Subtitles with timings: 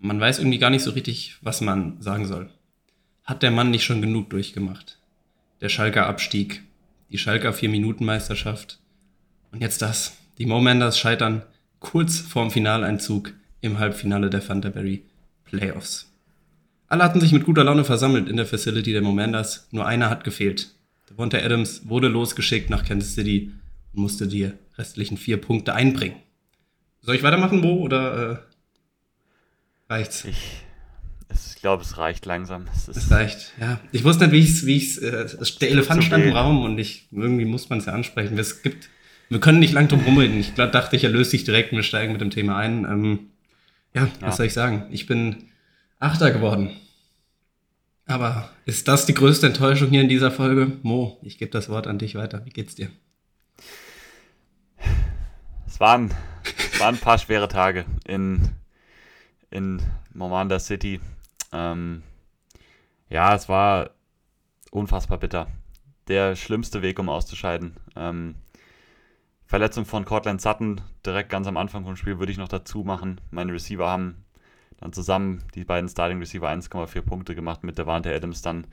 [0.00, 2.50] man weiß irgendwie gar nicht so richtig, was man sagen soll.
[3.24, 4.98] Hat der Mann nicht schon genug durchgemacht?
[5.60, 6.62] Der Schalker Abstieg,
[7.10, 8.78] die Schalker Vier-Minuten-Meisterschaft
[9.52, 10.16] und jetzt das.
[10.38, 11.42] Die Momanders scheitern
[11.80, 15.04] kurz vorm Finaleinzug im Halbfinale der Thunderberry
[15.44, 16.12] Playoffs.
[16.86, 20.24] Alle hatten sich mit guter Laune versammelt in der Facility der Momanders, nur einer hat
[20.24, 20.70] gefehlt.
[21.10, 23.52] Devonta Adams wurde losgeschickt nach Kansas City
[23.92, 26.16] und musste die restlichen vier Punkte einbringen.
[27.00, 28.47] Soll ich weitermachen, Bo, oder äh,
[29.88, 30.24] reicht's?
[30.24, 30.62] Ich,
[31.30, 32.66] ich glaube, es reicht langsam.
[32.74, 33.80] Es, es reicht, ja.
[33.92, 35.26] Ich wusste nicht, wie ich es, wie ich's, äh,
[35.60, 38.38] der Elefant stand im Raum und ich, irgendwie muss man es ja ansprechen.
[38.38, 38.88] Es gibt,
[39.28, 40.38] wir können nicht lang drum rumreden.
[40.38, 42.84] Ich glaub, dachte, ich erlöse dich direkt und wir steigen mit dem Thema ein.
[42.84, 43.30] Ähm,
[43.94, 44.86] ja, ja, was soll ich sagen?
[44.90, 45.48] Ich bin
[46.00, 46.70] Achter geworden.
[48.06, 50.78] Aber ist das die größte Enttäuschung hier in dieser Folge?
[50.82, 52.44] Mo, ich gebe das Wort an dich weiter.
[52.46, 52.90] Wie geht's dir?
[55.66, 56.10] Es waren,
[56.72, 58.48] es waren ein paar schwere Tage in,
[59.50, 61.00] in Momanda City.
[61.52, 62.02] Ähm,
[63.08, 63.90] ja, es war
[64.70, 65.48] unfassbar bitter.
[66.08, 67.76] Der schlimmste Weg, um auszuscheiden.
[67.96, 68.36] Ähm,
[69.46, 73.20] Verletzung von Cortland Sutton direkt ganz am Anfang vom Spiel würde ich noch dazu machen.
[73.30, 74.24] Meine Receiver haben
[74.78, 78.66] dann zusammen die beiden Starting Receiver 1,4 Punkte gemacht mit Devante Adams dann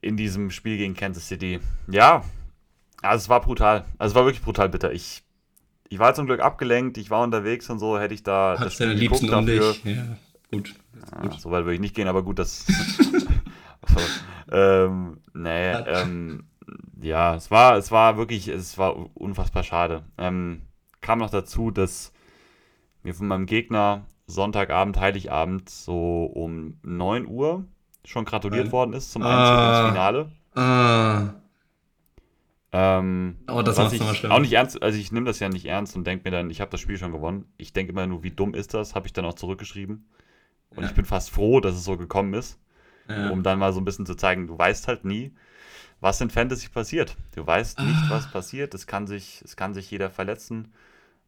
[0.00, 1.60] in diesem Spiel gegen Kansas City.
[1.88, 2.24] Ja,
[3.02, 3.84] also es war brutal.
[3.98, 4.92] Also es war wirklich brutal bitter.
[4.92, 5.22] Ich,
[5.88, 8.94] ich war zum Glück abgelenkt, ich war unterwegs und so, hätte ich da Hat deine
[8.94, 9.84] Liebsten um dich.
[9.84, 10.02] Ja,
[10.50, 10.74] gut.
[11.12, 11.40] Ja, gut.
[11.40, 12.66] So weit würde ich nicht gehen, aber gut, das.
[14.50, 16.44] ähm, nee, ähm,
[17.00, 20.02] ja, es war, es war wirklich, es war unfassbar schade.
[20.18, 20.62] Ähm,
[21.00, 22.12] kam noch dazu, dass
[23.02, 27.64] mir von meinem Gegner Sonntagabend, Heiligabend, so um 9 Uhr
[28.04, 28.72] schon gratuliert Nein.
[28.72, 30.32] worden ist zum Einzug ah, ins Finale.
[30.54, 31.34] Ah.
[32.78, 34.32] Ähm, oh, das was ich schlimm.
[34.32, 36.60] auch nicht ernst, also ich nehme das ja nicht ernst und denke mir dann, ich
[36.60, 37.46] habe das Spiel schon gewonnen.
[37.56, 40.06] Ich denke immer nur, wie dumm ist das, habe ich dann auch zurückgeschrieben.
[40.70, 40.88] Und ja.
[40.90, 42.58] ich bin fast froh, dass es so gekommen ist,
[43.08, 43.30] ja.
[43.30, 45.32] um dann mal so ein bisschen zu zeigen, du weißt halt nie,
[46.00, 47.16] was in Fantasy passiert.
[47.34, 48.10] Du weißt nicht, ah.
[48.10, 48.74] was passiert.
[48.74, 50.70] Es kann sich, es kann sich jeder verletzen.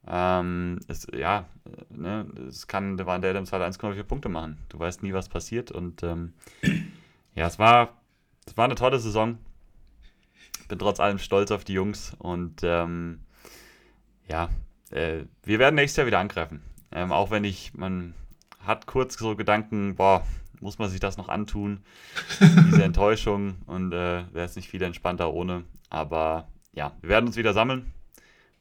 [0.06, 1.46] Ähm, es, ja,
[1.88, 4.58] ne, es kann Devon Adams halt 1,4 Punkte machen.
[4.68, 5.70] Du weißt nie, was passiert.
[5.70, 6.34] Und ähm,
[7.34, 7.96] ja, es war,
[8.46, 9.38] es war eine tolle Saison.
[10.68, 12.14] Bin trotz allem stolz auf die Jungs.
[12.18, 13.20] Und ähm,
[14.28, 14.48] ja,
[14.90, 16.62] äh, wir werden nächstes Jahr wieder angreifen.
[16.92, 18.14] Ähm, auch wenn ich, man
[18.60, 20.24] hat kurz so Gedanken, boah,
[20.60, 21.80] muss man sich das noch antun?
[22.40, 25.64] Diese Enttäuschung und äh, wäre es nicht viel entspannter ohne.
[25.90, 27.92] Aber ja, wir werden uns wieder sammeln,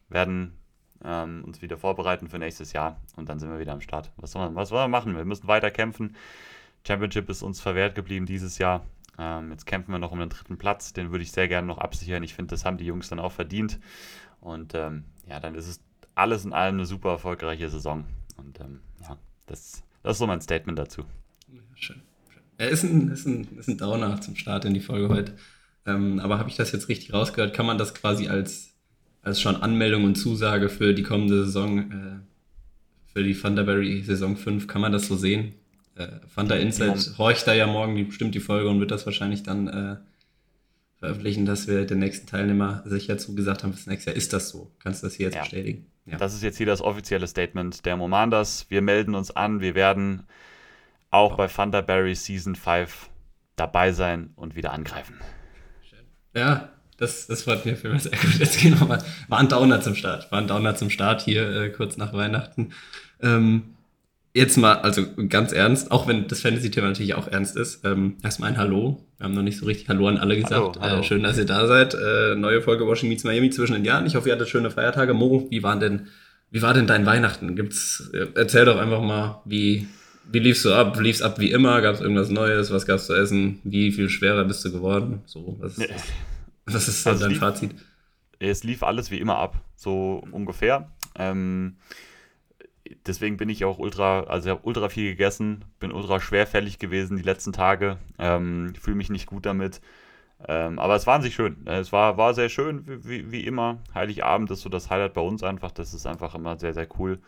[0.09, 0.57] werden
[1.03, 4.11] ähm, uns wieder vorbereiten für nächstes Jahr und dann sind wir wieder am Start.
[4.17, 5.15] Was soll man, was soll man machen?
[5.15, 6.15] Wir müssen weiter kämpfen.
[6.85, 8.85] Championship ist uns verwehrt geblieben dieses Jahr.
[9.17, 10.93] Ähm, jetzt kämpfen wir noch um den dritten Platz.
[10.93, 12.23] Den würde ich sehr gerne noch absichern.
[12.23, 13.79] Ich finde, das haben die Jungs dann auch verdient.
[14.39, 15.81] Und ähm, ja, dann ist es
[16.15, 18.05] alles in allem eine super erfolgreiche Saison.
[18.37, 21.03] Und ähm, ja, das, das ist so mein Statement dazu.
[21.75, 22.01] Schön.
[22.57, 25.35] Er ist ein, ist, ein, ist ein Downer zum Start in die Folge heute.
[25.85, 27.53] Ähm, aber habe ich das jetzt richtig rausgehört?
[27.53, 28.77] Kann man das quasi als
[29.27, 32.19] als schon Anmeldung und Zusage für die kommende Saison, äh,
[33.11, 35.53] für die Thunderberry Saison 5, kann man das so sehen?
[35.97, 39.67] Äh, Thunder Insight horcht da ja morgen bestimmt die Folge und wird das wahrscheinlich dann
[39.67, 39.95] äh,
[40.99, 44.17] veröffentlichen, dass wir den nächsten Teilnehmer sicher zugesagt haben, fürs nächste Jahr.
[44.17, 44.71] Ist das so?
[44.79, 45.41] Kannst du das hier jetzt ja.
[45.41, 45.85] bestätigen?
[46.05, 46.17] Ja.
[46.17, 48.65] Das ist jetzt hier das offizielle Statement der Momanders.
[48.69, 50.23] Wir melden uns an, wir werden
[51.11, 53.09] auch bei Thunderberry Season 5
[53.55, 55.15] dabei sein und wieder angreifen.
[56.33, 58.35] Ja, das, das freut mich für mich sehr gut.
[58.39, 59.03] Jetzt gehen wir mal.
[59.27, 60.31] War ein Downer zum Start.
[60.31, 62.71] War ein Downer zum Start hier äh, kurz nach Weihnachten.
[63.21, 63.76] Ähm,
[64.37, 67.83] jetzt mal, also ganz ernst, auch wenn das Fantasy-Thema natürlich auch ernst ist.
[67.83, 69.03] Ähm, erstmal ein Hallo.
[69.17, 70.53] Wir haben noch nicht so richtig Hallo an alle gesagt.
[70.53, 71.01] Hallo, hallo.
[71.01, 71.95] Äh, schön, dass ihr da seid.
[71.95, 74.05] Äh, neue Folge Washington Meets Miami zwischen den Jahren.
[74.05, 75.13] Ich hoffe, ihr hattet schöne Feiertage.
[75.15, 76.07] Mo, wie waren denn,
[76.51, 77.55] wie war denn dein Weihnachten?
[77.55, 79.87] Gibt's, äh, erzähl doch einfach mal, wie,
[80.31, 80.99] wie liefst du ab?
[80.99, 81.81] Lief's ab wie immer?
[81.81, 82.71] Gab es irgendwas Neues?
[82.71, 83.59] Was gab's zu essen?
[83.63, 85.21] Wie viel schwerer bist du geworden?
[85.25, 85.89] So, was ist?
[86.69, 87.71] Was ist also dein lief, Fazit?
[88.39, 90.91] Es lief alles wie immer ab, so ungefähr.
[91.17, 91.77] Ähm,
[93.07, 97.17] deswegen bin ich auch ultra, also ich habe ultra viel gegessen, bin ultra schwerfällig gewesen
[97.17, 99.81] die letzten Tage, ähm, fühle mich nicht gut damit.
[100.47, 101.65] Ähm, aber es war an sich schön.
[101.65, 103.79] Es war, war sehr schön, wie, wie immer.
[103.95, 105.71] Heiligabend ist so das Highlight bei uns einfach.
[105.71, 107.19] Das ist einfach immer sehr, sehr cool.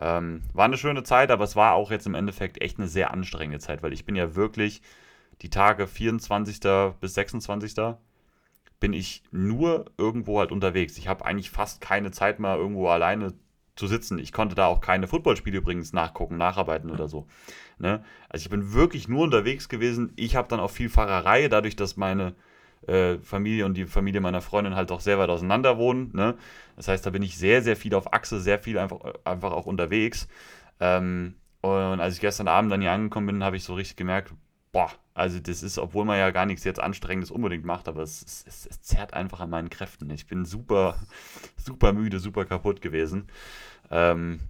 [0.00, 3.12] Ähm, war eine schöne Zeit, aber es war auch jetzt im Endeffekt echt eine sehr
[3.12, 4.82] anstrengende Zeit, weil ich bin ja wirklich
[5.42, 6.60] die Tage 24.
[7.00, 7.74] bis 26
[8.80, 10.98] bin ich nur irgendwo halt unterwegs.
[10.98, 13.34] Ich habe eigentlich fast keine Zeit mehr irgendwo alleine
[13.78, 14.18] zu sitzen.
[14.18, 17.26] Ich konnte da auch keine Footballspiele übrigens nachgucken, nacharbeiten oder so.
[17.78, 18.02] Ne?
[18.28, 20.12] Also ich bin wirklich nur unterwegs gewesen.
[20.16, 22.34] Ich habe dann auch viel Fahrerei, dadurch, dass meine
[22.86, 26.10] äh, Familie und die Familie meiner Freundin halt auch sehr weit auseinander wohnen.
[26.12, 26.36] Ne?
[26.76, 29.66] Das heißt, da bin ich sehr, sehr viel auf Achse, sehr viel einfach, einfach auch
[29.66, 30.28] unterwegs.
[30.80, 34.32] Ähm, Und als ich gestern Abend dann hier angekommen bin, habe ich so richtig gemerkt,
[34.72, 38.44] boah, also das ist, obwohl man ja gar nichts jetzt Anstrengendes unbedingt macht, aber es,
[38.46, 40.08] es, es zerrt einfach an meinen Kräften.
[40.10, 40.96] Ich bin super,
[41.56, 43.26] super müde, super kaputt gewesen.
[43.90, 44.40] Ähm,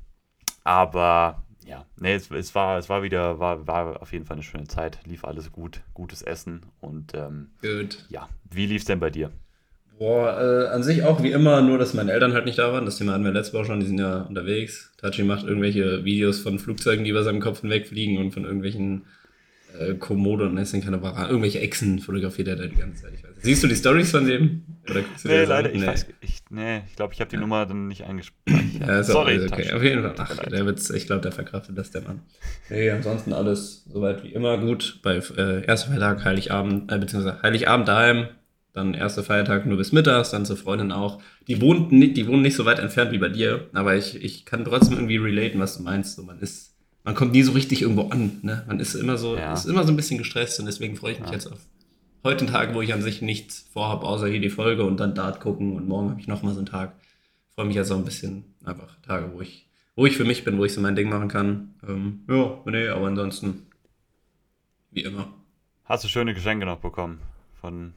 [0.64, 4.42] aber ja, nee, es, es, war, es war wieder, war, war auf jeden Fall eine
[4.42, 4.98] schöne Zeit.
[5.06, 8.04] Lief alles gut, gutes Essen und ähm, Gut.
[8.10, 9.30] ja, wie lief es denn bei dir?
[9.98, 12.84] Boah, äh, an sich auch wie immer, nur dass meine Eltern halt nicht da waren.
[12.84, 14.92] Das Thema hatten wir letzte Woche schon, die sind ja unterwegs.
[14.98, 19.06] Tachi macht irgendwelche Videos von Flugzeugen, die über seinem Kopf hinwegfliegen und von irgendwelchen
[19.78, 23.12] äh, Komodo und sind keine Varan, irgendwelche Echsen fotografiert er da die ganze Zeit.
[23.14, 23.30] Ich weiß.
[23.40, 24.64] Siehst du die Stories von dem?
[24.90, 25.86] Oder nee, leider, ich nee.
[25.86, 27.40] weiß, ich, nee, ich glaube, ich habe die ja.
[27.40, 28.88] Nummer dann nicht eingespeichert.
[28.88, 29.48] Ja, Sorry, okay.
[29.48, 29.76] Taschen.
[29.76, 30.14] Auf jeden Fall.
[30.16, 32.20] Ach, der wird's, ich glaube, der verkraftet das, der Mann.
[32.70, 35.00] Nee, ansonsten alles soweit wie immer gut.
[35.02, 38.28] Bei äh, erster Feiertag, Heiligabend, äh, beziehungsweise Heiligabend daheim,
[38.72, 41.20] dann erster Feiertag nur bis mittags, dann zur Freundin auch.
[41.48, 44.44] Die wohnt nicht, die wohnen nicht so weit entfernt wie bei dir, aber ich, ich
[44.44, 46.16] kann trotzdem irgendwie relaten, was du meinst.
[46.16, 46.67] So, man ist,
[47.08, 48.38] man kommt nie so richtig irgendwo an.
[48.42, 48.64] Ne?
[48.66, 49.54] Man ist immer so, ja.
[49.54, 51.36] ist immer so ein bisschen gestresst und deswegen freue ich mich ja.
[51.36, 51.58] jetzt auf
[52.22, 55.14] heute einen Tag, wo ich an sich nichts vorhabe, außer hier die Folge und dann
[55.14, 56.92] Dart gucken und morgen habe ich nochmal so einen Tag.
[57.48, 60.44] Ich freue mich jetzt auch ein bisschen einfach Tage, wo ich, wo ich für mich
[60.44, 61.76] bin, wo ich so mein Ding machen kann.
[61.88, 63.62] Ähm, ja, nee, aber ansonsten
[64.90, 65.32] wie immer.
[65.84, 67.20] Hast du schöne Geschenke noch bekommen
[67.58, 67.94] von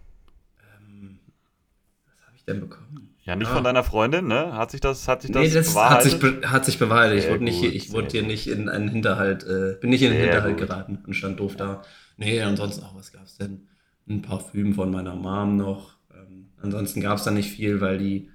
[2.33, 3.10] ich denn bekommen?
[3.23, 3.55] Ja, nicht ah.
[3.55, 4.53] von deiner Freundin, ne?
[4.53, 6.13] Hat sich das, hat sich das, nee, das bewahrheitet?
[6.13, 7.19] Hat sich, hat sich bewahrheitet.
[7.19, 10.21] ich wurde, nicht, ich wurde hier nicht in einen Hinterhalt, äh, bin nicht in den
[10.21, 10.67] Hinterhalt gut.
[10.67, 11.83] geraten und stand doof da.
[12.17, 13.67] Nee, ansonsten auch, was gab's denn?
[14.09, 15.97] Ein Parfüm von meiner Mom noch.
[16.13, 18.29] Ähm, ansonsten gab's da nicht viel, weil die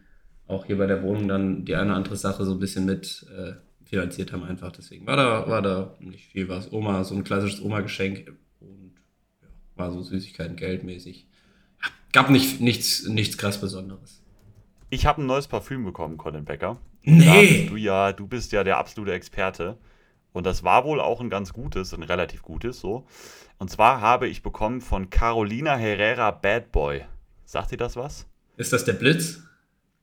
[0.46, 3.26] auch hier bei der Wohnung dann die eine oder andere Sache so ein bisschen mit
[3.36, 3.54] äh,
[3.84, 4.70] finanziert haben einfach.
[4.70, 6.72] Deswegen war da, war da nicht viel was.
[6.72, 8.92] Oma, so ein klassisches Oma-Geschenk und
[9.42, 11.26] ja, war so Süßigkeiten geldmäßig
[12.16, 14.22] gab nicht, nichts, nichts krass Besonderes.
[14.88, 16.78] Ich habe ein neues Parfüm bekommen, Colin Becker.
[17.02, 17.66] Nee.
[17.68, 19.78] Du ja, du bist ja der absolute Experte.
[20.32, 23.06] Und das war wohl auch ein ganz gutes, ein relativ gutes, so.
[23.58, 27.04] Und zwar habe ich bekommen von Carolina Herrera Bad Boy.
[27.46, 28.26] Sagt dir das was?
[28.56, 29.42] Ist das der Blitz?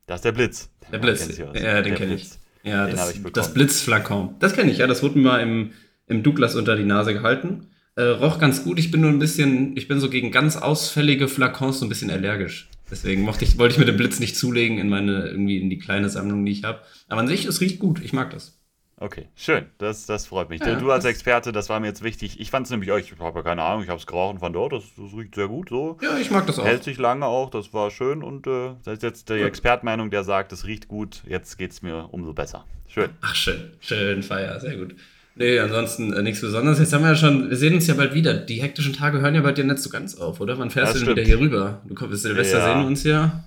[0.07, 0.69] Das ist der Blitz.
[0.91, 1.37] Der Blitz.
[1.37, 2.31] Ja, den kenne ich.
[2.63, 4.35] Ja, den das, das Blitzflakon.
[4.39, 4.87] Das kenne ich, ja.
[4.87, 5.73] Das wurde mir mal im,
[6.07, 7.67] im Douglas unter die Nase gehalten.
[7.95, 8.79] Äh, roch ganz gut.
[8.79, 12.09] Ich bin nur ein bisschen, ich bin so gegen ganz ausfällige Flakons so ein bisschen
[12.09, 12.69] allergisch.
[12.89, 15.79] Deswegen mochte ich, wollte ich mir den Blitz nicht zulegen in meine, irgendwie in die
[15.79, 16.81] kleine Sammlung, die ich habe.
[17.07, 18.03] Aber an sich, es riecht gut.
[18.03, 18.59] Ich mag das.
[18.97, 19.65] Okay, schön.
[19.79, 20.61] Das, das freut mich.
[20.61, 22.39] Ja, du als Experte, das war mir jetzt wichtig.
[22.39, 24.73] Ich fand es nämlich, ich habe ja keine Ahnung, ich habe es geraucht von dort,
[24.73, 25.97] das, das, riecht sehr gut so.
[26.01, 26.65] Ja, ich mag das auch.
[26.65, 30.23] Hält sich lange auch, das war schön und äh, das ist jetzt die Expertmeinung, der
[30.23, 32.65] sagt, es riecht gut, jetzt geht es mir umso besser.
[32.87, 33.09] Schön.
[33.21, 33.73] Ach, schön.
[33.81, 34.95] Schön, Feier, sehr gut.
[35.35, 36.79] Nee, ansonsten äh, nichts Besonderes.
[36.79, 38.35] Jetzt haben wir ja schon, wir sehen uns ja bald wieder.
[38.35, 40.59] Die hektischen Tage hören ja bald dir nicht so ganz auf, oder?
[40.59, 41.81] Wann fährst das du denn wieder hier rüber?
[41.87, 42.65] Du kommst Silvester ja.
[42.65, 43.43] sehen wir uns ja.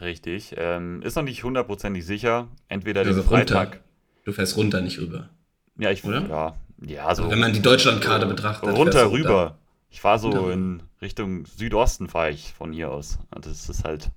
[0.00, 0.54] Richtig.
[0.58, 2.48] Ähm, ist noch nicht hundertprozentig sicher.
[2.68, 3.68] Entweder also Freitag.
[3.68, 3.80] Runter.
[4.24, 5.30] Du fährst runter, nicht rüber.
[5.78, 6.26] Ja, ich oder?
[6.28, 6.54] Ja,
[6.86, 8.70] ja also, wenn man die Deutschlandkarte betrachtet.
[8.70, 9.58] Runter, rüber.
[9.90, 10.52] Ich fahre so runter.
[10.52, 13.18] in Richtung Südosten, fahre ich von hier aus.
[13.40, 14.10] Das ist halt.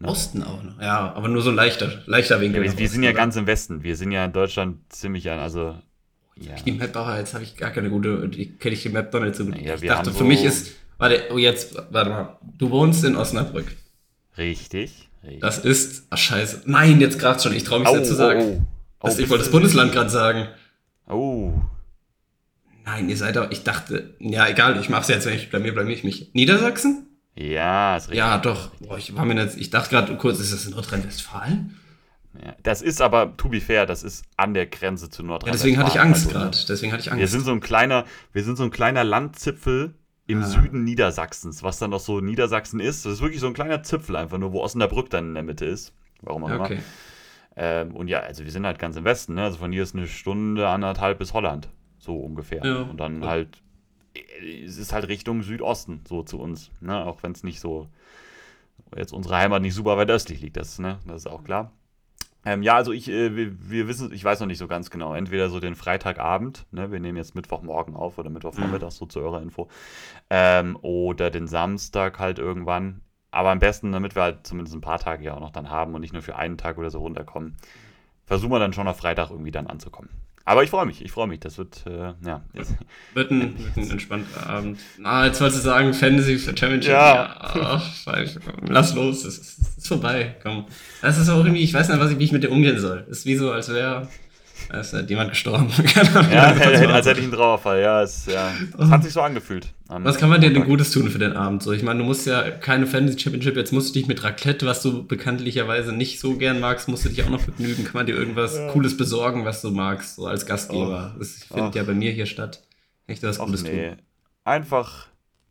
[0.00, 0.08] Ne?
[0.08, 0.80] Osten auch noch.
[0.80, 2.64] Ja, aber nur so ein leichter, leichter Winkel.
[2.64, 3.18] Ja, wir, wir sind ja oder?
[3.18, 3.82] ganz im Westen.
[3.82, 5.76] Wir sind ja in Deutschland ziemlich an, also.
[6.36, 6.54] Ja.
[6.54, 9.34] Die Map auch, jetzt habe ich gar keine gute, kenne ich die Map doch nicht
[9.34, 9.60] so gut.
[9.60, 13.66] Ja, ich dachte, für mich ist, warte, oh jetzt, warte mal, du wohnst in Osnabrück.
[14.38, 15.40] Richtig, richtig.
[15.40, 18.40] Das ist, ach scheiße, nein, jetzt gerade schon, ich traue mich oh, nicht zu sagen.
[18.40, 18.62] Oh,
[19.00, 19.06] oh.
[19.08, 20.48] Das, ich wollte das Bundesland gerade sagen.
[21.06, 21.52] Oh.
[22.86, 25.74] Nein, ihr seid doch, ich dachte, ja egal, ich mache es jetzt, wenn ich blamier,
[25.74, 26.30] blamier ich mich.
[26.32, 27.06] Niedersachsen?
[27.34, 28.18] Ja, ist richtig.
[28.18, 28.70] Ja, doch.
[28.80, 31.76] Boah, ich war mir jetzt, ich dachte gerade kurz, ist das in Nordrhein-Westfalen?
[32.44, 35.48] Ja, das ist aber, to be fair, das ist an der Grenze zu Nordrhein-Westfalen.
[35.48, 36.58] Ja, deswegen hatte ich Angst also, gerade.
[36.68, 37.20] Deswegen hatte ich Angst.
[37.20, 39.94] Wir sind so ein kleiner, wir sind so ein kleiner Landzipfel
[40.26, 40.46] im ah.
[40.46, 43.04] Süden Niedersachsens, was dann noch so Niedersachsen ist.
[43.04, 45.64] Das ist wirklich so ein kleiner Zipfel einfach nur, wo Osnabrück dann in der Mitte
[45.64, 45.92] ist.
[46.22, 46.64] Warum auch immer.
[46.64, 46.78] Okay.
[47.56, 49.42] Ähm, und ja, also wir sind halt ganz im Westen, ne?
[49.42, 51.68] Also von hier ist eine Stunde, anderthalb bis Holland.
[51.98, 52.64] So ungefähr.
[52.64, 52.82] Ja.
[52.82, 53.58] Und dann halt
[54.64, 56.70] es ist halt Richtung Südosten, so zu uns.
[56.80, 57.04] Ne?
[57.04, 57.88] Auch wenn es nicht so,
[58.96, 60.98] jetzt unsere Heimat nicht super weit östlich liegt, das, ne?
[61.06, 61.72] das ist auch klar.
[62.44, 65.14] Ähm, ja, also ich, äh, wir, wir, wissen, ich weiß noch nicht so ganz genau.
[65.14, 68.90] Entweder so den Freitagabend, ne, wir nehmen jetzt Mittwochmorgen auf oder Mittwochvormittag, mhm.
[68.92, 69.68] so zu eurer Info.
[70.30, 73.02] Ähm, oder den Samstag halt irgendwann.
[73.30, 75.94] Aber am besten, damit wir halt zumindest ein paar Tage ja auch noch dann haben
[75.94, 77.56] und nicht nur für einen Tag oder so runterkommen,
[78.24, 80.10] versuchen wir dann schon auf Freitag irgendwie dann anzukommen.
[80.50, 81.38] Aber ich freue mich, ich freue mich.
[81.38, 82.42] Das wird, äh, ja.
[83.14, 84.80] Wird ein, wird ein entspannter Abend.
[84.98, 86.90] Na, jetzt wolltest du sagen, Fantasy für Championship.
[86.90, 87.36] Ja.
[87.38, 87.92] ach,
[88.66, 90.34] lass los, das ist, ist, vorbei.
[90.42, 90.66] Komm.
[91.02, 93.04] Das ist auch irgendwie, ich weiß nicht, was ich, wie ich mit dir umgehen soll.
[93.08, 94.08] Das ist wie so, als wäre
[94.68, 95.70] Da ist halt jemand gestorben.
[96.30, 97.80] ja, als hätte ich einen Trauerfall.
[97.80, 98.52] Ja, es, ja.
[98.78, 99.68] es hat sich so angefühlt.
[99.88, 101.62] Was kann man dir denn Gutes tun für den Abend?
[101.62, 104.66] So, ich meine, du musst ja keine Fantasy Championship, jetzt musst du dich mit Raclette,
[104.66, 107.84] was du bekanntlicherweise nicht so gern magst, musst du dich auch noch begnügen.
[107.84, 108.68] Kann man dir irgendwas ja.
[108.68, 111.12] Cooles besorgen, was du magst, so als Gastgeber?
[111.16, 111.18] Oh.
[111.18, 112.62] Das findet ja bei mir hier statt.
[113.06, 113.88] Echt was Gutes nee.
[113.88, 113.96] tun.
[114.44, 115.08] Einfach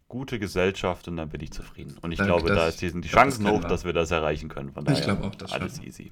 [0.10, 1.98] gute Gesellschaft und dann bin ich zufrieden.
[2.02, 4.74] Und ich Danke, glaube, da ist die, die Chancen hoch, dass wir das erreichen können.
[4.74, 5.86] Von daher ich glaube auch, das alles schon.
[5.86, 6.12] easy.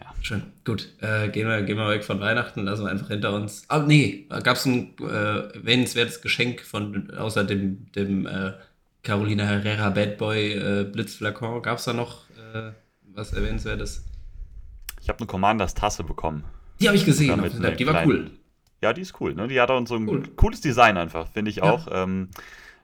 [0.00, 0.14] Ja.
[0.20, 0.42] Schön.
[0.64, 0.92] Gut.
[1.00, 3.64] Äh, gehen, wir, gehen wir weg von Weihnachten, lassen wir einfach hinter uns.
[3.68, 8.52] Ah, nee, gab es ein äh, erwähnenswertes Geschenk von außer dem, dem äh,
[9.02, 11.62] Carolina Herrera Bad Boy äh, Blitzflakon.
[11.62, 12.72] Gab es da noch äh,
[13.14, 14.04] was erwähnenswertes?
[15.00, 16.44] Ich habe eine Commanders Tasse bekommen.
[16.80, 17.42] Die habe ich gesehen.
[17.78, 18.30] die war kleinen, cool.
[18.82, 19.34] Ja, die ist cool.
[19.34, 19.48] Ne?
[19.48, 20.22] Die hat auch so ein cool.
[20.36, 21.64] cooles Design einfach, finde ich ja.
[21.64, 21.88] auch.
[21.90, 22.28] Ähm,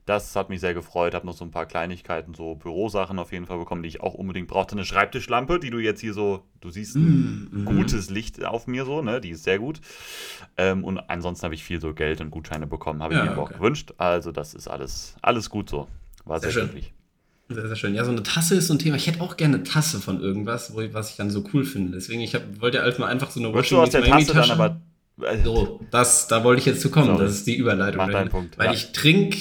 [0.04, 1.14] das hat mich sehr gefreut.
[1.14, 4.14] Habe noch so ein paar Kleinigkeiten, so Bürosachen auf jeden Fall bekommen, die ich auch
[4.14, 4.73] unbedingt brauchte.
[4.73, 8.85] Eine Schreibtischlampe, die du jetzt hier so, du siehst ein mm, gutes Licht auf mir
[8.85, 9.21] so, ne?
[9.21, 9.80] Die ist sehr gut.
[10.56, 13.32] Ähm, und ansonsten habe ich viel so Geld und Gutscheine bekommen, habe ich ja, mir
[13.32, 13.40] okay.
[13.40, 13.92] auch gewünscht.
[13.97, 15.87] Also das ist alles, alles gut so.
[16.25, 16.82] War sehr, sehr schön.
[17.49, 17.94] Sehr, sehr schön.
[17.94, 18.97] Ja, so eine Tasse ist so ein Thema.
[18.97, 21.64] Ich hätte auch gerne eine Tasse von irgendwas, wo ich, was ich dann so cool
[21.64, 21.92] finde.
[21.92, 24.50] Deswegen, ich hab, wollte halt mal einfach so eine Washing Washing aus der Tasse dann
[24.50, 24.80] aber
[25.44, 27.06] so, das, da wollte ich jetzt zu kommen.
[27.06, 27.25] Sorry.
[27.25, 27.99] Das ist die Überleitung.
[27.99, 28.59] Mach deinen Punkt.
[28.59, 28.73] Weil ja.
[28.73, 29.37] ich trinke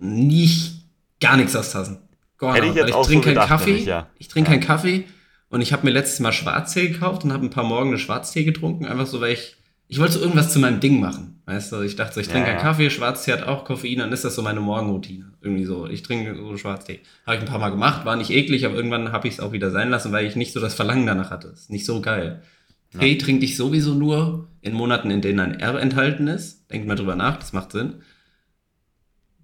[0.00, 0.84] nicht
[1.20, 1.98] gar nichts aus Tassen.
[2.38, 3.76] Gar Hätte ich jetzt ich trinke so keinen Kaffee.
[3.76, 4.08] Ich, ja.
[4.18, 4.56] ich trinke ja.
[4.56, 5.04] keinen Kaffee
[5.50, 8.44] und ich habe mir letztes Mal Schwarztee gekauft und habe ein paar Morgen eine Schwarztee
[8.44, 9.56] getrunken, einfach so, weil ich
[9.90, 11.42] ich wollte so irgendwas zu meinem Ding machen.
[11.46, 14.12] Weißt du, ich dachte so, ich trinke ja, keinen Kaffee, Schwarztee hat auch Koffein, dann
[14.12, 15.32] ist das so meine Morgenroutine.
[15.40, 15.88] Irgendwie so.
[15.88, 17.00] Ich trinke so Schwarztee.
[17.26, 19.50] Habe ich ein paar Mal gemacht, war nicht eklig, aber irgendwann habe ich es auch
[19.50, 21.48] wieder sein lassen, weil ich nicht so das Verlangen danach hatte.
[21.48, 22.40] Ist nicht so geil.
[22.96, 26.70] Tee trinke ich sowieso nur in Monaten, in denen ein R enthalten ist.
[26.70, 28.02] Denkt mal drüber nach, das macht Sinn.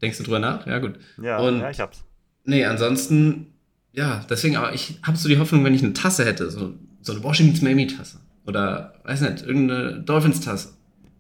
[0.03, 0.67] Denkst du drüber nach?
[0.67, 0.99] Ja, gut.
[1.23, 2.05] Ja, und, ja ich hab's.
[2.45, 3.55] Nee, ansonsten,
[3.93, 7.13] ja, deswegen, aber ich habe so die Hoffnung, wenn ich eine Tasse hätte, so, so
[7.13, 10.75] eine Washington Miami-Tasse oder, weiß nicht, irgendeine Dolphins-Tasse.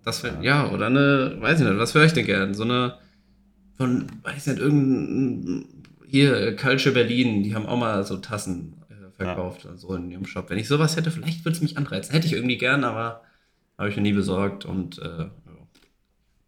[0.04, 0.42] Das wär, ja.
[0.42, 2.54] ja, oder eine, weiß ich nicht, was höre ich denn gern?
[2.54, 2.98] So eine
[3.76, 5.66] von, weiß nicht, irgendein,
[6.06, 9.76] hier, Culture Berlin, die haben auch mal so Tassen äh, verkauft, ja.
[9.76, 10.48] so in ihrem Shop.
[10.48, 12.12] Wenn ich sowas hätte, vielleicht würde es mich anreizen.
[12.12, 13.22] Hätte ich irgendwie gern, aber
[13.76, 15.26] habe ich mir nie besorgt und äh,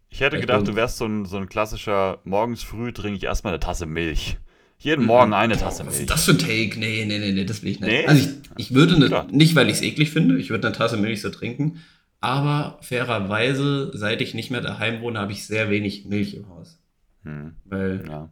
[0.09, 3.53] ich hätte gedacht, du wärst so ein, so ein klassischer, morgens früh trinke ich erstmal
[3.53, 4.37] eine Tasse Milch.
[4.77, 5.95] Jeden Morgen eine Tasse Milch.
[5.95, 6.79] Was ist das für ein Take?
[6.79, 7.89] Nee, nee, nee, nee das will ich nicht.
[7.89, 8.05] Nee?
[8.05, 10.97] Also ich, ich würde ne, nicht, weil ich es eklig finde, ich würde eine Tasse
[10.97, 11.79] Milch so trinken,
[12.21, 16.79] aber fairerweise, seit ich nicht mehr daheim wohne, habe ich sehr wenig Milch im Haus.
[17.23, 17.55] Hm.
[17.65, 18.29] Weil ja.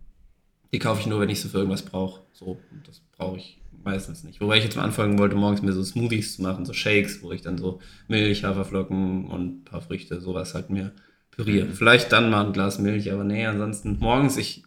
[0.74, 2.22] die kaufe ich nur, wenn ich sie für irgendwas brauche.
[2.34, 4.42] So, das brauche ich meistens nicht.
[4.42, 7.32] Wobei ich jetzt mal anfangen wollte, morgens mir so Smoothies zu machen, so Shakes, wo
[7.32, 10.92] ich dann so Milch, Haferflocken und ein paar Früchte, sowas halt mir
[11.38, 11.68] püriere.
[11.68, 11.74] Mhm.
[11.74, 14.64] Vielleicht dann mal ein Glas Milch, aber nee, ansonsten morgens, ich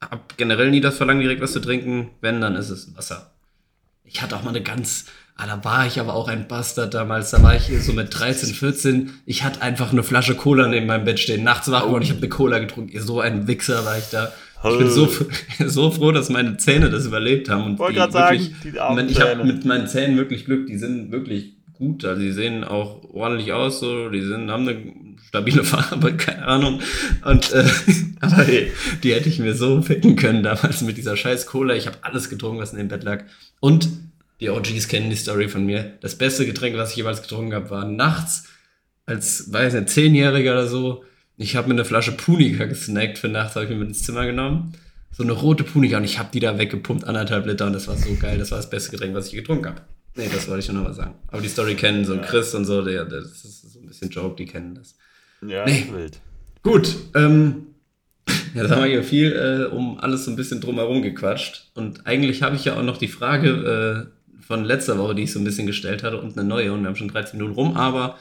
[0.00, 2.08] habe generell nie das Verlangen, direkt was zu trinken.
[2.20, 3.30] Wenn, dann ist es Wasser.
[4.04, 5.06] Ich hatte auch mal eine ganz,
[5.36, 7.30] ah, da war ich aber auch ein Bastard damals.
[7.30, 9.10] Da war ich so mit 13, 14.
[9.26, 11.44] Ich hatte einfach eine Flasche Cola neben meinem Bett stehen.
[11.44, 12.98] Nachts wach geworden, ich habe eine Cola getrunken.
[13.00, 14.32] So ein Wichser war ich da.
[14.64, 15.08] Ich bin so,
[15.66, 17.64] so froh, dass meine Zähne das überlebt haben.
[17.64, 20.66] Und Wollte gerade sagen, die ich habe mit meinen Zähnen wirklich Glück.
[20.66, 22.04] Die sind wirklich gut.
[22.04, 23.80] Also die sehen auch ordentlich aus.
[23.80, 24.76] So, die sind, haben eine
[25.36, 26.80] stabile Farbe, keine Ahnung.
[27.24, 27.68] Und äh,
[28.20, 31.74] aber hey, die hätte ich mir so ficken können damals mit dieser scheiß Cola.
[31.74, 33.24] Ich habe alles getrunken, was in dem Bett lag.
[33.60, 33.88] Und
[34.40, 35.92] die OGs kennen die Story von mir.
[36.00, 38.44] Das beste Getränk, was ich jemals getrunken habe, war nachts
[39.06, 41.04] als, weiß nicht, Zehnjähriger oder so.
[41.36, 44.26] Ich habe mir eine Flasche Punika gesnackt für nachts, habe ich mir mit ins Zimmer
[44.26, 44.72] genommen.
[45.12, 47.96] So eine rote Punika und ich habe die da weggepumpt, anderthalb Liter und das war
[47.96, 48.38] so geil.
[48.38, 49.82] Das war das beste Getränk, was ich getrunken habe.
[50.16, 51.14] Nee, das wollte ich nur noch mal sagen.
[51.28, 54.36] Aber die Story kennen so Chris und so, der, das ist so ein bisschen Joke,
[54.36, 54.96] die kennen das.
[55.42, 55.86] Ja, nee.
[55.90, 56.20] wild.
[56.62, 57.66] Gut, ähm,
[58.54, 61.70] jetzt haben wir hier viel äh, um alles so ein bisschen drumherum gequatscht.
[61.74, 65.32] Und eigentlich habe ich ja auch noch die Frage äh, von letzter Woche, die ich
[65.32, 66.72] so ein bisschen gestellt hatte, und eine neue.
[66.72, 68.16] Und wir haben schon 13 Minuten rum, aber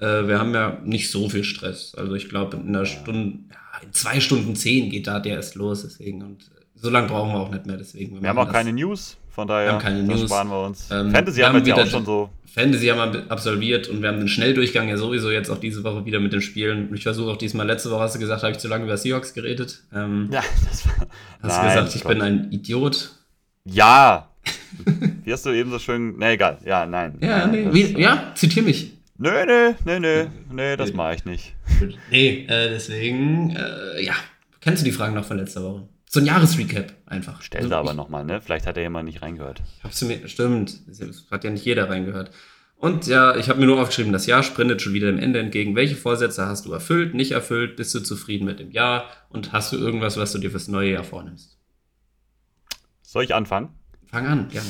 [0.00, 1.94] äh, wir haben ja nicht so viel Stress.
[1.94, 5.54] Also ich glaube, in einer Stunde, ja, in zwei Stunden zehn geht da der erst
[5.54, 6.22] los, deswegen.
[6.22, 8.14] Und so lange brauchen wir auch nicht mehr, deswegen.
[8.14, 9.16] Wir, wir haben auch keine News.
[9.34, 10.22] Von daher wir haben keine News.
[10.22, 10.88] sparen wir uns.
[10.92, 12.30] Ähm, Fantasy haben wir ja auch schon so.
[12.46, 16.04] Fantasy haben wir absolviert und wir haben den Schnelldurchgang ja sowieso jetzt auch diese Woche
[16.04, 16.94] wieder mit den Spielen.
[16.94, 19.34] Ich versuche auch diesmal, letzte Woche hast du gesagt, habe ich zu lange über Seahawks
[19.34, 19.82] geredet.
[19.92, 20.94] Ähm, ja, das war.
[21.42, 22.12] Hast nein, gesagt, ich Gott.
[22.12, 23.10] bin ein Idiot.
[23.64, 24.28] Ja!
[25.24, 26.16] Wie hast du eben so schön.
[26.16, 26.58] Ne, egal.
[26.64, 27.18] Ja, nein.
[27.20, 27.66] Ja, nee.
[27.72, 28.92] Wie, ja, zitier mich.
[29.18, 30.26] Nö, nö, nö, nö.
[30.52, 31.54] Nee, das mache ich nicht.
[32.10, 34.14] Nee, äh, deswegen, äh, ja.
[34.60, 35.88] Kennst du die Fragen noch von letzter Woche?
[36.14, 37.42] So ein Jahresrecap einfach.
[37.42, 38.40] Stell also, aber nochmal, ne?
[38.40, 39.64] Vielleicht hat ja jemand nicht reingehört.
[39.82, 40.78] Hab's mir, stimmt.
[41.28, 42.30] Hat ja nicht jeder reingehört.
[42.76, 45.74] Und ja, ich habe mir nur aufgeschrieben, das Jahr sprintet schon wieder dem Ende entgegen.
[45.74, 47.74] Welche Vorsätze hast du erfüllt, nicht erfüllt?
[47.74, 49.08] Bist du zufrieden mit dem Jahr?
[49.28, 51.58] Und hast du irgendwas, was du dir fürs neue Jahr vornimmst?
[53.02, 53.70] Soll ich anfangen?
[54.06, 54.66] Fang an, gern.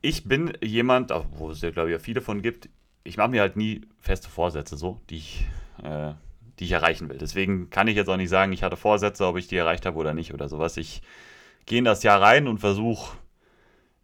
[0.00, 2.70] Ich bin jemand, wo es ja, glaube ich, viele von gibt,
[3.04, 5.44] ich mache mir halt nie feste Vorsätze so, die ich,
[5.82, 6.14] äh,
[6.58, 7.18] die ich erreichen will.
[7.18, 9.96] Deswegen kann ich jetzt auch nicht sagen, ich hatte Vorsätze, ob ich die erreicht habe
[9.96, 10.76] oder nicht oder sowas.
[10.76, 11.02] Ich
[11.66, 13.16] gehe in das Jahr rein und versuche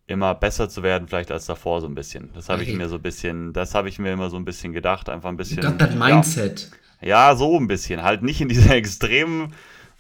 [0.07, 2.31] immer besser zu werden, vielleicht als davor so ein bisschen.
[2.35, 2.73] Das habe okay.
[2.73, 5.31] ich mir so ein bisschen, das habe ich mir immer so ein bisschen gedacht, einfach
[5.31, 5.63] ein bisschen.
[5.63, 6.71] Got that Mindset.
[7.01, 8.03] Ja, ja so ein bisschen.
[8.03, 9.55] Halt nicht in dieser extremen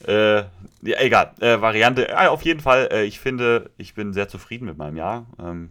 [0.06, 2.08] äh, ja, egal, äh, Variante.
[2.08, 5.26] Ja, auf jeden Fall, äh, ich finde, ich bin sehr zufrieden mit meinem Jahr.
[5.38, 5.70] Ähm,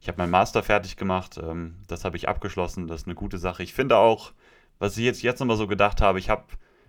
[0.00, 3.38] ich habe meinen Master fertig gemacht, ähm, das habe ich abgeschlossen, das ist eine gute
[3.38, 3.62] Sache.
[3.62, 4.32] Ich finde auch,
[4.78, 6.44] was ich jetzt, jetzt nochmal so gedacht habe, ich habe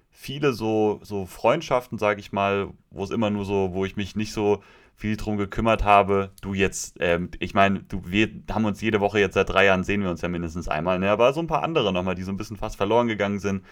[0.09, 4.15] viele so, so Freundschaften, sage ich mal, wo es immer nur so, wo ich mich
[4.15, 4.63] nicht so
[4.95, 6.31] viel drum gekümmert habe.
[6.41, 10.03] Du jetzt, ähm, ich meine, wir haben uns jede Woche jetzt seit drei Jahren sehen
[10.03, 11.09] wir uns ja mindestens einmal, ne?
[11.09, 13.63] aber so ein paar andere nochmal, die so ein bisschen fast verloren gegangen sind.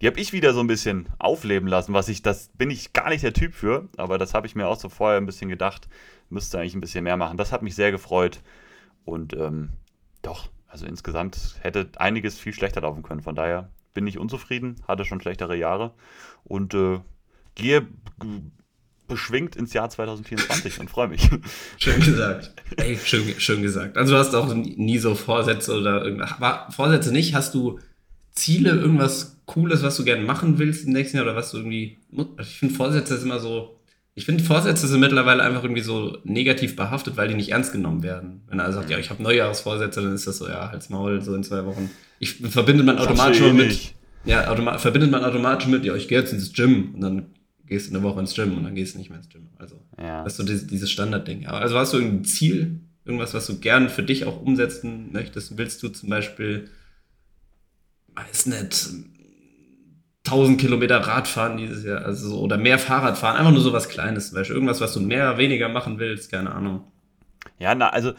[0.00, 3.08] Die habe ich wieder so ein bisschen aufleben lassen, was ich, das bin ich gar
[3.08, 5.88] nicht der Typ für, aber das habe ich mir auch so vorher ein bisschen gedacht,
[6.28, 7.38] müsste eigentlich ein bisschen mehr machen.
[7.38, 8.40] Das hat mich sehr gefreut.
[9.04, 9.70] Und ähm,
[10.22, 13.22] doch, also insgesamt hätte einiges viel schlechter laufen können.
[13.22, 15.92] Von daher bin ich unzufrieden, hatte schon schlechtere Jahre
[16.44, 17.00] und äh,
[17.54, 17.86] gehe
[19.08, 21.28] beschwingt ins Jahr 2024 und freue mich.
[21.78, 22.52] Schön gesagt.
[22.76, 23.96] Ey, schön, schön gesagt.
[23.96, 26.34] Also du hast auch nie so Vorsätze oder irgendwas.
[26.74, 27.34] Vorsätze nicht?
[27.34, 27.78] Hast du
[28.32, 31.98] Ziele, irgendwas Cooles, was du gerne machen willst im nächsten Jahr oder was du irgendwie.
[32.40, 33.75] Ich finde Vorsätze ist immer so
[34.18, 38.02] ich finde, Vorsätze sind mittlerweile einfach irgendwie so negativ behaftet, weil die nicht ernst genommen
[38.02, 38.40] werden.
[38.48, 41.34] Wenn er sagt, ja, ich habe Neujahrsvorsätze, dann ist das so, ja, halt's Maul, so
[41.34, 41.90] in zwei Wochen.
[42.18, 43.92] Ich verbindet man automatisch eh mit,
[44.24, 47.26] ja, automa verbindet man automatisch mit, ja, ich gehe jetzt ins Gym und dann
[47.66, 49.48] gehst du eine Woche ins Gym und dann gehst du nicht mehr ins Gym.
[49.58, 50.24] Also, ja.
[50.24, 51.46] das ist so dieses, dieses Standardding.
[51.46, 55.58] Also hast du irgendein Ziel, irgendwas, was du gern für dich auch umsetzen möchtest?
[55.58, 56.70] Willst du zum Beispiel,
[58.14, 58.88] weiß nicht,
[60.26, 63.88] 1000 Kilometer Radfahren dieses Jahr, also so, oder mehr Fahrrad fahren, einfach nur so was
[63.88, 66.84] Kleines, zum Beispiel irgendwas, was du mehr, weniger machen willst, keine Ahnung.
[67.58, 68.12] Ja, na, also,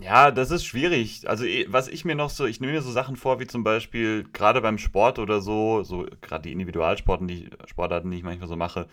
[0.00, 1.28] ja, das ist schwierig.
[1.28, 3.64] Also, eh, was ich mir noch so, ich nehme mir so Sachen vor, wie zum
[3.64, 8.48] Beispiel gerade beim Sport oder so, so gerade die Individualsporten, die Sportarten, die ich manchmal
[8.48, 8.86] so mache,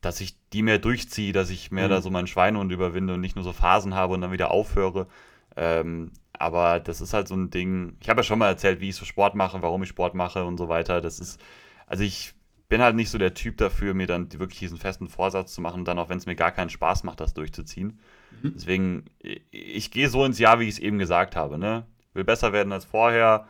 [0.00, 1.90] dass ich die mehr durchziehe, dass ich mehr mhm.
[1.90, 5.08] da so meinen Schweinehund überwinde und nicht nur so Phasen habe und dann wieder aufhöre.
[5.56, 7.96] Ähm, aber das ist halt so ein Ding.
[8.00, 10.44] Ich habe ja schon mal erzählt, wie ich so Sport mache, warum ich Sport mache
[10.46, 11.02] und so weiter.
[11.02, 11.38] Das ist,
[11.86, 12.32] also ich
[12.68, 15.84] bin halt nicht so der Typ dafür, mir dann wirklich diesen festen Vorsatz zu machen,
[15.84, 18.00] dann auch wenn es mir gar keinen Spaß macht, das durchzuziehen.
[18.42, 18.52] Mhm.
[18.54, 21.58] Deswegen, ich, ich gehe so ins Jahr, wie ich es eben gesagt habe.
[21.58, 21.86] Ne?
[22.14, 23.46] Will besser werden als vorher,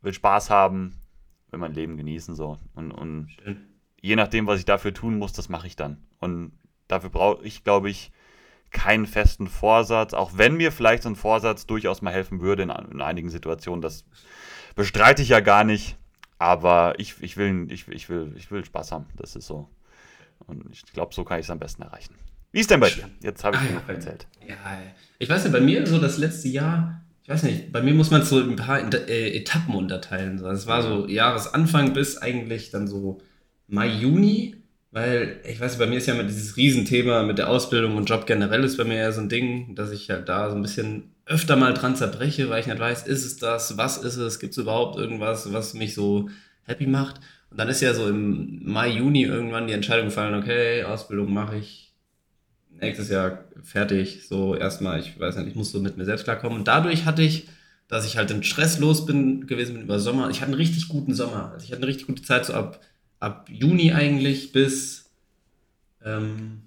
[0.00, 0.94] will Spaß haben,
[1.50, 2.58] will mein Leben genießen so.
[2.74, 3.28] Und, und
[4.00, 5.98] je nachdem, was ich dafür tun muss, das mache ich dann.
[6.20, 6.52] Und
[6.88, 8.12] dafür brauche ich, glaube ich,
[8.70, 12.70] keinen festen Vorsatz, auch wenn mir vielleicht so ein Vorsatz durchaus mal helfen würde in,
[12.70, 13.82] in einigen Situationen.
[13.82, 14.04] Das
[14.74, 15.96] bestreite ich ja gar nicht.
[16.38, 19.06] Aber ich, ich, will, ich, ich, will, ich will Spaß haben.
[19.16, 19.68] Das ist so.
[20.46, 22.14] Und ich glaube, so kann ich es am besten erreichen.
[22.50, 23.10] Wie ist denn bei dir?
[23.20, 24.26] Jetzt habe ich ah, dir noch ja, erzählt.
[24.48, 24.56] Ja,
[25.18, 28.10] ich weiß nicht, bei mir so das letzte Jahr, ich weiß nicht, bei mir muss
[28.10, 30.42] man es so ein paar äh, Etappen unterteilen.
[30.46, 33.20] Es war so Jahresanfang bis eigentlich dann so
[33.68, 34.56] Mai, Juni.
[34.92, 38.26] Weil, ich weiß, bei mir ist ja immer dieses Riesenthema mit der Ausbildung und Job
[38.26, 41.14] generell ist bei mir ja so ein Ding, dass ich halt da so ein bisschen
[41.26, 44.52] öfter mal dran zerbreche, weil ich nicht weiß, ist es das, was ist es, gibt
[44.52, 46.28] es überhaupt irgendwas, was mich so
[46.64, 47.20] happy macht.
[47.50, 51.56] Und dann ist ja so im Mai, Juni irgendwann die Entscheidung gefallen, okay, Ausbildung mache
[51.58, 51.92] ich
[52.80, 56.58] nächstes Jahr fertig, so erstmal, ich weiß nicht, ich muss so mit mir selbst klarkommen.
[56.58, 57.46] Und dadurch hatte ich,
[57.86, 60.30] dass ich halt dann stresslos bin gewesen bin über Sommer.
[60.30, 61.52] Ich hatte einen richtig guten Sommer.
[61.52, 62.80] Also ich hatte eine richtig gute Zeit so ab
[63.20, 65.10] ab Juni eigentlich bis,
[66.04, 66.62] ähm,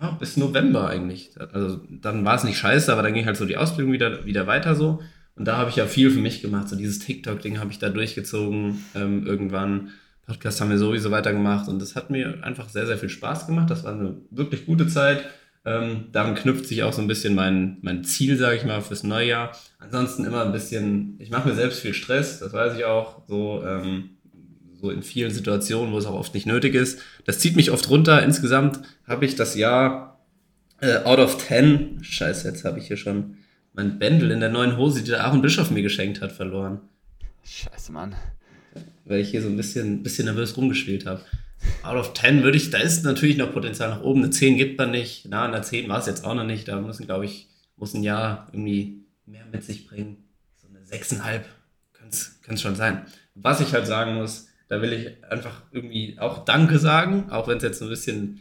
[0.00, 1.30] ja, bis November eigentlich.
[1.38, 4.46] Also dann war es nicht scheiße, aber dann ging halt so die Ausbildung wieder, wieder
[4.46, 5.00] weiter so.
[5.36, 6.68] Und da habe ich ja viel für mich gemacht.
[6.68, 8.84] So dieses TikTok-Ding habe ich da durchgezogen.
[8.96, 9.90] Ähm, irgendwann
[10.26, 13.70] Podcast haben wir sowieso weitergemacht und das hat mir einfach sehr, sehr viel Spaß gemacht.
[13.70, 15.24] Das war eine wirklich gute Zeit.
[15.64, 19.04] Ähm, daran knüpft sich auch so ein bisschen mein, mein Ziel, sage ich mal, fürs
[19.04, 19.52] Neujahr.
[19.78, 23.22] Ansonsten immer ein bisschen, ich mache mir selbst viel Stress, das weiß ich auch.
[23.26, 24.17] So, ähm,
[24.80, 27.00] so in vielen Situationen, wo es auch oft nicht nötig ist.
[27.24, 28.22] Das zieht mich oft runter.
[28.22, 30.20] Insgesamt habe ich das Jahr
[30.80, 33.38] äh, out of 10, scheiße, jetzt habe ich hier schon
[33.72, 36.80] mein Bändel in der neuen Hose, die der Aaron Bischof mir geschenkt hat, verloren.
[37.44, 38.14] Scheiße, Mann.
[39.04, 41.22] Weil ich hier so ein bisschen, bisschen nervös rumgespielt habe.
[41.82, 44.22] Out of 10 würde ich, da ist natürlich noch Potenzial nach oben.
[44.22, 45.26] Eine 10 gibt man nicht.
[45.28, 46.68] Na, eine 10 war es jetzt auch noch nicht.
[46.68, 50.24] Da müssen, glaube ich, muss ein Jahr irgendwie mehr mit sich bringen.
[50.56, 51.40] So eine 6,5
[51.92, 53.02] könnte es schon sein.
[53.34, 57.56] Was ich halt sagen muss, da will ich einfach irgendwie auch Danke sagen, auch wenn
[57.56, 58.40] es jetzt ein bisschen,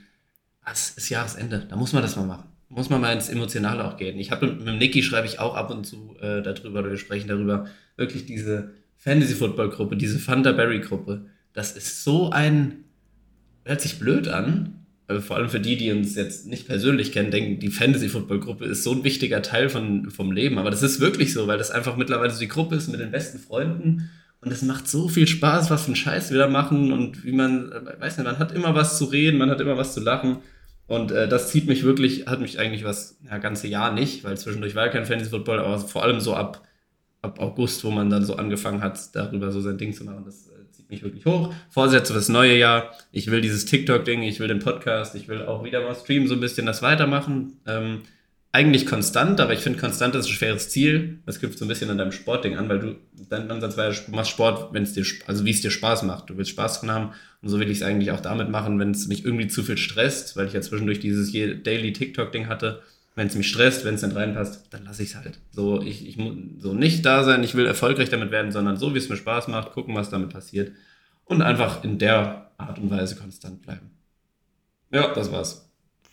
[0.63, 2.49] ah, es ist Jahresende, da muss man das mal machen.
[2.69, 4.19] Muss man mal ins Emotionale auch gehen.
[4.19, 6.97] Ich habe mit, mit Niki schreibe ich auch ab und zu äh, darüber, oder wir
[6.97, 12.83] sprechen darüber, wirklich diese Fantasy-Football-Gruppe, diese Thunderberry-Gruppe, das ist so ein,
[13.63, 17.31] hört sich blöd an, also vor allem für die, die uns jetzt nicht persönlich kennen,
[17.31, 20.57] denken, die Fantasy-Football-Gruppe ist so ein wichtiger Teil von, vom Leben.
[20.57, 23.11] Aber das ist wirklich so, weil das einfach mittlerweile so die Gruppe ist mit den
[23.11, 24.09] besten Freunden.
[24.47, 27.33] Und es macht so viel Spaß, was für einen Scheiß wir da machen und wie
[27.33, 30.37] man, weiß nicht, man hat immer was zu reden, man hat immer was zu lachen.
[30.87, 34.37] Und äh, das zieht mich wirklich, hat mich eigentlich was, ja, ganze Jahr nicht, weil
[34.37, 36.65] zwischendurch war kein Fantasy-Football, aber vor allem so ab,
[37.21, 40.23] ab August, wo man dann so angefangen hat, darüber so sein Ding zu machen.
[40.23, 41.53] Das äh, zieht mich wirklich hoch.
[41.69, 42.93] Vorsätze fürs neue Jahr.
[43.11, 46.35] Ich will dieses TikTok-Ding, ich will den Podcast, ich will auch wieder mal streamen, so
[46.35, 47.59] ein bisschen das weitermachen.
[47.67, 48.03] Ähm,
[48.57, 51.19] eigentlich konstant, aber ich finde, konstant ist ein schweres Ziel.
[51.27, 52.95] Das knüpft so ein bisschen an deinem Sportding an, weil du,
[53.29, 56.31] dein Ansatz war, du machst Sport, wenn es dir, also wie es dir Spaß macht.
[56.31, 57.11] Du willst Spaß dran haben.
[57.43, 59.77] Und so will ich es eigentlich auch damit machen, wenn es mich irgendwie zu viel
[59.77, 62.81] stresst, weil ich ja zwischendurch dieses Daily TikTok-Ding hatte.
[63.13, 65.37] Wenn es mich stresst, wenn es nicht reinpasst, dann lasse ich es halt.
[65.51, 68.95] So, ich, ich muss so nicht da sein, ich will erfolgreich damit werden, sondern so,
[68.95, 70.71] wie es mir Spaß macht, gucken, was damit passiert.
[71.25, 73.91] Und einfach in der Art und Weise konstant bleiben.
[74.89, 75.66] Ja, das war's.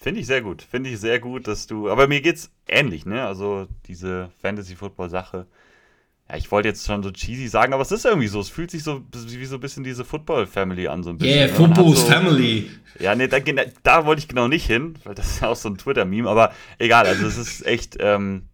[0.04, 0.60] Finde ich sehr gut.
[0.60, 1.88] Finde ich sehr gut, dass du.
[1.88, 3.26] Aber mir geht's ähnlich, ne?
[3.26, 5.46] Also diese Fantasy-Football-Sache.
[6.28, 8.38] Ja, ich wollte jetzt schon so cheesy sagen, aber es ist irgendwie so.
[8.38, 11.38] Es fühlt sich so wie so ein bisschen diese Football-Family an, so ein bisschen.
[11.38, 11.54] Yeah, ne?
[11.54, 12.68] Football's so, Family.
[13.00, 13.38] Ja, nee, da,
[13.82, 16.52] da, wollte ich genau nicht hin, weil das ist ja auch so ein Twitter-Meme, aber
[16.76, 18.50] egal, also es ist echt, ähm,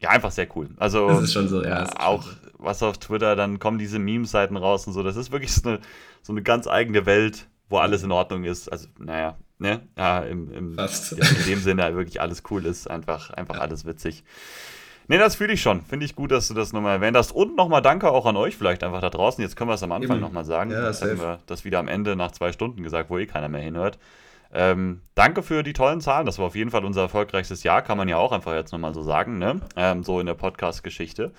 [0.00, 0.70] ja, einfach sehr cool.
[0.78, 1.88] Also, das ist schon so, ja.
[2.00, 2.30] Auch so.
[2.58, 5.04] was auf Twitter, dann kommen diese Meme-Seiten raus und so.
[5.04, 5.78] Das ist wirklich so eine,
[6.22, 8.66] so eine ganz eigene Welt, wo alles in Ordnung ist.
[8.72, 9.82] Also, naja, ne?
[9.96, 13.60] Ja, im, im ja, in dem Sinne wirklich alles cool ist, einfach, einfach ja.
[13.60, 14.24] alles witzig.
[15.08, 15.82] Ne, das fühle ich schon.
[15.86, 17.32] Finde ich gut, dass du das nochmal erwähnt hast.
[17.32, 19.42] Und nochmal danke auch an euch vielleicht einfach da draußen.
[19.42, 20.70] Jetzt können wir es am Anfang nochmal sagen.
[20.70, 23.48] Ja, Jetzt haben wir das wieder am Ende nach zwei Stunden gesagt, wo eh keiner
[23.48, 23.98] mehr hinhört.
[24.52, 26.26] Ähm, danke für die tollen Zahlen.
[26.26, 28.94] Das war auf jeden Fall unser erfolgreichstes Jahr, kann man ja auch einfach jetzt nochmal
[28.94, 29.60] so sagen, ne?
[29.76, 31.32] Ähm, so in der Podcast-Geschichte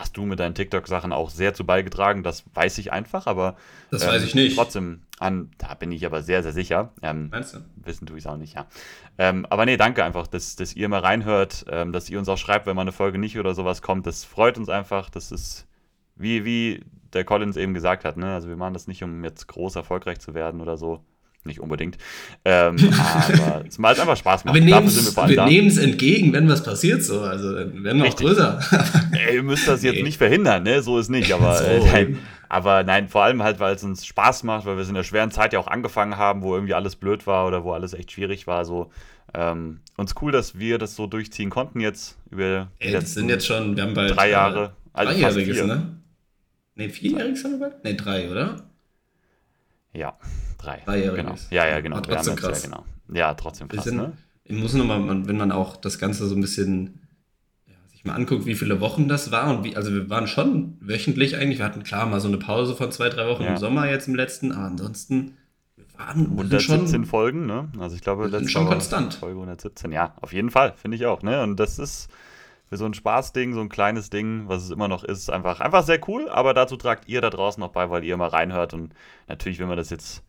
[0.00, 2.22] hast du mit deinen TikTok-Sachen auch sehr zu beigetragen.
[2.22, 3.56] Das weiß ich einfach, aber
[3.90, 4.56] das ähm, weiß ich nicht.
[4.56, 6.92] Trotzdem, an, da bin ich aber sehr, sehr sicher.
[7.02, 7.58] Ähm, Meinst du?
[7.76, 8.66] Wissen tue ich es auch nicht, ja.
[9.18, 12.38] Ähm, aber nee, danke einfach, dass, dass ihr mal reinhört, ähm, dass ihr uns auch
[12.38, 14.06] schreibt, wenn mal eine Folge nicht oder sowas kommt.
[14.06, 15.10] Das freut uns einfach.
[15.10, 15.66] Das ist,
[16.16, 16.82] wie, wie
[17.12, 18.34] der Collins eben gesagt hat, ne?
[18.34, 21.04] Also wir machen das nicht, um jetzt groß erfolgreich zu werden oder so.
[21.44, 21.96] Nicht unbedingt.
[22.44, 22.76] Ähm,
[23.34, 24.54] aber es macht einfach Spaß machen.
[24.54, 27.22] Wir nehmen es entgegen, wenn was passiert so.
[27.22, 28.60] Also dann werden wir auch größer.
[29.12, 30.02] Ey, ihr müsst das jetzt nee.
[30.02, 30.82] nicht verhindern, ne?
[30.82, 31.32] So ist nicht.
[31.40, 31.64] Aber, so.
[31.64, 32.18] äh, nein,
[32.50, 35.04] aber nein, vor allem halt, weil es uns Spaß macht, weil wir es in der
[35.04, 38.10] schweren Zeit ja auch angefangen haben, wo irgendwie alles blöd war oder wo alles echt
[38.10, 38.64] schwierig war.
[38.64, 38.90] So.
[39.32, 43.46] Ähm, uns cool, dass wir das so durchziehen konnten jetzt über Ey, das sind jetzt
[43.46, 44.74] schon, wir haben bald drei Jahre.
[44.92, 45.96] Also dreijähriges, ne?
[46.74, 47.84] Ne, vierjähriges haben wir bald?
[47.84, 48.56] Ne, drei, oder?
[49.92, 50.18] Ja.
[50.60, 50.82] Drei.
[50.84, 51.48] Dreijähriges.
[51.48, 51.62] Genau.
[51.62, 51.96] Ja, ja, genau.
[51.96, 52.62] Aber trotzdem jetzt, krass.
[52.62, 52.84] Ja, genau.
[53.12, 53.84] ja, trotzdem krass.
[53.84, 54.12] Sind, ne?
[54.44, 57.00] Ich muss nochmal, wenn man auch das Ganze so ein bisschen
[57.66, 60.76] ja, sich mal anguckt, wie viele Wochen das war und wie, also wir waren schon
[60.80, 61.58] wöchentlich eigentlich.
[61.58, 63.50] Wir hatten klar mal so eine Pause von zwei, drei Wochen ja.
[63.50, 65.36] im Sommer jetzt im letzten, aber ansonsten
[65.76, 67.68] wir waren 117 schon, Folgen, ne?
[67.78, 69.14] Also ich glaube, letzte schon konstant.
[69.14, 71.42] Folge 117, ja, auf jeden Fall, finde ich auch, ne?
[71.42, 72.08] Und das ist
[72.68, 75.84] für so ein Spaßding, so ein kleines Ding, was es immer noch ist, einfach, einfach
[75.84, 76.28] sehr cool.
[76.28, 78.74] Aber dazu tragt ihr da draußen noch bei, weil ihr mal reinhört.
[78.74, 78.94] Und
[79.26, 80.22] natürlich, wenn wir das jetzt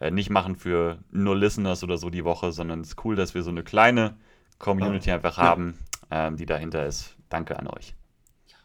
[0.00, 3.34] äh, nicht machen für nur Listeners oder so die Woche, sondern es ist cool, dass
[3.34, 4.16] wir so eine kleine
[4.58, 5.78] Community einfach haben,
[6.10, 7.16] ähm, die dahinter ist.
[7.28, 7.94] Danke an euch.
[8.48, 8.56] Ja,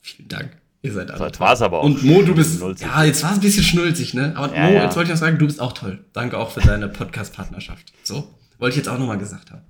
[0.00, 0.56] vielen Dank.
[0.82, 1.18] Ihr seid alle.
[1.18, 1.84] So, jetzt war es aber auch.
[1.84, 2.56] Und Mo, du bist.
[2.56, 2.86] Schnulzig.
[2.86, 4.32] Ja, jetzt war es ein bisschen schnulzig, ne?
[4.36, 4.84] Aber ja, Mo, ja.
[4.84, 6.04] jetzt wollte ich noch sagen, du bist auch toll.
[6.12, 7.92] Danke auch für deine Podcast-Partnerschaft.
[8.02, 9.62] So, wollte ich jetzt auch nochmal gesagt haben.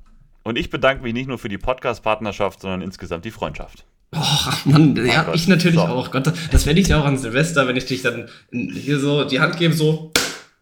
[0.44, 3.84] Und ich bedanke mich nicht nur für die Podcast-Partnerschaft, sondern insgesamt die Freundschaft.
[4.14, 5.86] Och, Mann, ja, oh ich natürlich so.
[5.86, 6.10] auch.
[6.10, 9.40] Gott, das werde ich ja auch an Silvester, wenn ich dich dann hier so die
[9.40, 10.12] Hand gebe, so.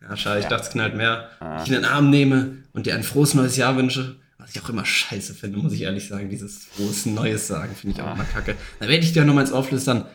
[0.09, 0.51] Ja, schade, ich ja.
[0.51, 1.29] dachte, es knallt mehr.
[1.41, 1.63] Ah.
[1.63, 4.17] Ich in den Arm nehme und dir ein frohes neues Jahr wünsche.
[4.39, 6.31] Was ich auch immer scheiße finde, muss ich ehrlich sagen.
[6.31, 8.15] Dieses frohes Neues sagen, finde ich auch ah.
[8.15, 8.55] immer kacke.
[8.81, 10.07] Dann werde ich dir nochmal ins Aufflüstern.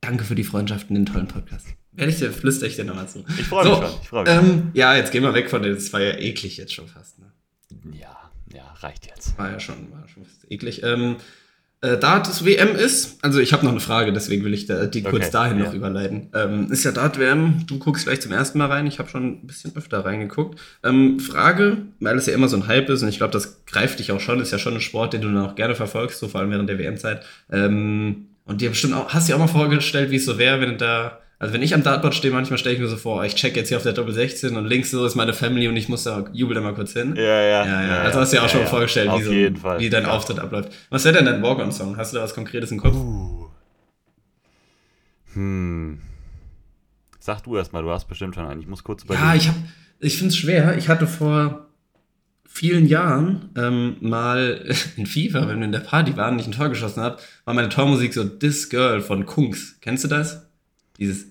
[0.00, 1.66] Danke für die Freundschaften, den tollen Podcast.
[1.92, 3.24] Werde ich dir, flüster ich dir nochmal zu.
[3.38, 4.00] Ich freue mich so, schon.
[4.00, 5.74] Ich freu mich ähm, ja, jetzt gehen wir weg von dem.
[5.74, 7.18] Das war ja eklig jetzt schon fast.
[7.18, 7.26] Ne?
[7.92, 9.36] Ja, ja, reicht jetzt.
[9.38, 10.82] War ja schon, war schon fast eklig.
[10.82, 11.16] Ähm,
[11.82, 14.84] äh, Dart das WM ist, also ich habe noch eine Frage, deswegen will ich da,
[14.86, 15.64] die okay, kurz dahin ja.
[15.64, 16.28] noch überleiten.
[16.34, 19.24] Ähm, ist ja Dart WM, du guckst vielleicht zum ersten Mal rein, ich habe schon
[19.24, 20.60] ein bisschen öfter reingeguckt.
[20.84, 23.98] Ähm, Frage, weil es ja immer so ein Hype ist und ich glaube, das greift
[23.98, 26.28] dich auch schon, ist ja schon ein Sport, den du dann auch gerne verfolgst, so
[26.28, 27.24] vor allem während der WM-Zeit.
[27.50, 30.60] Ähm, und dir bestimmt auch, hast du dir auch mal vorgestellt, wie es so wäre,
[30.60, 33.24] wenn du da also wenn ich am Dartboard stehe, manchmal stelle ich mir so vor,
[33.24, 35.76] ich check jetzt hier auf der Doppel 16 und links so ist meine Family und
[35.76, 37.14] ich muss da jubel da mal kurz hin.
[37.16, 37.40] Ja, ja.
[37.42, 37.86] ja, ja.
[37.86, 38.66] ja also hast du dir auch ja, schon ja.
[38.66, 40.70] vorgestellt, wie, so, wie dein Auftritt abläuft.
[40.90, 41.96] Was wäre denn dein Walk-on-Song?
[41.96, 42.94] Hast du da was Konkretes im Kopf?
[42.94, 43.46] Uh.
[45.32, 46.02] Hm.
[47.20, 48.60] Sag du erst mal, du hast bestimmt schon einen.
[48.60, 49.26] Ich muss kurz überlegen.
[49.26, 49.54] Ja, ich hab,
[49.98, 50.76] ich finde es schwer.
[50.76, 51.68] Ich hatte vor
[52.46, 54.62] vielen Jahren ähm, mal
[54.98, 57.70] in FIFA, wenn wir in der Party waren, nicht ein Tor geschossen habe, war meine
[57.70, 59.78] Tormusik so This Girl von Kungs.
[59.80, 60.46] Kennst du das?
[60.98, 61.29] Dieses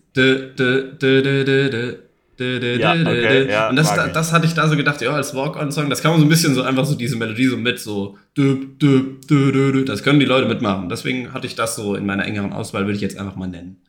[2.40, 5.90] Ja, okay, ja, und das, da, das hatte ich da so gedacht, ja, als Walk-on-Song,
[5.90, 10.04] das kann man so ein bisschen so einfach so diese Melodie so mit so, das
[10.04, 10.88] können die Leute mitmachen.
[10.88, 13.82] Deswegen hatte ich das so in meiner engeren Auswahl, würde ich jetzt einfach mal nennen.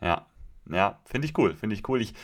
[0.00, 0.26] Ja,
[0.68, 2.00] ja, finde ich cool, finde ich cool.
[2.00, 2.14] Ich,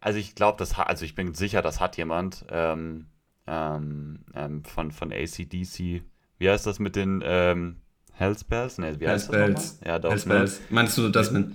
[0.00, 3.06] also ich glaube, das hat, also ich bin sicher, das hat jemand ähm,
[3.46, 6.02] ähm, ähm, von, von ACDC.
[6.38, 7.76] Wie heißt das mit den ähm,
[8.12, 8.78] Hellspells?
[8.78, 9.54] Ne, wie heißt Hellspells.
[9.54, 9.88] das nochmal?
[9.88, 10.10] Ja, doch.
[10.10, 10.60] Hellspells.
[10.60, 10.66] Ne?
[10.70, 11.46] Meinst du das mit.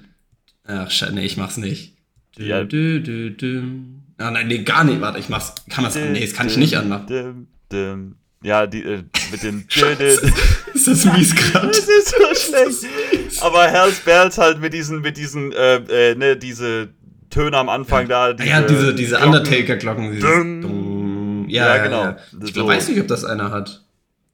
[0.67, 1.93] Ach, nee, ich mach's nicht.
[2.37, 2.63] Ja.
[2.63, 3.63] Du, du, du,
[4.17, 5.01] ah, nein, nee, gar nicht.
[5.01, 5.55] Warte, ich mach's.
[5.69, 5.95] Kann man's.
[5.95, 7.47] Nee, das kann ich nicht anmachen.
[8.43, 9.65] Ja, die, äh, mit den.
[9.67, 11.67] ist das mies gerade?
[11.67, 12.85] Das ist so schlecht.
[13.41, 16.89] Aber Hells Bells halt mit diesen, mit diesen, äh, äh, ne, diese
[17.29, 18.27] Töne am Anfang ja.
[18.27, 18.33] da.
[18.33, 21.49] Diese, ah, ja, diese, diese Undertaker-Glocken.
[21.49, 22.03] Ja, ja, genau.
[22.03, 22.17] Ja.
[22.43, 22.67] Ich so.
[22.67, 23.83] weiß nicht, ob das einer hat.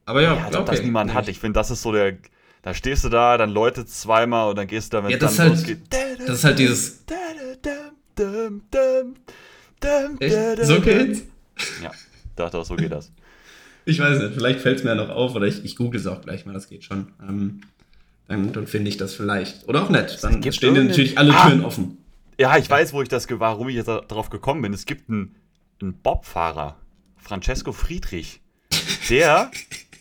[0.04, 0.64] Aber ja, ja okay.
[0.66, 1.16] das niemand nicht.
[1.16, 1.28] hat.
[1.28, 2.18] Ich finde, das ist so der.
[2.64, 5.36] Da stehst du da, dann läutet zweimal und dann gehst du da, wenn ja, das
[5.36, 5.80] dann halt, losgeht.
[6.26, 7.04] Das ist halt dieses.
[10.18, 10.64] Echt?
[10.64, 11.22] So geht's?
[11.82, 11.90] Ja,
[12.36, 13.12] doch, doch, so geht das.
[13.84, 16.06] Ich weiß nicht, vielleicht fällt es mir ja noch auf oder ich, ich google es
[16.06, 17.08] auch gleich mal, das geht schon.
[17.20, 17.60] Ähm,
[18.28, 19.68] dann, dann finde ich das vielleicht.
[19.68, 20.24] Oder auch nicht.
[20.24, 21.98] Dann stehen dir natürlich alle ah, Türen offen.
[22.40, 24.72] Ja, ich weiß, wo ich das, warum ich jetzt darauf gekommen bin.
[24.72, 25.36] Es gibt einen,
[25.82, 26.80] einen Bobfahrer,
[27.18, 28.40] Francesco Friedrich.
[29.10, 29.50] Der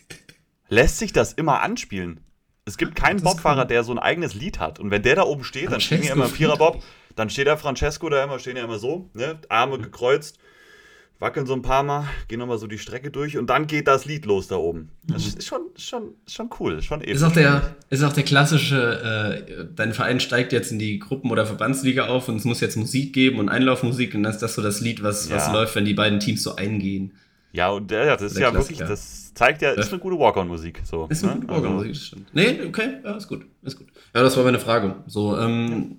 [0.69, 2.21] lässt sich das immer anspielen.
[2.65, 4.79] Es gibt keinen Bobfahrer, der so ein eigenes Lied hat.
[4.79, 6.81] Und wenn der da oben steht, dann stehen ja immer Vierer-Bob.
[7.15, 9.37] Dann steht der Francesco da immer, stehen ja immer so, ne?
[9.49, 10.39] Arme gekreuzt
[11.23, 14.05] wackeln so ein paar Mal, gehen nochmal so die Strecke durch und dann geht das
[14.05, 14.89] Lied los da oben.
[15.03, 15.39] Das mhm.
[15.39, 16.81] ist schon, schon, schon cool.
[16.81, 20.99] Schon ist, auch der, ist auch der klassische, äh, dein Verein steigt jetzt in die
[20.99, 24.41] Gruppen- oder Verbandsliga auf und es muss jetzt Musik geben und Einlaufmusik und dann ist
[24.41, 25.37] das so das Lied, was, ja.
[25.37, 27.13] was läuft, wenn die beiden Teams so eingehen.
[27.53, 28.79] Ja, und ja, das ist ja Klassiker.
[28.79, 30.81] wirklich, das zeigt ja, ist eine gute Walk-on-Musik.
[30.83, 31.41] So, ist eine ne?
[31.41, 32.01] gute Walk-on-Musik, also.
[32.01, 32.33] stimmt.
[32.33, 33.87] Nee, okay, ja, ist gut, ist gut.
[34.13, 34.95] Ja, das war meine Frage.
[35.07, 35.97] So, ähm,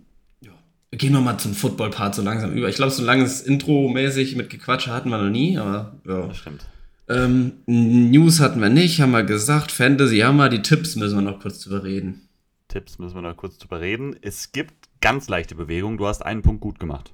[0.97, 2.69] Gehen wir mal zum Football-Part so langsam über.
[2.69, 6.27] Ich glaube, so ein langes Intro-mäßig mit Gequatsche hatten wir noch nie, aber ja.
[6.27, 6.67] Das stimmt.
[7.09, 9.73] Ähm, News hatten wir nicht, haben wir gesagt.
[9.73, 12.29] Fantasy haben wir, die Tipps müssen wir noch kurz drüber reden.
[12.69, 14.17] Tipps müssen wir noch kurz drüber reden.
[14.23, 15.99] Es gibt ganz leichte Bewegungen.
[15.99, 17.13] Du hast einen Punkt gut gemacht.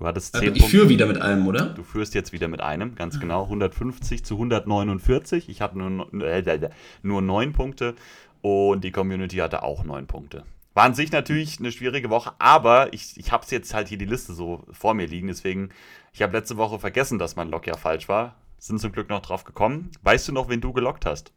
[0.00, 1.66] Du hattest zehn also ich führe wieder mit einem, oder?
[1.66, 3.44] Du führst jetzt wieder mit einem, ganz genau.
[3.44, 5.50] 150 zu 149.
[5.50, 6.70] Ich hatte nur, äh,
[7.02, 7.94] nur neun Punkte
[8.40, 10.44] und die Community hatte auch neun Punkte.
[10.72, 13.98] War an sich natürlich eine schwierige Woche, aber ich, ich habe es jetzt halt hier
[13.98, 15.28] die Liste so vor mir liegen.
[15.28, 15.68] Deswegen,
[16.14, 18.36] ich habe letzte Woche vergessen, dass mein Lock ja falsch war.
[18.56, 19.90] Sind zum Glück noch drauf gekommen.
[20.02, 21.34] Weißt du noch, wen du gelockt hast?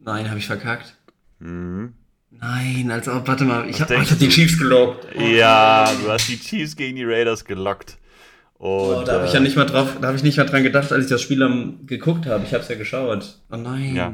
[0.00, 0.96] Nein, habe ich verkackt.
[1.38, 1.94] Mhm.
[2.40, 5.06] Nein, also warte mal, ich habe hab die Chiefs gelockt.
[5.16, 7.98] Oh, ja, du hast die Chiefs gegen die Raiders gelockt.
[8.58, 10.44] Und, oh, da habe ich ja äh, nicht mal drauf, da habe ich nicht mal
[10.44, 12.44] dran gedacht, als ich das Spiel am, geguckt habe.
[12.44, 13.38] Ich habe es ja geschaut.
[13.50, 13.94] Oh nein.
[13.94, 14.12] Ja.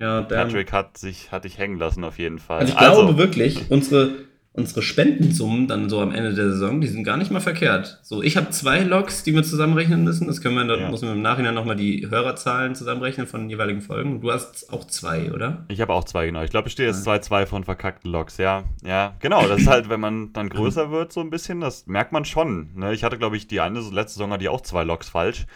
[0.00, 2.60] Ja, Patrick hat sich hat dich hängen lassen auf jeden Fall.
[2.60, 3.02] Also ich also.
[3.02, 4.12] glaube wirklich, unsere,
[4.52, 8.00] unsere Spendensummen dann so am Ende der Saison, die sind gar nicht mal verkehrt.
[8.02, 10.26] So, ich habe zwei Logs, die wir zusammenrechnen müssen.
[10.26, 10.90] Das können wir dann, ja.
[10.90, 14.20] muss man im Nachhinein nochmal die Hörerzahlen zusammenrechnen von den jeweiligen Folgen.
[14.20, 15.64] Du hast auch zwei, oder?
[15.68, 16.42] Ich habe auch zwei, genau.
[16.42, 18.64] Ich glaube, ich stehe jetzt 2-2 von verkackten Logs, ja.
[18.82, 19.46] Ja, genau.
[19.46, 22.70] Das ist halt, wenn man dann größer wird, so ein bisschen, das merkt man schon.
[22.74, 22.92] Ne?
[22.92, 25.46] Ich hatte, glaube ich, die eine letzte Saison hatte ich auch zwei Logs falsch.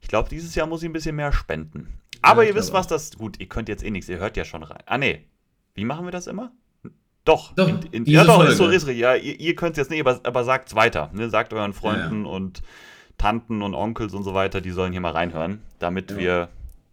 [0.00, 2.00] Ich glaube, dieses Jahr muss ich ein bisschen mehr spenden.
[2.20, 3.16] Aber ja, ihr wisst, was das.
[3.16, 4.82] Gut, ihr könnt jetzt eh nichts, ihr hört ja schon rein.
[4.86, 5.24] Ah, nee.
[5.74, 6.50] Wie machen wir das immer?
[7.28, 7.52] Doch.
[7.52, 8.52] doch in, in, ja, doch, Folge.
[8.52, 11.10] ist so ist Ja, ihr, ihr könnt es jetzt nicht, aber, aber sagt es weiter.
[11.12, 11.28] Ne?
[11.28, 12.34] Sagt euren Freunden ja, ja.
[12.36, 12.62] und
[13.18, 16.48] Tanten und Onkels und so weiter, die sollen hier mal reinhören, damit wir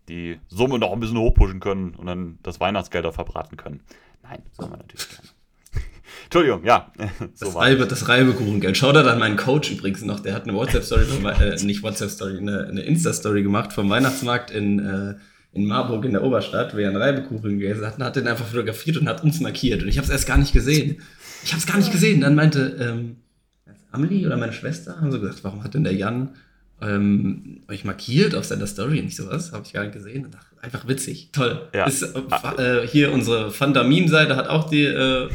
[0.09, 3.81] die Summe noch ein bisschen hochpushen können und dann das Weihnachtsgeld auch verbraten können.
[4.23, 5.29] Nein, sollen wir natürlich gerne.
[6.25, 6.91] Entschuldigung, ja.
[7.33, 8.81] So das, Reibe, das Reibekuchengeld.
[8.81, 11.05] Da dann meinen Coach übrigens noch, der hat eine WhatsApp-Story,
[11.39, 15.15] äh, nicht WhatsApp-Story, eine, eine Insta-Story gemacht vom Weihnachtsmarkt in, äh,
[15.55, 18.45] in Marburg in der Oberstadt, wo er einen Reibekuchen gegessen hat, und hat den einfach
[18.45, 19.81] fotografiert und hat uns markiert.
[19.81, 20.97] Und ich habe es erst gar nicht gesehen.
[21.43, 22.21] Ich habe es gar nicht gesehen.
[22.21, 23.15] Dann meinte ähm,
[23.91, 26.31] Amelie oder meine Schwester, haben so gesagt, warum hat denn der Jan
[26.81, 29.53] ähm, euch markiert auf seiner Story und nicht sowas?
[29.53, 30.25] Habe ich gar nicht gesehen.
[30.25, 31.29] Und dachte, einfach witzig.
[31.31, 31.69] Toll.
[31.73, 31.85] Ja.
[31.85, 35.29] Ist, äh, hier unsere Fanta-Meme-Seite hat auch die äh,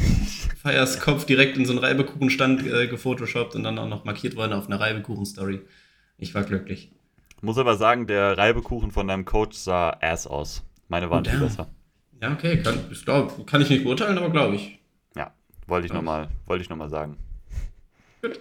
[0.63, 4.53] Feiers Kopf direkt in so einen Reibekuchenstand äh, gefotoshoppt und dann auch noch markiert worden
[4.53, 5.63] auf einer Reibekuchen-Story.
[6.19, 6.91] Ich war glücklich.
[7.41, 10.63] Muss aber sagen, der Reibekuchen von deinem Coach sah ass aus.
[10.89, 11.69] Meine waren viel besser.
[12.21, 12.63] Ja, okay.
[12.63, 14.79] Kann ich, glaub, kann ich nicht beurteilen, aber glaube ich.
[15.17, 15.33] Ja,
[15.67, 17.17] wollte ich nochmal noch sagen.
[18.23, 18.41] Gut.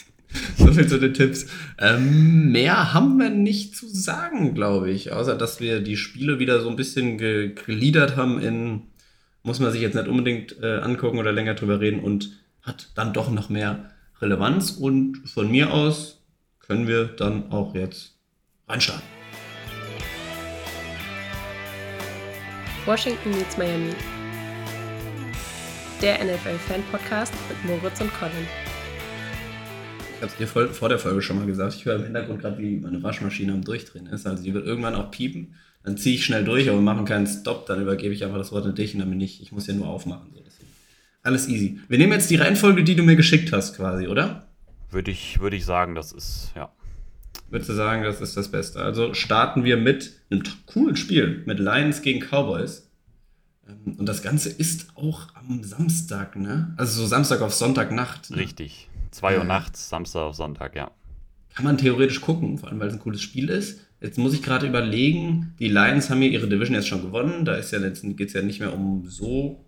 [0.56, 1.46] so viel zu den Tipps.
[1.78, 5.12] Ähm, mehr haben wir nicht zu sagen, glaube ich.
[5.12, 8.82] Außer, dass wir die Spiele wieder so ein bisschen gegliedert haben in
[9.46, 12.32] muss man sich jetzt nicht unbedingt äh, angucken oder länger drüber reden und
[12.62, 14.72] hat dann doch noch mehr Relevanz.
[14.72, 16.20] Und von mir aus
[16.58, 18.15] können wir dann auch jetzt
[18.68, 19.06] reinstarten.
[22.84, 23.94] Washington meets Miami.
[26.02, 28.46] Der NFL-Fan-Podcast mit Moritz und Colin.
[30.16, 31.74] Ich habe es dir vor der Folge schon mal gesagt.
[31.74, 34.26] Ich höre im Hintergrund gerade, wie meine Waschmaschine am Durchdrehen ist.
[34.26, 35.54] Also die wird irgendwann auch piepen.
[35.84, 37.66] Dann ziehe ich schnell durch, aber wir machen keinen Stop.
[37.66, 39.74] Dann übergebe ich einfach das Wort an dich und dann bin ich, ich muss ja
[39.74, 40.32] nur aufmachen.
[40.34, 40.42] So.
[41.22, 41.80] Alles easy.
[41.88, 44.48] Wir nehmen jetzt die Reihenfolge, die du mir geschickt hast, quasi, oder?
[44.90, 46.72] Würde ich, würde ich sagen, das ist, ja.
[47.50, 48.80] Würdest du sagen, das ist das Beste?
[48.80, 52.90] Also starten wir mit einem coolen Spiel, mit Lions gegen Cowboys.
[53.68, 56.74] Ähm, und das Ganze ist auch am Samstag, ne?
[56.76, 58.30] Also so Samstag auf Sonntagnacht.
[58.30, 58.38] Ne?
[58.38, 58.88] Richtig.
[59.12, 60.90] 2 Uhr nachts, Samstag auf Sonntag, ja.
[61.54, 63.80] Kann man theoretisch gucken, vor allem weil es ein cooles Spiel ist.
[64.00, 67.46] Jetzt muss ich gerade überlegen, die Lions haben hier ihre Division jetzt schon gewonnen.
[67.46, 69.64] Da ist ja jetzt, geht es ja nicht mehr um so.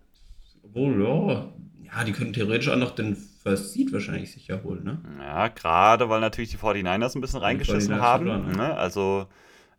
[0.63, 1.51] Obwohl, ja,
[1.83, 5.01] ja, die könnten theoretisch auch noch den First Seed wahrscheinlich sicher holen, ne?
[5.19, 8.25] Ja, gerade weil natürlich die 49ers ein bisschen reingeschissen haben.
[8.25, 8.75] Verloren, ne?
[8.75, 9.27] Also,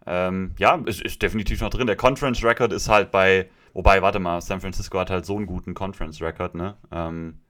[0.06, 1.86] ähm, ja, es ist definitiv noch drin.
[1.86, 5.44] Der Conference Record ist halt bei, wobei, warte mal, San Francisco hat halt so einen
[5.44, 6.76] guten Conference Record, ne?
[6.90, 7.40] Ähm,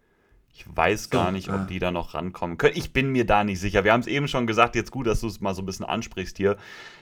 [0.53, 2.77] ich weiß gar nicht, ob die da noch rankommen können.
[2.77, 3.85] Ich bin mir da nicht sicher.
[3.85, 5.87] Wir haben es eben schon gesagt, jetzt gut, dass du es mal so ein bisschen
[5.87, 6.57] ansprichst hier.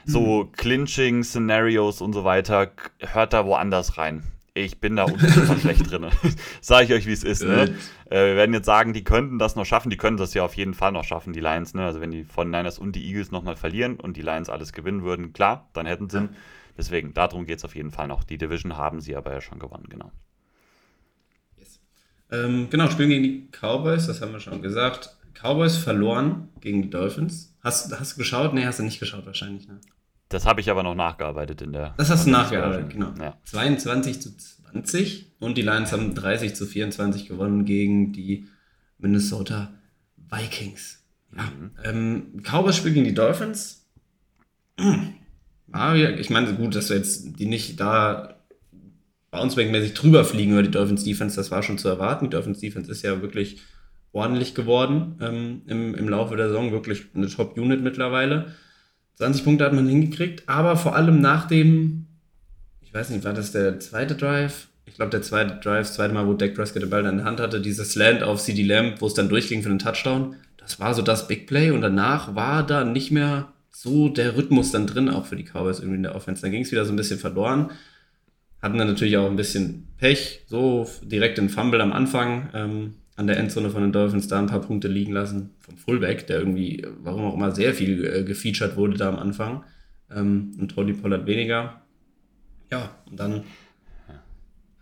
[0.04, 0.52] So mhm.
[0.52, 4.22] Clinching-Szenarios und so weiter, hört da woanders rein.
[4.64, 6.06] Ich bin da unfassbar schlecht drin.
[6.60, 7.42] Sage ich euch, wie es ist.
[7.42, 7.74] Ne?
[8.10, 9.90] Äh, wir werden jetzt sagen, die könnten das noch schaffen.
[9.90, 11.74] Die können das ja auf jeden Fall noch schaffen, die Lions.
[11.74, 11.84] Ne?
[11.84, 15.04] Also wenn die von Niners und die Eagles nochmal verlieren und die Lions alles gewinnen
[15.04, 16.28] würden, klar, dann hätten sie.
[16.76, 18.24] Deswegen, darum geht es auf jeden Fall noch.
[18.24, 20.12] Die Division haben sie aber ja schon gewonnen, genau.
[22.30, 25.16] Ähm, genau, spielen gegen die Cowboys, das haben wir schon gesagt.
[25.34, 27.56] Cowboys verloren gegen die Dolphins.
[27.62, 28.52] Hast, hast du geschaut?
[28.52, 29.66] Nee, hast du nicht geschaut wahrscheinlich.
[29.66, 29.80] Ne?
[30.28, 31.94] Das habe ich aber noch nachgearbeitet in der.
[31.96, 33.14] Das hast du nachgearbeitet, genau.
[33.18, 33.38] Ja.
[33.44, 38.46] 22 zu 20 und die Lions haben 30 zu 24 gewonnen gegen die
[38.98, 39.72] Minnesota
[40.30, 41.02] Vikings.
[41.34, 41.42] Ja.
[41.44, 41.70] Mhm.
[41.84, 43.86] Ähm, Cowboys spielen gegen die Dolphins.
[45.70, 48.38] Ah, ich meine, gut, dass wir jetzt die nicht da
[49.30, 52.24] bounceback-mäßig drüber fliegen über die Dolphins Defense, das war schon zu erwarten.
[52.24, 53.60] Die Dolphins Defense ist ja wirklich
[54.12, 58.54] ordentlich geworden ähm, im, im Laufe der Saison, wirklich eine Top-Unit mittlerweile.
[59.18, 62.06] 20 Punkte hat man hingekriegt, aber vor allem nach dem,
[62.80, 64.68] ich weiß nicht, war das der zweite Drive?
[64.86, 67.26] Ich glaube, der zweite Drive, das zweite Mal, wo Dak Prescott den Ball in der
[67.26, 70.78] Hand hatte, dieses Slant auf CD Lamb, wo es dann durchging für den Touchdown, das
[70.78, 74.86] war so das Big Play und danach war da nicht mehr so der Rhythmus dann
[74.86, 76.42] drin, auch für die Cowboys irgendwie in der Offense.
[76.42, 77.72] Dann ging es wieder so ein bisschen verloren.
[78.62, 83.26] Hatten dann natürlich auch ein bisschen Pech, so direkt den Fumble am Anfang ähm, an
[83.26, 85.50] der Endzone von den Dolphins da ein paar Punkte liegen lassen.
[85.58, 89.64] Vom Fullback, der irgendwie, warum auch immer, sehr viel äh, gefeatured wurde da am Anfang.
[90.08, 91.82] Ähm, und Tony Pollard weniger.
[92.70, 93.32] Ja, und dann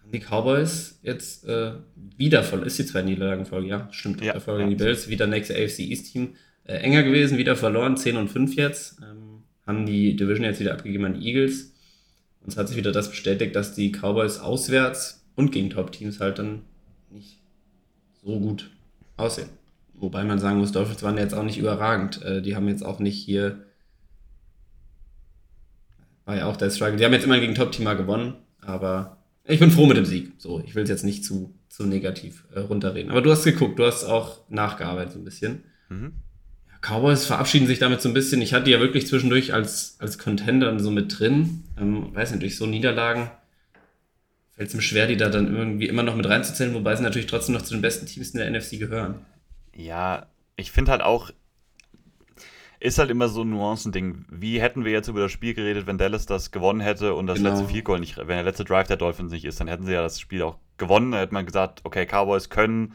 [0.07, 1.72] haben die Cowboys jetzt äh,
[2.18, 4.68] wieder voll, ist die zwei Niederlagenfolge, ja, stimmt, ja, Folge ja.
[4.68, 6.35] die Bills, wieder nächste AFC East Team.
[6.64, 9.01] Äh, enger gewesen, wieder verloren, 10 und 5 jetzt.
[9.01, 11.72] Ähm, haben die Division jetzt wieder abgegeben an die Eagles.
[12.42, 16.38] Und es hat sich wieder das bestätigt, dass die Cowboys auswärts und gegen Top-Teams halt
[16.38, 16.64] dann
[17.11, 17.38] nicht
[18.27, 18.71] so gut
[19.17, 19.49] aussehen.
[19.95, 22.21] Wobei man sagen muss, Dolphins waren jetzt auch nicht überragend.
[22.23, 23.65] Äh, die haben jetzt auch nicht hier.
[26.27, 26.97] War ja auch der Struggle.
[26.97, 30.33] Die haben jetzt immer gegen Top-Teamer gewonnen, aber ich bin froh mit dem Sieg.
[30.39, 33.11] So, ich will es jetzt nicht zu, zu negativ äh, runterreden.
[33.11, 35.62] Aber du hast geguckt, du hast auch nachgearbeitet so ein bisschen.
[35.89, 36.12] Mhm.
[36.83, 38.43] Cowboys verabschieden sich damit so ein bisschen.
[38.43, 41.62] Ich hatte ja wirklich zwischendurch als, als Contender so mit drin.
[41.79, 43.31] Ähm, weiß nicht, durch so Niederlagen
[44.57, 47.27] fällt es mir schwer, die da dann irgendwie immer noch mit reinzuzählen, wobei sie natürlich
[47.27, 49.16] trotzdem noch zu den besten Teams in der NFC gehören.
[49.75, 51.31] Ja, ich finde halt auch,
[52.81, 54.25] ist halt immer so ein Nuancending.
[54.31, 57.38] Wie hätten wir jetzt über das Spiel geredet, wenn Dallas das gewonnen hätte und das
[57.38, 57.51] genau.
[57.51, 59.92] letzte Field Goal nicht, wenn der letzte Drive der Dolphins nicht ist, dann hätten sie
[59.92, 61.12] ja das Spiel auch gewonnen.
[61.12, 62.95] Da hätte man gesagt, okay, Cowboys können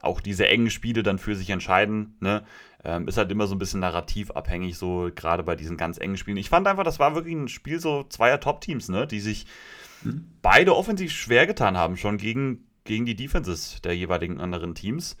[0.00, 2.16] auch diese engen Spiele dann für sich entscheiden.
[2.20, 2.42] Ne?
[2.84, 6.36] Ähm, ist halt immer so ein bisschen narrativabhängig, so gerade bei diesen ganz engen Spielen.
[6.38, 9.06] Ich fand einfach, das war wirklich ein Spiel so zweier Top-Teams, ne?
[9.06, 9.46] die sich
[10.04, 10.30] mhm.
[10.42, 15.16] beide offensiv schwer getan haben, schon gegen, gegen die Defenses der jeweiligen anderen Teams.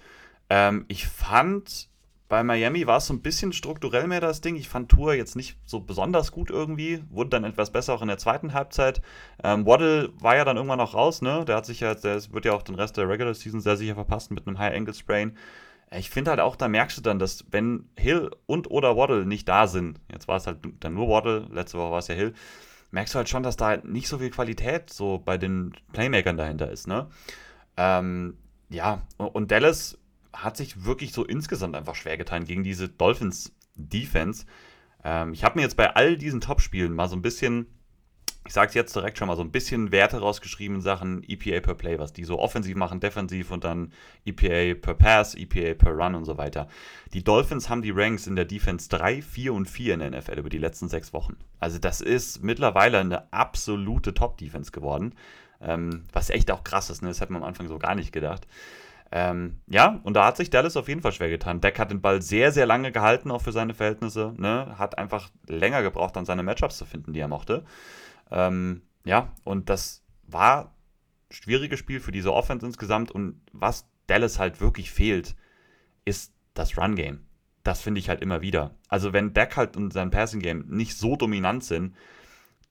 [0.50, 1.88] Ähm, ich fand,
[2.28, 4.56] bei Miami war es so ein bisschen strukturell mehr das Ding.
[4.56, 7.04] Ich fand Tour jetzt nicht so besonders gut irgendwie.
[7.10, 9.02] Wurde dann etwas besser auch in der zweiten Halbzeit.
[9.44, 11.44] Ähm, Waddle war ja dann irgendwann noch raus, ne?
[11.46, 13.94] Der hat sich ja, der wird ja auch den Rest der Regular Season sehr sicher
[13.94, 15.36] verpasst mit einem High Ankle Sprain.
[15.94, 19.46] Ich finde halt auch, da merkst du dann, dass wenn Hill und oder Waddle nicht
[19.46, 22.32] da sind, jetzt war es halt dann nur Waddle, letzte Woche war es ja Hill,
[22.92, 26.36] merkst du halt schon, dass da halt nicht so viel Qualität so bei den Playmakern
[26.36, 27.08] dahinter ist, ne?
[27.76, 28.36] Ähm,
[28.68, 29.98] ja, und Dallas
[30.32, 34.46] hat sich wirklich so insgesamt einfach schwer getan gegen diese Dolphins Defense.
[35.04, 37.66] Ähm, ich habe mir jetzt bei all diesen Top-Spielen mal so ein bisschen
[38.46, 41.60] ich sage es jetzt direkt schon mal, so ein bisschen Werte rausgeschrieben in Sachen EPA
[41.60, 43.92] per Play, was die so offensiv machen, defensiv und dann
[44.24, 46.66] EPA per Pass, EPA per Run und so weiter.
[47.14, 50.38] Die Dolphins haben die Ranks in der Defense 3, 4 und 4 in der NFL
[50.38, 51.36] über die letzten sechs Wochen.
[51.60, 55.14] Also das ist mittlerweile eine absolute Top-Defense geworden,
[55.60, 57.08] ähm, was echt auch krass ist, ne?
[57.08, 58.48] das hätte man am Anfang so gar nicht gedacht.
[59.14, 61.60] Ähm, ja, und da hat sich Dallas auf jeden Fall schwer getan.
[61.60, 64.32] Deck hat den Ball sehr, sehr lange gehalten, auch für seine Verhältnisse.
[64.38, 64.74] Ne?
[64.78, 67.62] Hat einfach länger gebraucht, dann seine Matchups zu finden, die er mochte.
[68.32, 70.70] Ähm, ja, und das war ein
[71.30, 73.10] schwieriges Spiel für diese Offense insgesamt.
[73.10, 75.36] Und was Dallas halt wirklich fehlt,
[76.04, 77.20] ist das Run-Game.
[77.62, 78.74] Das finde ich halt immer wieder.
[78.88, 81.94] Also, wenn Deck halt und sein Passing-Game nicht so dominant sind,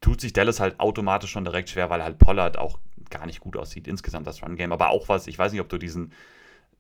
[0.02, 3.56] tut sich Dallas halt automatisch schon direkt schwer, weil halt Pollard auch gar nicht gut
[3.56, 4.72] aussieht, insgesamt das Run-Game.
[4.72, 6.12] Aber auch was, ich weiß nicht, ob du diesen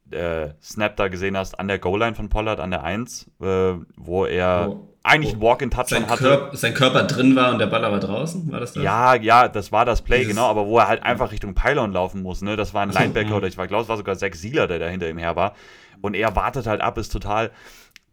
[0.09, 4.25] äh, Snap da gesehen hast, an der Goal-Line von Pollard, an der 1, äh, wo
[4.25, 4.90] er oh.
[5.03, 6.23] Eigentlich einen Walk-in-Touchdown hatte.
[6.23, 8.83] Körper, sein Körper drin war und der Ball aber draußen, war das das?
[8.83, 11.91] Ja, ja, das war das Play, Dieses, genau, aber wo er halt einfach Richtung Pylon
[11.91, 12.55] laufen muss, ne?
[12.55, 15.09] Das war ein Linebacker oder ich glaube, es war sogar Zach Sieler, der da hinter
[15.09, 15.55] ihm her war.
[16.01, 17.51] Und er wartet halt ab, ist total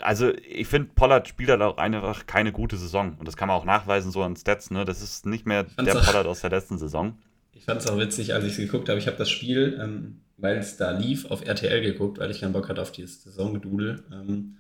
[0.01, 3.16] also ich finde, Pollard spielt halt auch einfach keine gute Saison.
[3.18, 4.84] Und das kann man auch nachweisen, so an Stats, ne?
[4.84, 7.18] Das ist nicht mehr der Pollard aus der letzten Saison.
[7.53, 8.99] Ich fand es auch witzig, als ich es geguckt habe.
[8.99, 12.53] Ich habe das Spiel, ähm, weil es da lief, auf RTL geguckt, weil ich keinen
[12.53, 14.05] Bock hatte auf dieses Saisongedudel.
[14.12, 14.59] Ähm,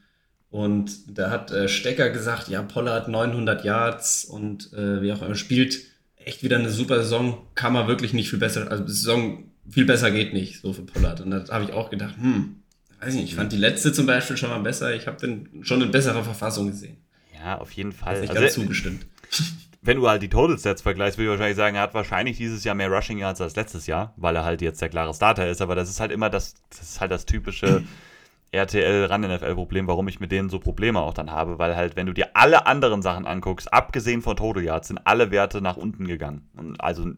[0.50, 5.34] und da hat äh, Stecker gesagt, ja, Pollard 900 Yards und äh, wie auch immer,
[5.34, 5.80] spielt
[6.16, 7.46] echt wieder eine super Saison.
[7.54, 11.20] Kann man wirklich nicht viel besser, also Saison viel besser geht nicht, so für Pollard.
[11.20, 12.56] Und da habe ich auch gedacht, hm,
[13.00, 14.94] weiß ich nicht, ich fand die letzte zum Beispiel schon mal besser.
[14.94, 16.96] Ich habe den schon in besserer Verfassung gesehen.
[17.34, 18.22] Ja, auf jeden Fall.
[18.24, 19.06] Ich also, ganz zugestimmt
[19.82, 22.64] wenn du halt die Total Stats vergleichst, würde ich wahrscheinlich sagen, er hat wahrscheinlich dieses
[22.64, 25.62] Jahr mehr Rushing Yards als letztes Jahr, weil er halt jetzt der klare Starter ist.
[25.62, 27.84] Aber das ist halt immer das, das ist halt das typische
[28.50, 31.96] RTL ran NFL Problem, warum ich mit denen so Probleme auch dann habe, weil halt,
[31.96, 35.76] wenn du dir alle anderen Sachen anguckst, abgesehen von Total Yards, sind alle Werte nach
[35.76, 36.48] unten gegangen.
[36.56, 37.10] Und also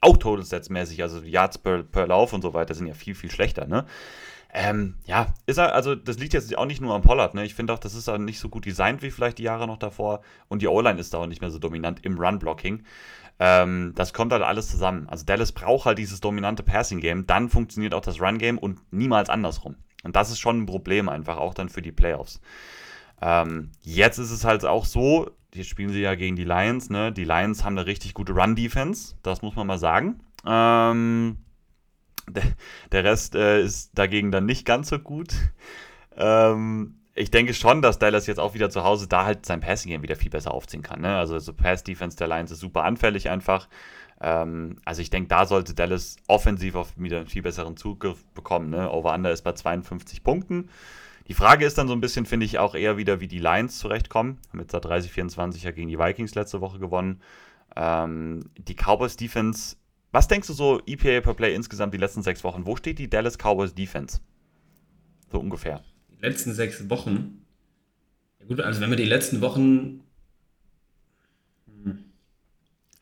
[0.00, 3.14] auch Total Stats mäßig, also Yards per, per Lauf und so weiter sind ja viel,
[3.14, 3.86] viel schlechter, ne?
[4.52, 7.44] Ähm, ja, ist er, also das liegt jetzt auch nicht nur am Pollard, ne?
[7.44, 9.78] Ich finde auch, das ist auch nicht so gut designt wie vielleicht die Jahre noch
[9.78, 10.22] davor.
[10.48, 12.82] Und die O-Line ist da auch nicht mehr so dominant im Run-Blocking.
[13.38, 15.08] Ähm, das kommt halt alles zusammen.
[15.08, 19.76] Also Dallas braucht halt dieses dominante Passing-Game, dann funktioniert auch das Run-Game und niemals andersrum.
[20.02, 22.40] Und das ist schon ein Problem einfach, auch dann für die Playoffs.
[23.20, 27.12] Ähm, jetzt ist es halt auch so, hier spielen sie ja gegen die Lions, ne?
[27.12, 30.20] Die Lions haben eine richtig gute Run-Defense, das muss man mal sagen.
[30.46, 31.38] Ähm,
[32.92, 35.34] der, Rest äh, ist dagegen dann nicht ganz so gut.
[36.16, 40.02] Ähm, ich denke schon, dass Dallas jetzt auch wieder zu Hause da halt sein Passing-Game
[40.02, 41.00] wieder viel besser aufziehen kann.
[41.00, 41.16] Ne?
[41.16, 43.68] Also so Pass-Defense der Lions ist super anfällig einfach.
[44.20, 48.70] Ähm, also ich denke, da sollte Dallas offensiv auf wieder einen viel besseren Zugriff bekommen.
[48.70, 48.90] Ne?
[48.90, 50.68] Over-Under ist bei 52 Punkten.
[51.28, 53.78] Die Frage ist dann so ein bisschen, finde ich, auch eher wieder, wie die Lions
[53.78, 54.38] zurechtkommen.
[54.50, 57.20] Haben jetzt da 30-24 ja gegen die Vikings letzte Woche gewonnen.
[57.76, 59.76] Ähm, die Cowboys Defense
[60.12, 62.66] was denkst du so EPA per Play insgesamt die letzten sechs Wochen?
[62.66, 64.20] Wo steht die Dallas Cowboys Defense?
[65.30, 65.82] So ungefähr.
[66.10, 67.44] Die letzten sechs Wochen?
[68.40, 70.02] Ja gut, also wenn wir die letzten Wochen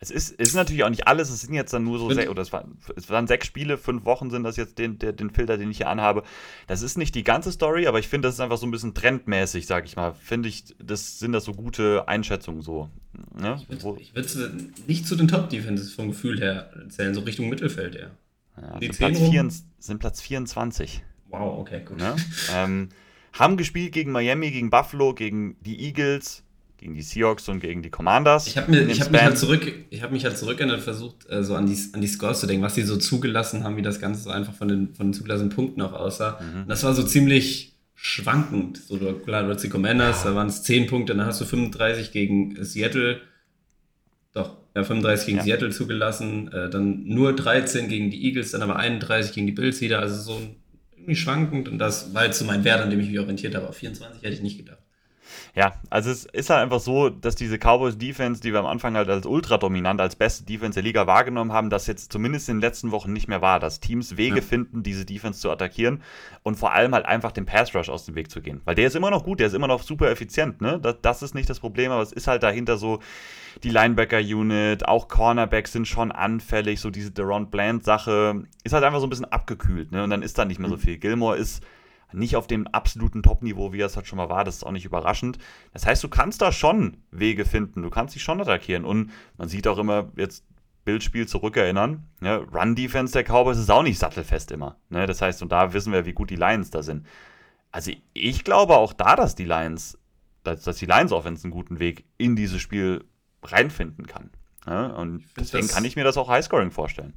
[0.01, 2.29] es ist, es ist natürlich auch nicht alles, es sind jetzt dann nur so sechs,
[2.29, 5.31] oder es waren, es waren sechs Spiele, fünf Wochen sind das jetzt den, der, den
[5.31, 6.23] Filter, den ich hier anhabe.
[6.69, 8.95] Das ist nicht die ganze Story, aber ich finde, das ist einfach so ein bisschen
[8.95, 10.15] trendmäßig, sag ich mal.
[10.15, 12.89] Finde ich, das sind das so gute Einschätzungen so.
[13.37, 13.61] Ne?
[13.69, 14.39] Ich würde es
[14.87, 18.11] nicht zu den Top-Defenses vom Gefühl her zählen, so Richtung Mittelfeld eher.
[18.57, 21.03] Ja, sind, Platz vier, sind Platz 24.
[21.29, 21.99] Wow, okay, gut.
[21.99, 22.15] Ne?
[22.55, 22.89] ähm,
[23.33, 26.45] haben gespielt gegen Miami, gegen Buffalo, gegen die Eagles,
[26.79, 28.47] gegen die Seahawks und gegen die Commanders.
[28.47, 31.67] Ich habe hab mich halt zurück, ich habe mich halt zurückerinnert versucht, äh, so an
[31.67, 34.31] die, an die Scores zu denken, was sie so zugelassen haben, wie das Ganze so
[34.31, 36.41] einfach von den, von den zugelassenen Punkten auch aussah.
[36.41, 36.63] Mhm.
[36.63, 38.79] Und das war so ziemlich schwankend.
[38.79, 40.31] So, du, klar, du hast die Commanders, ja.
[40.31, 43.21] da waren es 10 Punkte, dann hast du 35 gegen Seattle,
[44.33, 45.45] doch, ja, 35 gegen ja.
[45.45, 49.81] Seattle zugelassen, äh, dann nur 13 gegen die Eagles, dann aber 31 gegen die Bills
[49.81, 50.41] wieder, also so
[50.97, 53.69] irgendwie schwankend und das war jetzt so mein Wert, an dem ich mich orientiert habe.
[53.69, 54.78] Auf 24 hätte ich nicht gedacht.
[55.55, 58.97] Ja, also es ist halt einfach so, dass diese Cowboys Defense, die wir am Anfang
[58.97, 62.57] halt als ultra dominant, als beste Defense der Liga wahrgenommen haben, das jetzt zumindest in
[62.57, 64.43] den letzten Wochen nicht mehr war, dass Teams Wege ja.
[64.43, 66.03] finden, diese Defense zu attackieren
[66.43, 68.61] und vor allem halt einfach den Pass Rush aus dem Weg zu gehen.
[68.65, 70.79] Weil der ist immer noch gut, der ist immer noch super effizient, ne?
[70.81, 73.01] Das, das ist nicht das Problem, aber es ist halt dahinter so
[73.63, 79.07] die Linebacker-Unit, auch Cornerbacks sind schon anfällig, so diese Deron Bland-Sache ist halt einfach so
[79.07, 80.05] ein bisschen abgekühlt, ne?
[80.05, 80.81] Und dann ist da nicht mehr so mhm.
[80.81, 80.99] viel.
[80.99, 81.63] Gilmore ist
[82.13, 84.45] nicht auf dem absoluten Top-Niveau, wie es halt schon mal war.
[84.45, 85.39] Das ist auch nicht überraschend.
[85.73, 87.83] Das heißt, du kannst da schon Wege finden.
[87.83, 88.85] Du kannst dich schon attackieren.
[88.85, 90.45] Und man sieht auch immer jetzt
[90.85, 92.05] Bildspiel zurückerinnern.
[92.21, 92.47] Ne?
[92.53, 94.77] Run-Defense der Cowboys ist auch nicht sattelfest immer.
[94.89, 95.07] Ne?
[95.07, 97.07] Das heißt, und da wissen wir, wie gut die Lions da sind.
[97.71, 99.99] Also ich glaube auch da, dass die Lions,
[100.45, 103.05] dass, dass die Lions-Offense einen guten Weg in dieses Spiel
[103.43, 104.31] reinfinden kann.
[104.67, 104.95] Ne?
[104.95, 107.15] Und deswegen kann ich mir das auch Highscoring vorstellen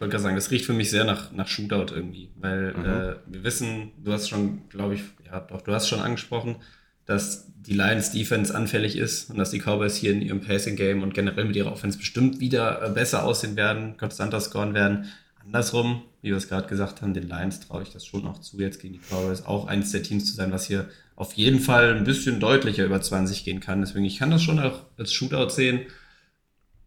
[0.00, 2.84] wollte gerade sagen, das riecht für mich sehr nach, nach Shootout irgendwie, weil mhm.
[2.84, 6.56] äh, wir wissen, du hast schon, glaube ich, ja doch, du hast schon angesprochen,
[7.06, 11.02] dass die Lions Defense anfällig ist und dass die Cowboys hier in ihrem Passing Game
[11.02, 15.06] und generell mit ihrer Offense bestimmt wieder äh, besser aussehen werden, konstanter scoren werden.
[15.44, 18.58] andersrum, wie wir es gerade gesagt haben, den Lions traue ich das schon auch zu,
[18.60, 21.94] jetzt gegen die Cowboys auch eines der Teams zu sein, was hier auf jeden Fall
[21.94, 23.80] ein bisschen deutlicher über 20 gehen kann.
[23.80, 25.80] Deswegen, ich kann das schon auch als Shootout sehen.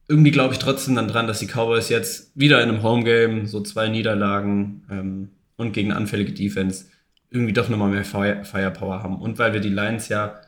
[0.08, 3.62] Irgendwie glaube ich trotzdem dann dran, dass die Cowboys jetzt wieder in einem Homegame, so
[3.62, 6.86] zwei Niederlagen ähm, und gegen anfällige Defense
[7.32, 9.20] irgendwie doch nochmal mehr Fire Firepower haben.
[9.20, 10.42] Und weil wir die Lions ja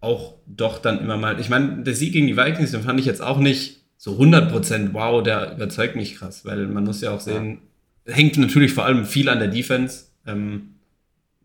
[0.00, 3.06] auch doch dann immer mal, ich meine, der Sieg gegen die Vikings, den fand ich
[3.06, 7.20] jetzt auch nicht so 100% wow, der überzeugt mich krass, weil man muss ja auch
[7.20, 7.60] sehen,
[8.06, 8.14] ja.
[8.14, 10.74] hängt natürlich vor allem viel an der Defense, ähm,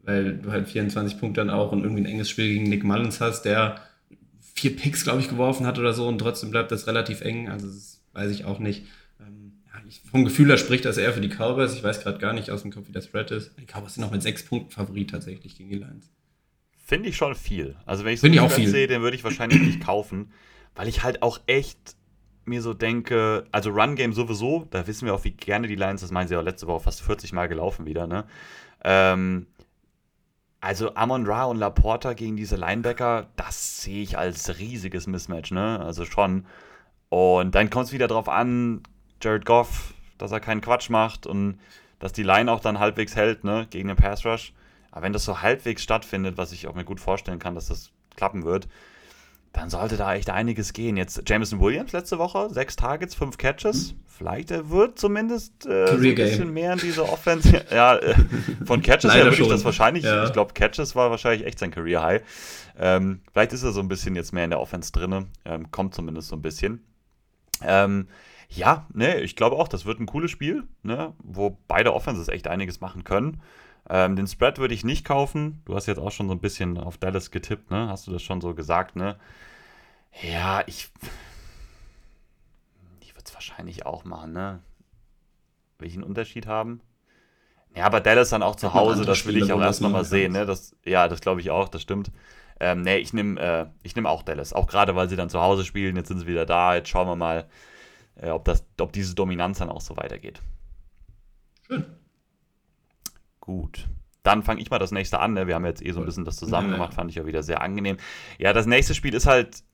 [0.04, 3.22] weil du halt 24 Punkte dann auch und irgendwie ein enges Spiel gegen Nick Mullins
[3.22, 3.80] hast, der
[4.60, 7.68] vier Picks, glaube ich, geworfen hat oder so und trotzdem bleibt das relativ eng, also
[7.68, 8.86] das weiß ich auch nicht.
[9.20, 12.20] Ähm, ja, ich, vom Gefühl her spricht das eher für die Cowboys, ich weiß gerade
[12.20, 13.52] gar nicht aus dem Kopf, wie das Spread ist.
[13.60, 16.10] Die Cowboys sind auch mit sechs Punkten Favorit tatsächlich gegen die Lions.
[16.86, 17.76] Finde ich schon viel.
[17.86, 20.32] Also wenn ich so einen sehe, den würde ich wahrscheinlich nicht kaufen,
[20.76, 21.96] weil ich halt auch echt
[22.46, 26.02] mir so denke, also Run Game sowieso, da wissen wir auch, wie gerne die Lions,
[26.02, 28.26] das meinen sie auch letzte Woche fast 40 Mal gelaufen wieder, ne?
[28.84, 29.46] Ähm,
[30.62, 35.80] also Amon Ra und Laporta gegen diese Linebacker, das sehe ich als riesiges Mismatch, ne?
[35.80, 36.46] Also schon.
[37.10, 38.84] Und dann kommt es wieder drauf an,
[39.22, 41.60] Jared Goff, dass er keinen Quatsch macht und
[42.00, 44.54] dass die Line auch dann halbwegs hält, ne, gegen den Pass Rush.
[44.92, 47.92] Aber wenn das so halbwegs stattfindet, was ich auch mir gut vorstellen kann, dass das
[48.16, 48.68] klappen wird,
[49.52, 50.96] dann sollte da echt einiges gehen.
[50.96, 53.96] Jetzt Jameson Williams letzte Woche, sechs Targets, fünf Catches.
[54.06, 57.66] Vielleicht er wird zumindest äh, so ein bisschen mehr in diese Offense.
[57.72, 58.16] ja, äh,
[58.66, 60.26] von Catches her würde ich das wahrscheinlich, ja.
[60.26, 62.22] ich glaube, Catches war wahrscheinlich echt sein Career High.
[62.78, 65.28] Ähm, vielleicht ist er so ein bisschen jetzt mehr in der Offense drin.
[65.46, 66.84] Ähm, kommt zumindest so ein bisschen.
[67.62, 68.08] Ähm,
[68.50, 72.48] ja, ne, ich glaube auch, das wird ein cooles Spiel, ne, wo beide Offenses echt
[72.48, 73.42] einiges machen können.
[73.88, 75.62] Ähm, den Spread würde ich nicht kaufen.
[75.66, 77.88] Du hast jetzt auch schon so ein bisschen auf Dallas getippt, ne?
[77.90, 79.18] Hast du das schon so gesagt, ne?
[80.22, 80.92] Ja, ich.
[83.00, 84.60] Ich würde es wahrscheinlich auch machen, ne?
[85.78, 86.82] Will ich einen Unterschied haben?
[87.76, 90.46] Ja, aber Dallas dann auch zu Hause, das will ich auch erst nochmal sehen, ne?
[90.46, 92.12] Das, ja, das glaube ich auch, das stimmt.
[92.60, 93.66] Ähm, ne, ich nehme äh,
[93.96, 94.54] nehm auch Dallas.
[94.54, 95.96] Auch gerade, weil sie dann zu Hause spielen.
[95.96, 96.76] Jetzt sind sie wieder da.
[96.76, 97.48] Jetzt schauen wir mal,
[98.16, 100.42] äh, ob, das, ob diese Dominanz dann auch so weitergeht.
[101.68, 101.86] Schön.
[103.50, 103.88] Gut.
[104.22, 105.34] Dann fange ich mal das nächste an.
[105.34, 105.48] Ne?
[105.48, 107.64] Wir haben jetzt eh so ein bisschen das zusammen gemacht, fand ich ja wieder sehr
[107.64, 107.98] angenehm.
[108.38, 109.64] Ja, das nächste Spiel ist halt.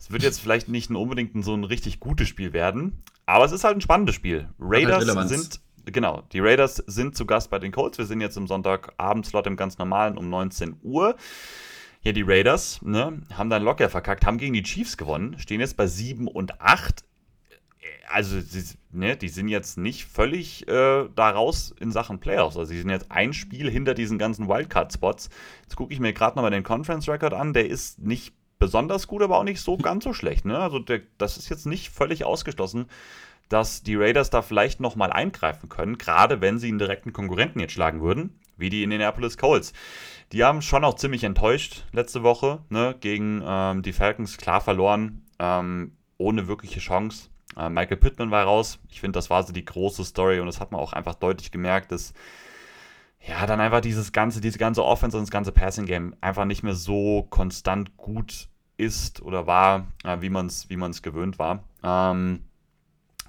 [0.00, 3.64] Es wird jetzt vielleicht nicht unbedingt so ein richtig gutes Spiel werden, aber es ist
[3.64, 4.48] halt ein spannendes Spiel.
[4.60, 7.98] Raiders sind genau, die Raiders sind zu Gast bei den Colts.
[7.98, 11.16] Wir sind jetzt im Sonntagabendslot im ganz normalen um 19 Uhr.
[12.02, 15.76] Ja, die Raiders ne, haben dann locker verkackt, haben gegen die Chiefs gewonnen, stehen jetzt
[15.76, 17.04] bei 7 und 8
[18.10, 22.56] also sie, ne, die sind jetzt nicht völlig äh, da raus in Sachen Playoffs.
[22.56, 25.30] Also sie sind jetzt ein Spiel hinter diesen ganzen Wildcard-Spots.
[25.62, 27.52] Jetzt gucke ich mir gerade nochmal den Conference-Record an.
[27.52, 30.44] Der ist nicht besonders gut, aber auch nicht so ganz so schlecht.
[30.44, 30.58] Ne?
[30.58, 32.86] Also der, das ist jetzt nicht völlig ausgeschlossen,
[33.48, 37.72] dass die Raiders da vielleicht nochmal eingreifen können, gerade wenn sie einen direkten Konkurrenten jetzt
[37.72, 39.72] schlagen würden, wie die Indianapolis Colts.
[40.32, 45.22] Die haben schon auch ziemlich enttäuscht letzte Woche ne, gegen ähm, die Falcons, klar verloren,
[45.38, 47.30] ähm, ohne wirkliche Chance.
[47.58, 48.78] Äh, Michael Pittman war raus.
[48.88, 51.50] Ich finde, das war so die große Story und das hat man auch einfach deutlich
[51.50, 52.14] gemerkt, dass
[53.26, 56.62] ja, dann einfach dieses ganze, diese ganze Offense und das ganze Passing Game einfach nicht
[56.62, 61.64] mehr so konstant gut ist oder war, äh, wie man es wie man's gewöhnt war.
[61.82, 62.44] Ähm,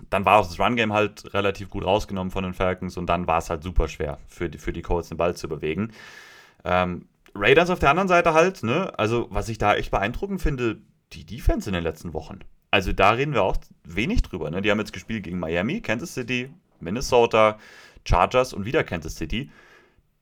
[0.10, 3.40] dann war auch das Run-Game halt relativ gut rausgenommen von den Falcons und dann war
[3.40, 5.92] es halt super schwer für die, für die Colts den Ball zu bewegen.
[6.64, 10.82] Ähm, Raiders auf der anderen Seite halt, ne, also was ich da echt beeindruckend finde,
[11.14, 12.40] die Defense in den letzten Wochen
[12.72, 14.52] also da reden wir auch wenig drüber.
[14.52, 14.62] Ne?
[14.62, 16.50] Die haben jetzt gespielt gegen Miami, Kansas City,
[16.80, 17.58] Minnesota,
[18.06, 19.50] Chargers und wieder Kansas City.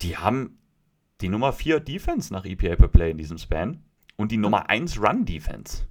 [0.01, 0.57] Die haben
[1.21, 3.83] die Nummer 4 Defense nach EPA per Play in diesem Span
[4.15, 5.87] und die Nummer 1 Run Defense.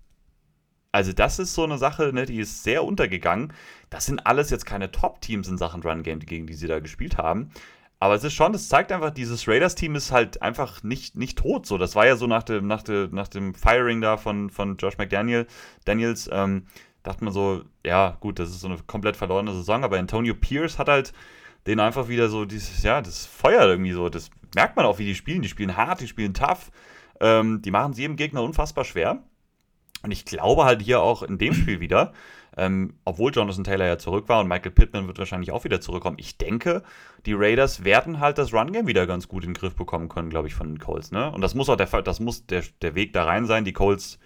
[0.93, 3.53] Also das ist so eine Sache, ne, die ist sehr untergegangen.
[3.91, 7.19] Das sind alles jetzt keine Top-Teams in Sachen Run Game, gegen die sie da gespielt
[7.19, 7.51] haben.
[7.99, 11.67] Aber es ist schon, das zeigt einfach, dieses Raiders-Team ist halt einfach nicht, nicht tot.
[11.67, 14.77] So, das war ja so nach dem, nach dem, nach dem Firing da von, von
[14.77, 15.47] Josh McDaniel,
[15.87, 16.67] Daniels, ähm,
[17.03, 20.79] dachte man so, ja, gut, das ist so eine komplett verlorene Saison, aber Antonio Pierce
[20.79, 21.13] hat halt
[21.67, 25.05] den einfach wieder so dieses, ja, das Feuer irgendwie so, das merkt man auch, wie
[25.05, 25.43] die spielen.
[25.43, 26.71] Die spielen hart, die spielen tough,
[27.21, 29.23] ähm, die machen es jedem Gegner unfassbar schwer.
[30.03, 32.13] Und ich glaube halt hier auch in dem Spiel wieder,
[32.57, 36.17] ähm, obwohl Jonathan Taylor ja zurück war und Michael Pittman wird wahrscheinlich auch wieder zurückkommen.
[36.19, 36.83] Ich denke,
[37.27, 40.49] die Raiders werden halt das Run-Game wieder ganz gut in den Griff bekommen können, glaube
[40.49, 41.13] ich, von den Colts.
[41.13, 41.31] Ne?
[41.31, 43.67] Und das muss auch der, das muss der, der Weg da rein sein.
[43.67, 44.19] Die Colts,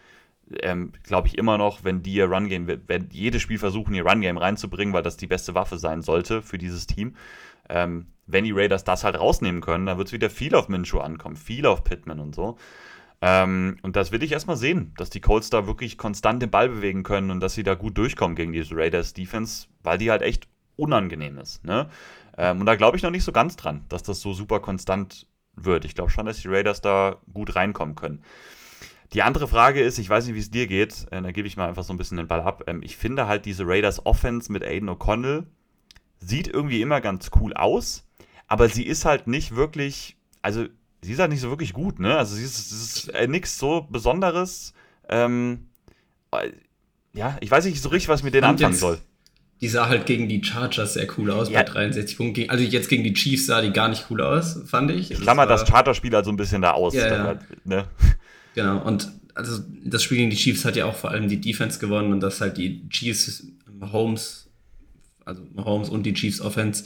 [0.62, 4.38] ähm, glaube ich, immer noch, wenn die ihr Run-Game, wenn jedes Spiel versuchen, ihr Run-Game
[4.38, 7.16] reinzubringen, weil das die beste Waffe sein sollte für dieses Team.
[7.68, 11.00] Ähm, wenn die Raiders das halt rausnehmen können, dann wird es wieder viel auf Minshew
[11.00, 12.58] ankommen, viel auf Pittman und so.
[13.22, 16.68] Ähm, und das will ich erstmal sehen, dass die Colts da wirklich konstant den Ball
[16.68, 20.22] bewegen können und dass sie da gut durchkommen gegen diese Raiders Defense, weil die halt
[20.22, 21.64] echt unangenehm ist.
[21.64, 21.90] Ne?
[22.38, 25.26] Ähm, und da glaube ich noch nicht so ganz dran, dass das so super konstant
[25.54, 25.84] wird.
[25.84, 28.22] Ich glaube schon, dass die Raiders da gut reinkommen können.
[29.12, 31.56] Die andere Frage ist, ich weiß nicht, wie es dir geht, äh, da gebe ich
[31.56, 32.64] mal einfach so ein bisschen den Ball ab.
[32.66, 35.44] Ähm, ich finde halt diese Raiders Offense mit Aiden O'Connell
[36.20, 38.06] sieht irgendwie immer ganz cool aus,
[38.46, 40.66] aber sie ist halt nicht wirklich, also
[41.02, 42.16] sie ist halt nicht so wirklich gut, ne?
[42.16, 44.74] Also sie ist, ist äh, nichts so Besonderes.
[45.08, 45.66] Ähm,
[46.32, 46.50] äh,
[47.12, 48.98] ja, ich weiß nicht so richtig, was mit denen anfangen soll.
[49.60, 51.62] Die sah halt gegen die Chargers sehr cool aus ja.
[51.62, 52.50] bei 63 Punkten.
[52.50, 55.10] Also jetzt gegen die Chiefs sah die gar nicht cool aus, fand ich.
[55.10, 56.94] Ich klammer das, das Charter-Spiel halt so ein bisschen da aus.
[56.94, 57.24] Ja, ja.
[57.24, 57.86] Halt, ne?
[58.52, 61.78] Genau, und also das Spiel gegen die Chiefs hat ja auch vor allem die Defense
[61.78, 64.48] gewonnen und dass halt die Chiefs, Mahomes,
[65.24, 66.84] also Mahomes und die Chiefs Offense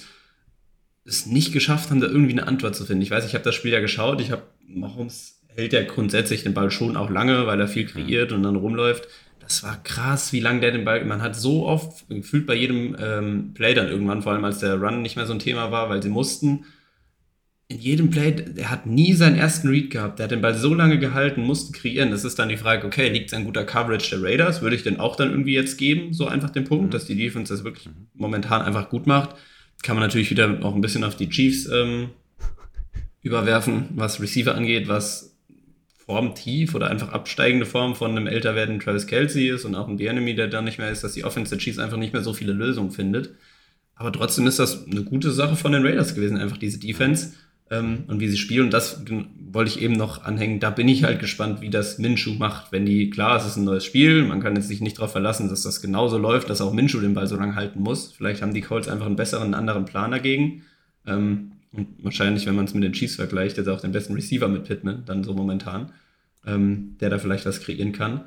[1.04, 3.02] es nicht geschafft haben, da irgendwie eine Antwort zu finden.
[3.02, 6.54] Ich weiß, ich habe das Spiel ja geschaut, ich habe Mahomes hält ja grundsätzlich den
[6.54, 9.08] Ball schon auch lange, weil er viel kreiert und dann rumläuft.
[9.40, 11.04] Das war krass, wie lange der den Ball.
[11.04, 14.80] Man hat so oft gefühlt bei jedem ähm, Play dann irgendwann, vor allem als der
[14.80, 16.64] Run nicht mehr so ein Thema war, weil sie mussten.
[17.68, 20.18] In jedem Play, er hat nie seinen ersten Read gehabt.
[20.18, 22.10] Der hat den Ball so lange gehalten, musste kreieren.
[22.10, 24.62] Das ist dann die Frage, okay, liegt es an guter Coverage der Raiders?
[24.62, 26.12] Würde ich den auch dann irgendwie jetzt geben?
[26.12, 26.90] So einfach den Punkt, mhm.
[26.90, 28.08] dass die Defense das wirklich mhm.
[28.14, 29.36] momentan einfach gut macht.
[29.84, 32.08] Kann man natürlich wieder auch ein bisschen auf die Chiefs ähm,
[33.20, 35.36] überwerfen, was Receiver angeht, was
[36.06, 40.00] formtief oder einfach absteigende Form von einem älter werdenden Travis Kelsey ist und auch ein
[40.00, 42.32] Enemy, der da nicht mehr ist, dass die Offense der Chiefs einfach nicht mehr so
[42.32, 43.34] viele Lösungen findet.
[43.94, 47.34] Aber trotzdem ist das eine gute Sache von den Raiders gewesen, einfach diese Defense
[47.70, 48.66] ähm, und wie sie spielen.
[48.66, 49.04] Und das
[49.52, 50.60] wollte ich eben noch anhängen.
[50.60, 52.72] Da bin ich halt gespannt, wie das Minshu macht.
[52.72, 55.48] Wenn die, klar, es ist ein neues Spiel, man kann jetzt sich nicht darauf verlassen,
[55.48, 58.12] dass das genauso läuft, dass auch Minshu den Ball so lange halten muss.
[58.12, 60.62] Vielleicht haben die Colts einfach einen besseren, einen anderen Plan dagegen.
[61.06, 64.48] Ähm, und wahrscheinlich, wenn man es mit den Chiefs vergleicht, jetzt auch den besten Receiver
[64.48, 65.92] mit Pittman, dann so momentan,
[66.46, 68.22] ähm, der da vielleicht was kreieren kann.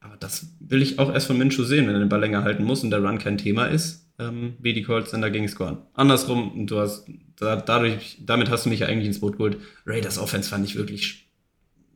[0.00, 2.64] Aber das will ich auch erst von Minshew sehen, wenn er den Ball länger halten
[2.64, 5.78] muss und der Run kein Thema ist, ähm, wie die Colts dann dagegen scoren.
[5.94, 7.06] Andersrum, du hast,
[7.36, 9.58] da, dadurch, damit hast du mich ja eigentlich ins Boot geholt.
[9.86, 11.28] Raiders Offense fand ich wirklich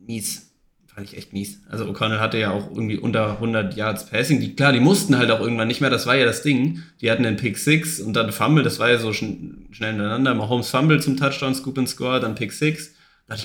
[0.01, 0.51] mies.
[0.87, 1.61] Fand ich echt mies.
[1.68, 4.41] Also O'Connell hatte ja auch irgendwie unter 100 Yards Passing.
[4.41, 6.83] Die, klar, die mussten halt auch irgendwann nicht mehr, das war ja das Ding.
[7.01, 10.35] Die hatten den Pick 6 und dann Fumble, das war ja so schn schnell ineinander.
[10.35, 12.95] Mahomes Fumble zum Touchdown, Scoop and Score, dann Pick 6.
[13.27, 13.37] Da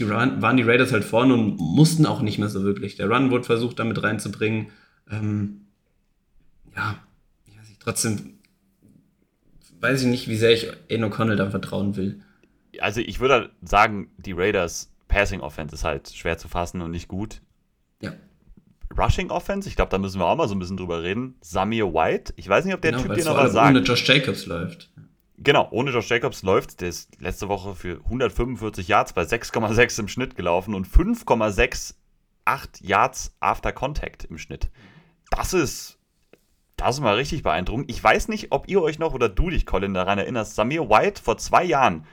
[0.41, 2.95] waren die Raiders halt vorne und mussten auch nicht mehr so wirklich.
[2.97, 4.67] Der Run wurde versucht, damit reinzubringen.
[5.09, 5.61] Ähm,
[6.75, 6.97] ja,
[7.79, 8.38] trotzdem
[9.79, 12.21] weiß ich nicht, wie sehr ich Aiden O'Connell da vertrauen will.
[12.79, 17.07] Also ich würde sagen, die Raiders Passing Offense ist halt schwer zu fassen und nicht
[17.07, 17.41] gut.
[18.01, 18.13] Ja.
[18.97, 21.35] Rushing Offense, ich glaube, da müssen wir auch mal so ein bisschen drüber reden.
[21.41, 23.69] Samir White, ich weiß nicht, ob der genau, Typ dir noch was sagt.
[23.69, 24.89] Ohne Josh Jacobs läuft.
[25.37, 26.81] Genau, ohne Josh Jacobs läuft.
[26.81, 31.93] Der ist letzte Woche für 145 Yards bei 6,6 im Schnitt gelaufen und 5,68
[32.81, 34.69] Yards after Contact im Schnitt.
[35.31, 35.98] Das ist,
[36.79, 37.89] das ist mal richtig beeindruckend.
[37.89, 40.55] Ich weiß nicht, ob ihr euch noch oder du dich, Colin, daran erinnerst.
[40.55, 42.05] Samir White vor zwei Jahren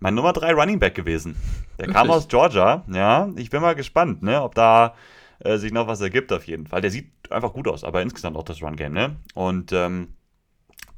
[0.00, 1.36] mein Nummer 3 Running Back gewesen.
[1.78, 1.96] Der Wirklich?
[1.96, 2.84] kam aus Georgia.
[2.92, 4.94] Ja, ich bin mal gespannt, ne, ob da
[5.40, 6.80] äh, sich noch was ergibt auf jeden Fall.
[6.80, 9.16] Der sieht einfach gut aus, aber insgesamt auch das Run-Game, ne?
[9.34, 10.14] Und ähm,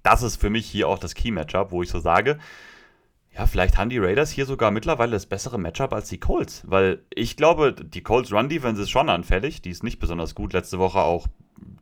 [0.03, 2.39] das ist für mich hier auch das Key-Matchup, wo ich so sage,
[3.37, 7.03] ja, vielleicht haben die Raiders hier sogar mittlerweile das bessere Matchup als die Colts, weil
[7.13, 10.53] ich glaube, die Colts Run Defense ist schon anfällig, die ist nicht besonders gut.
[10.53, 11.27] Letzte Woche auch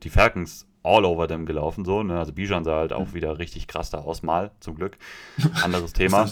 [0.03, 2.19] die Falcons all over them gelaufen, so, ne?
[2.19, 3.15] Also Bijan sah halt auch mhm.
[3.15, 4.99] wieder richtig krass da aus, mal, zum Glück.
[5.63, 6.27] Anderes Thema.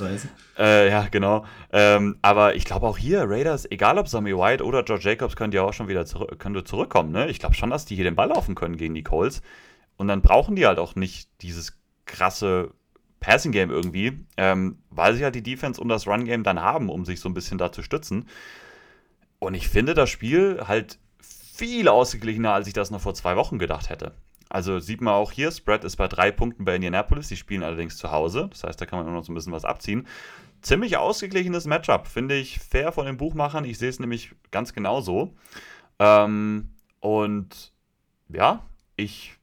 [0.58, 1.44] äh, ja, genau.
[1.72, 5.52] Ähm, aber ich glaube auch hier, Raiders, egal ob Sammy White oder George Jacobs, können
[5.52, 7.28] ja auch schon wieder zurück, können zurückkommen, ne?
[7.28, 9.42] Ich glaube schon, dass die hier den Ball laufen können gegen die Colts.
[9.96, 12.72] Und dann brauchen die halt auch nicht dieses krasse
[13.20, 16.88] Passing Game irgendwie, ähm, weil sie halt die Defense und das Run Game dann haben,
[16.88, 18.26] um sich so ein bisschen da zu stützen.
[19.38, 23.58] Und ich finde das Spiel halt viel ausgeglichener, als ich das noch vor zwei Wochen
[23.58, 24.12] gedacht hätte.
[24.50, 27.28] Also sieht man auch hier, Spread ist bei drei Punkten bei Indianapolis.
[27.28, 28.48] Die spielen allerdings zu Hause.
[28.50, 30.06] Das heißt, da kann man immer noch so ein bisschen was abziehen.
[30.60, 33.64] Ziemlich ausgeglichenes Matchup, finde ich fair von den Buchmachern.
[33.64, 35.34] Ich sehe es nämlich ganz genau so.
[36.00, 37.72] Ähm, und
[38.28, 39.34] ja, ich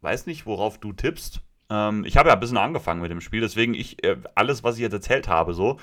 [0.00, 1.42] weiß nicht, worauf du tippst.
[1.70, 4.76] Ähm, ich habe ja ein bisschen angefangen mit dem Spiel, deswegen ich, äh, alles, was
[4.76, 5.78] ich jetzt erzählt habe, so,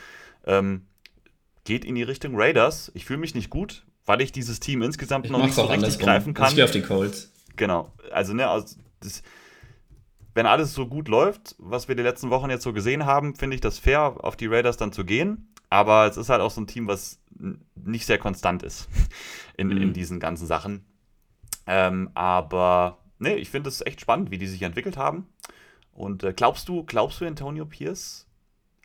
[0.46, 0.88] ähm,
[1.66, 2.92] geht in die Richtung Raiders.
[2.96, 6.00] Ich fühle mich nicht gut, weil ich dieses Team insgesamt ich noch nicht so richtig
[6.00, 6.50] greifen kann.
[6.50, 7.32] Ich gehe auf die Colts.
[7.56, 7.92] Genau.
[8.12, 9.24] Also, ne, also das,
[10.34, 13.56] wenn alles so gut läuft, was wir die letzten Wochen jetzt so gesehen haben, finde
[13.56, 15.48] ich das fair, auf die Raiders dann zu gehen.
[15.70, 17.20] Aber es ist halt auch so ein Team, was
[17.76, 18.88] nicht sehr konstant ist
[19.58, 19.82] in, mhm.
[19.82, 20.86] in diesen ganzen Sachen.
[21.68, 25.28] Ähm, aber nee, ich finde es echt spannend, wie die sich entwickelt haben.
[25.92, 28.28] Und äh, glaubst du, glaubst du, Antonio Pierce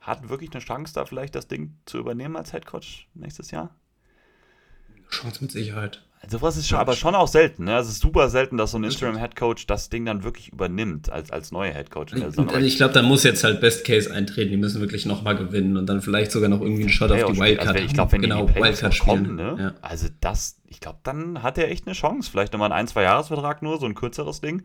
[0.01, 3.75] hat wirklich eine Chance, da vielleicht das Ding zu übernehmen als Headcoach nächstes Jahr?
[5.11, 6.05] Chance mit Sicherheit.
[6.29, 7.65] Sowas ist schon, aber schon auch selten.
[7.65, 7.79] Ne?
[7.79, 11.51] Es ist super selten, dass so ein Interim-Headcoach das Ding dann wirklich übernimmt als, als
[11.51, 12.13] neuer Headcoach.
[12.23, 14.51] Also ich glaube, da muss jetzt halt Best Case eintreten.
[14.51, 17.39] Die müssen wirklich nochmal gewinnen und dann vielleicht sogar noch irgendwie einen Shot auf die
[17.39, 17.69] Wildcard.
[17.69, 19.57] Also ich glaube, wenn genau, die, die Wildcard kommen, ne?
[19.59, 19.75] Ja.
[19.81, 22.31] also das, ich glaube, dann hat er echt eine Chance.
[22.31, 24.63] Vielleicht nochmal ein ein, zwei Jahresvertrag nur, so ein kürzeres Ding.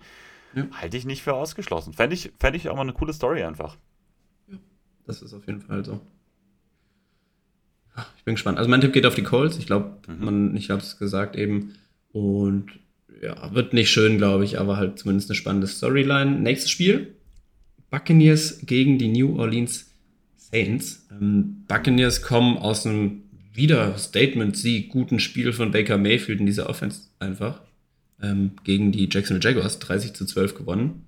[0.56, 0.68] Ja.
[0.72, 1.94] Halte ich nicht für ausgeschlossen.
[1.94, 3.78] Fände ich, fänd ich auch mal eine coole Story einfach.
[4.48, 4.58] Ja,
[5.06, 6.02] das ist auf jeden Fall so.
[8.18, 8.58] Ich bin gespannt.
[8.58, 9.58] Also mein Tipp geht auf die Colts.
[9.58, 10.56] Ich glaube, mhm.
[10.56, 11.74] ich habe es gesagt eben.
[12.12, 12.68] Und
[13.22, 16.32] ja, wird nicht schön, glaube ich, aber halt zumindest eine spannende Storyline.
[16.32, 17.16] Nächstes Spiel:
[17.90, 19.92] Buccaneers gegen die New Orleans
[20.36, 21.08] Saints.
[21.12, 23.24] Ähm, Buccaneers kommen aus einem
[23.54, 27.62] wieder Statement-Sieg, guten Spiel von Baker Mayfield in dieser Offense einfach
[28.22, 31.06] ähm, gegen die Jacksonville Jaguars 30 zu 12 gewonnen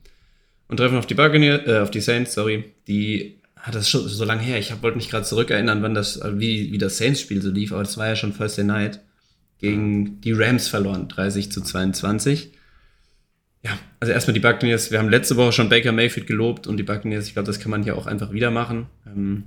[0.68, 4.24] und treffen auf die Buccaneers, äh, auf die Saints, sorry, die Ah, das schon so
[4.24, 4.60] lange her.
[4.60, 7.84] Ich wollte mich gerade zurückerinnern, wann das, äh, wie, wie das Saints-Spiel so lief, aber
[7.84, 9.01] das war ja schon Thursday Night.
[9.60, 12.51] Gegen die Rams verloren, 30 zu 22.
[13.64, 14.91] Ja, also erstmal die Buccaneers.
[14.91, 17.72] Wir haben letzte Woche schon Baker Mayfield gelobt und die Buccaneers, ich glaube, das kann
[17.72, 18.86] man hier auch einfach wieder machen.
[19.08, 19.45] Ähm,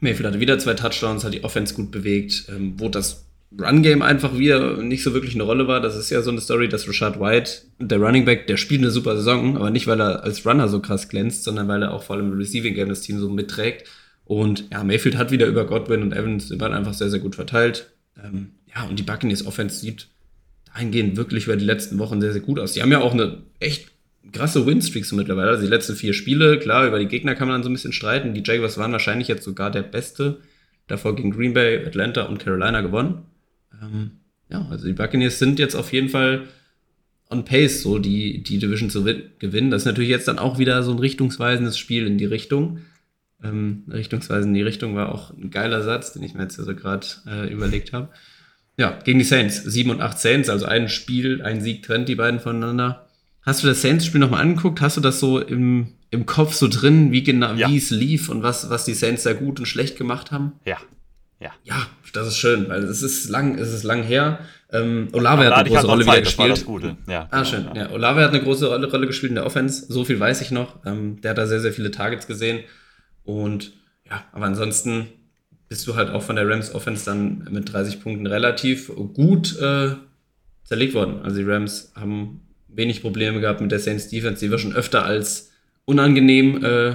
[0.00, 3.23] Mayfield hatte wieder zwei Touchdowns, hat die Offense gut bewegt, ähm, wo das
[3.60, 5.80] Run-Game einfach wieder nicht so wirklich eine Rolle war.
[5.80, 8.90] Das ist ja so eine Story, dass Rashad White, der Running Back, der spielt eine
[8.90, 12.02] super Saison, aber nicht, weil er als Runner so krass glänzt, sondern weil er auch
[12.02, 13.88] vor allem im Receiving-Game das Team so mitträgt.
[14.24, 17.34] Und ja, Mayfield hat wieder über Godwin und Evans, die waren einfach sehr, sehr gut
[17.34, 17.92] verteilt.
[18.22, 20.08] Ähm, ja, und die Buccaneers Offense sieht
[20.72, 22.72] dahingehend wirklich über die letzten Wochen sehr, sehr gut aus.
[22.72, 23.88] Die haben ja auch eine echt
[24.32, 25.50] krasse Winstreak so mittlerweile.
[25.50, 27.92] Also die letzten vier Spiele, klar, über die Gegner kann man dann so ein bisschen
[27.92, 28.34] streiten.
[28.34, 30.40] Die Jaguars waren wahrscheinlich jetzt sogar der Beste.
[30.86, 33.22] Davor gegen Green Bay, Atlanta und Carolina gewonnen.
[33.82, 34.12] Ähm,
[34.48, 36.48] ja, also die Buccaneers sind jetzt auf jeden Fall
[37.30, 39.70] on pace, so die, die Division zu gewinnen.
[39.70, 42.80] Das ist natürlich jetzt dann auch wieder so ein richtungsweisendes Spiel in die Richtung.
[43.42, 46.74] Ähm, richtungsweisend in die Richtung war auch ein geiler Satz, den ich mir jetzt also
[46.74, 48.10] gerade äh, überlegt habe.
[48.76, 49.62] Ja, gegen die Saints.
[49.62, 53.06] 7 und 8 Saints, also ein Spiel, ein Sieg trennt die beiden voneinander.
[53.42, 54.80] Hast du das Saints-Spiel nochmal angeguckt?
[54.80, 57.68] Hast du das so im, im Kopf so drin, wie genau, ja.
[57.68, 60.52] wie es lief und was, was die Saints da gut und schlecht gemacht haben?
[60.64, 60.78] Ja,
[61.44, 61.50] ja.
[61.64, 64.38] Ja, das ist schön, weil es ist lang, es ist lang her.
[64.72, 66.50] Ähm, Olave hat eine große halt Rolle wieder gespielt.
[66.50, 66.96] Das Gute.
[67.06, 67.66] Ja, ah, schön.
[67.74, 67.82] Ja.
[67.82, 67.90] ja.
[67.90, 69.92] Olave hat eine große Rolle, Rolle, gespielt in der Offense.
[69.92, 70.84] So viel weiß ich noch.
[70.86, 72.60] Ähm, der hat da sehr, sehr viele Targets gesehen.
[73.24, 73.72] Und
[74.08, 75.08] ja, aber ansonsten
[75.68, 79.90] bist du halt auch von der Rams Offense dann mit 30 Punkten relativ gut äh,
[80.64, 81.20] zerlegt worden.
[81.22, 84.44] Also die Rams haben wenig Probleme gehabt mit der Saints Defense.
[84.44, 85.52] Die wir schon öfter als
[85.84, 86.94] unangenehm äh,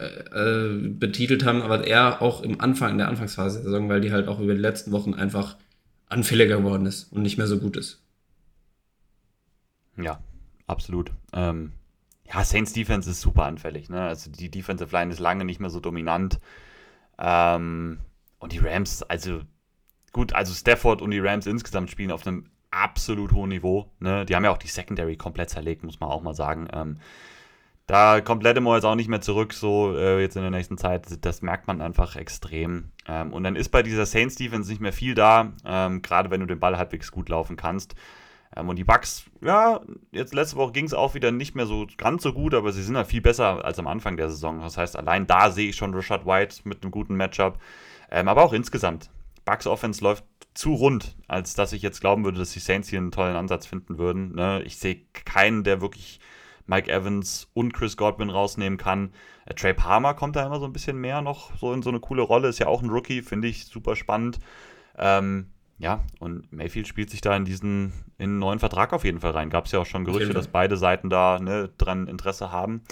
[0.00, 4.12] äh, betitelt haben, aber eher auch im Anfang, in der Anfangsphase der Saison, weil die
[4.12, 5.56] halt auch über die letzten Wochen einfach
[6.08, 8.02] anfälliger geworden ist und nicht mehr so gut ist.
[9.96, 10.20] Ja,
[10.66, 11.12] absolut.
[11.32, 11.72] Ähm,
[12.32, 13.88] ja, Saints Defense ist super anfällig.
[13.88, 14.00] Ne?
[14.00, 16.40] Also die Defensive Line ist lange nicht mehr so dominant.
[17.18, 17.98] Ähm,
[18.38, 19.42] und die Rams, also
[20.12, 23.90] gut, also Stafford und die Rams insgesamt spielen auf einem absolut hohen Niveau.
[23.98, 24.24] Ne?
[24.26, 26.68] Die haben ja auch die Secondary komplett zerlegt, muss man auch mal sagen.
[26.72, 26.98] Ähm,
[27.86, 31.06] da kommt Lattimore jetzt auch nicht mehr zurück, so äh, jetzt in der nächsten Zeit.
[31.24, 32.92] Das merkt man einfach extrem.
[33.08, 36.40] Ähm, und dann ist bei dieser Saints Defense nicht mehr viel da, ähm, gerade wenn
[36.40, 37.94] du den Ball halbwegs gut laufen kannst.
[38.56, 39.80] Ähm, und die Bucks, ja,
[40.12, 42.82] jetzt letzte Woche ging es auch wieder nicht mehr so ganz so gut, aber sie
[42.82, 44.60] sind halt viel besser als am Anfang der Saison.
[44.60, 47.58] Das heißt, allein da sehe ich schon Rashad White mit einem guten Matchup.
[48.10, 49.10] Ähm, aber auch insgesamt.
[49.44, 50.24] Bucks Offense läuft
[50.54, 53.66] zu rund, als dass ich jetzt glauben würde, dass die Saints hier einen tollen Ansatz
[53.66, 54.34] finden würden.
[54.34, 54.62] Ne?
[54.64, 56.20] Ich sehe keinen, der wirklich
[56.66, 59.12] Mike Evans und Chris Godwin rausnehmen kann.
[59.46, 62.00] Äh, Trey Palmer kommt da immer so ein bisschen mehr noch so in so eine
[62.00, 62.48] coole Rolle.
[62.48, 64.38] Ist ja auch ein Rookie, finde ich super spannend.
[64.98, 65.46] Ähm,
[65.78, 69.30] ja, und Mayfield spielt sich da in diesen in einen neuen Vertrag auf jeden Fall
[69.30, 69.48] rein.
[69.48, 72.82] Gab es ja auch schon Gerüchte, dass beide Seiten da ne, dran Interesse haben.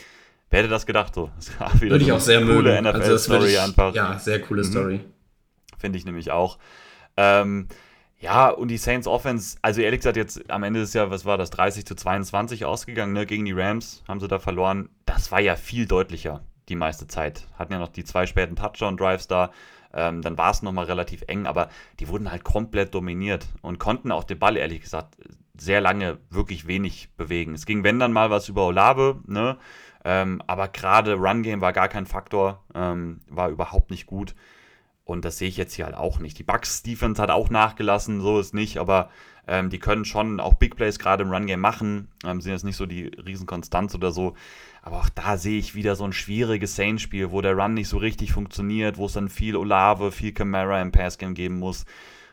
[0.49, 1.31] Wer hätte das gedacht so?
[1.37, 3.95] Das Würde so ich auch sehr coole NFL-Story also einfach.
[3.95, 4.67] Ja, sehr coole mhm.
[4.67, 5.01] Story.
[5.77, 6.59] Finde ich nämlich auch.
[7.19, 7.69] Ähm,
[8.21, 11.39] ja, und die Saints Offense, also ehrlich gesagt, jetzt am Ende ist ja, was war
[11.39, 13.27] das, 30 zu 22 ausgegangen, ne?
[13.27, 14.89] Gegen die Rams haben sie da verloren.
[15.07, 17.47] Das war ja viel deutlicher die meiste Zeit.
[17.59, 19.53] Hatten ja noch die zwei späten Touchdown-Drives da.
[19.95, 21.69] Ähm, dann war es nochmal relativ eng, aber
[22.01, 25.17] die wurden halt komplett dominiert und konnten auch den Ball, ehrlich gesagt,
[25.57, 27.55] sehr lange wirklich wenig bewegen.
[27.55, 29.59] Es ging, wenn dann mal was über Olave, ne?
[30.05, 34.35] Ähm, aber gerade Run-Game war gar kein Faktor, ähm, war überhaupt nicht gut.
[35.09, 36.39] Und das sehe ich jetzt hier halt auch nicht.
[36.39, 39.09] Die Bucks Defense hat auch nachgelassen, so ist nicht, aber
[39.47, 42.09] ähm, die können schon auch Big Plays gerade im Run Game machen.
[42.27, 44.35] Ähm, sind jetzt nicht so die Riesenkonstanz oder so.
[44.83, 47.97] Aber auch da sehe ich wieder so ein schwieriges Saints-Spiel, wo der Run nicht so
[47.97, 51.87] richtig funktioniert, wo es dann viel Olave, viel Camara im Passgame geben muss,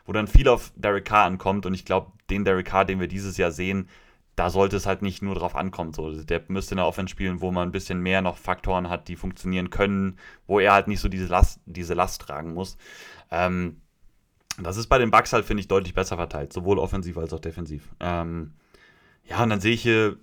[0.04, 1.64] wo dann viel auf Derek Carr ankommt.
[1.64, 3.88] Und ich glaube, den Derek Carr, den wir dieses Jahr sehen,
[4.36, 5.92] da sollte es halt nicht nur drauf ankommen.
[5.92, 6.22] So.
[6.22, 9.16] Der müsste in der Offense spielen, wo man ein bisschen mehr noch Faktoren hat, die
[9.16, 12.76] funktionieren können, wo er halt nicht so diese Last, diese Last tragen muss.
[13.30, 13.80] Ähm,
[14.62, 17.40] Das ist bei den Bucks halt, finde ich, deutlich besser verteilt, sowohl offensiv als auch
[17.40, 17.94] defensiv.
[18.00, 18.54] Ähm,
[19.24, 20.16] ja, und dann sehe ich hier,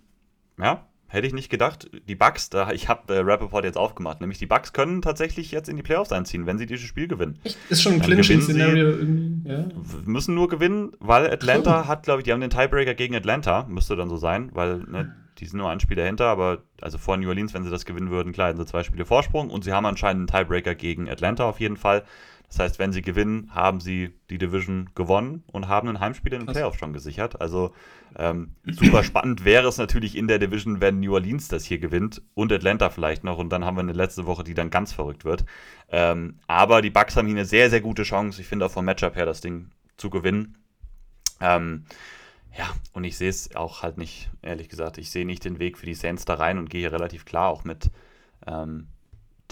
[0.57, 4.39] ja, hätte ich nicht gedacht, die Bucks, da, ich habe äh, Rappaport jetzt aufgemacht, nämlich
[4.39, 7.39] die Bucks können tatsächlich jetzt in die Playoffs einziehen, wenn sie dieses Spiel gewinnen.
[7.69, 9.65] Ist schon ein Clinching-Szenario irgendwie, ja.
[10.05, 11.87] Müssen nur gewinnen, weil Atlanta oh.
[11.87, 15.15] hat, glaube ich, die haben den Tiebreaker gegen Atlanta, müsste dann so sein, weil ne,
[15.37, 18.09] die sind nur ein Spiel dahinter, aber also vor New Orleans, wenn sie das gewinnen
[18.09, 21.45] würden, klar, hätten sie zwei Spiele Vorsprung und sie haben anscheinend einen Tiebreaker gegen Atlanta
[21.45, 22.03] auf jeden Fall.
[22.47, 26.41] Das heißt, wenn sie gewinnen, haben sie die Division gewonnen und haben ein Heimspiel in
[26.41, 27.41] den Playoffs schon gesichert.
[27.41, 27.73] Also
[28.17, 32.21] ähm, super spannend wäre es natürlich in der Division, wenn New Orleans das hier gewinnt
[32.33, 33.37] und Atlanta vielleicht noch.
[33.37, 35.45] Und dann haben wir eine letzte Woche, die dann ganz verrückt wird.
[35.89, 38.41] Ähm, aber die Bucks haben hier eine sehr, sehr gute Chance.
[38.41, 40.57] Ich finde auch vom Matchup her das Ding zu gewinnen.
[41.39, 41.85] Ähm,
[42.57, 44.97] ja, und ich sehe es auch halt nicht, ehrlich gesagt.
[44.97, 47.49] Ich sehe nicht den Weg für die Saints da rein und gehe hier relativ klar
[47.49, 47.89] auch mit
[48.45, 48.87] ähm,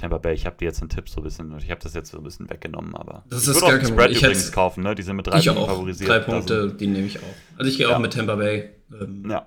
[0.01, 0.33] Tampa Bay.
[0.33, 2.23] Ich habe dir jetzt einen Tipp so ein bisschen, ich habe das jetzt so ein
[2.23, 4.95] bisschen weggenommen, aber das ist ich würde auch den Spread übrigens kaufen, ne?
[4.95, 6.09] Die sind mit drei Punkten favorisiert.
[6.09, 7.57] Drei Punkte, die nehme ich auch.
[7.57, 7.95] Also ich gehe ja.
[7.95, 8.71] auch mit Tampa Bay.
[8.99, 9.45] Ähm, ja.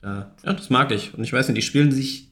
[0.00, 1.12] Da, ja, das mag ich.
[1.14, 2.30] Und ich weiß nicht, die spielen sich.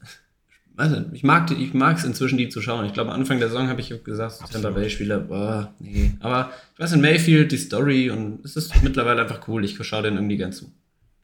[0.76, 2.86] Weiß nicht, ich mag ich es inzwischen, die zu schauen.
[2.86, 4.52] Ich glaube, Anfang der Saison habe ich gesagt, Absolut.
[4.52, 6.12] Tampa Bay-Spieler, boah, nee.
[6.20, 9.64] Aber ich weiß in Mayfield, die Story und es ist mittlerweile einfach cool.
[9.64, 10.70] Ich schaue den irgendwie gern zu.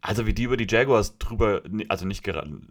[0.06, 2.66] Also wie die über die Jaguars drüber, also nicht gerannt,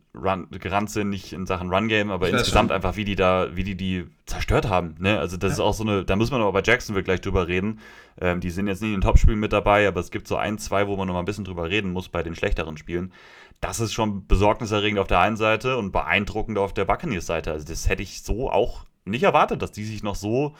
[0.52, 2.76] gerannt sind, nicht in Sachen Run-Game, aber insgesamt schon.
[2.76, 4.94] einfach, wie die da, wie die die zerstört haben.
[5.00, 5.18] Ne?
[5.18, 5.54] Also das ja.
[5.54, 7.80] ist auch so eine, da muss man aber bei Jacksonville gleich drüber reden.
[8.22, 10.60] Ähm, die sind jetzt nicht in den Topspielen mit dabei, aber es gibt so ein,
[10.60, 13.12] zwei, wo man noch mal ein bisschen drüber reden muss bei den schlechteren Spielen.
[13.62, 17.52] Das ist schon besorgniserregend auf der einen Seite und beeindruckend auf der Buccaneers-Seite.
[17.52, 20.54] Also das hätte ich so auch nicht erwartet, dass die sich noch so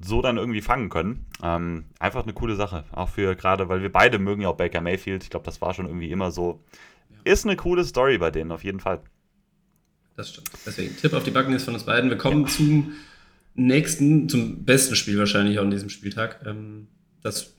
[0.00, 1.26] so dann irgendwie fangen können.
[1.42, 2.84] Ähm, einfach eine coole Sache.
[2.92, 5.24] Auch für gerade, weil wir beide mögen ja auch Baker Mayfield.
[5.24, 6.60] Ich glaube, das war schon irgendwie immer so.
[7.10, 7.32] Ja.
[7.32, 9.00] Ist eine coole Story bei denen, auf jeden Fall.
[10.16, 10.50] Das stimmt.
[10.66, 12.10] Deswegen Tipp auf die Buccaneers von uns beiden.
[12.10, 12.48] Wir kommen ja.
[12.48, 12.92] zum
[13.54, 16.40] nächsten, zum besten Spiel wahrscheinlich auch an diesem Spieltag.
[16.46, 16.88] Ähm,
[17.22, 17.54] das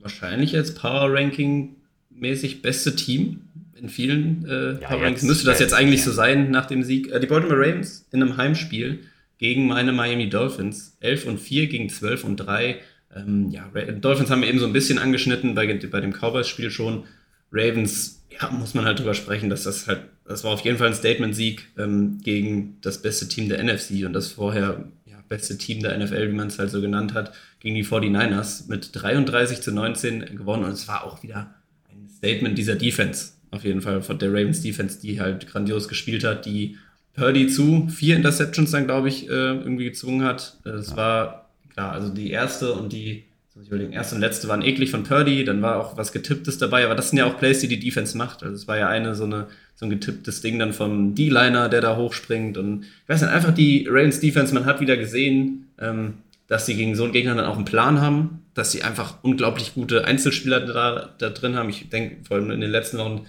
[0.00, 1.76] wahrscheinlich jetzt Power Ranking
[2.10, 5.22] mäßig beste Team in vielen äh, ja, Power Rankings.
[5.22, 7.10] Müsste das jetzt eigentlich so sein nach dem Sieg.
[7.10, 9.00] Äh, die Baltimore Ravens in einem Heimspiel
[9.38, 10.96] gegen meine Miami Dolphins.
[11.00, 12.80] 11 und 4 gegen 12 und 3.
[13.14, 13.70] Ähm, ja,
[14.00, 17.04] Dolphins haben wir eben so ein bisschen angeschnitten bei, bei dem Cowboys-Spiel schon.
[17.52, 20.88] Ravens, ja, muss man halt drüber sprechen, dass das halt, das war auf jeden Fall
[20.88, 25.82] ein Statement-Sieg ähm, gegen das beste Team der NFC und das vorher ja, beste Team
[25.82, 29.72] der NFL, wie man es halt so genannt hat, gegen die 49ers mit 33 zu
[29.72, 31.54] 19 gewonnen und es war auch wieder
[31.88, 36.24] ein Statement dieser Defense, auf jeden Fall von der Ravens Defense, die halt grandios gespielt
[36.24, 36.76] hat, die
[37.16, 40.58] Purdy zu vier Interceptions dann, glaube ich, äh, irgendwie gezwungen hat.
[40.64, 40.96] Es ja.
[40.96, 43.24] war, klar, also die erste und die,
[43.60, 46.84] ich überlegen, erste und letzte waren eklig von Purdy, dann war auch was Getipptes dabei,
[46.84, 48.42] aber das sind ja auch Plays, die die Defense macht.
[48.42, 51.80] Also es war ja eine so, eine, so ein getipptes Ding dann vom D-Liner, der
[51.80, 56.14] da hochspringt und ich weiß nicht, einfach die Ravens Defense, man hat wieder gesehen, ähm,
[56.48, 59.74] dass sie gegen so einen Gegner dann auch einen Plan haben, dass sie einfach unglaublich
[59.74, 61.70] gute Einzelspieler da, da drin haben.
[61.70, 63.26] Ich denke, vor allem in den letzten Wochen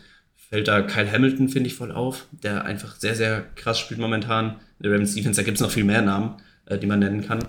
[0.49, 4.59] fällt da Kyle Hamilton, finde ich, voll auf, der einfach sehr, sehr krass spielt momentan.
[4.79, 6.35] Der Ravens Defense, da gibt es noch viel mehr Namen,
[6.65, 7.39] äh, die man nennen kann.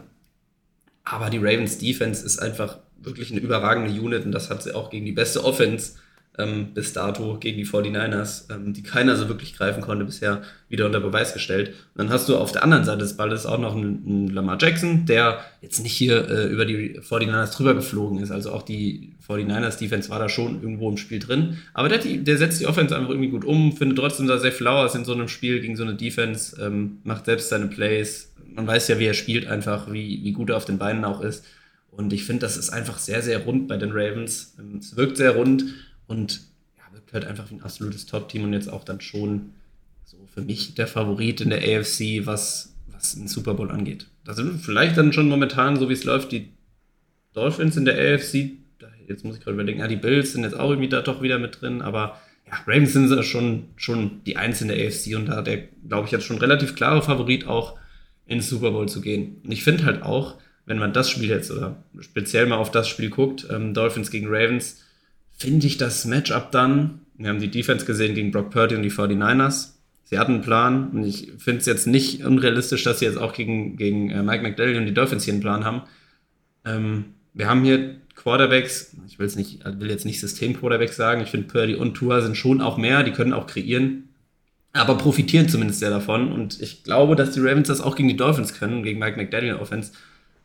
[1.05, 4.91] Aber die Ravens Defense ist einfach wirklich eine überragende Unit und das hat sie auch
[4.91, 5.93] gegen die beste Offense
[6.39, 10.87] ähm, bis dato gegen die 49ers, ähm, die keiner so wirklich greifen konnte bisher, wieder
[10.87, 11.69] unter Beweis gestellt.
[11.69, 14.57] Und dann hast du auf der anderen Seite des Balles auch noch einen, einen Lamar
[14.61, 18.31] Jackson, der jetzt nicht hier äh, über die 49ers drüber geflogen ist.
[18.31, 21.59] Also auch die 49ers Defense war da schon irgendwo im Spiel drin.
[21.75, 24.95] Aber der, der setzt die Offense einfach irgendwie gut um, findet trotzdem da sehr Flowers
[24.95, 28.33] in so einem Spiel gegen so eine Defense, ähm, macht selbst seine Plays.
[28.55, 31.21] Man weiß ja, wie er spielt einfach, wie, wie gut er auf den Beinen auch
[31.21, 31.45] ist.
[31.91, 34.55] Und ich finde, das ist einfach sehr, sehr rund bei den Ravens.
[34.61, 35.65] Ähm, es wirkt sehr rund
[36.09, 36.41] und
[36.77, 39.53] ja, wirkt halt einfach wie ein absolutes Top-Team und jetzt auch dann schon
[40.05, 44.07] so für mich der Favorit in der AFC, was, was den Super Bowl angeht.
[44.25, 46.49] Da sind vielleicht dann schon momentan, so wie es läuft, die
[47.35, 48.53] Dolphins in der AFC.
[49.07, 51.39] Jetzt muss ich gerade überlegen, ja, die Bills sind jetzt auch irgendwie da doch wieder
[51.39, 55.49] mit drin, aber ja, Ravens sind ja schon, schon die der AFC und da hat
[55.49, 57.79] er, glaube ich, jetzt schon relativ klare Favorit auch
[58.27, 59.41] ins Super Bowl zu gehen.
[59.45, 60.37] Und ich finde halt auch,
[60.67, 64.27] wenn man das Spiel jetzt oder speziell mal auf das Spiel guckt, ähm, Dolphins gegen
[64.29, 64.85] Ravens,
[65.39, 68.91] finde ich das Matchup dann, wir haben die Defense gesehen gegen Brock Purdy und die
[68.91, 69.71] 49ers.
[70.05, 73.33] Sie hatten einen Plan und ich finde es jetzt nicht unrealistisch, dass sie jetzt auch
[73.33, 75.83] gegen, gegen äh, Mike McDaniel und die Dolphins hier einen Plan haben.
[76.65, 81.47] Ähm, wir haben hier Quarterbacks, ich will's nicht, will jetzt nicht System-Quarterbacks sagen, ich finde
[81.47, 84.09] Purdy und Tua sind schon auch mehr, die können auch kreieren,
[84.73, 86.33] aber profitieren zumindest sehr davon.
[86.33, 89.57] Und ich glaube, dass die Ravens das auch gegen die Dolphins können, gegen Mike McDaniel
[89.57, 89.93] Offense,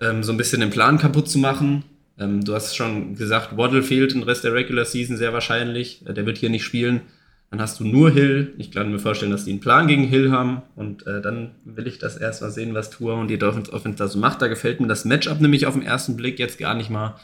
[0.02, 1.84] ähm, so ein bisschen den Plan kaputt zu machen,
[2.18, 6.06] ähm, du hast schon gesagt, Waddle fehlt den Rest der Regular Season sehr wahrscheinlich.
[6.06, 7.02] Äh, der wird hier nicht spielen.
[7.50, 8.54] Dann hast du nur Hill.
[8.58, 10.64] Ich kann mir vorstellen, dass die einen Plan gegen Hill haben.
[10.76, 14.08] Und äh, dann will ich das erstmal sehen, was Tour und die Dolphins Offense da
[14.08, 14.42] so macht.
[14.42, 17.16] Da gefällt mir das Matchup nämlich auf den ersten Blick jetzt gar nicht mal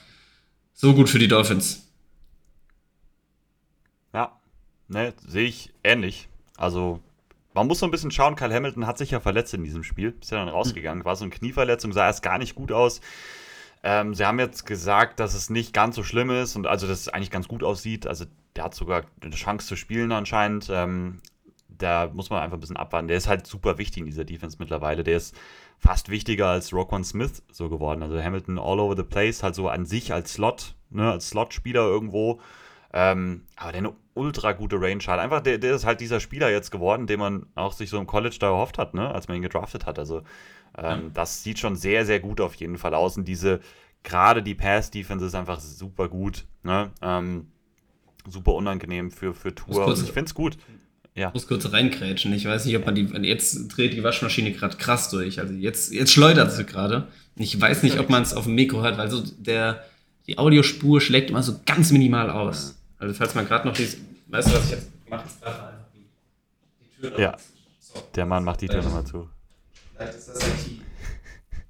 [0.73, 1.87] so gut für die Dolphins.
[4.13, 4.39] Ja,
[4.87, 6.29] ne, sehe ich ähnlich.
[6.57, 6.99] Also,
[7.53, 10.13] man muss so ein bisschen schauen, Kyle Hamilton hat sich ja verletzt in diesem Spiel.
[10.21, 11.05] Ist ja dann rausgegangen.
[11.05, 13.01] War so eine Knieverletzung, sah erst gar nicht gut aus.
[13.83, 17.01] Ähm, sie haben jetzt gesagt, dass es nicht ganz so schlimm ist und also, dass
[17.01, 18.07] es eigentlich ganz gut aussieht.
[18.07, 18.25] Also,
[18.55, 20.69] der hat sogar eine Chance zu spielen anscheinend.
[20.69, 21.21] Ähm,
[21.69, 23.07] da muss man einfach ein bisschen abwarten.
[23.07, 25.03] Der ist halt super wichtig in dieser Defense mittlerweile.
[25.03, 25.35] Der ist
[25.77, 28.03] fast wichtiger als Roquan Smith so geworden.
[28.03, 31.81] Also Hamilton all over the place, halt so an sich als Slot, ne, als Slot-Spieler
[31.81, 32.41] irgendwo.
[32.91, 35.19] Ähm, aber der eine ultra gute Range hat.
[35.19, 38.07] Einfach, der, der ist halt dieser Spieler jetzt geworden, den man auch sich so im
[38.07, 39.97] College da erhofft hat, ne, als man ihn gedraftet hat.
[39.99, 40.23] Also
[40.77, 41.01] ähm, ja.
[41.13, 43.17] das sieht schon sehr, sehr gut auf jeden Fall aus.
[43.17, 43.59] Und diese,
[44.03, 46.45] gerade die Pass-Defense ist einfach super gut.
[46.63, 46.91] Ne?
[47.01, 47.47] Ähm,
[48.27, 49.85] super unangenehm für, für Tour.
[49.85, 50.57] Und ich finde es gut.
[51.15, 51.29] Ja.
[51.29, 52.31] Ich muss kurz reinkrätschen.
[52.33, 53.05] Ich weiß nicht, ob man die.
[53.27, 55.39] Jetzt dreht die Waschmaschine gerade krass durch.
[55.39, 57.07] Also jetzt, jetzt schleudert sie gerade.
[57.35, 59.83] Ich weiß nicht, ob man es auf dem Mikro hört, weil so der,
[60.27, 62.77] die Audiospur schlägt immer so ganz minimal aus.
[62.97, 63.87] Also falls man gerade noch die.
[64.27, 65.23] Weißt du, was ich jetzt mache?
[65.25, 66.05] Jetzt gerade einfach die,
[67.01, 67.37] die Tür Ja.
[67.79, 68.01] So.
[68.15, 69.27] Der Mann macht die Tür nochmal zu.
[69.99, 70.79] Vielleicht ist das der Key.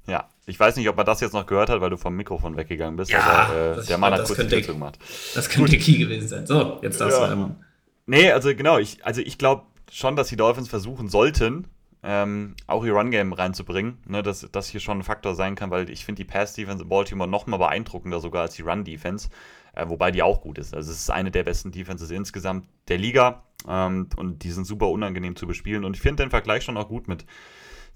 [0.05, 2.57] Ja, ich weiß nicht, ob man das jetzt noch gehört hat, weil du vom Mikrofon
[2.57, 3.09] weggegangen bist.
[3.09, 4.99] Ja, aber äh, der Mann hat kurz die Tür zugemacht.
[5.33, 5.81] Das könnte Gut.
[5.81, 6.45] Key gewesen sein.
[6.45, 7.25] So, jetzt darfst ja.
[7.25, 7.65] du weitermachen.
[8.05, 11.67] Nee, also genau, ich, also ich glaube schon, dass die Dolphins versuchen sollten,
[12.03, 15.89] ähm, auch ihr Run-Game reinzubringen, ne, dass das hier schon ein Faktor sein kann, weil
[15.89, 19.29] ich finde die Pass-Defense in Baltimore noch mal beeindruckender sogar als die Run-Defense,
[19.73, 20.75] äh, wobei die auch gut ist.
[20.75, 24.89] Also es ist eine der besten Defenses insgesamt der Liga ähm, und die sind super
[24.89, 27.25] unangenehm zu bespielen und ich finde den Vergleich schon auch gut mit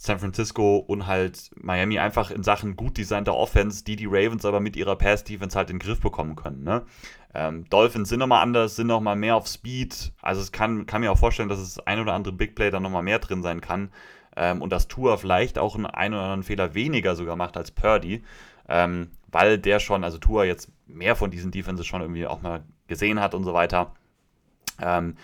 [0.06, 4.60] San Francisco und halt Miami einfach in Sachen gut designter Offense, die die Ravens aber
[4.60, 6.62] mit ihrer Pass-Defense halt in den Griff bekommen können.
[6.66, 6.84] Ne?
[7.34, 10.12] Ähm, Dolphins sind nochmal anders, sind nochmal mehr auf Speed.
[10.22, 12.82] Also es kann, kann mir auch vorstellen, dass es ein oder andere Big Play da
[12.82, 13.92] nochmal mehr drin sein kann.
[14.36, 17.72] Ähm, und dass Tour vielleicht auch einen ein oder anderen Fehler weniger sogar macht als
[17.72, 18.24] Purdy.
[18.68, 22.66] Ähm, weil der schon, also Tour jetzt mehr von diesen Defenses schon irgendwie auch mal
[22.88, 23.94] gesehen hat und so weiter.
[24.82, 25.16] Ähm,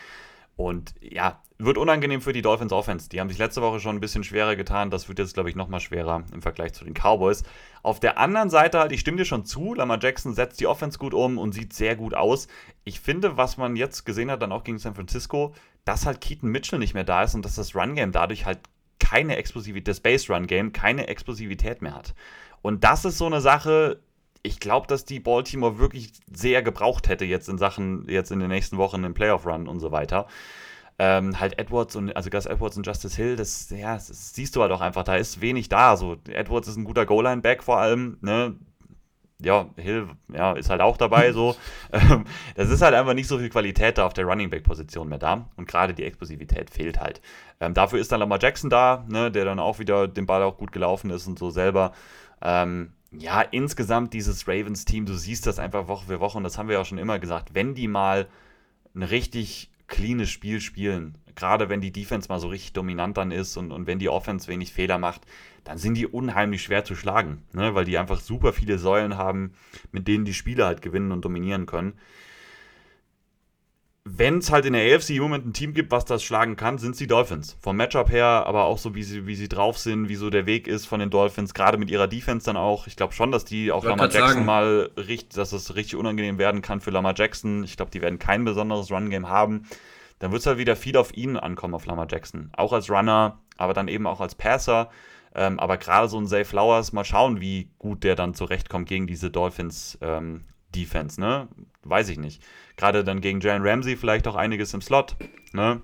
[0.60, 3.07] und ja, wird unangenehm für die Dolphins Offense.
[3.07, 4.91] Die haben sich letzte Woche schon ein bisschen schwerer getan.
[4.91, 7.43] Das wird jetzt, glaube ich, nochmal schwerer im Vergleich zu den Cowboys.
[7.82, 10.99] Auf der anderen Seite halt, ich stimme dir schon zu, Lamar Jackson setzt die Offense
[10.99, 12.49] gut um und sieht sehr gut aus.
[12.84, 15.53] Ich finde, was man jetzt gesehen hat, dann auch gegen San Francisco,
[15.86, 18.60] dass halt Keaton Mitchell nicht mehr da ist und dass das Run-Game dadurch halt
[18.99, 22.14] keine Explosivität, das Base-Run-Game keine Explosivität mehr hat.
[22.62, 24.01] Und das ist so eine Sache,
[24.43, 28.49] ich glaube, dass die Baltimore wirklich sehr gebraucht hätte jetzt in Sachen, jetzt in den
[28.49, 30.27] nächsten Wochen im Playoff-Run und so weiter.
[30.97, 34.61] Ähm, halt Edwards und, also Gus Edwards und Justice Hill, das, ja, das siehst du
[34.61, 35.95] halt auch einfach, da ist wenig da.
[35.95, 38.55] So, Edwards ist ein guter Goal-Line-Back vor allem, ne?
[39.41, 41.55] Ja, Hill, ja, ist halt auch dabei so.
[41.91, 42.25] Ähm,
[42.55, 45.49] das ist halt einfach nicht so viel Qualität da auf der Running Back-Position mehr da.
[45.55, 47.21] Und gerade die Explosivität fehlt halt.
[47.59, 50.57] Ähm, dafür ist dann Lamar Jackson da, ne, der dann auch wieder den Ball auch
[50.57, 51.93] gut gelaufen ist und so selber.
[52.41, 56.68] Ähm, ja, insgesamt dieses Ravens-Team, du siehst das einfach Woche für Woche und das haben
[56.68, 58.28] wir ja auch schon immer gesagt, wenn die mal
[58.95, 63.57] ein richtig cleanes Spiel spielen, gerade wenn die Defense mal so richtig dominant dann ist
[63.57, 65.22] und, und wenn die Offense wenig Fehler macht,
[65.64, 67.74] dann sind die unheimlich schwer zu schlagen, ne?
[67.74, 69.53] weil die einfach super viele Säulen haben,
[69.91, 71.93] mit denen die Spieler halt gewinnen und dominieren können
[74.18, 76.78] wenn es halt in der AFC im Moment ein Team gibt, was das schlagen kann,
[76.78, 77.57] sind es die Dolphins.
[77.62, 80.45] Vom Matchup her, aber auch so, wie sie, wie sie drauf sind, wie so der
[80.45, 82.88] Weg ist von den Dolphins, gerade mit ihrer Defense dann auch.
[82.88, 84.45] Ich glaube schon, dass die auch Lamar Jackson sagen.
[84.45, 87.64] mal richtig, dass es richtig unangenehm werden kann für Lamar Jackson.
[87.64, 89.64] Ich glaube, die werden kein besonderes Run-Game haben.
[90.20, 92.49] Dann wird es halt wieder viel auf ihn ankommen, auf Lamar Jackson.
[92.55, 94.89] Auch als Runner, aber dann eben auch als Passer.
[95.36, 99.07] Ähm, aber gerade so ein Zay Flowers, mal schauen, wie gut der dann zurechtkommt gegen
[99.07, 100.45] diese Dolphins ähm,
[100.76, 101.47] Defense, ne?
[101.84, 102.43] Weiß ich nicht.
[102.78, 105.15] Gerade dann gegen Jalen Ramsey vielleicht auch einiges im Slot,
[105.53, 105.82] ne?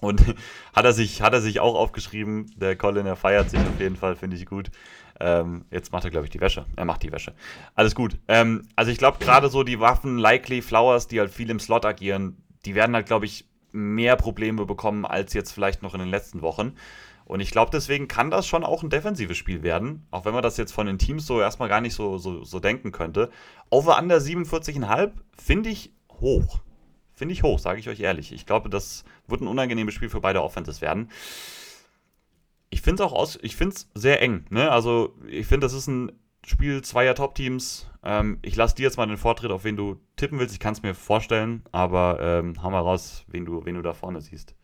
[0.00, 0.22] Und
[0.74, 3.96] hat er sich, hat er sich auch aufgeschrieben, der Colin, er feiert sich auf jeden
[3.96, 4.70] Fall, finde ich gut.
[5.20, 6.66] Ähm, jetzt macht er, glaube ich, die Wäsche.
[6.76, 7.34] Er macht die Wäsche.
[7.74, 8.18] Alles gut.
[8.28, 11.84] Ähm, also ich glaube, gerade so die Waffen, Likely, Flowers, die halt viel im Slot
[11.84, 16.08] agieren, die werden halt, glaube ich, mehr Probleme bekommen als jetzt vielleicht noch in den
[16.08, 16.74] letzten Wochen.
[17.28, 20.42] Und ich glaube, deswegen kann das schon auch ein defensives Spiel werden, auch wenn man
[20.42, 23.30] das jetzt von den Teams so erstmal gar nicht so, so, so denken könnte.
[23.68, 26.60] Over under 47,5 finde ich hoch.
[27.12, 28.32] Finde ich hoch, sage ich euch ehrlich.
[28.32, 31.10] Ich glaube, das wird ein unangenehmes Spiel für beide Offenses werden.
[32.70, 34.46] Ich finde es auch aus, ich finde sehr eng.
[34.48, 34.70] Ne?
[34.70, 36.12] Also, ich finde, das ist ein
[36.46, 37.90] Spiel zweier Top-Teams.
[38.04, 40.54] Ähm, ich lasse dir jetzt mal den Vortritt, auf wen du tippen willst.
[40.54, 43.92] Ich kann es mir vorstellen, aber ähm, hau mal raus, wen du, wen du da
[43.92, 44.54] vorne siehst.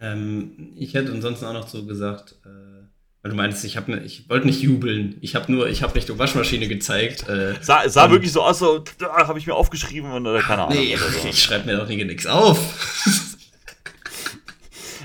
[0.00, 2.86] Ähm, ich hätte ansonsten auch noch so gesagt, äh,
[3.22, 5.16] weil du meinst, ich, ne, ich wollte nicht jubeln.
[5.20, 7.28] Ich habe nur, ich habe Richtung Waschmaschine gezeigt.
[7.28, 10.62] Äh, sah sah wirklich so aus, so, da habe ich mir aufgeschrieben und oder keine
[10.62, 10.78] Ahnung.
[10.78, 11.28] Nee, so.
[11.28, 12.58] ich schreibe mir doch nie nichts auf.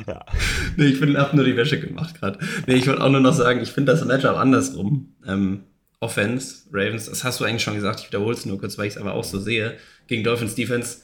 [0.07, 0.25] ja.
[0.75, 2.37] Nee, ich habe nur die Wäsche gemacht gerade.
[2.67, 5.15] Nee, ich wollte auch nur noch sagen, ich finde das Matchup andersrum.
[5.25, 5.63] Ähm,
[5.99, 8.95] Offense, Ravens, das hast du eigentlich schon gesagt, ich wiederhole es nur kurz, weil ich
[8.95, 9.77] es aber auch so sehe,
[10.07, 10.97] gegen Dolphins Defense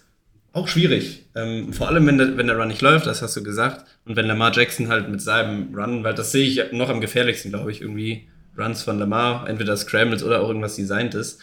[0.54, 1.26] auch schwierig.
[1.36, 3.86] Ähm, vor allem, wenn der, wenn der Run nicht läuft, das hast du gesagt.
[4.06, 7.52] Und wenn Lamar Jackson halt mit seinem Run, weil das sehe ich noch am gefährlichsten,
[7.52, 8.28] glaube ich, irgendwie
[8.58, 11.42] Runs von Lamar, entweder Scrambles oder auch irgendwas designt ist.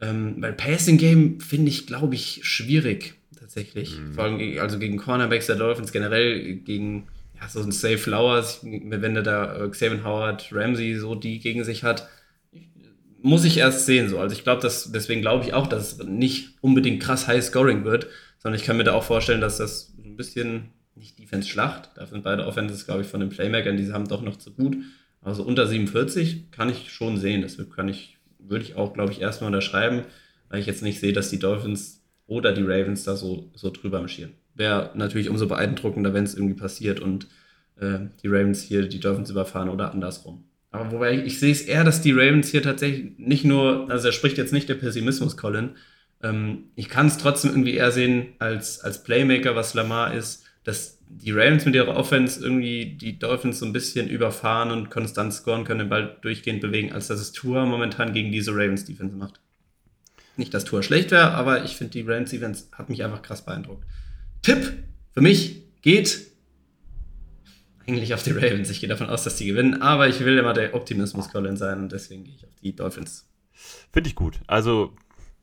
[0.00, 3.98] Ähm, weil Passing Game finde ich, glaube ich, schwierig tatsächlich.
[3.98, 4.14] Mhm.
[4.14, 7.08] Vor allem also gegen Cornerbacks der Dolphins, generell gegen
[7.40, 11.64] ja, so ein Safe Flowers, wenn der da äh, Xavier Howard, Ramsey so die gegen
[11.64, 12.08] sich hat
[13.22, 14.18] muss ich erst sehen so.
[14.18, 17.84] Also ich glaube, dass deswegen glaube ich auch, dass es nicht unbedingt krass High Scoring
[17.84, 18.08] wird,
[18.42, 22.24] sondern ich kann mir da auch vorstellen, dass das ein bisschen nicht Defense-Schlacht, da sind
[22.24, 24.76] beide Offenses, glaube ich, von den Playmakern, die haben doch noch zu gut.
[25.22, 27.42] Also unter 47 kann ich schon sehen.
[27.42, 30.02] Das kann ich, würde ich auch, glaube ich, erstmal unterschreiben,
[30.48, 34.00] weil ich jetzt nicht sehe, dass die Dolphins oder die Ravens da so, so drüber
[34.00, 34.32] marschieren.
[34.54, 37.28] Wäre natürlich umso beeindruckender, wenn es irgendwie passiert und
[37.76, 40.44] äh, die Ravens hier die Dolphins überfahren oder andersrum.
[40.72, 44.08] Aber wobei ich, ich sehe es eher, dass die Ravens hier tatsächlich nicht nur, also
[44.08, 45.70] er spricht jetzt nicht der Pessimismus, Colin,
[46.22, 50.98] ähm, ich kann es trotzdem irgendwie eher sehen als, als Playmaker, was Lamar ist, dass
[51.08, 55.64] die Ravens mit ihrer Offense irgendwie die Dolphins so ein bisschen überfahren und konstant scoren
[55.64, 59.40] können, den Ball durchgehend bewegen, als dass es Tour momentan gegen diese Ravens Defense macht.
[60.36, 63.44] Nicht, dass Tour schlecht wäre, aber ich finde, die Ravens Defense hat mich einfach krass
[63.44, 63.84] beeindruckt.
[64.40, 64.72] Tipp
[65.12, 66.32] für mich geht
[67.86, 68.70] eigentlich auf die Ravens.
[68.70, 71.80] Ich gehe davon aus, dass die gewinnen, aber ich will immer der Optimismus Colin sein
[71.80, 73.28] und deswegen gehe ich auf die Dolphins.
[73.92, 74.40] Finde ich gut.
[74.46, 74.94] Also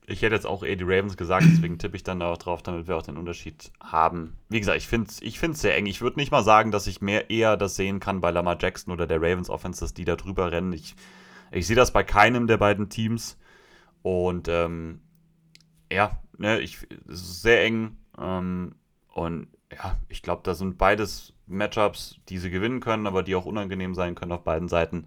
[0.10, 2.88] ich hätte jetzt auch eher die Ravens gesagt, deswegen tippe ich dann auch drauf, damit
[2.88, 4.38] wir auch den Unterschied haben.
[4.49, 5.86] Wie gesagt, ich finde es ich sehr eng.
[5.86, 8.91] Ich würde nicht mal sagen, dass ich mehr eher das sehen kann bei Lamar Jackson
[8.91, 10.74] oder der Ravens Offense, dass die da drüber rennen.
[10.74, 10.95] Ich,
[11.51, 13.38] ich sehe das bei keinem der beiden Teams.
[14.01, 15.01] Und ähm,
[15.91, 17.97] ja, ne, ich, es ist sehr eng.
[18.18, 18.76] Ähm,
[19.14, 23.45] und ja, ich glaube, da sind beides Matchups, die sie gewinnen können, aber die auch
[23.45, 25.05] unangenehm sein können auf beiden Seiten.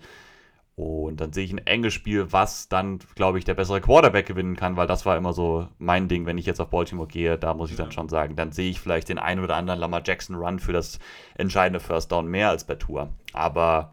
[0.74, 4.56] Und dann sehe ich ein enges Spiel, was dann, glaube ich, der bessere Quarterback gewinnen
[4.56, 7.36] kann, weil das war immer so mein Ding, wenn ich jetzt auf Baltimore gehe.
[7.36, 7.84] Da muss ich ja.
[7.84, 10.72] dann schon sagen, dann sehe ich vielleicht den einen oder anderen Lamar Jackson Run für
[10.72, 10.98] das
[11.34, 13.10] entscheidende First Down mehr als bei Tour.
[13.34, 13.92] Aber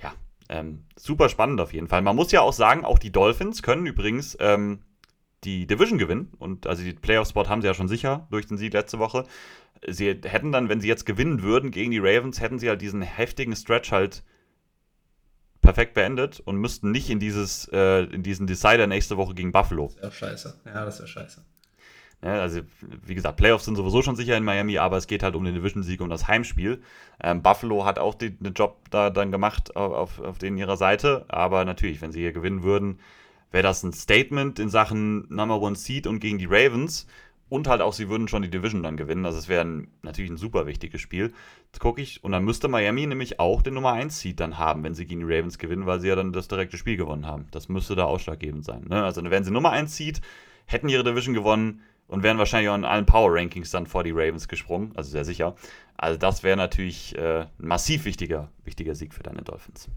[0.00, 0.12] ja,
[0.48, 2.02] ähm, super spannend auf jeden Fall.
[2.02, 4.82] Man muss ja auch sagen, auch die Dolphins können übrigens ähm,
[5.42, 6.32] die Division gewinnen.
[6.38, 9.24] Und also die Playoff-Spot haben sie ja schon sicher durch den Sieg letzte Woche.
[9.88, 13.02] Sie hätten dann, wenn sie jetzt gewinnen würden gegen die Ravens, hätten sie halt diesen
[13.02, 14.22] heftigen Stretch halt
[15.64, 19.86] perfekt beendet und müssten nicht in dieses äh, in diesen Decider nächste Woche gegen Buffalo.
[19.86, 20.54] Das wäre scheiße.
[20.66, 21.42] Ja, das wäre scheiße.
[22.22, 25.34] Ja, also, wie gesagt, Playoffs sind sowieso schon sicher in Miami, aber es geht halt
[25.34, 26.82] um den Division-Sieg, um das Heimspiel.
[27.22, 31.26] Ähm, Buffalo hat auch den, Job da dann gemacht auf, auf, auf denen ihrer Seite,
[31.28, 32.98] aber natürlich, wenn sie hier gewinnen würden,
[33.50, 37.06] wäre das ein Statement in Sachen Number One Seed und gegen die Ravens.
[37.48, 39.26] Und halt auch, sie würden schon die Division dann gewinnen.
[39.26, 41.32] Also es wäre natürlich ein super wichtiges Spiel.
[41.66, 44.82] Jetzt gucke ich, und dann müsste Miami nämlich auch den Nummer 1 Seed dann haben,
[44.82, 47.46] wenn sie gegen die Ravens gewinnen, weil sie ja dann das direkte Spiel gewonnen haben.
[47.50, 48.86] Das müsste da ausschlaggebend sein.
[48.88, 49.04] Ne?
[49.04, 50.20] Also wären sie Nummer 1 Seed,
[50.66, 54.12] hätten ihre Division gewonnen und wären wahrscheinlich auch in allen Power Rankings dann vor die
[54.12, 54.92] Ravens gesprungen.
[54.94, 55.54] Also sehr sicher.
[55.96, 59.88] Also das wäre natürlich äh, ein massiv wichtiger, wichtiger Sieg für deine Dolphins.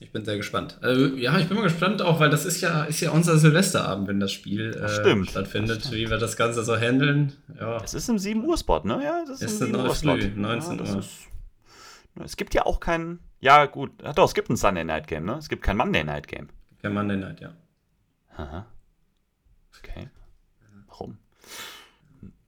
[0.00, 0.78] Ich bin sehr gespannt.
[0.80, 4.08] Also, ja, ich bin mal gespannt auch, weil das ist ja, ist ja unser Silvesterabend,
[4.08, 5.94] wenn das Spiel äh, stattfindet, stimmt.
[5.94, 7.32] wie wir das Ganze so handeln.
[7.58, 7.78] Ja.
[7.82, 9.00] Es ist im 7 Uhr Spot, ne?
[9.02, 10.36] Ja, das ist, ist ein Slot.
[10.36, 10.98] 19 ja, Uhr.
[10.98, 11.28] Ist,
[12.24, 15.34] es gibt ja auch kein, ja gut, doch, es gibt ein Sunday Night Game, ne?
[15.34, 16.48] Es gibt kein Monday Night Game.
[16.82, 17.52] Kein Monday Night, ja.
[18.36, 18.66] Aha.
[19.78, 20.08] Okay.
[20.88, 21.18] Warum?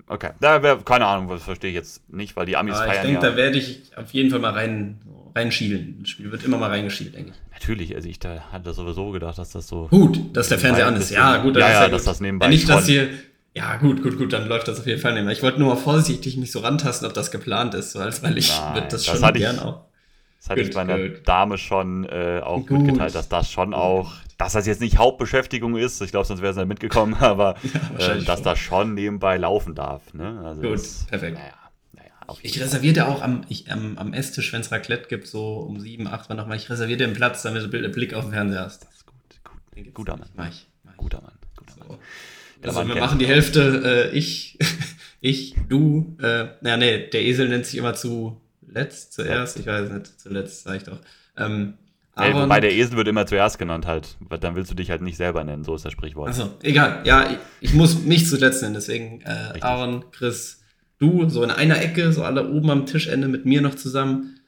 [0.07, 3.07] Okay, da wäre keine Ahnung, das verstehe ich jetzt nicht, weil die Amis Aber feiern.
[3.07, 3.31] Ich denke, ja.
[3.31, 5.01] da werde ich auf jeden Fall mal rein
[5.35, 5.99] reinschielen.
[6.01, 7.53] Das Spiel wird immer mal reingeschielt, denke ich.
[7.53, 9.89] Natürlich, also ich da hatte sowieso gedacht, dass das so.
[9.89, 11.11] Gut, dass der Fernseher an ist.
[11.11, 12.47] Ja, gut, ja, ja, ja dass das nebenbei.
[12.47, 13.09] Ja, nicht, dass hier.
[13.55, 15.33] Ja, gut, gut, gut, dann läuft das auf jeden Fall nebenbei.
[15.33, 18.85] Ich wollte nur mal vorsichtig nicht so rantasten, ob das geplant ist, weil ich Nein,
[18.89, 19.81] das schon das gern ich, auch.
[20.39, 21.26] Das hatte gut, ich meiner gut.
[21.26, 22.70] Dame schon äh, auch gut.
[22.70, 26.53] mitgeteilt, dass das schon auch, dass das jetzt nicht Hauptbeschäftigung ist, ich glaube, sonst wäre
[26.53, 27.57] es nicht mitgekommen, aber
[27.99, 28.45] ja, äh, dass schon.
[28.45, 30.14] das schon nebenbei laufen darf.
[30.14, 30.40] Ne?
[30.44, 31.39] Also gut, das, perfekt.
[31.39, 31.55] Naja,
[32.43, 36.07] ich reserviere auch am, ich, am, am Esstisch, wenn es Raclette gibt, so um sieben,
[36.07, 36.57] acht Uhr nochmal.
[36.57, 38.85] Ich reserviere dir einen Platz, damit du einen Blick auf den Fernseher hast.
[38.85, 39.17] Das ist gut.
[39.75, 39.95] gut.
[39.95, 40.29] Guter Mann.
[40.37, 40.99] Mach ich, mach ich.
[40.99, 41.33] Guter Mann.
[41.57, 41.89] Guter Mann.
[41.89, 41.99] So.
[42.63, 44.59] Also, wir machen die Hälfte, äh, ich,
[45.21, 50.21] ich, du, äh, naja, nee, der Esel nennt sich immer zuletzt, zuerst, ich weiß nicht,
[50.21, 50.99] zuletzt, sag ich doch.
[51.37, 51.75] Ähm,
[52.17, 54.17] Ey, wobei der Esel wird immer zuerst genannt halt.
[54.41, 56.31] Dann willst du dich halt nicht selber nennen, so ist das Sprichwort.
[56.31, 57.03] Achso, egal.
[57.05, 60.57] Ja, ich, ich muss mich zuletzt nennen, deswegen äh, Aaron, Chris,
[60.99, 64.41] du so in einer Ecke, so alle oben am Tischende mit mir noch zusammen.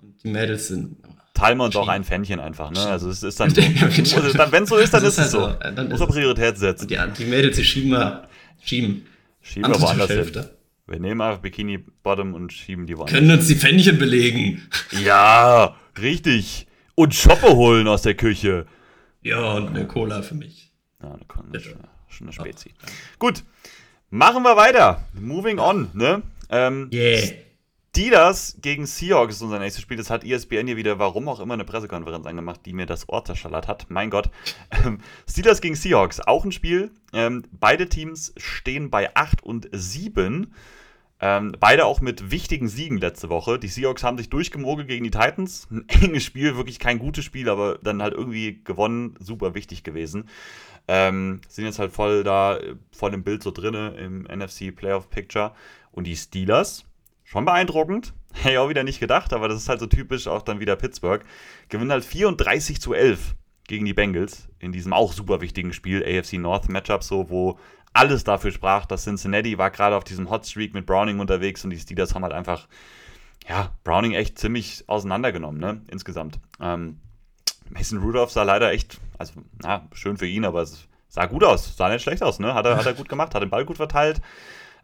[0.00, 0.96] Und die Mädels sind.
[1.34, 2.80] Teilen wir uns auch ein Fännchen einfach, ne?
[2.80, 5.42] Also es ist dann, so, dann wenn es so ist, dann ist es so.
[5.42, 5.70] Halt so.
[5.70, 6.88] Dann Muss er Priorität setzen.
[6.88, 8.28] Die, die Mädels, die schieben wir,
[8.64, 9.06] schieben.
[9.42, 10.46] Schieben wir woanders hin.
[10.86, 13.14] Wir nehmen einfach Bikini Bottom und schieben die woanders.
[13.14, 14.62] Können uns die Pfännchen belegen.
[15.04, 16.66] Ja, richtig.
[16.94, 18.66] Und Schoppe holen aus der Küche.
[19.22, 20.72] Ja, und eine Cola für mich.
[21.02, 21.60] Ja, eine Cola.
[22.08, 22.70] Schon eine Spezi.
[22.80, 22.88] Ja.
[23.18, 23.42] Gut,
[24.16, 25.02] machen wir weiter.
[25.12, 26.22] Moving on, ne?
[26.48, 27.20] Ähm, yeah.
[27.96, 29.96] Steelers gegen Seahawks ist unser nächstes Spiel.
[29.96, 33.24] Das hat ESPN hier wieder, warum auch immer, eine Pressekonferenz angemacht, die mir das Ohr
[33.24, 33.86] zerschallert hat.
[33.88, 34.30] Mein Gott.
[34.70, 36.90] Ähm, Steelers gegen Seahawks, auch ein Spiel.
[37.14, 40.52] Ähm, beide Teams stehen bei 8 und 7.
[41.18, 43.58] Ähm, beide auch mit wichtigen Siegen letzte Woche.
[43.58, 45.66] Die Seahawks haben sich durchgemogelt gegen die Titans.
[45.70, 49.16] Ein enges Spiel, wirklich kein gutes Spiel, aber dann halt irgendwie gewonnen.
[49.20, 50.28] Super wichtig gewesen.
[50.88, 52.58] Ähm, sind jetzt halt voll da,
[52.92, 55.52] voll im Bild so drinne im NFC Playoff Picture.
[55.92, 56.84] Und die Steelers,
[57.24, 58.14] schon beeindruckend.
[58.34, 60.76] Hätte ich auch wieder nicht gedacht, aber das ist halt so typisch auch dann wieder
[60.76, 61.24] Pittsburgh.
[61.68, 63.34] Gewinnen halt 34 zu 11
[63.66, 67.58] gegen die Bengals in diesem auch super wichtigen Spiel, AFC North Matchup, so, wo
[67.92, 71.78] alles dafür sprach, dass Cincinnati war gerade auf diesem Hotstreak mit Browning unterwegs und die
[71.78, 72.68] Steelers haben halt einfach,
[73.48, 76.38] ja, Browning echt ziemlich auseinandergenommen, ne, insgesamt.
[76.60, 77.00] Ähm,
[77.70, 81.76] Mason Rudolph sah leider echt, also, na, schön für ihn, aber es sah gut aus,
[81.76, 83.76] sah nicht schlecht aus, ne, hat er, hat er gut gemacht, hat den Ball gut
[83.76, 84.20] verteilt.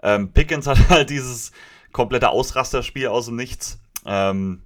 [0.03, 1.53] Ähm, Pickens hat halt dieses
[1.93, 3.81] komplette Ausrasterspiel aus dem Nichts.
[4.05, 4.63] Ähm,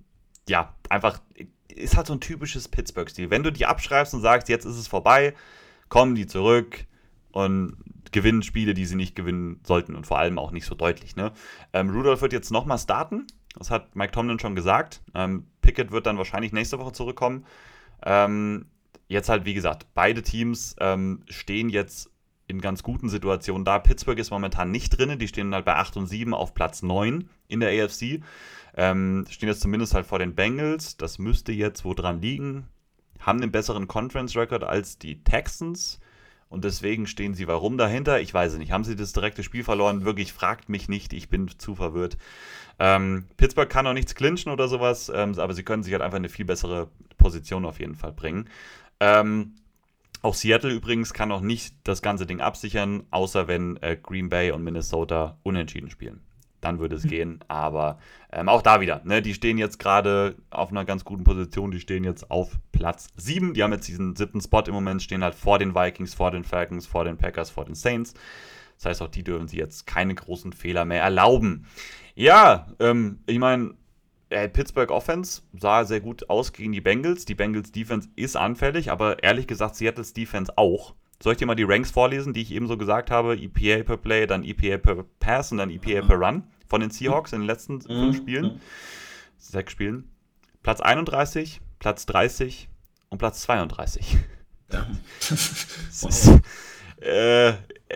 [0.48, 1.20] ja, einfach,
[1.68, 3.30] ist halt so ein typisches Pittsburgh-Stil.
[3.30, 5.34] Wenn du die abschreibst und sagst, jetzt ist es vorbei,
[5.88, 6.84] kommen die zurück
[7.32, 7.76] und
[8.12, 11.16] gewinnen Spiele, die sie nicht gewinnen sollten und vor allem auch nicht so deutlich.
[11.16, 11.32] Ne?
[11.72, 13.26] Ähm, Rudolph wird jetzt nochmal starten,
[13.58, 15.02] das hat Mike Tomlin schon gesagt.
[15.14, 17.44] Ähm, Pickett wird dann wahrscheinlich nächste Woche zurückkommen.
[18.04, 18.66] Ähm,
[19.08, 22.10] jetzt halt, wie gesagt, beide Teams ähm, stehen jetzt
[22.48, 23.78] in ganz guten Situationen da.
[23.78, 27.28] Pittsburgh ist momentan nicht drin, die stehen halt bei 8 und 7 auf Platz 9
[27.48, 28.20] in der AFC.
[28.76, 30.96] Ähm, stehen jetzt zumindest halt vor den Bengals.
[30.96, 32.68] Das müsste jetzt wo dran liegen.
[33.20, 35.98] Haben einen besseren Conference-Record als die Texans.
[36.48, 38.20] Und deswegen stehen sie warum dahinter?
[38.20, 38.70] Ich weiß es nicht.
[38.70, 40.04] Haben sie das direkte Spiel verloren?
[40.04, 41.12] Wirklich, fragt mich nicht.
[41.12, 42.16] Ich bin zu verwirrt.
[42.78, 46.16] Ähm, Pittsburgh kann auch nichts clinchen oder sowas, ähm, aber sie können sich halt einfach
[46.18, 48.48] eine viel bessere Position auf jeden Fall bringen.
[49.00, 49.54] Ähm,
[50.22, 54.50] auch Seattle übrigens kann auch nicht das ganze Ding absichern, außer wenn äh, Green Bay
[54.50, 56.20] und Minnesota unentschieden spielen.
[56.60, 57.08] Dann würde es mhm.
[57.08, 57.40] gehen.
[57.48, 57.98] Aber
[58.32, 61.70] ähm, auch da wieder, ne, die stehen jetzt gerade auf einer ganz guten Position.
[61.70, 63.54] Die stehen jetzt auf Platz 7.
[63.54, 66.44] Die haben jetzt diesen siebten Spot im Moment, stehen halt vor den Vikings, vor den
[66.44, 68.14] Falcons, vor den Packers, vor den Saints.
[68.76, 71.66] Das heißt, auch die dürfen sie jetzt keine großen Fehler mehr erlauben.
[72.16, 73.74] Ja, ähm, ich meine,
[74.30, 77.26] äh, Pittsburgh Offense sah sehr gut aus gegen die Bengals.
[77.26, 80.94] Die Bengals Defense ist anfällig, aber ehrlich gesagt Seattle's Defense auch.
[81.22, 83.36] Soll ich dir mal die Ranks vorlesen, die ich eben so gesagt habe?
[83.36, 87.32] EPA per Play, dann EPA per Pass und dann EPA per Run von den Seahawks
[87.32, 87.80] in den letzten mhm.
[87.80, 88.60] fünf Spielen.
[89.38, 90.10] Sechs Spielen.
[90.62, 92.68] Platz 31, Platz 30
[93.10, 94.16] und Platz 32.
[94.72, 94.86] Ja.
[96.00, 96.40] wow.
[97.00, 97.50] äh,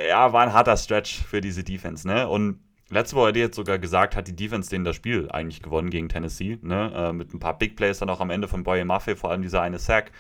[0.08, 2.28] ja, war ein harter Stretch für diese Defense, ne?
[2.28, 2.60] Und
[2.90, 5.90] Letzte Woche hätte ich jetzt sogar gesagt, hat die Defense denen das Spiel eigentlich gewonnen
[5.90, 6.58] gegen Tennessee.
[6.60, 6.92] Ne?
[6.94, 9.42] Äh, mit ein paar Big Plays dann auch am Ende von Boye Maffei, vor allem
[9.42, 10.10] dieser eine Sack.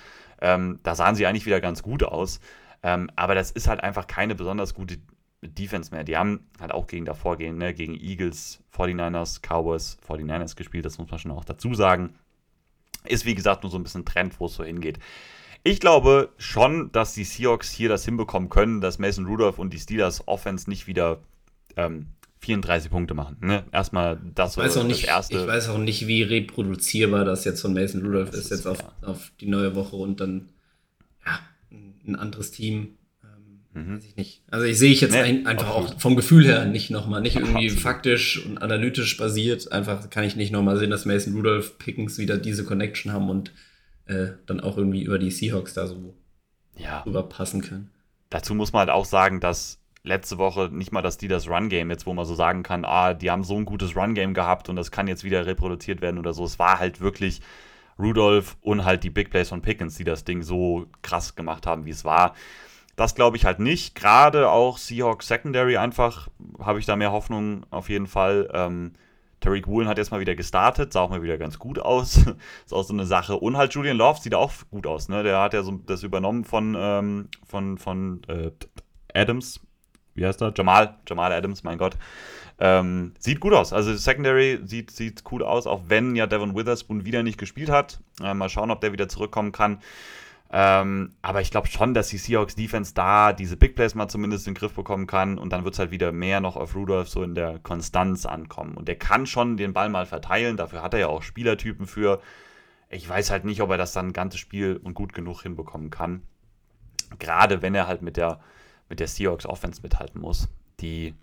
[0.40, 2.40] Ähm, da sahen sie eigentlich wieder ganz gut aus.
[2.84, 4.98] Ähm, aber das ist halt einfach keine besonders gute
[5.42, 6.04] Defense mehr.
[6.04, 7.74] Die haben halt auch gegen davor gehen, ne?
[7.74, 10.84] gegen Eagles, 49ers, Cowboys, 49ers gespielt.
[10.84, 12.14] Das muss man schon auch dazu sagen.
[13.04, 15.00] Ist wie gesagt nur so ein bisschen Trend, wo es so hingeht.
[15.62, 19.78] Ich glaube schon, dass die Seahawks hier das hinbekommen können, dass Mason Rudolph und die
[19.78, 21.20] Steelers Offense nicht wieder
[21.76, 22.06] ähm,
[22.40, 23.36] 34 Punkte machen.
[23.40, 23.64] Ne?
[23.70, 25.38] Erstmal das, ich weiß auch nicht, erste.
[25.38, 28.78] Ich weiß auch nicht, wie reproduzierbar das jetzt von Mason Rudolph ist, ist, jetzt auf,
[28.78, 29.08] ja.
[29.08, 30.48] auf die neue Woche und dann
[31.26, 31.38] ja,
[32.06, 32.96] ein anderes Team.
[33.22, 33.96] Ähm, mhm.
[33.96, 34.42] Weiß ich nicht.
[34.50, 37.36] Also ich sehe ich jetzt nee, ein, einfach auch vom Gefühl her nicht nochmal, nicht
[37.36, 37.82] irgendwie Absolut.
[37.82, 39.70] faktisch und analytisch basiert.
[39.70, 43.52] Einfach kann ich nicht nochmal sehen, dass Mason Rudolph Pickens wieder diese Connection haben und
[44.06, 46.14] äh, dann auch irgendwie über die Seahawks da so
[46.78, 47.02] ja.
[47.02, 47.90] rüberpassen können.
[48.30, 51.90] Dazu muss man halt auch sagen, dass letzte Woche nicht mal, dass die das Run-Game
[51.90, 54.76] jetzt, wo man so sagen kann, ah, die haben so ein gutes Run-Game gehabt und
[54.76, 56.44] das kann jetzt wieder reproduziert werden oder so.
[56.44, 57.40] Es war halt wirklich
[57.98, 61.84] Rudolph und halt die Big Plays von Pickens, die das Ding so krass gemacht haben,
[61.84, 62.34] wie es war.
[62.96, 63.94] Das glaube ich halt nicht.
[63.94, 66.28] Gerade auch Seahawks Secondary einfach
[66.58, 68.48] habe ich da mehr Hoffnung auf jeden Fall.
[68.52, 68.92] Ähm,
[69.40, 72.16] Tariq Woolen hat jetzt mal wieder gestartet, sah auch mal wieder ganz gut aus.
[72.64, 73.36] ist auch so eine Sache.
[73.36, 75.08] Und halt Julian Love sieht auch gut aus.
[75.08, 75.22] Ne?
[75.22, 78.50] Der hat ja so das übernommen von, ähm, von, von äh,
[79.14, 79.60] Adams,
[80.14, 80.52] wie heißt er?
[80.56, 81.96] Jamal, Jamal Adams, mein Gott.
[82.58, 83.72] Ähm, sieht gut aus.
[83.72, 88.00] Also Secondary sieht, sieht cool aus, auch wenn ja Devon Witherspoon wieder nicht gespielt hat.
[88.22, 89.80] Äh, mal schauen, ob der wieder zurückkommen kann.
[90.52, 94.48] Ähm, aber ich glaube schon, dass die Seahawks Defense da diese Big Plays mal zumindest
[94.48, 97.08] in den Griff bekommen kann und dann wird es halt wieder mehr noch auf Rudolph
[97.08, 98.76] so in der Konstanz ankommen.
[98.76, 102.20] Und der kann schon den Ball mal verteilen, dafür hat er ja auch Spielertypen für.
[102.88, 105.90] Ich weiß halt nicht, ob er das dann ein ganzes Spiel und gut genug hinbekommen
[105.90, 106.24] kann.
[107.20, 108.40] Gerade wenn er halt mit der
[108.90, 110.48] mit der Seahawks Offense mithalten muss,
[110.80, 111.14] die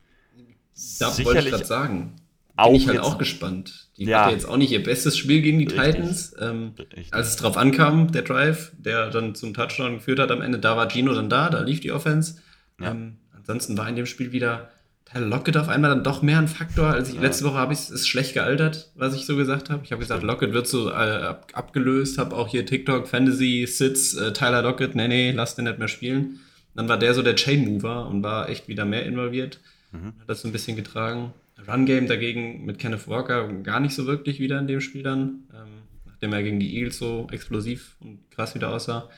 [0.99, 2.15] da sicherlich wollte ich sagen.
[2.55, 3.89] auch bin ich halt auch gespannt.
[3.97, 4.25] Die ja.
[4.25, 5.95] hatte jetzt auch nicht ihr bestes Spiel gegen die Richtig.
[5.95, 6.35] Titans.
[6.39, 6.73] Ähm,
[7.11, 10.77] als es drauf ankam, der Drive, der dann zum Touchdown geführt hat am Ende, da
[10.77, 12.41] war Gino dann da, da lief die Offense.
[12.79, 12.91] Ja.
[12.91, 14.69] Ähm, ansonsten war in dem Spiel wieder
[15.05, 16.87] Tyler Lockett auf einmal dann doch mehr ein Faktor.
[16.87, 17.21] als ich ja.
[17.21, 19.83] letzte Woche habe ich es schlecht gealtert, was ich so gesagt habe.
[19.83, 24.13] Ich habe gesagt, Lockett wird so äh, ab, abgelöst, habe auch hier TikTok, Fantasy, Sits,
[24.15, 26.39] äh, Tyler Lockett, nee, nee, lass den nicht mehr spielen.
[26.77, 29.59] Dann war der so der Chain Mover und war echt wieder mehr involviert.
[29.91, 30.13] Mhm.
[30.19, 31.33] Hat das so ein bisschen getragen.
[31.67, 35.47] Run Game dagegen mit Kenneth Walker gar nicht so wirklich wieder in dem Spiel dann,
[35.55, 39.09] ähm, nachdem er gegen die Eagles so explosiv und krass wieder aussah.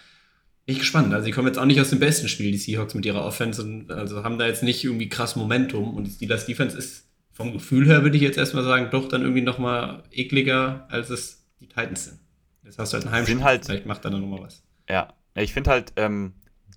[0.65, 1.14] Bin ich gespannt.
[1.14, 3.61] Also, sie kommen jetzt auch nicht aus dem besten Spiel, die Seahawks mit ihrer Offense,
[3.61, 5.95] und also haben da jetzt nicht irgendwie krass Momentum.
[5.95, 9.23] Und die Steelers Defense ist vom Gefühl her, würde ich jetzt erstmal sagen, doch dann
[9.23, 12.19] irgendwie nochmal ekliger, als es die Titans sind.
[12.64, 13.44] Jetzt hast du halt ein Heimspiel.
[13.44, 14.64] Halt, Vielleicht macht er dann nochmal was.
[14.88, 16.34] Ja, ich finde halt, ähm,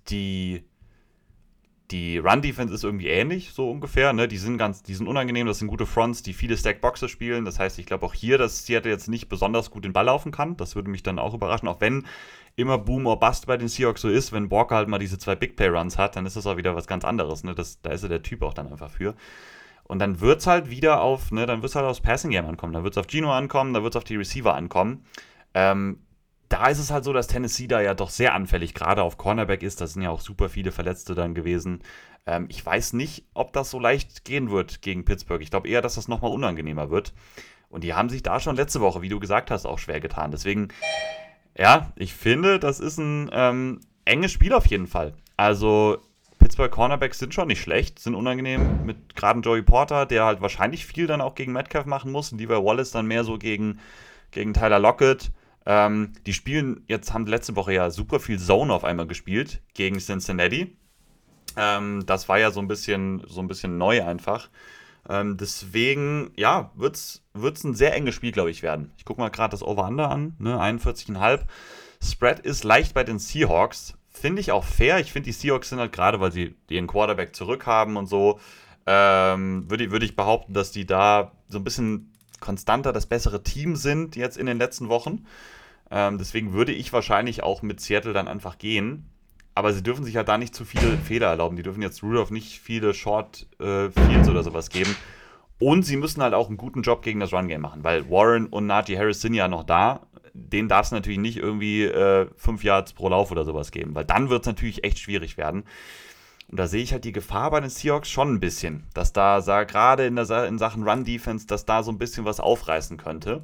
[0.09, 0.63] die
[1.91, 4.13] die Run-Defense ist irgendwie ähnlich, so ungefähr.
[4.13, 4.27] Ne?
[4.27, 7.45] Die sind ganz, die sind unangenehm, das sind gute Fronts, die viele Stack-Boxes spielen.
[7.45, 10.31] Das heißt, ich glaube auch hier, dass Seattle jetzt nicht besonders gut den Ball laufen
[10.31, 10.57] kann.
[10.57, 12.05] Das würde mich dann auch überraschen, auch wenn
[12.55, 15.35] immer Boom or Bust bei den Seahawks so ist, wenn Walker halt mal diese zwei
[15.35, 17.43] Big Play Runs hat, dann ist das auch wieder was ganz anderes.
[17.43, 17.55] Ne?
[17.55, 19.15] Das, da ist ja der Typ auch dann einfach für.
[19.83, 22.73] Und dann wird es halt wieder auf, ne, dann wird halt aufs Passing Game ankommen.
[22.73, 25.05] Dann wird es auf Gino ankommen, dann wird es auf die Receiver ankommen.
[25.53, 25.99] Ähm,
[26.53, 29.63] da ist es halt so, dass Tennessee da ja doch sehr anfällig gerade auf Cornerback
[29.63, 29.81] ist.
[29.81, 31.81] Da sind ja auch super viele Verletzte dann gewesen.
[32.27, 35.41] Ähm, ich weiß nicht, ob das so leicht gehen wird gegen Pittsburgh.
[35.41, 37.11] Ich glaube eher, dass das nochmal unangenehmer wird.
[37.69, 40.29] Und die haben sich da schon letzte Woche, wie du gesagt hast, auch schwer getan.
[40.29, 40.67] Deswegen,
[41.57, 45.15] ja, ich finde, das ist ein ähm, enges Spiel auf jeden Fall.
[45.37, 45.97] Also,
[46.37, 48.85] Pittsburgh Cornerbacks sind schon nicht schlecht, sind unangenehm.
[48.85, 52.31] Mit gerade Joey Porter, der halt wahrscheinlich viel dann auch gegen Metcalf machen muss.
[52.31, 53.79] Und Levi Wallace dann mehr so gegen,
[54.29, 55.31] gegen Tyler Lockett.
[55.65, 59.99] Ähm, die spielen, jetzt haben letzte Woche ja super viel Zone auf einmal gespielt gegen
[59.99, 60.75] Cincinnati.
[61.55, 64.49] Ähm, das war ja so ein bisschen, so ein bisschen neu einfach.
[65.07, 67.23] Ähm, deswegen, ja, wird es
[67.63, 68.91] ein sehr enges Spiel, glaube ich, werden.
[68.97, 71.41] Ich gucke mal gerade das Over-Under an, ne, 41,5.
[72.01, 73.95] Spread ist leicht bei den Seahawks.
[74.09, 74.99] Finde ich auch fair.
[74.99, 78.39] Ich finde, die Seahawks sind halt gerade, weil sie ihren Quarterback zurückhaben und so,
[78.85, 83.75] ähm, würde würd ich behaupten, dass die da so ein bisschen konstanter das bessere Team
[83.77, 85.25] sind jetzt in den letzten Wochen.
[85.93, 89.05] Ähm, deswegen würde ich wahrscheinlich auch mit Seattle dann einfach gehen.
[89.53, 91.55] Aber sie dürfen sich halt da nicht zu viele Fehler erlauben.
[91.55, 94.95] Die dürfen jetzt Rudolph nicht viele Short äh, Fields oder sowas geben.
[95.59, 98.65] Und sie müssen halt auch einen guten Job gegen das Run-Game machen, weil Warren und
[98.65, 100.07] Najee Harris sind ja noch da.
[100.33, 104.03] Den darf es natürlich nicht irgendwie äh, fünf Yards pro Lauf oder sowas geben, weil
[104.03, 105.63] dann wird es natürlich echt schwierig werden.
[106.49, 109.39] Und da sehe ich halt die Gefahr bei den Seahawks schon ein bisschen, dass da
[109.63, 113.43] gerade in, in Sachen Run-Defense, dass da so ein bisschen was aufreißen könnte.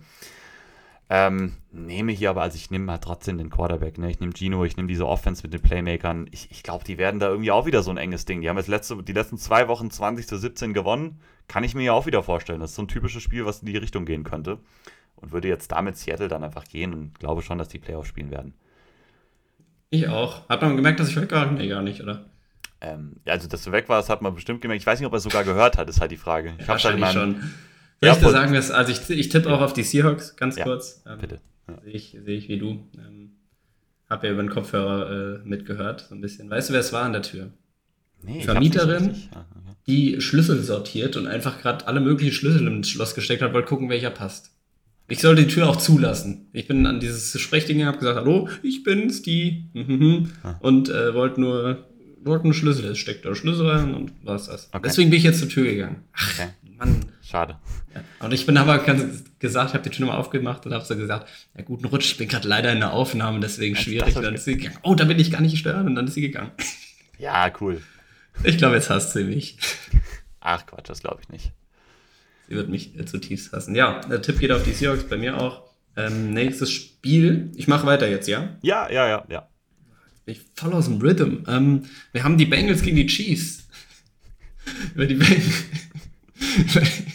[1.11, 4.11] Ähm, nehme hier aber, also ich nehme halt trotzdem den Quarterback, ne?
[4.11, 6.27] Ich nehme Gino, ich nehme diese Offense mit den Playmakern.
[6.31, 8.41] Ich, ich glaube, die werden da irgendwie auch wieder so ein enges Ding.
[8.41, 11.19] Die haben jetzt letzte, die letzten zwei Wochen 20 zu 17 gewonnen.
[11.47, 12.59] Kann ich mir ja auch wieder vorstellen.
[12.59, 14.59] Das ist so ein typisches Spiel, was in die Richtung gehen könnte.
[15.15, 18.29] Und würde jetzt damit Seattle dann einfach gehen und glaube schon, dass die Playoffs spielen
[18.29, 18.53] werden.
[19.89, 20.47] Ich auch.
[20.47, 21.51] Hat man gemerkt, dass ich weg war?
[21.51, 22.25] Nee, gar nicht, oder?
[22.81, 24.81] Ähm, also, dass du weg warst, hat man bestimmt gemerkt.
[24.81, 26.53] Ich weiß nicht, ob er es sogar gehört hat, ist halt die Frage.
[26.59, 27.41] Ich habe halt schon.
[28.01, 31.03] Ja, ich sagen, dass, also ich, ich tippe auch auf die Seahawks, ganz ja, kurz.
[31.05, 31.39] Ähm, bitte.
[31.67, 31.81] Ja.
[31.83, 32.87] Sehe ich, seh ich wie du.
[32.97, 33.31] Ähm,
[34.09, 36.49] hab ja über den Kopfhörer äh, mitgehört, so ein bisschen.
[36.49, 37.51] Weißt du, wer es war an der Tür?
[38.23, 39.43] Nee, Vermieterin, okay.
[39.87, 43.89] die Schlüssel sortiert und einfach gerade alle möglichen Schlüssel ins Schloss gesteckt hat, wollte gucken,
[43.89, 44.51] welcher passt.
[45.07, 46.47] Ich sollte die Tür auch zulassen.
[46.53, 49.65] Ich bin an dieses Sprechding habe gesagt, hallo, ich bin's, die.
[49.73, 50.31] Mhm.
[50.43, 50.55] Ah.
[50.59, 51.88] Und äh, wollte nur
[52.25, 54.69] wollte einen Schlüssel, es steckt da Schlüssel rein und war's das.
[54.71, 54.81] Okay.
[54.85, 56.03] Deswegen bin ich jetzt zur Tür gegangen.
[56.13, 56.49] Ach, okay.
[56.77, 57.05] Mann.
[57.21, 57.57] Schade.
[57.93, 58.25] Ja.
[58.25, 60.95] Und ich bin aber ganz gesagt, ich habe die Tür nochmal aufgemacht und habe so
[60.95, 64.13] gesagt, ja guten Rutsch, ich bin gerade leider in der Aufnahme, deswegen das, schwierig.
[64.13, 64.79] Das dann ist sie gegangen.
[64.83, 66.51] Oh, da bin ich gar nicht gestört und dann ist sie gegangen.
[67.17, 67.81] Ja, cool.
[68.43, 69.57] Ich glaube, jetzt hasst sie mich.
[70.39, 71.51] Ach Quatsch, das glaube ich nicht.
[72.47, 73.75] Sie wird mich äh, zutiefst hassen.
[73.75, 75.63] Ja, der Tipp geht auf die Seahawks, bei mir auch.
[75.97, 77.51] Ähm, nächstes Spiel.
[77.55, 78.57] Ich mache weiter jetzt, ja?
[78.61, 79.48] Ja, ja, ja, ja.
[80.25, 81.43] Ich voll aus dem Rhythm.
[81.47, 83.67] Ähm, wir haben die Bengals gegen die Chiefs.
[84.95, 85.63] Über die Bengals.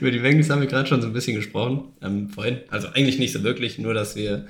[0.00, 2.58] Über die Bengals haben wir gerade schon so ein bisschen gesprochen, ähm, vorhin.
[2.68, 4.46] Also eigentlich nicht so wirklich, nur dass wir,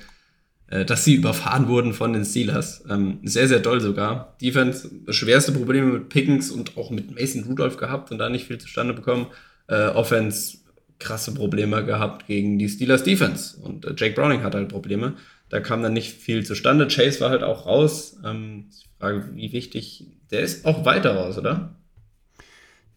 [0.67, 2.83] äh, dass sie überfahren wurden von den Steelers.
[2.89, 4.35] Ähm, sehr, sehr doll sogar.
[4.41, 8.57] Defense, schwerste Probleme mit Pickens und auch mit Mason Rudolph gehabt und da nicht viel
[8.57, 9.27] zustande bekommen.
[9.67, 10.57] Äh, Offense,
[10.99, 13.57] krasse Probleme gehabt gegen die Steelers Defense.
[13.61, 15.15] Und äh, Jake Browning hat halt Probleme.
[15.53, 16.87] Da kam dann nicht viel zustande.
[16.87, 18.17] Chase war halt auch raus.
[18.25, 20.07] Ähm, die Frage, wie wichtig.
[20.31, 21.75] Der ist auch weiter raus, oder?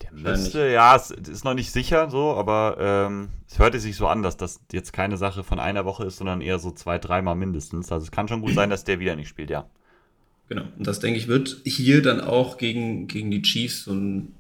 [0.00, 4.06] Der müsste, ja, es ist noch nicht sicher so, aber ähm, es hörte sich so
[4.06, 7.34] an, dass das jetzt keine Sache von einer Woche ist, sondern eher so zwei, dreimal
[7.34, 7.92] mindestens.
[7.92, 9.68] Also es kann schon gut sein, dass der wieder nicht spielt, ja.
[10.48, 10.64] Genau.
[10.78, 14.34] Und das denke ich wird hier dann auch gegen, gegen die Chiefs so ein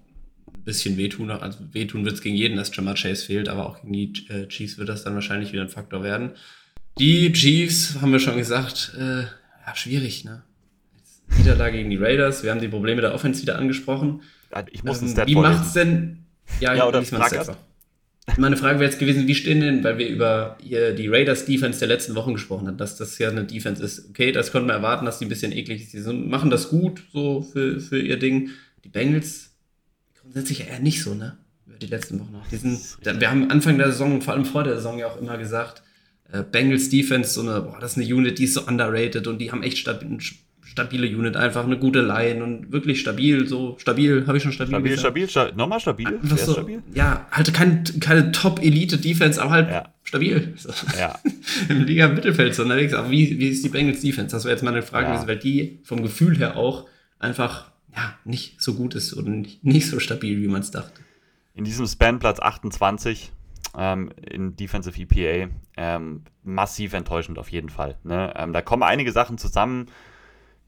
[0.64, 1.30] bisschen wehtun.
[1.30, 4.48] Also wehtun wird es gegen jeden, dass Jamar Chase fehlt, aber auch gegen die äh,
[4.48, 6.30] Chiefs wird das dann wahrscheinlich wieder ein Faktor werden.
[6.98, 10.42] Die Chiefs, haben wir schon gesagt, äh, ja, schwierig, ne?
[11.36, 14.22] Niederlage gegen die Raiders, wir haben die Probleme der Offense wieder angesprochen.
[14.70, 16.24] Ich muss ähm, Wie macht's denn?
[16.60, 17.02] Ja, ja oder
[18.38, 21.88] Meine Frage wäre jetzt gewesen, wie stehen denn, weil wir über die Raiders Defense der
[21.88, 24.08] letzten Wochen gesprochen haben, dass das ja eine Defense ist.
[24.08, 26.06] Okay, das konnten wir erwarten, dass die ein bisschen eklig ist.
[26.06, 28.50] Die machen das gut, so für, für ihr Ding.
[28.84, 29.50] Die Bengals
[30.22, 31.36] grundsätzlich eher nicht so, ne?
[31.66, 32.50] Über die letzten Wochen noch.
[32.50, 35.82] Wir haben Anfang der Saison vor allem vor der Saison ja auch immer gesagt,
[36.50, 39.50] Bengals Defense, so eine, boah, das ist eine Unit, die ist so underrated und die
[39.52, 40.18] haben echt stabil,
[40.76, 44.72] stabile Unit, einfach eine gute Line und wirklich stabil, so stabil, habe ich schon stabil
[44.72, 45.00] Stabil, gesagt?
[45.00, 46.20] stabil, stabil, nochmal stabil?
[46.22, 46.82] So, stabil?
[46.92, 49.88] Ja, halt kein, keine Top-Elite-Defense, aber halt ja.
[50.04, 50.52] stabil.
[50.56, 50.70] So.
[50.98, 51.18] Ja.
[51.68, 52.92] Im Liga-Mittelfeld so unterwegs.
[52.92, 54.34] Aber wie, wie ist die Bengals Defense?
[54.34, 55.26] Das wäre jetzt meine Frage ja.
[55.26, 56.86] weil die vom Gefühl her auch
[57.18, 61.00] einfach ja, nicht so gut ist und nicht so stabil, wie man es dachte.
[61.54, 63.32] In diesem Span Platz 28
[63.76, 65.52] ähm, in Defensive EPA.
[65.76, 67.98] Ähm, massiv enttäuschend auf jeden Fall.
[68.02, 68.32] Ne?
[68.36, 69.86] Ähm, da kommen einige Sachen zusammen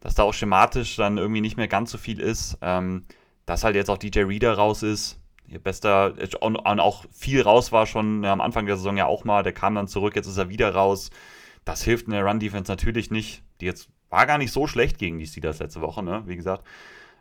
[0.01, 2.59] dass da auch schematisch dann irgendwie nicht mehr ganz so viel ist.
[2.63, 3.05] Ähm,
[3.47, 5.19] dass halt jetzt auch DJ Reader raus ist.
[5.47, 9.25] Ihr bester, und, und auch viel raus war schon am Anfang der Saison ja auch
[9.25, 9.43] mal.
[9.43, 11.11] Der kam dann zurück, jetzt ist er wieder raus.
[11.65, 13.43] Das hilft in der Run-Defense natürlich nicht.
[13.61, 16.23] Die jetzt war gar nicht so schlecht gegen die Steelers letzte Woche, ne?
[16.27, 16.67] wie gesagt.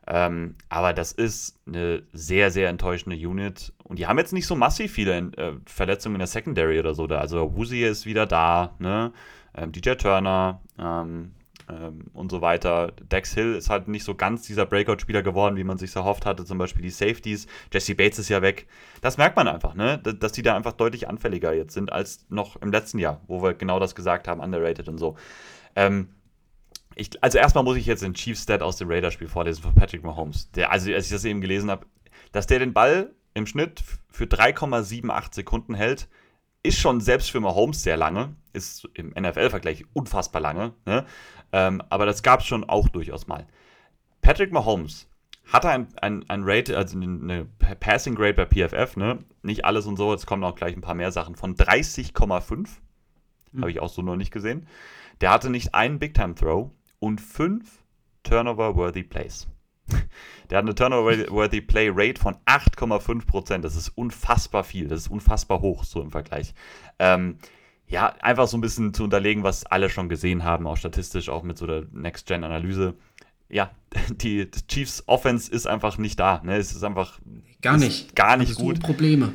[0.08, 3.74] Ähm, aber das ist eine sehr, sehr enttäuschende Unit.
[3.84, 7.08] Und die haben jetzt nicht so massiv viele äh, Verletzungen in der Secondary oder so.
[7.08, 7.20] Da.
[7.20, 9.12] Also Woozy ist wieder da, ne?
[9.54, 11.34] Ähm, DJ Turner, ähm,
[11.70, 12.94] ähm, und so weiter.
[13.12, 16.46] Dex Hill ist halt nicht so ganz dieser Breakout-Spieler geworden, wie man sich erhofft hatte.
[16.46, 17.48] Zum Beispiel die Safeties.
[17.74, 18.68] Jesse Bates ist ja weg.
[19.02, 19.98] Das merkt man einfach, ne?
[20.00, 23.54] dass die da einfach deutlich anfälliger jetzt sind als noch im letzten Jahr, wo wir
[23.54, 25.18] genau das gesagt haben, underrated und so.
[25.76, 26.10] Ähm,
[26.98, 30.04] ich, also erstmal muss ich jetzt den Chief Stat aus dem Raider-Spiel vorlesen von Patrick
[30.04, 30.52] Mahomes.
[30.52, 31.86] Der, also als ich das eben gelesen habe,
[32.32, 36.10] dass der den Ball im Schnitt für 3,78 Sekunden hält,
[36.64, 38.36] ist schon selbst für Mahomes sehr lange.
[38.52, 40.74] Ist im NFL-Vergleich unfassbar lange.
[40.86, 41.06] Ne?
[41.52, 43.46] Ähm, aber das gab es schon auch durchaus mal.
[44.22, 45.08] Patrick Mahomes
[45.46, 47.46] hatte ein, ein, ein Rate, also eine
[47.80, 49.20] Passing Grade bei PFF, ne?
[49.44, 52.68] Nicht alles und so, jetzt kommen auch gleich ein paar mehr Sachen von 30,5.
[53.52, 53.62] Mhm.
[53.62, 54.68] Habe ich auch so noch nicht gesehen.
[55.22, 57.84] Der hatte nicht einen Big Time Throw und fünf
[58.24, 59.48] Turnover-worthy Plays.
[60.50, 63.60] Der hat eine Turnover-worthy Play Rate von 8,5%.
[63.60, 64.88] Das ist unfassbar viel.
[64.88, 66.54] Das ist unfassbar hoch, so im Vergleich.
[67.00, 67.38] Ähm,
[67.88, 71.44] ja, einfach so ein bisschen zu unterlegen, was alle schon gesehen haben, auch statistisch, auch
[71.44, 72.96] mit so der Next-Gen-Analyse.
[73.50, 73.72] Ja,
[74.10, 76.42] die Chiefs Offense ist einfach nicht da.
[76.44, 76.58] Ne?
[76.58, 77.20] Es ist einfach
[77.62, 78.82] gar nicht, gar nicht gut.
[78.82, 79.34] Probleme.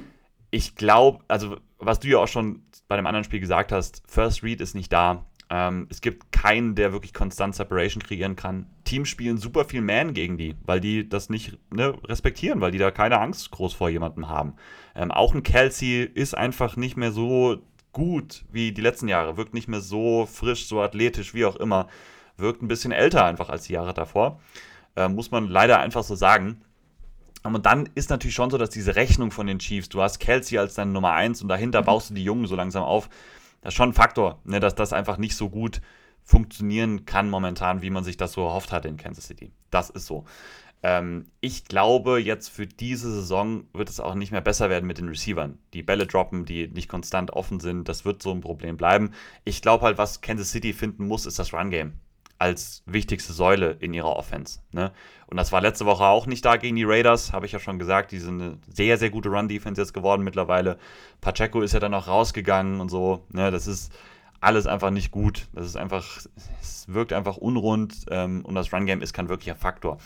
[0.50, 4.42] Ich glaube, also was du ja auch schon bei dem anderen Spiel gesagt hast, First
[4.42, 5.24] Read ist nicht da.
[5.54, 8.64] Ähm, es gibt keinen, der wirklich konstant Separation kreieren kann.
[8.84, 12.78] Teams spielen super viel Man gegen die, weil die das nicht ne, respektieren, weil die
[12.78, 14.54] da keine Angst groß vor jemandem haben.
[14.94, 17.58] Ähm, auch ein Kelsey ist einfach nicht mehr so
[17.92, 21.88] gut wie die letzten Jahre, wirkt nicht mehr so frisch, so athletisch, wie auch immer.
[22.38, 24.40] Wirkt ein bisschen älter einfach als die Jahre davor.
[24.96, 26.62] Äh, muss man leider einfach so sagen.
[27.42, 30.56] Und dann ist natürlich schon so, dass diese Rechnung von den Chiefs, du hast Kelsey
[30.56, 31.86] als deine Nummer 1 und dahinter mhm.
[31.86, 33.10] baust du die Jungen so langsam auf.
[33.62, 35.80] Das ist schon ein Faktor, ne, dass das einfach nicht so gut
[36.24, 39.52] funktionieren kann momentan, wie man sich das so erhofft hat in Kansas City.
[39.70, 40.24] Das ist so.
[40.82, 44.98] Ähm, ich glaube, jetzt für diese Saison wird es auch nicht mehr besser werden mit
[44.98, 45.58] den Receivern.
[45.72, 49.12] Die Bälle droppen, die nicht konstant offen sind, das wird so ein Problem bleiben.
[49.44, 51.94] Ich glaube halt, was Kansas City finden muss, ist das Run-Game
[52.42, 54.58] als wichtigste Säule in ihrer Offense.
[54.72, 54.90] Ne?
[55.28, 57.78] Und das war letzte Woche auch nicht da gegen die Raiders, habe ich ja schon
[57.78, 58.10] gesagt.
[58.10, 60.76] Die sind eine sehr, sehr gute Run-Defense jetzt geworden mittlerweile.
[61.20, 63.24] Pacheco ist ja dann auch rausgegangen und so.
[63.30, 63.52] Ne?
[63.52, 63.92] Das ist
[64.40, 65.46] alles einfach nicht gut.
[65.52, 66.04] Das ist einfach,
[66.60, 69.98] es wirkt einfach unrund ähm, und das Run-Game ist kein wirklicher Faktor.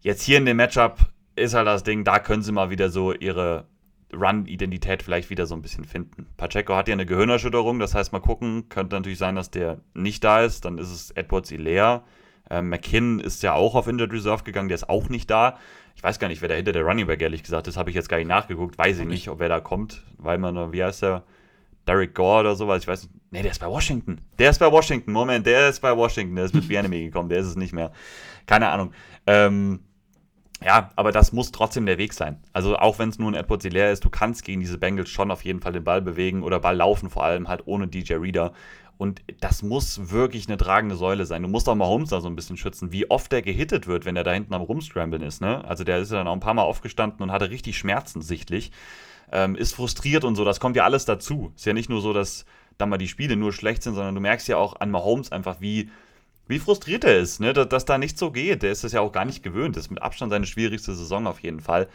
[0.00, 1.00] Jetzt hier in dem Matchup
[1.34, 3.66] ist halt das Ding, da können sie mal wieder so ihre
[4.12, 6.26] Run-Identität vielleicht wieder so ein bisschen finden.
[6.36, 10.22] Pacheco hat ja eine Gehirnerschütterung, das heißt mal gucken, könnte natürlich sein, dass der nicht
[10.22, 12.04] da ist, dann ist es Edwards Ilea.
[12.48, 15.58] Äh, McKinn ist ja auch auf Injured Reserve gegangen, der ist auch nicht da.
[15.96, 17.96] Ich weiß gar nicht, wer da hinter der Running Back ehrlich gesagt ist, habe ich
[17.96, 21.02] jetzt gar nicht nachgeguckt, weiß ich nicht, ob wer da kommt, weil man, wie heißt
[21.02, 21.24] der,
[21.86, 23.14] Derek Gore oder sowas, ich weiß nicht.
[23.30, 24.20] Nee, der ist bei Washington.
[24.38, 27.38] Der ist bei Washington, Moment, der ist bei Washington, der ist mit Enemy gekommen, der
[27.38, 27.92] ist es nicht mehr.
[28.46, 28.92] Keine Ahnung.
[29.26, 29.80] Ähm,
[30.64, 32.38] ja, aber das muss trotzdem der Weg sein.
[32.52, 35.30] Also auch wenn es nur ein Edward leer ist, du kannst gegen diese Bengals schon
[35.30, 38.52] auf jeden Fall den Ball bewegen oder Ball laufen, vor allem halt ohne DJ Reader.
[38.98, 41.42] Und das muss wirklich eine tragende Säule sein.
[41.42, 44.06] Du musst auch mal Holmes da so ein bisschen schützen, wie oft der gehittet wird,
[44.06, 45.42] wenn er da hinten am Rumscramblen ist.
[45.42, 45.62] Ne?
[45.66, 48.72] Also der ist ja dann auch ein paar Mal aufgestanden und hatte richtig Schmerzen sichtlich.
[49.30, 51.52] Ähm, ist frustriert und so, das kommt ja alles dazu.
[51.56, 52.46] Ist ja nicht nur so, dass
[52.78, 55.60] da mal die Spiele nur schlecht sind, sondern du merkst ja auch an Mahomes einfach,
[55.60, 55.90] wie
[56.48, 57.52] wie frustriert er ist, ne?
[57.52, 58.62] dass, dass da nicht so geht.
[58.62, 59.76] Der ist das ja auch gar nicht gewöhnt.
[59.76, 61.88] Das ist mit Abstand seine schwierigste Saison auf jeden Fall.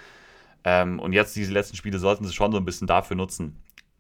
[0.64, 3.58] Ähm, und jetzt diese letzten Spiele sollten sie schon so ein bisschen dafür nutzen.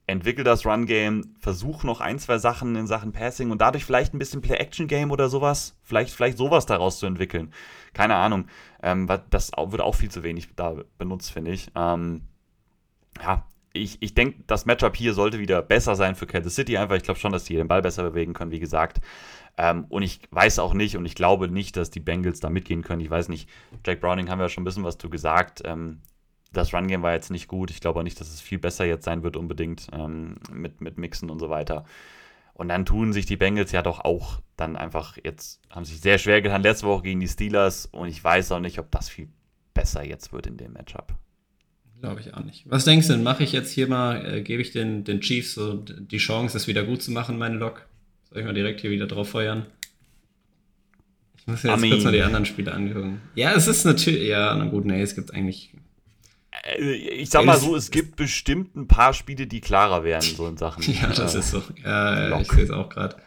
[0.08, 4.20] Entwickel das Run-Game, versuch noch ein, zwei Sachen in Sachen Passing und dadurch vielleicht ein
[4.20, 5.78] bisschen Play-Action-Game oder sowas.
[5.84, 7.54] Vielleicht, vielleicht sowas daraus zu entwickeln.
[7.94, 8.48] Keine Ahnung.
[8.84, 11.72] Ähm, das wird auch viel zu wenig da benutzt, finde ich.
[11.76, 12.24] Ähm,
[13.24, 16.96] ja, ich, ich denke, das Matchup hier sollte wieder besser sein für Kansas City, einfach.
[16.96, 19.00] Ich glaube schon, dass die den Ball besser bewegen können, wie gesagt.
[19.62, 22.82] Ähm, und ich weiß auch nicht und ich glaube nicht, dass die Bengals da mitgehen
[22.82, 23.00] können.
[23.00, 23.48] Ich weiß nicht,
[23.86, 25.62] Jack Browning haben wir ja schon ein bisschen was zu gesagt.
[25.66, 26.02] Ähm,
[26.52, 27.70] das Run-Game war jetzt nicht gut.
[27.70, 30.98] Ich glaube auch nicht, dass es viel besser jetzt sein wird, unbedingt ähm, mit, mit
[30.98, 31.86] Mixen und so weiter.
[32.56, 36.18] Und dann tun sich die Bengals ja doch auch dann einfach jetzt, haben sich sehr
[36.18, 39.30] schwer getan letzte Woche gegen die Steelers und ich weiß auch nicht, ob das viel
[39.76, 41.14] besser jetzt wird in dem Matchup.
[42.00, 42.68] Glaube ich auch nicht.
[42.68, 43.22] Was denkst du denn?
[43.22, 46.66] Mache ich jetzt hier mal, äh, gebe ich den, den Chiefs so die Chance, es
[46.66, 47.86] wieder gut zu machen, meinen Lock?
[48.32, 49.66] Soll ich mal direkt hier wieder drauf feuern?
[51.38, 53.20] Ich muss jetzt kurz mal die anderen Spiele angucken.
[53.36, 55.74] Ja, es ist natürlich, ja, na gut, nee, es gibt eigentlich.
[56.64, 60.48] Äh, ich sag mal so, es gibt bestimmt ein paar Spiele, die klarer werden, so
[60.48, 60.82] in Sachen.
[61.02, 61.62] ja, das äh, ist so.
[61.84, 62.44] Ja, Lock.
[62.44, 63.18] ich sehe es auch gerade.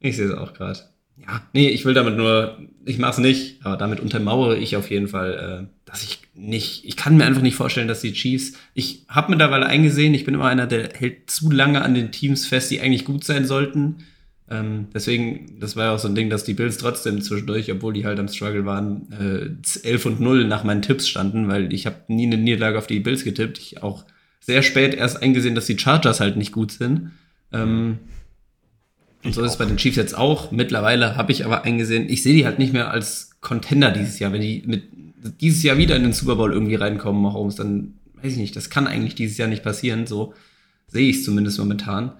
[0.00, 0.80] Ich sehe es auch gerade.
[1.16, 5.08] Ja, nee, ich will damit nur, ich mach's nicht, aber damit untermauere ich auf jeden
[5.08, 9.06] Fall, äh, dass ich nicht, ich kann mir einfach nicht vorstellen, dass die Chiefs, ich
[9.08, 12.70] habe mittlerweile eingesehen, ich bin immer einer, der hält zu lange an den Teams fest,
[12.70, 14.04] die eigentlich gut sein sollten.
[14.48, 17.92] Ähm, deswegen, das war ja auch so ein Ding, dass die Bills trotzdem zwischendurch, obwohl
[17.92, 21.86] die halt am Struggle waren, äh, 11 und 0 nach meinen Tipps standen, weil ich
[21.86, 23.58] habe nie eine Niederlage auf die Bills getippt.
[23.58, 24.04] Ich auch
[24.40, 27.10] sehr spät erst eingesehen, dass die Chargers halt nicht gut sind.
[27.52, 27.98] Ähm,
[29.24, 30.52] und so ist es bei den Chiefs jetzt auch.
[30.52, 34.32] Mittlerweile habe ich aber eingesehen, ich sehe die halt nicht mehr als Contender dieses Jahr.
[34.32, 34.84] Wenn die mit
[35.40, 38.70] dieses Jahr wieder in den Super Bowl irgendwie reinkommen, Mahomes, dann weiß ich nicht, das
[38.70, 40.06] kann eigentlich dieses Jahr nicht passieren.
[40.06, 40.34] So
[40.86, 42.12] sehe ich es zumindest momentan.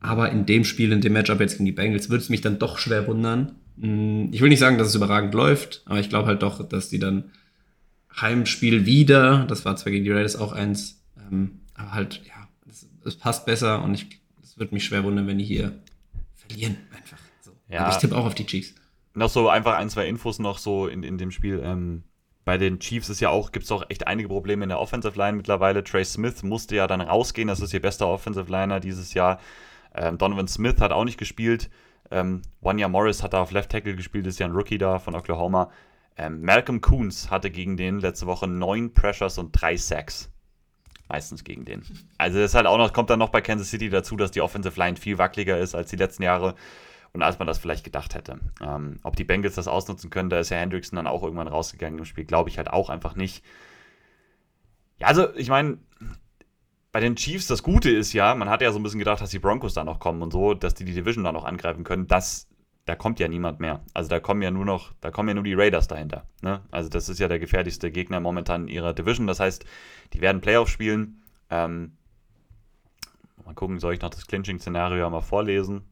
[0.00, 2.58] Aber in dem Spiel, in dem Matchup jetzt gegen die Bengals, würde es mich dann
[2.58, 3.56] doch schwer wundern.
[3.80, 6.88] Hm, ich will nicht sagen, dass es überragend läuft, aber ich glaube halt doch, dass
[6.88, 7.30] die dann
[8.20, 12.88] Heimspiel wieder, das war zwar gegen die Raiders auch eins, ähm, aber halt, ja, es,
[13.04, 15.78] es passt besser und ich, es würde mich schwer wundern, wenn die hier
[16.34, 17.18] verlieren einfach.
[17.40, 17.52] So.
[17.68, 17.80] Ja.
[17.80, 18.74] Aber ich tippe auch auf die Chiefs.
[19.14, 21.60] Noch so einfach ein, zwei Infos noch so in, in dem Spiel.
[21.64, 22.02] Ähm,
[22.44, 25.18] bei den Chiefs ist ja auch, gibt es auch echt einige Probleme in der Offensive
[25.18, 25.84] Line mittlerweile.
[25.84, 29.38] Trey Smith musste ja dann rausgehen, das ist ihr bester Offensive Liner dieses Jahr.
[29.94, 31.70] Ähm, Donovan Smith hat auch nicht gespielt.
[32.10, 35.14] Ähm, Wanya Morris hat da auf Left Tackle gespielt, ist ja ein Rookie da von
[35.14, 35.70] Oklahoma.
[36.16, 40.32] Ähm, Malcolm Coons hatte gegen den letzte Woche neun Pressures und drei Sacks
[41.08, 41.82] meistens gegen den.
[42.18, 44.78] Also das halt auch noch, kommt dann noch bei Kansas City dazu, dass die Offensive
[44.78, 46.54] Line viel wackeliger ist als die letzten Jahre
[47.12, 48.38] und als man das vielleicht gedacht hätte.
[48.60, 51.98] Ähm, ob die Bengals das ausnutzen können, da ist ja Hendrickson dann auch irgendwann rausgegangen
[51.98, 53.44] im Spiel, glaube ich halt auch einfach nicht.
[54.98, 55.78] Ja, also ich meine,
[56.98, 59.30] bei den Chiefs, das Gute ist ja, man hat ja so ein bisschen gedacht, dass
[59.30, 62.08] die Broncos da noch kommen und so, dass die die Division da noch angreifen können.
[62.08, 62.48] Das,
[62.86, 63.84] da kommt ja niemand mehr.
[63.94, 66.24] Also da kommen ja nur noch, da kommen ja nur die Raiders dahinter.
[66.42, 66.60] Ne?
[66.72, 69.28] Also das ist ja der gefährlichste Gegner momentan in ihrer Division.
[69.28, 69.64] Das heißt,
[70.12, 71.22] die werden Playoff spielen.
[71.50, 71.92] Ähm,
[73.44, 75.82] mal gucken, soll ich noch das Clinching-Szenario mal vorlesen?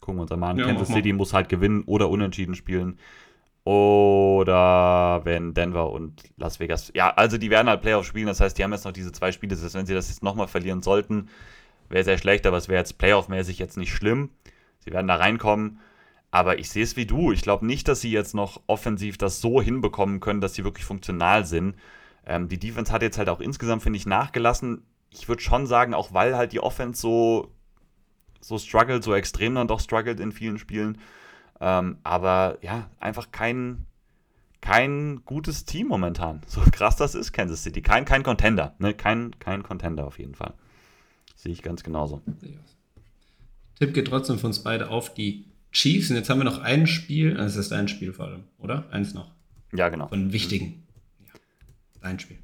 [0.00, 0.58] Gucken wir uns mal an.
[0.58, 2.98] Ja, Kansas City muss halt gewinnen oder unentschieden spielen.
[3.64, 6.90] Oder wenn Denver und Las Vegas.
[6.94, 8.26] Ja, also die werden halt Playoff spielen.
[8.26, 9.54] Das heißt, die haben jetzt noch diese zwei Spiele.
[9.54, 11.28] Das heißt, wenn sie das jetzt nochmal verlieren sollten,
[11.88, 14.30] wäre sehr schlecht, aber es wäre jetzt Playoff-mäßig jetzt nicht schlimm.
[14.80, 15.78] Sie werden da reinkommen.
[16.32, 17.30] Aber ich sehe es wie du.
[17.30, 20.86] Ich glaube nicht, dass sie jetzt noch offensiv das so hinbekommen können, dass sie wirklich
[20.86, 21.76] funktional sind.
[22.26, 24.82] Ähm, die Defense hat jetzt halt auch insgesamt, finde ich, nachgelassen.
[25.10, 27.52] Ich würde schon sagen, auch weil halt die Offense so,
[28.40, 30.98] so struggelt, so extrem dann doch struggelt in vielen Spielen.
[31.64, 33.86] Ähm, aber ja, einfach kein,
[34.60, 36.42] kein gutes Team momentan.
[36.48, 37.80] So krass das ist, Kansas City.
[37.82, 38.74] Kein, kein Contender.
[38.80, 38.94] Ne?
[38.94, 40.54] Kein, kein Contender auf jeden Fall.
[41.36, 42.20] Sehe ich ganz genauso.
[43.78, 46.10] Tipp geht trotzdem von uns beide auf die Chiefs.
[46.10, 47.34] Und jetzt haben wir noch ein Spiel.
[47.34, 48.84] Das ist ein Spiel vor allem, oder?
[48.90, 49.30] Eins noch.
[49.72, 50.08] Ja, genau.
[50.08, 50.84] Von wichtigen.
[52.00, 52.38] Dein Spiel.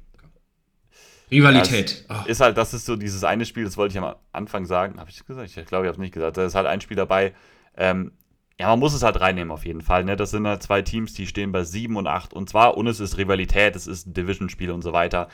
[1.29, 2.05] Rivalität.
[2.09, 2.29] Ja, oh.
[2.29, 4.97] Ist halt, das ist so dieses eine Spiel, das wollte ich am Anfang sagen.
[4.97, 5.49] Habe ich das gesagt?
[5.49, 6.37] Ich glaube, ich habe es nicht gesagt.
[6.37, 7.33] Da ist halt ein Spiel dabei.
[7.75, 8.13] Ähm,
[8.59, 10.03] ja, man muss es halt reinnehmen auf jeden Fall.
[10.03, 10.15] Ne?
[10.15, 12.99] Das sind halt zwei Teams, die stehen bei 7 und 8 und zwar, und es
[12.99, 15.29] ist Rivalität, es ist ein Division-Spiel und so weiter.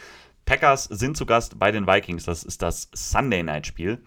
[0.45, 2.25] Packers sind zu Gast bei den Vikings.
[2.25, 4.03] Das ist das Sunday Night-Spiel.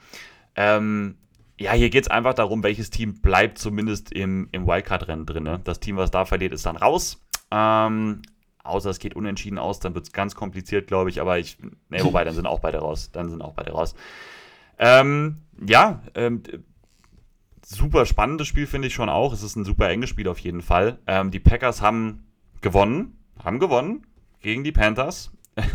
[0.54, 1.18] Ähm,
[1.58, 5.42] ja, hier geht es einfach darum, welches Team bleibt zumindest im, im Wildcard-Rennen drin.
[5.42, 5.60] Ne?
[5.64, 7.20] Das Team, was da verliert, ist dann raus.
[7.50, 8.22] Ähm,
[8.68, 11.20] Außer es geht unentschieden aus, dann wird es ganz kompliziert, glaube ich.
[11.20, 11.58] Aber ich,
[11.88, 13.10] ne, wobei, dann sind auch beide raus.
[13.12, 13.94] Dann sind auch beide raus.
[14.78, 16.42] Ähm, ja, ähm,
[17.68, 19.32] super spannendes Spiel finde ich schon auch.
[19.32, 20.98] Es ist ein super enges Spiel auf jeden Fall.
[21.06, 22.26] Ähm, die Packers haben
[22.60, 24.06] gewonnen, haben gewonnen
[24.40, 25.30] gegen die Panthers.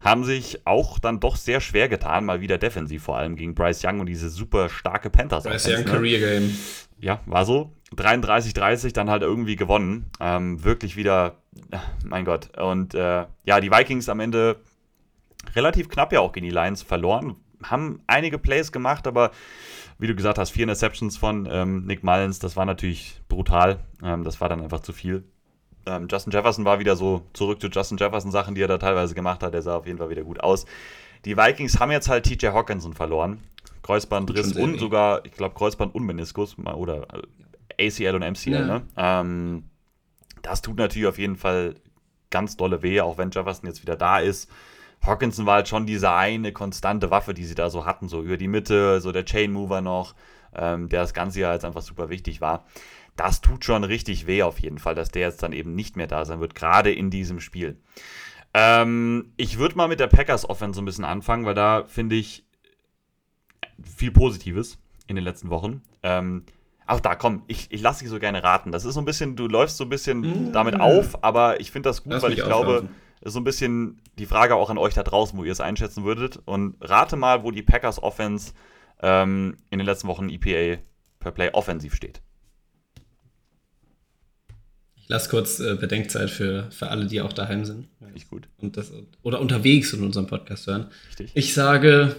[0.00, 3.84] haben sich auch dann doch sehr schwer getan, mal wieder defensiv, vor allem gegen Bryce
[3.84, 5.44] Young und diese super starke Panthers.
[5.44, 5.84] Bryce Young ne?
[5.84, 6.56] Career Game.
[7.00, 7.72] Ja, war so.
[7.96, 10.10] 33-30 dann halt irgendwie gewonnen.
[10.20, 11.36] Ähm, wirklich wieder,
[12.04, 12.56] mein Gott.
[12.58, 14.56] Und äh, ja, die Vikings am Ende
[15.54, 17.36] relativ knapp ja auch gegen die Lions verloren.
[17.62, 19.30] Haben einige Plays gemacht, aber
[19.98, 23.80] wie du gesagt hast, vier Interceptions von ähm, Nick Mullins, das war natürlich brutal.
[24.02, 25.24] Ähm, das war dann einfach zu viel.
[25.86, 29.14] Ähm, Justin Jefferson war wieder so zurück zu Justin Jefferson Sachen, die er da teilweise
[29.14, 29.54] gemacht hat.
[29.54, 30.66] Der sah auf jeden Fall wieder gut aus.
[31.24, 33.40] Die Vikings haben jetzt halt TJ Hawkinson verloren.
[33.82, 37.06] Kreuzbandriss und sogar, ich glaube, Kreuzband und Meniskus oder
[37.78, 38.52] äh, ACL und MCL.
[38.52, 38.66] Ja.
[38.66, 38.82] Ne?
[38.96, 39.64] Ähm,
[40.42, 41.74] das tut natürlich auf jeden Fall
[42.30, 44.50] ganz dolle weh, auch wenn Jefferson jetzt wieder da ist.
[45.02, 48.36] Hawkinson war halt schon diese eine konstante Waffe, die sie da so hatten, so über
[48.36, 50.14] die Mitte, so der Chain Mover noch,
[50.54, 52.64] ähm, der das ganze Jahr jetzt einfach super wichtig war.
[53.16, 56.06] Das tut schon richtig weh auf jeden Fall, dass der jetzt dann eben nicht mehr
[56.06, 57.78] da sein wird, gerade in diesem Spiel.
[58.54, 62.16] Ähm, ich würde mal mit der Packers Offense so ein bisschen anfangen, weil da finde
[62.16, 62.44] ich
[63.82, 65.82] viel Positives in den letzten Wochen.
[66.02, 66.44] Ähm,
[66.86, 68.72] auch da, komm, ich, ich lasse dich so gerne raten.
[68.72, 70.52] Das ist so ein bisschen, du läufst so ein bisschen mhm.
[70.52, 72.88] damit auf, aber ich finde das gut, Lass weil ich glaube,
[73.20, 76.04] ist so ein bisschen die Frage auch an euch da draußen, wo ihr es einschätzen
[76.04, 76.40] würdet.
[76.44, 78.52] Und rate mal, wo die Packers Offense
[79.00, 80.80] ähm, in den letzten Wochen EPA
[81.18, 82.20] per Play offensiv steht.
[84.96, 87.88] Ich lasse kurz äh, Bedenkzeit für, für alle, die auch daheim sind.
[88.12, 88.48] Nicht gut.
[88.58, 88.92] Und das,
[89.22, 90.88] oder unterwegs in unserem Podcast hören.
[91.08, 91.30] Richtig.
[91.34, 92.14] Ich sage,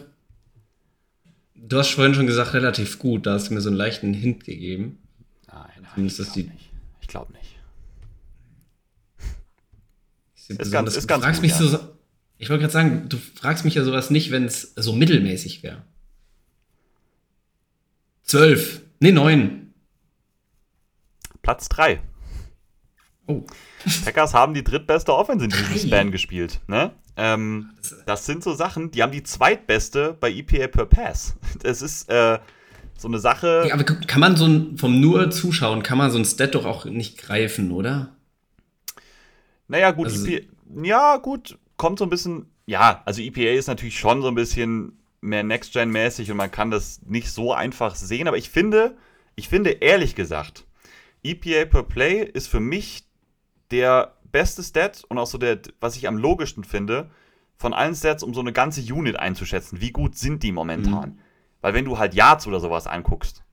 [1.55, 3.25] du hast vorhin schon gesagt, relativ gut.
[3.25, 4.97] Da hast du mir so einen leichten Hint gegeben.
[5.47, 5.65] Nein,
[5.95, 6.05] nein.
[6.05, 6.69] ich glaube nicht.
[7.01, 7.48] Ich glaube nicht.
[10.49, 11.67] Ist ganz, ist ganz fragst gut, mich ja.
[11.67, 11.79] so,
[12.37, 15.83] ich wollte gerade sagen, du fragst mich ja sowas nicht, wenn es so mittelmäßig wäre.
[18.23, 18.81] Zwölf.
[18.99, 19.73] Nee, neun.
[21.41, 22.01] Platz drei.
[23.27, 23.45] Oh.
[24.03, 26.59] Packers haben die drittbeste Offense in diesem Span gespielt.
[26.67, 26.91] Ne?
[27.15, 27.71] Ähm,
[28.05, 31.35] das sind so Sachen, die haben die zweitbeste bei EPA per Pass.
[31.61, 32.39] Das ist äh,
[32.97, 33.65] so eine Sache.
[33.67, 36.65] Ja, aber kann man so ein, vom nur Zuschauen, kann man so ein Stat doch
[36.65, 38.15] auch nicht greifen, oder?
[39.69, 40.45] Naja, gut, also, EPA,
[40.83, 42.47] ja, gut, kommt so ein bisschen.
[42.65, 47.01] Ja, also EPA ist natürlich schon so ein bisschen mehr Next-Gen-mäßig und man kann das
[47.05, 48.97] nicht so einfach sehen, aber ich finde,
[49.35, 50.65] ich finde ehrlich gesagt,
[51.23, 53.05] EPA per Play ist für mich
[53.71, 57.09] der beste Stat und auch so der, was ich am logischsten finde,
[57.57, 59.81] von allen Stats, um so eine ganze Unit einzuschätzen.
[59.81, 61.09] Wie gut sind die momentan?
[61.09, 61.19] Mhm.
[61.61, 63.43] Weil wenn du halt Yards oder sowas anguckst,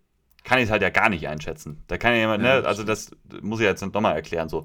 [0.44, 1.82] kann ich es halt ja gar nicht einschätzen.
[1.88, 3.10] Da kann ja jemand, ne, also das
[3.42, 4.64] muss ich jetzt nochmal erklären, so.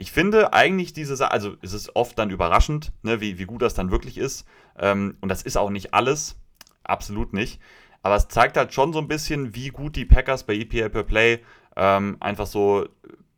[0.00, 3.60] Ich finde eigentlich diese Sache, also es ist oft dann überraschend, ne, wie, wie gut
[3.60, 4.46] das dann wirklich ist.
[4.78, 6.36] Ähm, und das ist auch nicht alles,
[6.84, 7.60] absolut nicht.
[8.02, 11.02] Aber es zeigt halt schon so ein bisschen, wie gut die Packers bei EPA per
[11.02, 11.40] Play
[11.76, 12.88] ähm, einfach so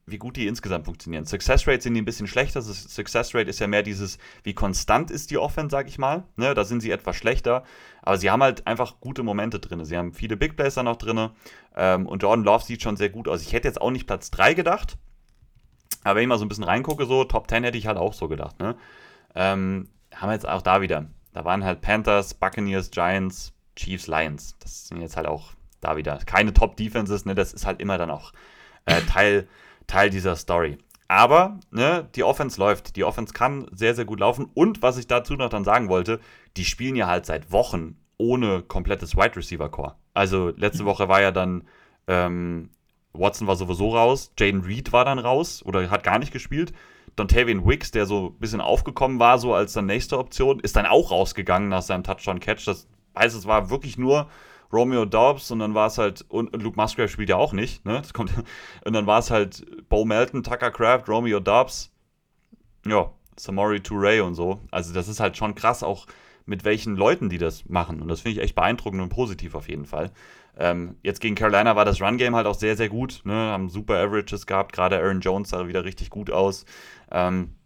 [0.07, 1.27] wie gut die insgesamt funktionieren.
[1.27, 2.63] Success Rate sind die ein bisschen schlechter.
[2.63, 6.23] Success Rate ist ja mehr dieses, wie konstant ist die Offense, sag ich mal.
[6.37, 7.65] Ne, da sind sie etwas schlechter.
[8.03, 9.85] Aber sie haben halt einfach gute Momente drin.
[9.85, 11.31] Sie haben viele Big Plays da noch drin.
[11.75, 13.43] Ähm, und Jordan Love sieht schon sehr gut aus.
[13.43, 14.97] Ich hätte jetzt auch nicht Platz 3 gedacht.
[16.05, 18.13] Aber wenn ich mal so ein bisschen reingucke, so Top 10 hätte ich halt auch
[18.13, 18.59] so gedacht.
[18.59, 18.77] Ne?
[19.35, 21.07] Ähm, haben wir jetzt auch da wieder.
[21.33, 24.57] Da waren halt Panthers, Buccaneers, Giants, Chiefs, Lions.
[24.59, 27.25] Das sind jetzt halt auch da wieder keine Top-Defenses.
[27.25, 27.35] Ne?
[27.35, 28.33] Das ist halt immer dann auch
[28.87, 29.49] äh, Teil
[29.87, 30.79] Teil dieser Story.
[31.09, 32.97] Aber ne, die Offense läuft.
[32.97, 34.49] Die Offense kann sehr, sehr gut laufen.
[34.55, 36.21] Und was ich dazu noch dann sagen wollte,
[36.57, 39.97] die spielen ja halt seit Wochen ohne komplettes Wide Receiver Core.
[40.15, 41.65] Also letzte Woche war ja dann
[42.07, 42.71] ähm,
[43.13, 46.73] Watson war sowieso raus, Jaden Reed war dann raus oder hat gar nicht gespielt.
[47.17, 50.87] Dontavian Wicks, der so ein bisschen aufgekommen war, so als dann nächste Option, ist dann
[50.87, 52.67] auch rausgegangen nach seinem Touchdown-Catch.
[52.67, 54.29] Das heißt, es war wirklich nur
[54.73, 57.99] Romeo Dobbs und dann war es halt, und Luke Musgrave spielt ja auch nicht, ne?
[58.01, 58.33] Das kommt,
[58.85, 61.93] und dann war es halt Bo Melton, Tucker Craft, Romeo Dobbs,
[62.87, 64.61] ja, Samori Touré und so.
[64.71, 66.07] Also das ist halt schon krass, auch
[66.47, 68.01] mit welchen Leuten die das machen.
[68.01, 70.11] Und das finde ich echt beeindruckend und positiv auf jeden Fall.
[70.57, 73.23] Ähm, jetzt gegen Carolina war das Run-Game halt auch sehr, sehr gut.
[73.25, 73.35] Ne?
[73.35, 74.73] Haben super Averages gehabt.
[74.73, 76.65] Gerade Aaron Jones sah wieder richtig gut aus.
[77.11, 77.57] Ähm,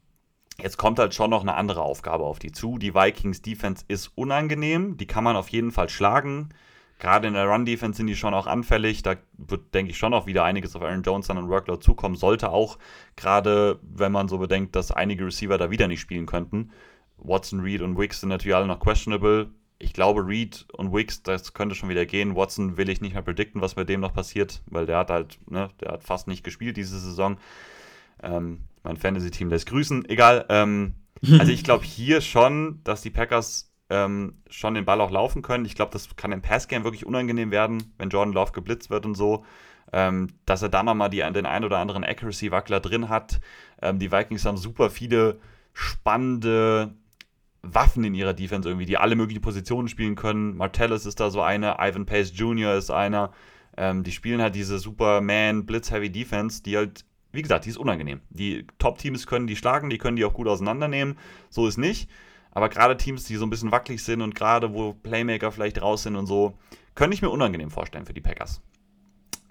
[0.62, 2.78] jetzt kommt halt schon noch eine andere Aufgabe auf die zu.
[2.78, 4.96] Die Vikings Defense ist unangenehm.
[4.96, 6.50] Die kann man auf jeden Fall schlagen.
[6.98, 9.02] Gerade in der Run-Defense sind die schon auch anfällig.
[9.02, 12.14] Da wird, denke ich, schon auch wieder einiges auf Aaron Jones dann an Workload zukommen.
[12.14, 12.78] Sollte auch,
[13.16, 16.70] gerade wenn man so bedenkt, dass einige Receiver da wieder nicht spielen könnten.
[17.18, 19.50] Watson, Reed und Wicks sind natürlich alle noch questionable.
[19.78, 22.35] Ich glaube, Reed und Wicks, das könnte schon wieder gehen.
[22.35, 25.39] Watson will ich nicht mehr predikten, was mit dem noch passiert, weil der hat halt,
[25.51, 27.36] ne, der hat fast nicht gespielt diese Saison.
[28.23, 30.09] Ähm, mein Fantasy-Team lässt grüßen.
[30.09, 30.47] Egal.
[30.48, 30.94] Ähm,
[31.39, 35.65] also ich glaube hier schon, dass die Packers ähm, schon den Ball auch laufen können.
[35.65, 39.15] Ich glaube, das kann im Passgame wirklich unangenehm werden, wenn Jordan Love geblitzt wird und
[39.15, 39.44] so.
[39.93, 43.40] Ähm, dass er da nochmal die, den ein oder anderen Accuracy-Wackler drin hat.
[43.81, 45.39] Ähm, die Vikings haben super viele
[45.73, 46.94] spannende
[47.74, 50.56] Waffen in ihrer Defense irgendwie, die alle möglichen Positionen spielen können.
[50.56, 52.74] Martellus ist da so einer, Ivan Pace Jr.
[52.74, 53.32] ist einer.
[53.76, 58.20] Ähm, die spielen halt diese Superman Blitz-Heavy Defense, die halt, wie gesagt, die ist unangenehm.
[58.30, 61.18] Die Top-Teams können die schlagen, die können die auch gut auseinandernehmen.
[61.51, 62.09] So ist nicht.
[62.52, 66.05] Aber gerade Teams, die so ein bisschen wackelig sind und gerade wo Playmaker vielleicht raus
[66.05, 66.56] sind und so,
[66.94, 68.62] könnte ich mir unangenehm vorstellen für die Packers.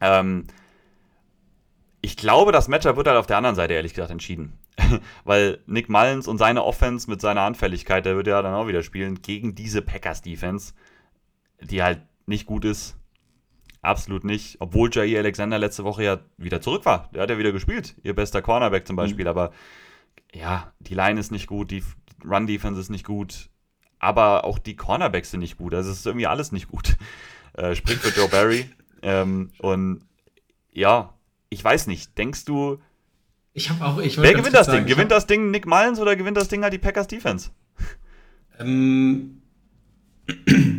[0.02, 0.46] Ähm,
[2.06, 4.60] ich glaube, das Matchup wird halt auf der anderen Seite ehrlich gesagt entschieden.
[5.24, 8.84] Weil Nick Mullins und seine Offense mit seiner Anfälligkeit, der wird ja dann auch wieder
[8.84, 10.76] spielen, gegen diese Packers-Defense,
[11.62, 12.96] die halt nicht gut ist.
[13.82, 14.58] Absolut nicht.
[14.60, 17.10] Obwohl Jair Alexander letzte Woche ja wieder zurück war.
[17.12, 17.96] Der hat ja wieder gespielt.
[18.04, 19.26] Ihr bester Cornerback zum Beispiel.
[19.26, 19.30] Mhm.
[19.30, 19.52] Aber
[20.32, 21.84] ja, die Line ist nicht gut, die
[22.24, 23.50] Run-Defense ist nicht gut.
[23.98, 25.74] Aber auch die Cornerbacks sind nicht gut.
[25.74, 26.98] Also es ist irgendwie alles nicht gut.
[27.58, 28.70] Äh, spricht für Joe Barry.
[29.02, 30.02] ähm, und
[30.74, 31.15] ja,
[31.50, 32.18] ich weiß nicht.
[32.18, 32.80] Denkst du,
[33.54, 34.00] ich habe auch.
[34.00, 34.94] Ich Wer gewinnt das sagen, Ding?
[34.94, 37.50] Gewinnt das Ding Nick Mullins oder gewinnt das Ding halt die Packers Defense?
[38.60, 39.42] Ähm,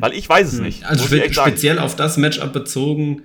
[0.00, 0.64] Weil ich weiß es hm.
[0.64, 0.84] nicht.
[0.84, 3.22] Also speziell auf das Matchup bezogen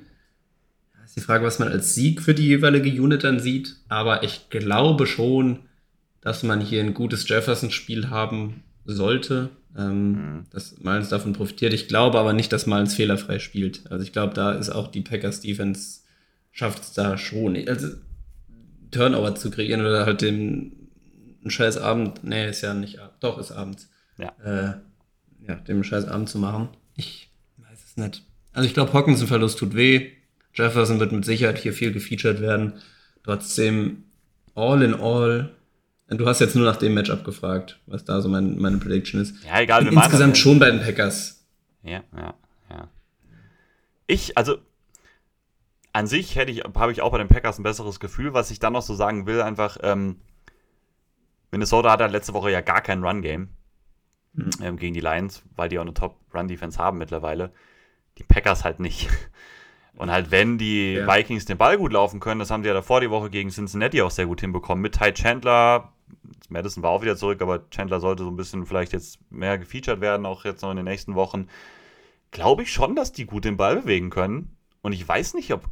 [1.12, 3.76] ist die Frage, was man als Sieg für die jeweilige Unit dann sieht.
[3.90, 5.60] Aber ich glaube schon,
[6.22, 9.50] dass man hier ein gutes Jefferson-Spiel haben sollte.
[9.78, 10.46] Ähm, mhm.
[10.52, 11.74] Dass Mullins davon profitiert.
[11.74, 13.92] Ich glaube aber nicht, dass Mullins fehlerfrei spielt.
[13.92, 16.01] Also ich glaube, da ist auch die Packers Defense
[16.52, 17.58] schafft es da schon.
[17.68, 17.88] Also
[18.92, 20.74] Turnover zu kreieren oder halt dem
[21.42, 23.90] einen scheiß Abend, nee, ist ja nicht, doch, ist abends.
[24.18, 24.34] Ja.
[24.44, 24.74] Äh,
[25.48, 26.70] ja, dem scheiß Abend zu machen.
[26.96, 28.24] Ich weiß es nicht.
[28.54, 30.12] Also ich glaube, Hawkinson-Verlust tut weh.
[30.54, 32.74] Jefferson wird mit Sicherheit hier viel gefeatured werden.
[33.24, 34.04] Trotzdem,
[34.54, 35.56] all in all,
[36.10, 39.44] du hast jetzt nur nach dem Matchup gefragt, was da so mein, meine Prediction ist.
[39.46, 39.86] Ja, egal.
[39.86, 41.46] Wir insgesamt schon bei den Packers.
[41.84, 42.34] Ja, ja,
[42.70, 42.90] ja.
[44.08, 44.58] Ich, also
[45.94, 48.34] an sich hätte ich, habe ich auch bei den Packers ein besseres Gefühl.
[48.34, 50.22] Was ich dann noch so sagen will, einfach, ähm,
[51.52, 53.50] Minnesota hatte letzte Woche ja gar kein Run-Game
[54.34, 54.50] mhm.
[54.62, 57.52] ähm, gegen die Lions, weil die auch eine Top-Run-Defense haben mittlerweile.
[58.18, 59.10] Die Packers halt nicht.
[59.96, 61.08] Und halt, wenn die ja.
[61.08, 64.02] Vikings den Ball gut laufen können, das haben die ja davor die Woche gegen Cincinnati
[64.02, 64.82] auch sehr gut hinbekommen.
[64.82, 65.92] Mit Ty Chandler,
[66.48, 70.00] Madison war auch wieder zurück, aber Chandler sollte so ein bisschen vielleicht jetzt mehr gefeatured
[70.00, 71.48] werden, auch jetzt noch in den nächsten Wochen.
[72.32, 74.56] Glaube ich schon, dass die gut den Ball bewegen können.
[74.82, 75.68] Und ich weiß nicht, ob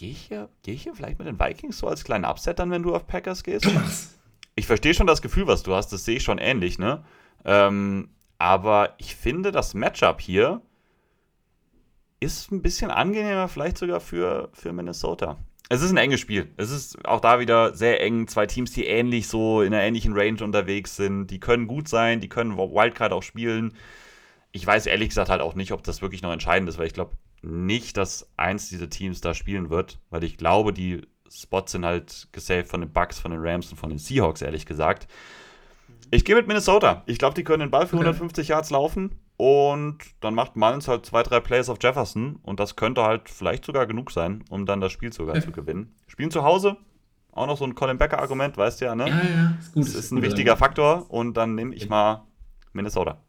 [0.00, 2.70] Gehe ich, hier, geh ich hier vielleicht mit den Vikings so als kleinen Upset dann,
[2.70, 3.66] wenn du auf Packers gehst?
[3.66, 4.18] Thomas.
[4.54, 7.04] Ich verstehe schon das Gefühl, was du hast, das sehe ich schon ähnlich, ne?
[7.44, 8.08] Ähm,
[8.38, 10.62] aber ich finde, das Matchup hier
[12.18, 15.36] ist ein bisschen angenehmer, vielleicht sogar für, für Minnesota.
[15.68, 16.50] Es ist ein enges Spiel.
[16.56, 18.26] Es ist auch da wieder sehr eng.
[18.26, 21.26] Zwei Teams, die ähnlich so in einer ähnlichen Range unterwegs sind.
[21.26, 23.74] Die können gut sein, die können Wildcard auch spielen.
[24.52, 26.94] Ich weiß ehrlich gesagt halt auch nicht, ob das wirklich noch entscheidend ist, weil ich
[26.94, 27.12] glaube,
[27.42, 32.28] nicht, dass eins dieser Teams da spielen wird, weil ich glaube, die Spots sind halt
[32.32, 35.06] gesaved von den Bucks, von den Rams und von den Seahawks, ehrlich gesagt.
[36.10, 37.02] Ich gehe mit Minnesota.
[37.06, 41.06] Ich glaube, die können den Ball für 150 Yards laufen und dann macht Mullins halt
[41.06, 44.80] zwei, drei Plays auf Jefferson und das könnte halt vielleicht sogar genug sein, um dann
[44.80, 45.94] das Spiel sogar zu gewinnen.
[46.08, 46.76] Spielen zu Hause,
[47.30, 49.08] auch noch so ein Colin Becker-Argument, weißt du ja, ne?
[49.08, 49.84] Ja, ja, ist gut.
[49.84, 52.26] Das ist ein wichtiger Faktor und dann nehme ich mal
[52.72, 53.22] Minnesota.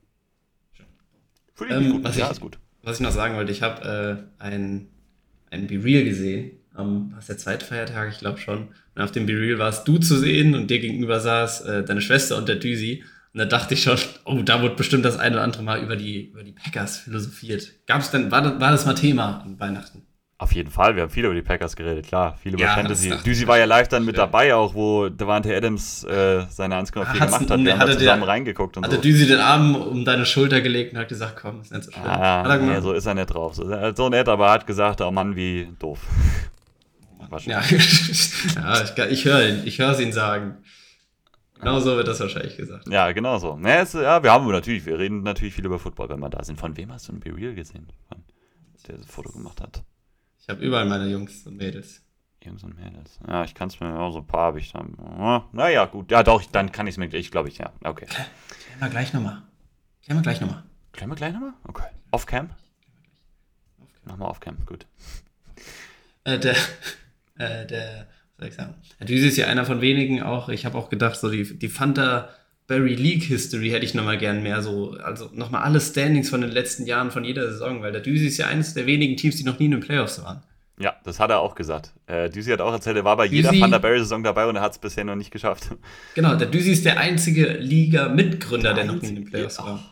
[1.53, 2.15] Fühle ich ähm, gut.
[2.15, 4.87] Ja, ist gut was ich noch sagen wollte, ich habe äh, ein,
[5.49, 6.51] ein Be Real gesehen.
[6.73, 8.69] Am, was der zweite Feiertag, ich glaube schon.
[8.95, 12.01] Und auf dem Be Real warst du zu sehen und dir gegenüber saß äh, deine
[12.01, 13.03] Schwester und der Düsi.
[13.33, 15.95] Und da dachte ich schon, oh, da wurde bestimmt das eine oder andere Mal über
[15.95, 17.71] die, über die Packers philosophiert.
[17.87, 20.03] Gab es denn, war war das mal Thema an Weihnachten?
[20.41, 22.35] Auf jeden Fall, wir haben viel über die Packers geredet, klar.
[22.41, 23.13] Viel über ja, Fantasy.
[23.23, 27.47] Düsi war ja live dann mit dabei, auch wo Devante Adams äh, seine 1,4 gemacht
[27.47, 27.59] hat.
[27.59, 28.97] Wir haben zusammen der, reingeguckt und hat so.
[28.97, 31.91] Hat Düsi den Arm um deine Schulter gelegt und hat gesagt, komm, ist nicht so
[31.91, 32.05] schlimm.
[32.07, 33.53] Ah, nee, so ist er nicht drauf.
[33.53, 33.65] So,
[33.95, 35.99] so nett, aber er hat gesagt, oh Mann, wie doof.
[37.45, 37.61] Ja,
[38.55, 40.57] ja ich, ich höre ihn, ich höre es ihn sagen.
[41.59, 42.89] Genau so wird das wahrscheinlich gesagt.
[42.89, 43.59] Ja, genau so.
[43.63, 46.43] Ja, es, ja, wir haben natürlich, wir reden natürlich viel über Football, wenn wir da
[46.43, 46.59] sind.
[46.59, 47.85] Von wem hast du ein Be Real gesehen?
[48.07, 48.23] Von,
[48.87, 49.83] der das Foto gemacht hat.
[50.41, 52.01] Ich habe überall meine Jungs und Mädels.
[52.43, 53.19] Jungs und Mädels.
[53.27, 54.95] Ja, ich kann es mir, auch so ein paar habe ich dann.
[55.51, 56.09] Naja, gut.
[56.09, 57.71] Ja, doch, dann kann ich es mir, ich glaube ich, ja.
[57.83, 58.05] Okay.
[58.05, 59.43] Klären wir gleich nochmal.
[60.03, 60.63] Klären wir gleich nochmal.
[60.93, 61.53] Klären wir gleich nochmal?
[61.67, 61.87] Okay.
[62.09, 62.49] Off-Cam?
[64.05, 64.87] Nochmal Off-Cam, gut.
[66.23, 66.55] Äh, der,
[67.37, 68.75] äh, der, was soll ich sagen?
[68.99, 70.49] Der Düse ist ja einer von wenigen auch.
[70.49, 72.29] Ich habe auch gedacht, so die, die Fanta
[72.71, 76.51] Barry League History hätte ich nochmal gern mehr so, also nochmal alle Standings von den
[76.51, 79.43] letzten Jahren von jeder Saison, weil der Düsi ist ja eines der wenigen Teams, die
[79.43, 80.41] noch nie in den Playoffs waren.
[80.79, 81.91] Ja, das hat er auch gesagt.
[82.07, 84.55] Äh, Düsi hat auch erzählt, er war bei Düsi, jeder Van der Barry-Saison dabei und
[84.55, 85.67] er hat es bisher noch nicht geschafft.
[86.15, 89.83] Genau, der Düsi ist der einzige Liga-Mitgründer, der, der noch nie in den Playoffs war.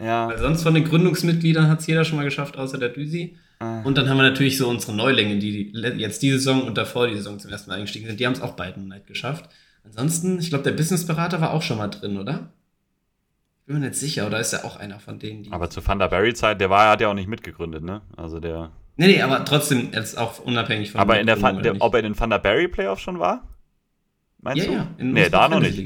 [0.00, 0.04] Ja.
[0.04, 0.28] ja.
[0.28, 3.36] Weil sonst von den Gründungsmitgliedern hat es jeder schon mal geschafft, außer der Düsi.
[3.60, 3.82] Ah.
[3.82, 7.14] Und dann haben wir natürlich so unsere Neulinge, die jetzt diese Saison und davor die
[7.14, 8.18] Saison zum ersten Mal eingestiegen sind.
[8.18, 9.48] Die haben es auch beiden nicht geschafft.
[9.84, 12.48] Ansonsten, ich glaube, der Businessberater war auch schon mal drin, oder?
[13.66, 15.52] Bin mir nicht sicher, oder ist er auch einer von denen, die.
[15.52, 18.02] Aber zu Thunder Barry-Zeit, der war, hat ja auch nicht mitgegründet, ne?
[18.16, 18.72] Also der.
[18.96, 21.00] Nee, nee, aber trotzdem, jetzt auch unabhängig von.
[21.00, 23.48] Aber in der, der ob er in den Thunder Barry Playoffs schon war?
[24.40, 24.72] Meinst ja, du?
[24.76, 25.78] Ja, nee, da noch nicht.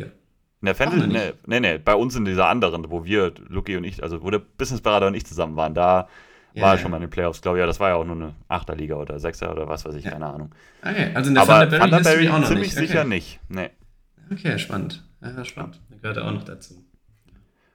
[0.60, 3.84] In der Fantasy, nee, nee, nee, bei uns in dieser anderen, wo wir, Lucky und
[3.84, 6.08] ich, also wo der Businessberater und ich zusammen waren, da
[6.56, 7.60] yeah, war er schon mal in den Playoffs, glaube ich.
[7.60, 10.10] Ja, das war ja auch nur eine Achterliga oder Sechser oder was weiß ich, ja.
[10.10, 10.52] keine Ahnung.
[10.82, 12.76] Okay, also in der Aber Thunderberry, Thunderberry auch noch ziemlich nicht.
[12.76, 13.08] sicher okay.
[13.08, 13.40] nicht.
[13.48, 13.70] Nee.
[14.30, 15.04] Okay, spannend.
[15.22, 15.80] Ja, spannend.
[15.90, 16.84] Da gehört er auch noch dazu.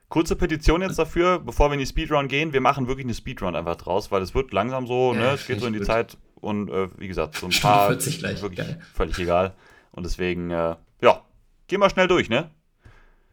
[0.09, 2.53] Kurze Petition jetzt dafür, bevor wir in die Speedrun gehen.
[2.53, 5.27] Wir machen wirklich eine Speedrun einfach draus, weil es wird langsam so, ja, ne?
[5.31, 5.88] Es geht so in die gut.
[5.88, 8.41] Zeit und äh, wie gesagt, so ein paar 40 gleich.
[8.41, 8.80] wirklich Geil.
[8.93, 9.53] völlig egal.
[9.91, 11.21] Und deswegen, äh, ja,
[11.67, 12.51] gehen wir schnell durch, ne?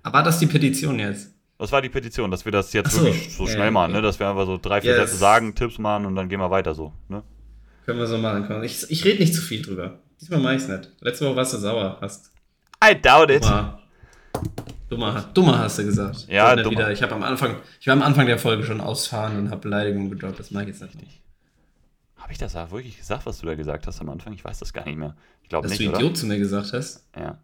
[0.02, 1.34] Aber war das die Petition jetzt?
[1.58, 4.00] Das war die Petition, dass wir das jetzt so, wirklich so schnell ja, machen, ne?
[4.00, 5.10] Dass wir einfach so drei, vier yes.
[5.10, 7.22] Sätze sagen, Tipps machen und dann gehen wir weiter so, ne?
[7.84, 8.62] Können wir so machen.
[8.62, 9.98] Ich, ich rede nicht zu viel drüber.
[10.18, 10.90] Diesmal mache ich es nicht.
[11.00, 12.30] Letzte Woche warst du sauer, hast.
[12.82, 13.42] I doubt it.
[13.42, 13.80] Dummer,
[14.88, 16.26] dummer, dummer hast du gesagt.
[16.28, 16.70] Ja, dummer.
[16.70, 19.60] Wieder, ich habe am Anfang, ich war am Anfang der Folge schon ausfahren und habe
[19.60, 20.38] Beleidigungen gedroppt.
[20.38, 21.20] Das mag ich jetzt nicht.
[22.16, 24.32] Habe ich das wirklich gesagt, was du da gesagt hast am Anfang?
[24.32, 25.14] Ich weiß das gar nicht mehr.
[25.42, 25.80] Ich glaube nicht.
[25.80, 26.14] Dass du Idiot oder?
[26.14, 27.04] zu mir gesagt hast?
[27.16, 27.38] Ja.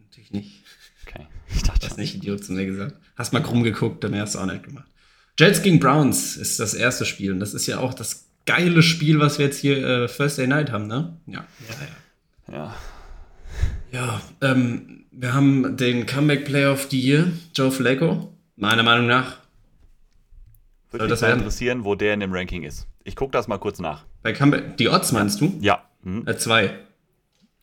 [0.00, 0.64] Natürlich nicht.
[1.06, 1.26] Okay.
[1.52, 2.94] Ich dachte, du hast nicht Idiot zu mir gesagt.
[3.16, 4.88] Hast mal krumm geguckt, dann hast du auch nicht gemacht.
[5.36, 9.18] Jets gegen Browns ist das erste Spiel und das ist ja auch das geile Spiel,
[9.18, 11.16] was wir jetzt hier äh, Thursday Night haben, ne?
[11.26, 11.44] Ja.
[11.68, 11.74] Ja,
[12.48, 12.54] ja.
[12.54, 12.74] Ja,
[13.92, 18.32] ja ähm, wir haben den Comeback Player of the Year, Joe Flacco.
[18.56, 19.38] Meiner Meinung nach.
[20.90, 22.86] Würde mich mal interessieren, wo der in dem Ranking ist.
[23.04, 24.04] Ich gucke das mal kurz nach.
[24.22, 25.56] Bei Comeback, die Odds meinst du?
[25.60, 25.84] Ja.
[26.02, 26.26] Mhm.
[26.26, 26.78] Äh, zwei.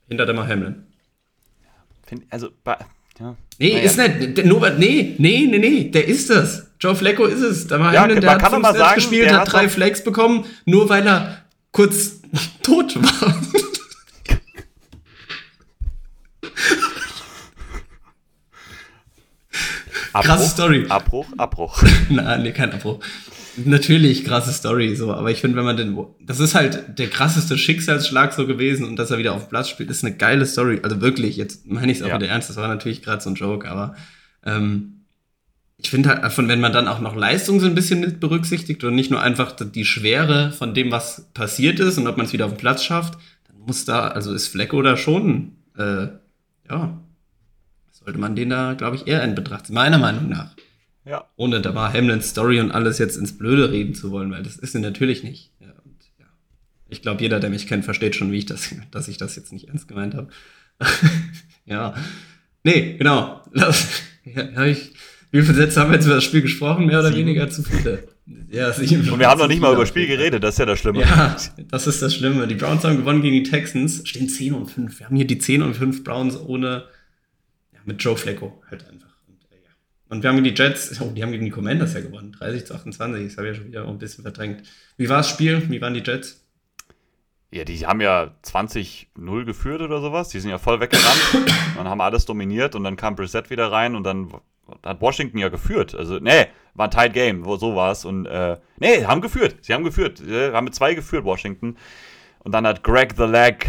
[0.07, 0.83] Hinter dem Hamlin.
[2.29, 2.77] Also, bei,
[3.19, 3.35] ja.
[3.59, 3.83] Nee, naja.
[3.83, 4.45] ist nicht.
[4.45, 6.67] Nur, nee, nee, nee, nee, der ist das.
[6.79, 7.67] Joe Flacco ist es.
[7.67, 11.05] Da war ja, Hamlin, der hat fünf sagen, gespielt, hat drei Flags bekommen, nur weil
[11.05, 12.21] er kurz
[12.63, 13.35] tot war.
[20.13, 20.85] Abbruch, Krasse Story.
[20.89, 21.83] Abbruch, Abbruch.
[22.09, 22.99] Nein, nee, kein Abbruch.
[23.65, 27.57] Natürlich krasse Story, so, aber ich finde, wenn man den, das ist halt der krasseste
[27.57, 30.79] Schicksalsschlag so gewesen und dass er wieder auf Platz spielt, ist eine geile Story.
[30.83, 32.19] Also wirklich, jetzt meine ich es auch ja.
[32.19, 33.95] wieder ernst, das war natürlich gerade so ein Joke, aber
[34.45, 34.97] ähm,
[35.77, 38.83] ich finde halt, von wenn man dann auch noch Leistung so ein bisschen mit berücksichtigt
[38.83, 42.33] und nicht nur einfach die Schwere von dem, was passiert ist und ob man es
[42.33, 43.15] wieder auf den Platz schafft,
[43.47, 46.07] dann muss da, also ist Flecko da schon, äh,
[46.69, 47.01] ja,
[47.91, 50.55] sollte man den da, glaube ich, eher in Betracht ziehen, meiner Meinung nach.
[51.05, 51.25] Ja.
[51.37, 54.57] Ohne da mal Hamlins Story und alles jetzt ins Blöde reden zu wollen, weil das
[54.57, 55.51] ist sie natürlich nicht.
[55.59, 56.25] Ja, und, ja.
[56.89, 59.53] Ich glaube, jeder, der mich kennt, versteht schon, wie ich das, dass ich das jetzt
[59.53, 60.29] nicht ernst gemeint habe.
[61.65, 61.93] ja.
[62.63, 63.41] Nee, genau.
[63.53, 64.93] Das, ja, ich,
[65.31, 66.85] wie viele Sätze haben wir jetzt über das Spiel gesprochen?
[66.85, 67.19] Mehr oder sieben.
[67.19, 68.07] weniger zu viele.
[68.49, 68.67] Ja.
[68.71, 71.01] Und wir haben noch nicht mal über das Spiel geredet, das ist ja das Schlimme.
[71.01, 71.37] Ja,
[71.69, 72.45] das ist das Schlimme.
[72.47, 74.99] Die Browns haben gewonnen gegen die Texans, stehen 10 und 5.
[74.99, 76.85] Wir haben hier die 10 und 5 Browns ohne,
[77.71, 79.07] ja, mit Joe Flacco halt einfach.
[80.09, 82.75] Und wir haben die Jets, oh, die haben gegen die Commanders ja gewonnen, 30 zu
[82.75, 84.63] 28, das habe ich ja schon wieder ein bisschen verdrängt.
[84.95, 85.69] Wie war das Spiel?
[85.69, 86.45] Wie waren die Jets?
[87.51, 90.29] Ja, die haben ja 20-0 geführt oder sowas.
[90.29, 93.95] Die sind ja voll weggerannt und haben alles dominiert und dann kam Brissett wieder rein
[93.95, 94.31] und dann
[94.85, 95.95] hat Washington ja geführt.
[95.95, 98.05] Also, nee, war ein Tight Game, wo so war es.
[98.05, 99.55] Und, äh, nee, haben geführt.
[99.61, 100.19] Sie haben geführt.
[100.19, 101.77] Sie haben mit zwei geführt, Washington.
[102.39, 103.67] Und dann hat Greg the Leg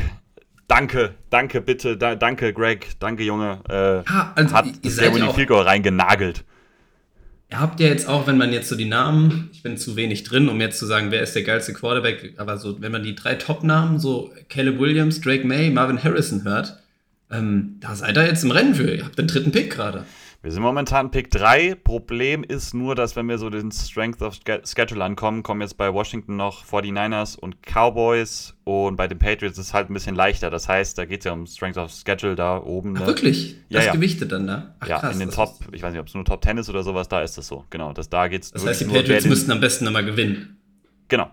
[0.68, 3.60] Danke, danke, bitte, da, danke, Greg, danke, Junge.
[3.70, 6.44] Äh, ja, also hat das Ceremony Field Goal reingenagelt.
[7.50, 10.24] Ihr habt ja jetzt auch, wenn man jetzt so die Namen, ich bin zu wenig
[10.24, 13.14] drin, um jetzt zu sagen, wer ist der geilste Quarterback, aber so, wenn man die
[13.14, 16.78] drei Top-Namen, so Caleb Williams, Drake May, Marvin Harrison hört,
[17.30, 18.94] ähm, da seid ihr jetzt im Rennen für.
[18.94, 20.04] Ihr habt den dritten Pick gerade.
[20.48, 21.74] Wir sind momentan Pick 3.
[21.74, 25.92] Problem ist nur, dass wenn wir so den Strength of Schedule ankommen, kommen jetzt bei
[25.92, 30.48] Washington noch 49ers und Cowboys und bei den Patriots ist es halt ein bisschen leichter.
[30.48, 32.94] Das heißt, da geht es ja um Strength of Schedule da oben.
[32.94, 33.00] Ne?
[33.02, 33.56] Ach, wirklich?
[33.68, 34.74] Das ja, Gewichte dann da?
[34.80, 36.70] Ach, ja, krass, in den Top, ich weiß nicht, ob es nur Top 10 ist
[36.70, 37.66] oder sowas, da ist es so.
[37.68, 40.56] Genau, das, da geht's Das heißt, die Patriots müssten am besten nochmal gewinnen.
[41.08, 41.30] Genau,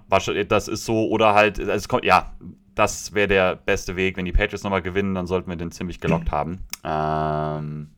[0.49, 2.33] das ist so, oder halt, es kommt, ja,
[2.75, 4.17] das wäre der beste Weg.
[4.17, 6.65] Wenn die Patriots nochmal gewinnen, dann sollten wir den ziemlich gelockt haben.
[6.83, 7.94] Ähm,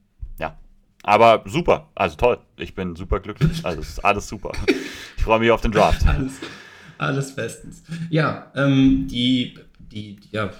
[1.08, 2.38] aber super, also toll.
[2.58, 3.64] Ich bin super glücklich.
[3.64, 4.52] Also ist alles super.
[5.16, 6.06] Ich freue mich auf den Draft.
[6.06, 6.34] Alles,
[6.98, 7.82] alles bestens.
[8.10, 10.52] Ja, ähm, die, die, ja,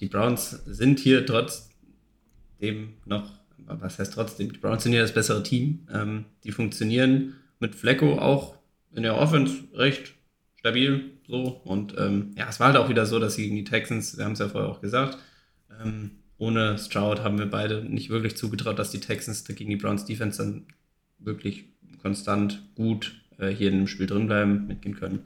[0.00, 4.52] die Browns sind hier trotzdem noch, was heißt trotzdem?
[4.52, 5.86] Die Browns sind hier das bessere Team.
[5.92, 8.56] Ähm, die funktionieren mit Flecko auch
[8.94, 10.14] in der Offense recht
[10.56, 11.60] stabil so.
[11.64, 14.24] Und ähm, ja, es war halt auch wieder so, dass sie gegen die Texans, wir
[14.24, 15.18] haben es ja vorher auch gesagt,
[15.80, 20.04] ähm, ohne Stroud haben wir beide nicht wirklich zugetraut, dass die Texans gegen die Browns
[20.04, 20.66] Defense dann
[21.20, 21.66] wirklich
[22.02, 25.20] konstant gut äh, hier in dem Spiel drin bleiben, mitgehen können.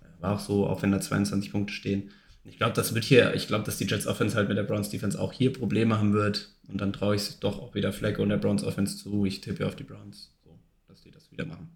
[0.00, 2.10] Äh, war auch so, auch wenn da 22 Punkte stehen.
[2.44, 4.88] Ich glaube, das wird hier, ich glaube, dass die Jets Offense halt mit der Browns
[4.88, 6.48] Defense auch hier Probleme haben wird.
[6.68, 9.26] Und dann traue ich es doch auch wieder Flagge und der Browns Offense zu.
[9.26, 10.58] Ich tippe auf die Browns, so,
[10.88, 11.68] dass die das wieder machen.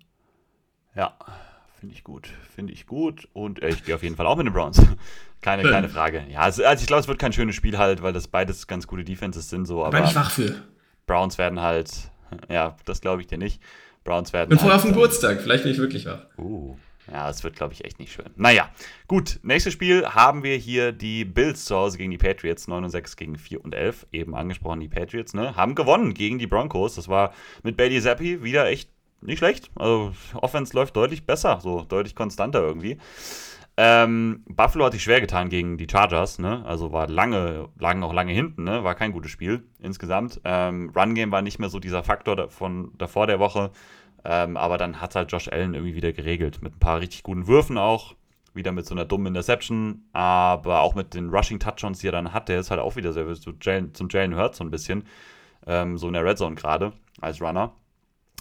[0.95, 1.19] Ja,
[1.79, 2.31] finde ich gut.
[2.55, 3.29] Finde ich gut.
[3.35, 4.81] Und äh, ich gehe auf jeden Fall auch mit den Browns.
[5.47, 6.25] Keine, keine Frage.
[6.29, 8.89] Ja, also, also ich glaube, es wird kein schönes Spiel halt, weil das beides ganz
[8.89, 9.65] gute Defenses sind.
[9.65, 10.57] So, aber Bin ich wach für.
[11.07, 12.11] Browns werden halt,
[12.51, 13.63] Ja, das glaube ich dir nicht.
[14.03, 14.49] Browns werden.
[14.49, 16.19] Bin vorher auf dem Geburtstag, vielleicht bin ich wirklich wach.
[16.37, 16.77] Uh.
[17.07, 18.27] Ja, das wird, glaube ich, echt nicht schön.
[18.35, 18.69] Naja,
[19.07, 19.39] gut.
[19.45, 22.67] Nächstes Spiel haben wir hier die Bills zu Hause gegen die Patriots.
[22.67, 24.09] 9 und 6 gegen 4 und 11.
[24.11, 25.55] Eben angesprochen, die Patriots, ne?
[25.55, 26.97] Haben gewonnen gegen die Broncos.
[26.97, 27.33] Das war
[27.63, 28.91] mit Bailey Zappi wieder echt
[29.21, 29.71] nicht schlecht.
[29.77, 32.99] Also, Offense läuft deutlich besser, so deutlich konstanter irgendwie.
[33.79, 36.65] Ähm, Buffalo hat sich schwer getan gegen die Chargers, ne?
[36.65, 38.85] Also war lange, lagen auch lange hinten, ne?
[38.85, 40.41] War kein gutes Spiel insgesamt.
[40.45, 43.71] Ähm, Run Game war nicht mehr so dieser Faktor von davor der Woche.
[44.25, 46.63] Ähm, aber dann hat halt Josh Allen irgendwie wieder geregelt.
[46.63, 48.15] Mit ein paar richtig guten Würfen auch.
[48.55, 50.05] Wieder mit so einer dummen Interception.
[50.15, 53.13] Aber auch mit den Rushing Touchdowns, die er dann hat, der ist halt auch wieder
[53.13, 55.05] sehr zum Jalen, zum Jalen Hurts so ein bisschen.
[55.67, 57.73] Ähm, so in der Red Zone gerade als Runner.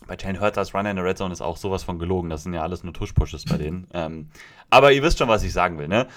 [0.07, 2.29] Bei Jalen Hurts als Runner in der Red Zone ist auch sowas von gelogen.
[2.29, 3.87] Das sind ja alles nur Tush-Pushes bei denen.
[3.93, 4.29] Ähm,
[4.69, 6.07] aber ihr wisst schon, was ich sagen will, ne?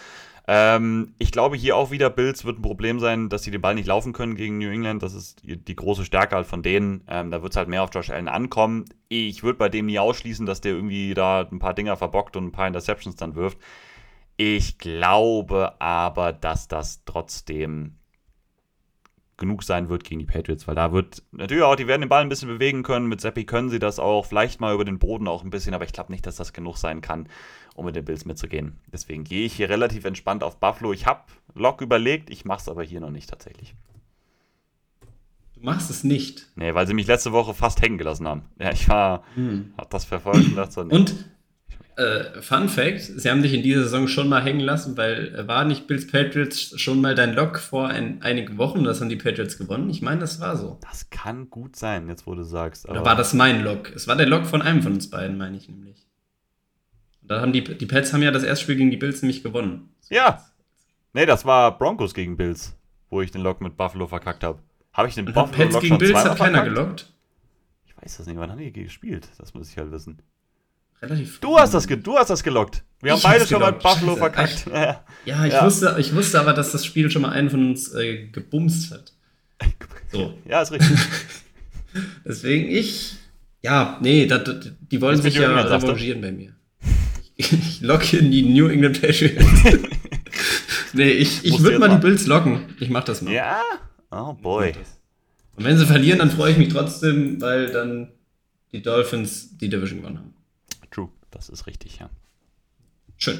[0.51, 3.75] Ähm, ich glaube, hier auch wieder Bills wird ein Problem sein, dass sie den Ball
[3.75, 5.03] nicht laufen können gegen New England.
[5.03, 7.05] Das ist die, die große Stärke halt von denen.
[7.07, 8.87] Ähm, da wird es halt mehr auf Josh Allen ankommen.
[9.09, 12.47] Ich würde bei dem nie ausschließen, dass der irgendwie da ein paar Dinger verbockt und
[12.47, 13.59] ein paar Interceptions dann wirft.
[14.39, 17.99] Ich glaube aber, dass das trotzdem
[19.39, 22.23] genug sein wird gegen die Patriots, weil da wird natürlich auch, die werden den Ball
[22.23, 23.07] ein bisschen bewegen können.
[23.09, 25.85] Mit Seppi können sie das auch, vielleicht mal über den Boden auch ein bisschen, aber
[25.85, 27.29] ich glaube nicht, dass das genug sein kann,
[27.75, 28.79] um mit den Bills mitzugehen.
[28.93, 30.93] Deswegen gehe ich hier relativ entspannt auf Buffalo.
[30.93, 31.23] Ich habe
[31.55, 33.75] Lock überlegt, ich mache es aber hier noch nicht tatsächlich.
[35.55, 36.49] Du machst es nicht?
[36.57, 38.43] Nee, weil sie mich letzte Woche fast hängen gelassen haben.
[38.61, 39.73] Ja, ich war, hm.
[39.79, 40.95] hab das verfolgt und dachte so, nee.
[40.95, 41.15] Und
[41.99, 45.49] äh, Fun Fact: Sie haben dich in dieser Saison schon mal hängen lassen, weil äh,
[45.49, 48.85] war nicht Bills Patriots schon mal dein Lock vor ein, einigen Wochen?
[48.85, 49.91] Das haben die Patriots gewonnen.
[49.91, 50.79] Ich meine, das war so.
[50.81, 52.89] Das kann gut sein, jetzt wo du sagst.
[52.89, 53.91] Oder war das mein Lock?
[53.95, 56.07] Es war der Lock von einem von uns beiden, meine ich nämlich.
[57.23, 59.43] Und dann haben die, die Pets haben ja das erste Spiel gegen die Bills nämlich
[59.43, 59.91] gewonnen.
[60.09, 60.45] Ja.
[61.13, 62.77] Nee, das war Broncos gegen Bills,
[63.11, 64.61] wo ich den Lock mit Buffalo verkackt habe.
[64.93, 66.69] Habe ich den Buffalo Pets Lock gegen Bills hat keiner verkackt?
[66.69, 67.13] gelockt?
[67.87, 69.29] Ich weiß das nicht, wann haben die gespielt?
[69.39, 70.23] Das muss ich halt wissen.
[71.01, 72.83] Relativ du hast das, du hast das gelockt.
[73.01, 74.19] Wir haben beide schon mal Buffalo Scheiße.
[74.19, 74.67] verkackt.
[75.25, 75.65] ja, ich, ja.
[75.65, 79.13] Wusste, ich wusste aber, dass das Spiel schon mal einen von uns äh, gebumst hat.
[80.11, 80.33] So.
[80.49, 80.99] Ja, ist richtig.
[82.25, 83.17] Deswegen ich.
[83.61, 86.55] Ja, nee, dat, die wollen sich ja revanchieren bei mir.
[87.37, 89.45] Ich, ich locke in die New England Patriots.
[90.95, 92.75] nee, ich, ich würde mal die Bills locken.
[92.81, 93.35] Ich mach das mal.
[93.35, 93.61] Ja?
[94.11, 94.73] Oh boy.
[95.57, 98.13] Und wenn sie verlieren, dann freue ich mich trotzdem, weil dann
[98.73, 100.35] die Dolphins die Division gewonnen haben.
[101.31, 102.11] Das ist richtig, ja.
[103.17, 103.39] Schön.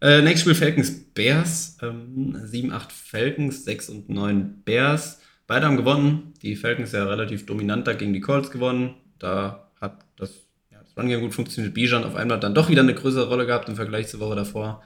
[0.00, 1.78] Äh, nächstes Spiel Falcons Bears.
[1.82, 5.20] Ähm, 7, 8 Falcons, 6 und 9 Bears.
[5.46, 6.34] Beide haben gewonnen.
[6.42, 8.94] Die Falcons ja relativ dominant da gegen die Colts gewonnen.
[9.18, 10.32] Da hat das,
[10.70, 11.74] ja, das Run Game gut funktioniert.
[11.74, 14.82] Bijan auf einmal dann doch wieder eine größere Rolle gehabt im Vergleich zur Woche davor.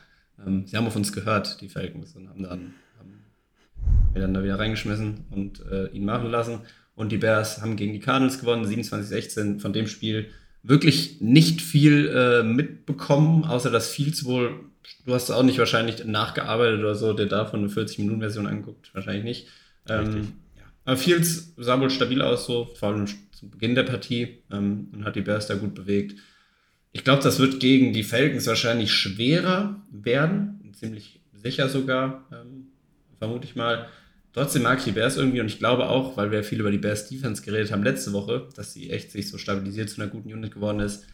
[0.46, 3.24] Ähm, sie haben auf uns gehört, die Falcons, und haben dann, haben
[4.14, 6.60] dann da wieder reingeschmissen und äh, ihn machen lassen.
[6.94, 9.60] Und die Bears haben gegen die Cardinals gewonnen, 27-16.
[9.60, 10.30] Von dem Spiel
[10.62, 14.60] wirklich nicht viel äh, mitbekommen, außer dass Fields wohl,
[15.06, 19.48] du hast auch nicht wahrscheinlich nachgearbeitet oder so, der davon eine 40-Minuten-Version anguckt, wahrscheinlich nicht.
[19.88, 20.64] Ähm, ja.
[20.84, 25.04] Aber Fields sah wohl stabil aus, so vor allem zu Beginn der Partie ähm, und
[25.04, 26.18] hat die Bears da gut bewegt.
[26.92, 32.66] Ich glaube, das wird gegen die Falcons wahrscheinlich schwerer werden, ziemlich sicher sogar, ähm,
[33.18, 33.88] vermute ich mal.
[34.32, 36.78] Trotzdem mag ich die Bears irgendwie und ich glaube auch, weil wir viel über die
[36.78, 40.32] Bears Defense geredet haben letzte Woche, dass sie echt sich so stabilisiert zu einer guten
[40.32, 41.06] Unit geworden ist,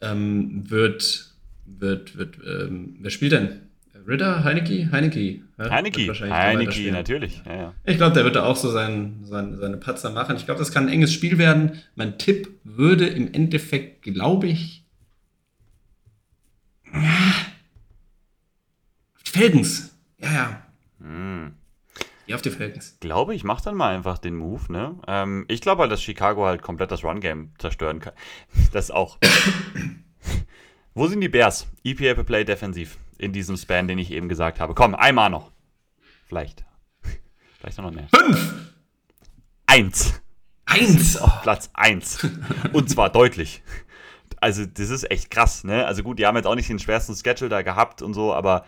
[0.00, 1.34] ähm, wird,
[1.66, 3.60] wird, wird, ähm, wer spielt denn?
[4.06, 4.90] Ritter, Heineke?
[4.90, 5.40] Heineke.
[5.58, 5.70] Ja?
[5.70, 7.42] Heineke, Heineke natürlich.
[7.46, 7.74] Ja, ja.
[7.84, 10.36] Ich glaube, der wird da auch so sein, sein, seine Patzer machen.
[10.36, 11.80] Ich glaube, das kann ein enges Spiel werden.
[11.94, 14.84] Mein Tipp würde im Endeffekt, glaube ich,
[19.24, 19.96] Falcons.
[20.18, 20.62] Ja, ja.
[21.00, 21.52] Hm.
[22.26, 22.92] Ja, auf die Falcons.
[22.94, 24.98] Ich glaube, ich mache dann mal einfach den Move, ne?
[25.06, 28.14] Ähm, ich glaube halt, dass Chicago halt komplett das Run-Game zerstören kann.
[28.72, 29.18] Das auch.
[30.94, 31.66] Wo sind die Bears?
[31.84, 34.74] EPA per Play defensiv in diesem Span, den ich eben gesagt habe.
[34.74, 35.50] Komm, einmal noch.
[36.26, 36.64] Vielleicht.
[37.60, 38.08] Vielleicht noch mehr.
[38.14, 38.72] Fünf!
[39.66, 40.20] Eins.
[40.66, 41.20] Eins!
[41.20, 41.30] Oh.
[41.42, 42.26] Platz eins.
[42.72, 43.62] Und zwar deutlich.
[44.40, 45.86] Also, das ist echt krass, ne?
[45.86, 48.64] Also gut, die haben jetzt auch nicht den schwersten Schedule da gehabt und so, aber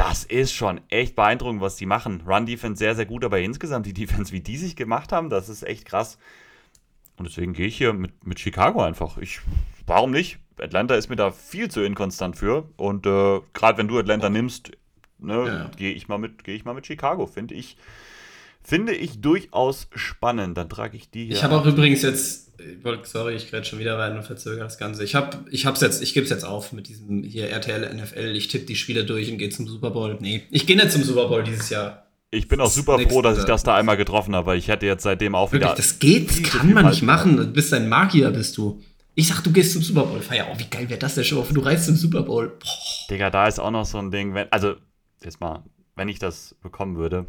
[0.00, 2.22] das ist schon echt beeindruckend, was die machen.
[2.26, 5.62] Run-Defense sehr, sehr gut, aber insgesamt die Defense, wie die sich gemacht haben, das ist
[5.62, 6.16] echt krass.
[7.18, 9.18] Und deswegen gehe ich hier mit, mit Chicago einfach.
[9.18, 9.40] Ich,
[9.86, 10.38] warum nicht?
[10.58, 12.70] Atlanta ist mir da viel zu inkonstant für.
[12.78, 14.70] Und äh, gerade wenn du Atlanta nimmst,
[15.18, 15.70] ne, ja.
[15.76, 17.26] gehe ich, mal mit, ich mal mit Chicago.
[17.26, 17.76] Finde ich,
[18.62, 20.56] finde ich durchaus spannend.
[20.56, 21.36] Dann trage ich die hier.
[21.36, 22.49] Ich habe auch übrigens jetzt
[23.04, 25.04] sorry, ich werde schon wieder rein und verzögere das Ganze.
[25.04, 28.34] Ich habe, ich hab's jetzt, ich gebe es jetzt auf mit diesem hier RTL NFL.
[28.36, 30.16] Ich tippe die Spiele durch und gehe zum Super Bowl.
[30.20, 32.06] Nee, ich gehe nicht zum Super Bowl dieses Jahr.
[32.32, 35.02] Ich bin auch super froh, dass ich das da einmal getroffen habe, ich hätte jetzt
[35.02, 35.76] seitdem auch Wirklich, wieder.
[35.76, 37.36] Das geht, das kann man nicht machen.
[37.36, 38.80] Du bist ein Magier, bist du.
[39.16, 40.20] Ich sag, du gehst zum Super Bowl.
[40.20, 41.44] Feier, oh, wie geil wäre das denn schon?
[41.52, 42.48] Du reist zum Super Bowl.
[42.48, 43.10] Boah.
[43.10, 44.76] Digga, da ist auch noch so ein Ding, wenn, also,
[45.24, 45.64] jetzt mal,
[45.96, 47.26] wenn ich das bekommen würde.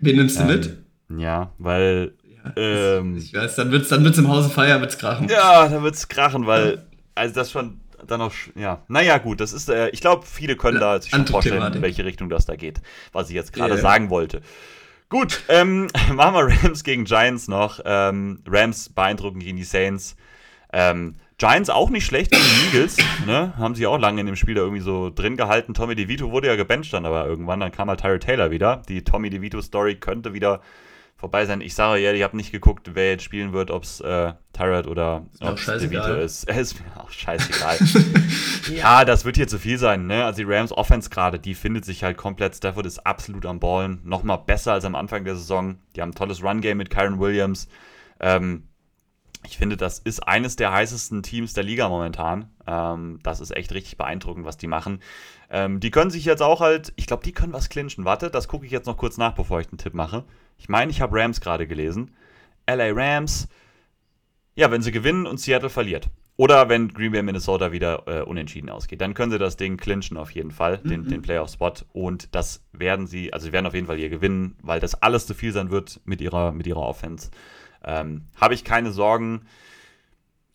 [0.00, 0.76] Wen nimmst du ähm, mit?
[1.16, 2.14] Ja, weil.
[2.56, 5.28] Ja, ähm, ich weiß, dann wird's, dann wird's im Hause Feier, wird's krachen.
[5.28, 6.84] Ja, dann wird's krachen, weil,
[7.14, 10.80] also das schon dann noch, ja, naja, gut, das ist, äh, ich glaube, viele können
[10.80, 12.80] da sich schon vorstellen, in welche Richtung das da geht,
[13.12, 13.82] was ich jetzt gerade yeah.
[13.82, 14.42] sagen wollte.
[15.08, 17.80] Gut, ähm, machen wir Rams gegen Giants noch.
[17.84, 20.16] Ähm, Rams beeindrucken gegen die Saints.
[20.72, 22.96] Ähm, Giants auch nicht schlecht gegen die Eagles,
[23.26, 23.54] ne?
[23.56, 25.74] Haben sie auch lange in dem Spiel da irgendwie so drin gehalten.
[25.74, 28.82] Tommy DeVito wurde ja gebencht dann aber irgendwann, dann kam halt Tyrell Taylor wieder.
[28.88, 30.60] Die Tommy DeVito-Story könnte wieder
[31.20, 31.60] vorbei sein.
[31.60, 34.86] Ich sage ja, ich habe nicht geguckt, wer jetzt spielen wird, ob es äh, Tyrod
[34.86, 36.48] oder DeVito ist.
[36.48, 37.76] Es ist mir auch scheißegal.
[38.74, 40.06] ja, das wird hier zu viel sein.
[40.06, 40.24] Ne?
[40.24, 42.56] Also die Rams Offense gerade, die findet sich halt komplett.
[42.56, 44.00] Stafford ist absolut am Ballen.
[44.02, 45.76] Nochmal besser als am Anfang der Saison.
[45.94, 47.68] Die haben ein tolles Run-Game mit Kyron Williams.
[48.18, 48.64] Ähm,
[49.46, 52.50] ich finde, das ist eines der heißesten Teams der Liga momentan.
[52.66, 55.00] Ähm, das ist echt richtig beeindruckend, was die machen.
[55.50, 58.04] Ähm, die können sich jetzt auch halt, ich glaube, die können was clinchen.
[58.04, 60.24] Warte, das gucke ich jetzt noch kurz nach, bevor ich den Tipp mache.
[60.60, 62.14] Ich meine, ich habe Rams gerade gelesen.
[62.68, 63.48] LA Rams,
[64.54, 66.10] ja, wenn sie gewinnen und Seattle verliert.
[66.36, 69.00] Oder wenn Green Bay Minnesota wieder äh, unentschieden ausgeht.
[69.00, 70.88] Dann können sie das Ding clinchen auf jeden Fall, mhm.
[70.88, 71.72] den, den Playoff-Spot.
[71.92, 75.26] Und das werden sie, also sie werden auf jeden Fall hier gewinnen, weil das alles
[75.26, 77.30] zu viel sein wird mit ihrer, mit ihrer Offense.
[77.82, 79.46] Ähm, habe ich keine Sorgen.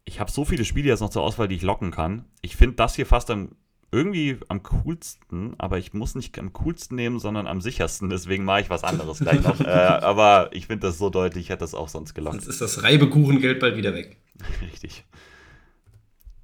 [0.06, 2.26] Ich habe so viele Spiele jetzt noch zur Auswahl, die ich locken kann.
[2.41, 3.56] Ich finde das hier fast am
[3.91, 8.09] irgendwie am coolsten, aber ich muss nicht am coolsten nehmen, sondern am sichersten.
[8.09, 9.59] Deswegen mache ich was anderes gleich noch.
[9.61, 12.41] äh, aber ich finde das so deutlich, ich hätte das auch sonst gelockt.
[12.41, 14.17] Sonst ist das Reibekuchengeld bald wieder weg.
[14.61, 15.05] Richtig.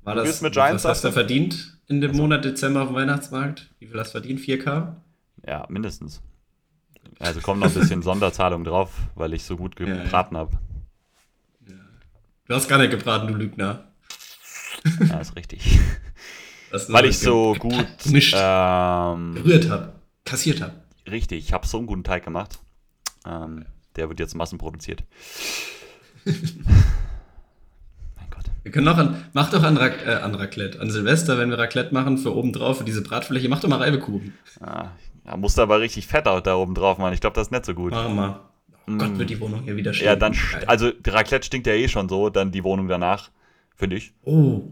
[0.03, 2.21] War das, mit Giants, was hast du verdient in dem also.
[2.23, 3.69] Monat Dezember auf dem Weihnachtsmarkt?
[3.79, 4.39] Wie viel hast du verdient?
[4.39, 4.95] 4K?
[5.45, 6.21] Ja, mindestens.
[7.19, 10.47] Also kommt noch ein bisschen Sonderzahlung drauf, weil ich so gut gebraten ja, ja.
[10.47, 10.59] habe.
[11.67, 11.75] Ja.
[12.47, 13.85] Du hast gar nicht gebraten, du Lügner.
[15.07, 15.79] Ja, ist richtig.
[16.89, 19.93] Weil ich so gut gemischt, ähm, gerührt habe,
[20.25, 20.73] kassiert habe.
[21.09, 22.59] Richtig, ich habe so einen guten Teig gemacht.
[23.25, 23.65] Ähm,
[23.95, 25.03] der wird jetzt massenproduziert.
[26.25, 26.35] mein
[28.29, 28.45] Gott.
[28.63, 31.93] Wir können noch an, mach doch an, äh, an Raclette, an Silvester, wenn wir Raclette
[31.93, 34.33] machen, für oben drauf, für diese Bratfläche, mach doch mal Reibekuchen.
[34.61, 34.89] Ah,
[35.25, 37.13] ja, musst du aber richtig fett da oben drauf machen.
[37.13, 37.91] Ich glaube, das ist nicht so gut.
[37.91, 38.39] Mach mal.
[38.87, 39.19] Oh Gott, mm.
[39.19, 40.09] wird die Wohnung hier wieder stinken.
[40.09, 40.35] Ja, dann,
[40.67, 43.29] also Raclette stinkt ja eh schon so, dann die Wohnung danach,
[43.75, 44.13] finde ich.
[44.23, 44.63] Oh,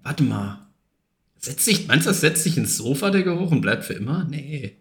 [0.00, 0.69] warte mal.
[1.40, 4.24] Setzt sich, meinst du, das setzt sich ins Sofa, der Geruch, und bleibt für immer?
[4.28, 4.76] Nee.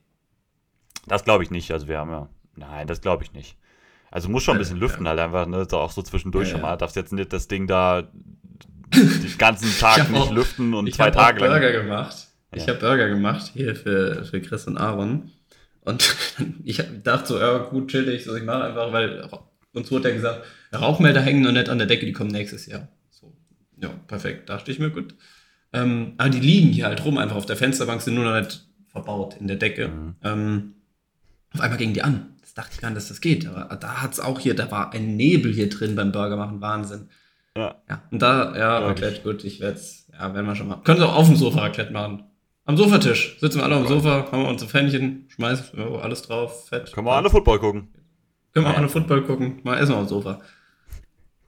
[1.08, 1.72] Das glaube ich nicht.
[1.72, 2.30] Also wir haben ja.
[2.56, 3.56] Nein, das glaube ich nicht.
[4.12, 5.12] Also muss schon ein bisschen lüften ja.
[5.12, 5.66] halt einfach, ne?
[5.72, 6.76] Auch so zwischendurch ja, schon mal.
[6.76, 8.02] Darfst jetzt nicht das Ding da
[8.94, 11.50] den ganzen Tag nicht auch, lüften und zwei Tage lang.
[11.50, 12.28] Ich habe Burger gemacht.
[12.54, 15.32] Ich habe Burger gemacht hier für, für Chris und Aaron.
[15.82, 16.16] Und
[16.66, 19.30] ich dachte so, ja, gut, chillig, so ich mache einfach, weil
[19.74, 22.90] uns wurde ja gesagt, Rauchmelder hängen noch nicht an der Decke, die kommen nächstes Jahr.
[23.10, 23.34] So,
[23.78, 25.16] ja, perfekt, dachte ich mir, gut.
[25.72, 28.68] Ähm, aber die liegen hier halt rum, einfach auf der Fensterbank, sind nur noch nicht
[28.88, 29.90] verbaut in der Decke.
[29.90, 30.16] Mhm.
[30.24, 30.74] Ähm,
[31.54, 32.36] auf einmal gingen die an.
[32.42, 33.48] Das dachte ich gar nicht, dass das geht.
[33.48, 36.62] Aber da hat es auch hier, da war ein Nebel hier drin beim Burger machen,
[36.62, 37.10] Wahnsinn.
[37.56, 37.76] Ja.
[37.90, 38.02] ja.
[38.12, 40.78] Und da, ja, Raclette, gut, ich werde es, ja, werden wir schon mal.
[40.78, 42.24] Können Sie auch auf dem Sofa Raclette machen.
[42.66, 43.38] Am Sofatisch.
[43.40, 46.92] Sitzen wir alle am Sofa, haben wir unsere Fännchen, schmeißen oh, alles drauf, fett.
[46.94, 47.88] Können wir alle Football gucken.
[48.54, 48.78] Können wir ja.
[48.78, 49.60] alle Football gucken.
[49.64, 50.40] Mal essen wir am Sofa.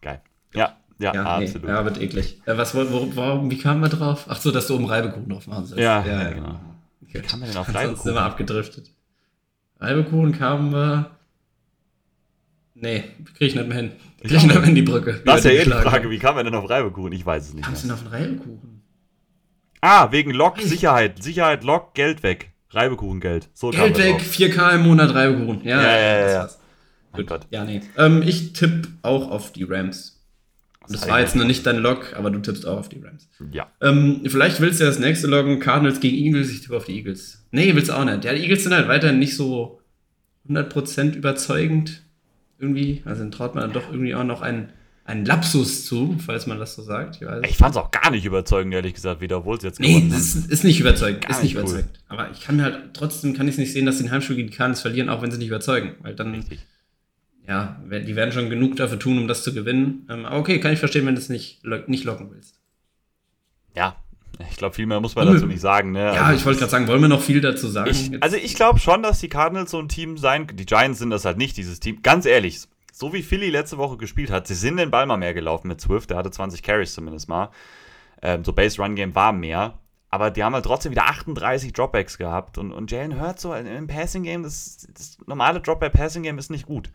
[0.02, 0.22] Geil.
[0.56, 1.64] Ja, ja, ja absolut.
[1.64, 2.42] Nee, ja, wird eklig.
[2.46, 4.26] Äh, was, wo, warum, wie kamen wir drauf?
[4.30, 5.82] Ach so, dass du oben Reibekuchen drauf machen sollst.
[5.82, 6.60] Ja, ja, ja genau.
[7.02, 7.96] Wie kamen wir denn auf Reibekuchen?
[7.96, 8.92] Sonst sind wir abgedriftet.
[9.80, 11.12] Reibekuchen kamen wir...
[12.76, 13.04] Nee,
[13.38, 13.92] krieg ich nicht mehr hin.
[14.22, 15.22] Krieg ich nicht mehr hin die Brücke.
[15.26, 17.12] Das ist ja eh die Frage, wie kam wir denn auf Reibekuchen?
[17.12, 17.66] Ich weiß es nicht.
[17.66, 18.82] Kamst du denn auf einen Reibekuchen?
[19.82, 21.22] Ah, wegen Lok, Sicherheit.
[21.22, 22.52] Sicherheit, Lok, Geld weg.
[22.70, 23.50] Reibekuchengeld.
[23.54, 25.64] So Geld weg, 4K im Monat Reibekuchen.
[25.64, 26.20] Ja, ja, ja.
[26.20, 26.50] ja, ja.
[27.14, 27.48] Gut.
[27.50, 27.82] Ja, nee.
[27.98, 30.21] Ähm, ich tippe auch auf die Rams.
[30.88, 33.30] Das, das war jetzt noch nicht dein Log, aber du tippst auch auf die Rams.
[33.52, 33.72] Ja.
[33.82, 36.96] Ähm, vielleicht willst du ja das nächste loggen, Cardinals gegen Eagles, ich tippe auf die
[36.98, 37.46] Eagles.
[37.52, 38.24] Nee, willst du auch nicht.
[38.26, 39.80] Ja, die Eagles sind halt weiterhin nicht so
[40.50, 42.02] 100% überzeugend.
[42.58, 44.70] Irgendwie, also dann traut man dann doch irgendwie auch noch einen,
[45.06, 47.20] einen Lapsus zu, falls man das so sagt.
[47.22, 50.08] Ich, ich fand es auch gar nicht überzeugend, ehrlich gesagt, wieder, obwohl es jetzt Nee,
[50.12, 51.62] das ist, ist nicht überzeugend, gar ist nicht, cool.
[51.62, 52.00] überzeugend.
[52.08, 54.36] Aber ich kann mir halt, trotzdem kann ich es nicht sehen, dass sie den Heimspiel
[54.36, 55.96] gegen die Cardinals verlieren, auch wenn sie nicht überzeugen.
[56.02, 56.60] Weil dann Richtig
[57.52, 60.08] ja, die werden schon genug dafür tun, um das zu gewinnen.
[60.10, 62.62] Ähm, aber okay, kann ich verstehen, wenn du es nicht, nicht locken willst.
[63.76, 63.98] Ja,
[64.50, 65.92] ich glaube, viel mehr muss man dazu nicht sagen.
[65.92, 66.00] Ne?
[66.00, 67.92] Ja, also, ich wollte gerade sagen, wollen wir noch viel dazu sagen?
[67.92, 71.10] Ich, also ich glaube schon, dass die Cardinals so ein Team sein, die Giants sind
[71.10, 72.02] das halt nicht, dieses Team.
[72.04, 72.62] Ganz ehrlich,
[72.94, 75.82] so wie Philly letzte Woche gespielt hat, sie sind den Ball mal mehr gelaufen mit
[75.82, 77.50] Swift, der hatte 20 Carries zumindest mal.
[78.22, 79.78] Ähm, so Base Run Game war mehr.
[80.10, 82.58] aber die haben halt trotzdem wieder 38 Dropbacks gehabt.
[82.58, 86.92] Und, und Jalen Hurts so im Passing-Game, das, das normale Dropback-Passing-Game ist nicht gut.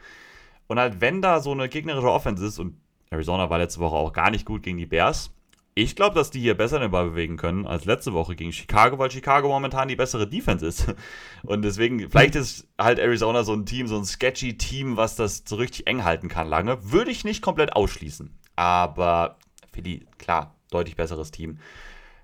[0.66, 2.76] Und halt, wenn da so eine gegnerische Offense ist, und
[3.10, 5.30] Arizona war letzte Woche auch gar nicht gut gegen die Bears,
[5.78, 8.98] ich glaube, dass die hier besser den Ball bewegen können als letzte Woche gegen Chicago,
[8.98, 10.94] weil Chicago momentan die bessere Defense ist.
[11.43, 15.43] Und deswegen, vielleicht ist halt Arizona so ein Team, so ein sketchy Team, was das
[15.47, 16.90] so richtig eng halten kann lange.
[16.90, 18.34] Würde ich nicht komplett ausschließen.
[18.56, 19.36] Aber
[19.70, 21.59] für die, klar, deutlich besseres Team.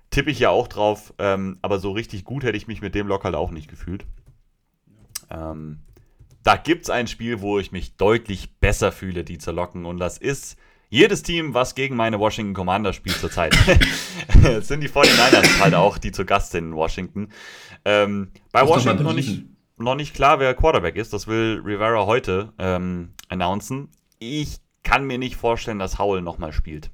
[0.09, 3.07] Tippe ich ja auch drauf, ähm, aber so richtig gut hätte ich mich mit dem
[3.07, 4.07] Lock halt auch nicht gefühlt.
[5.29, 5.81] Ähm,
[6.43, 9.85] da gibt es ein Spiel, wo ich mich deutlich besser fühle, die zu locken.
[9.85, 10.57] Und das ist
[10.89, 13.55] jedes Team, was gegen meine Washington Commander spielt zurzeit.
[14.43, 17.29] das sind die 49ers halt auch, die zu Gast sind in Washington.
[17.85, 19.45] Ähm, bei Washington noch nicht,
[19.77, 21.13] noch nicht klar, wer Quarterback ist.
[21.13, 23.89] Das will Rivera heute ähm, announcen.
[24.19, 26.91] Ich kann mir nicht vorstellen, dass Howell nochmal spielt.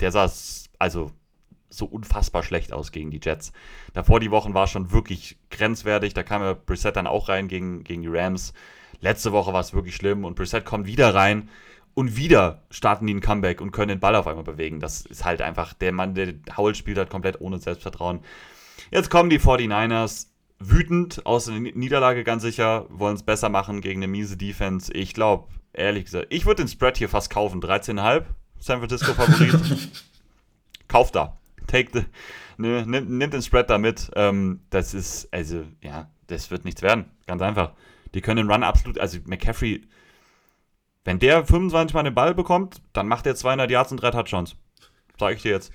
[0.00, 1.12] Der saß also
[1.68, 3.52] so unfassbar schlecht aus gegen die Jets.
[3.92, 6.14] Davor die Wochen war schon wirklich grenzwertig.
[6.14, 8.52] Da kam ja Brissett dann auch rein gegen, gegen die Rams.
[9.02, 11.50] Letzte Woche war es wirklich schlimm und Brissett kommt wieder rein
[11.94, 14.80] und wieder starten die ein Comeback und können den Ball auf einmal bewegen.
[14.80, 18.20] Das ist halt einfach, der Mann, der Howell spielt hat komplett ohne Selbstvertrauen.
[18.90, 20.28] Jetzt kommen die 49ers
[20.60, 24.92] wütend aus der Niederlage ganz sicher, wollen es besser machen gegen eine miese Defense.
[24.92, 27.60] Ich glaube, ehrlich gesagt, ich würde den Spread hier fast kaufen.
[27.60, 28.24] 13,5,
[28.60, 29.58] San Francisco Favorit.
[30.88, 31.38] Kauft da.
[31.66, 32.04] Take the,
[32.56, 34.10] ne, nimm, nimm, den Spread da mit.
[34.14, 37.06] Ähm, das ist, also, ja, das wird nichts werden.
[37.26, 37.72] Ganz einfach.
[38.14, 39.82] Die können den Run absolut, also McCaffrey
[41.04, 44.54] wenn der 25 Mal den Ball bekommt, dann macht er 200 Yards und drei Touchdowns.
[45.18, 45.72] Sag ich dir jetzt.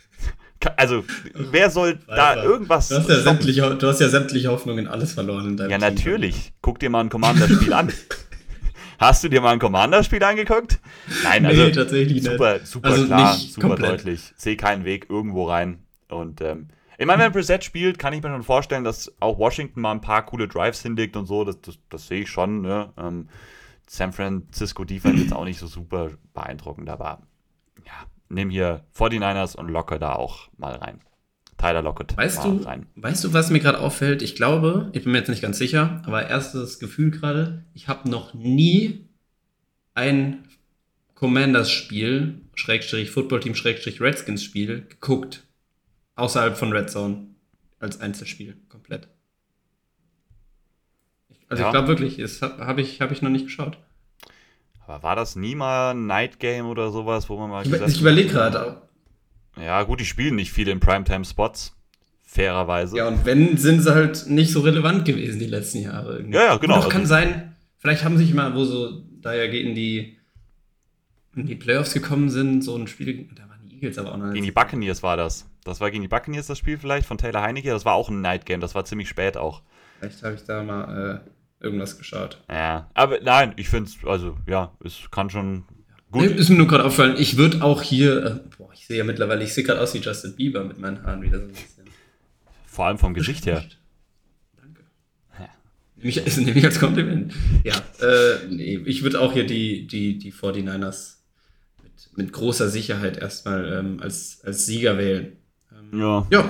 [0.76, 1.04] Also,
[1.36, 2.90] wer soll da irgendwas.
[2.90, 5.78] Du hast, ja sämtliche, du hast ja sämtliche Hoffnungen in alles verloren in deinem Ja,
[5.78, 5.96] Team.
[5.96, 6.54] natürlich.
[6.62, 7.94] Guck dir mal ein Commander-Spiel an.
[9.00, 10.80] Hast du dir mal ein Commander-Spiel angeguckt?
[11.24, 12.66] Nein, also nee, tatsächlich super, nicht.
[12.66, 13.92] super also klar, super komplett.
[13.92, 14.34] deutlich.
[14.36, 15.84] Sehe keinen Weg irgendwo rein.
[16.10, 19.82] Und ähm, ich meine, wenn Preset spielt, kann ich mir schon vorstellen, dass auch Washington
[19.82, 21.44] mal ein paar coole Drives hinlegt und so.
[21.44, 22.62] Das, das, das sehe ich schon.
[22.62, 22.92] Ne?
[22.98, 23.30] Ähm,
[23.88, 27.22] San Francisco Defense jetzt auch nicht so super beeindruckend, aber
[27.86, 27.94] ja,
[28.30, 31.00] nimm hier 49ers und locke da auch mal rein.
[31.58, 32.16] Tyler Lockett.
[32.16, 32.86] Weißt du, rein.
[32.96, 34.22] weißt du, was mir gerade auffällt?
[34.22, 38.10] Ich glaube, ich bin mir jetzt nicht ganz sicher, aber erstes Gefühl gerade, ich habe
[38.10, 39.08] noch nie
[39.96, 40.48] ein
[41.16, 45.47] Commanders-Spiel, Schrägstrich Football-Team, Schrägstrich Redskins-Spiel geguckt.
[46.18, 47.28] Außerhalb von Red Zone.
[47.80, 49.08] Als Einzelspiel, komplett.
[51.48, 51.70] Also ja.
[51.70, 53.78] ich glaube wirklich, das habe ich, hab ich noch nicht geschaut.
[54.86, 57.66] Aber war das nie mal ein Night Game oder sowas, wo man mal.
[57.66, 58.82] Ich, ich überlege gerade.
[59.58, 61.76] Ja, gut, die spielen nicht viel in Primetime-Spots.
[62.24, 62.98] Fairerweise.
[62.98, 66.18] Ja, und wenn, sind sie halt nicht so relevant gewesen die letzten Jahre.
[66.18, 66.36] Irgendwie.
[66.36, 66.76] Ja, ja, genau.
[66.78, 70.18] Das kann also, sein, vielleicht haben sich mal, wo so, da ja in die,
[71.36, 74.34] in die Playoffs gekommen sind, so ein Spiel, da waren die Eagles aber auch noch.
[74.34, 75.50] Gegen die Buccaneers war das.
[75.68, 77.70] Das war gegen die Buccaneers das Spiel vielleicht von Taylor Heinecke.
[77.70, 79.62] Das war auch ein Night Game, das war ziemlich spät auch.
[80.00, 81.22] Vielleicht habe ich da mal
[81.60, 82.42] äh, irgendwas geschaut.
[82.50, 85.66] Ja, aber nein, ich finde es, also ja, es kann schon
[86.12, 86.24] gut.
[86.24, 89.44] Ist mir nur gerade aufgefallen, ich würde auch hier, äh, boah, ich sehe ja mittlerweile,
[89.44, 91.86] ich sehe gerade aus wie Justin Bieber mit meinen Haaren wieder so ein bisschen.
[92.66, 93.66] Vor allem vom Gesicht her.
[94.56, 94.84] Danke.
[95.40, 95.50] Ja.
[95.96, 97.34] Nehme ich, also, nehme ich als Kompliment.
[97.64, 101.16] Ja, äh, nee, ich würde auch hier die, die, die 49ers
[101.82, 105.38] mit, mit großer Sicherheit erstmal ähm, als, als Sieger wählen.
[105.94, 106.28] Ja.
[106.30, 106.46] Ja.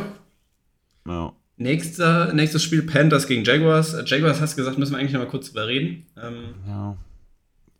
[1.08, 1.34] Ja.
[1.58, 3.94] Nächster, nächstes Spiel Panthers gegen Jaguars.
[3.94, 6.06] Äh, Jaguars hast du gesagt, müssen wir eigentlich noch mal kurz drüber reden.
[6.22, 6.98] Ähm, ja.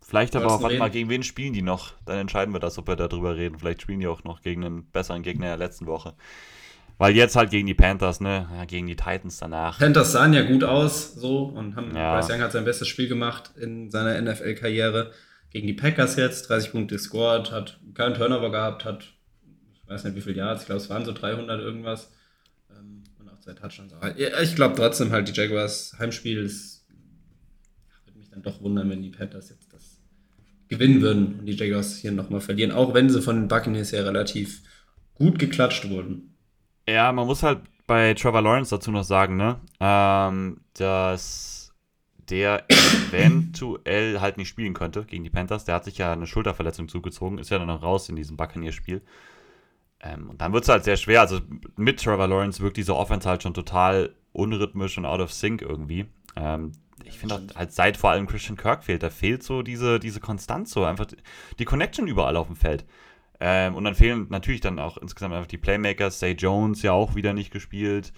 [0.00, 1.92] Vielleicht aber auch, warte mal, gegen wen spielen die noch?
[2.06, 3.58] Dann entscheiden wir das, ob wir darüber reden.
[3.58, 6.14] Vielleicht spielen die auch noch gegen einen besseren Gegner der letzten Woche.
[6.96, 8.48] Weil jetzt halt gegen die Panthers, ne?
[8.56, 9.78] Ja, gegen die Titans danach.
[9.78, 12.14] Panthers sahen ja gut aus, so, und haben, ja.
[12.14, 15.12] Bryce Young hat sein bestes Spiel gemacht in seiner NFL-Karriere.
[15.50, 19.12] Gegen die Packers jetzt, 30 Punkte gescored, hat keinen Turnover gehabt, hat,
[19.88, 22.10] ich weiß nicht wie viel Yards, ich glaube, es waren so 300 irgendwas
[23.48, 23.92] zwei Touchdowns.
[23.94, 26.86] Aber ich glaube trotzdem halt, die Jaguars Heimspiel ist,
[28.04, 30.00] würde mich dann doch wundern, wenn die Panthers jetzt das
[30.68, 34.02] gewinnen würden und die Jaguars hier nochmal verlieren, auch wenn sie von den Buccaneers ja
[34.02, 34.62] relativ
[35.14, 36.34] gut geklatscht wurden.
[36.86, 41.72] Ja, man muss halt bei Trevor Lawrence dazu noch sagen, ne, ähm, dass
[42.28, 45.64] der eventuell halt nicht spielen könnte gegen die Panthers.
[45.64, 49.00] Der hat sich ja eine Schulterverletzung zugezogen, ist ja dann noch raus in diesem Buccaneers-Spiel.
[50.00, 51.20] Ähm, und dann wird es halt sehr schwer.
[51.20, 51.40] Also
[51.76, 56.06] mit Trevor Lawrence wirkt diese Offense halt schon total unrhythmisch und out of sync irgendwie.
[56.36, 56.72] Ähm,
[57.04, 60.72] ich finde halt seit vor allem Christian Kirk fehlt, da fehlt so diese, diese Konstanz,
[60.72, 61.06] so einfach
[61.58, 62.84] die Connection überall auf dem Feld.
[63.40, 66.18] Ähm, und dann fehlen natürlich dann auch insgesamt einfach die Playmakers.
[66.18, 68.12] Say Jones ja auch wieder nicht gespielt.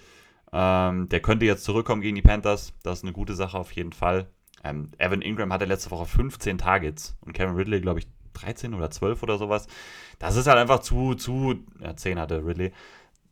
[0.52, 2.72] Ähm, der könnte jetzt zurückkommen gegen die Panthers.
[2.82, 4.28] Das ist eine gute Sache auf jeden Fall.
[4.64, 8.90] Ähm, Evan Ingram hatte letzte Woche 15 Targets und Kevin Ridley, glaube ich, 13 oder
[8.90, 9.66] 12 oder sowas.
[10.20, 12.72] Das ist halt einfach zu, zu, ja, 10 hatte Ridley,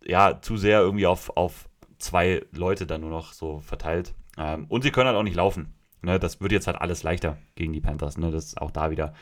[0.04, 4.14] ja, zu sehr irgendwie auf, auf zwei Leute dann nur noch so verteilt.
[4.36, 5.74] Ähm, und sie können halt auch nicht laufen.
[6.00, 8.16] Ne, das wird jetzt halt alles leichter gegen die Panthers.
[8.16, 9.12] Ne, das ist auch da wieder.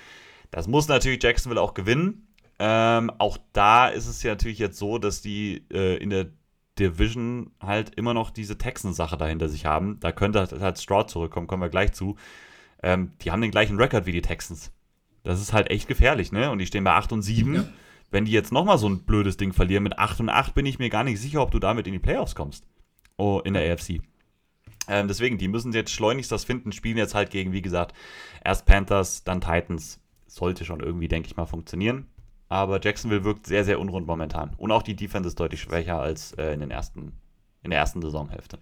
[0.51, 2.29] Das muss natürlich Jacksonville auch gewinnen.
[2.59, 6.29] Ähm, auch da ist es ja natürlich jetzt so, dass die äh, in der
[6.79, 9.99] Division halt immer noch diese Texans-Sache dahinter sich haben.
[10.01, 12.17] Da könnte halt, halt Stroud zurückkommen, kommen wir gleich zu.
[12.83, 14.71] Ähm, die haben den gleichen Rekord wie die Texans.
[15.27, 16.53] Das ist halt echt gefährlich, ne?
[16.53, 17.55] Und die stehen bei 8 und 7.
[17.57, 17.65] Ja.
[18.13, 20.79] Wenn die jetzt nochmal so ein blödes Ding verlieren mit 8 und 8, bin ich
[20.79, 22.65] mir gar nicht sicher, ob du damit in die Playoffs kommst.
[23.17, 24.01] Oh, in der AFC.
[24.87, 27.93] Ähm, deswegen, die müssen jetzt schleunigst das finden, spielen jetzt halt gegen, wie gesagt,
[28.45, 30.01] erst Panthers, dann Titans.
[30.29, 32.07] Sollte schon irgendwie, denke ich mal, funktionieren.
[32.49, 34.55] Aber Jacksonville wirkt sehr, sehr unrund momentan.
[34.59, 37.15] Und auch die Defense ist deutlich schwächer als äh, in, den ersten,
[37.65, 38.59] in der ersten Saisonhälfte.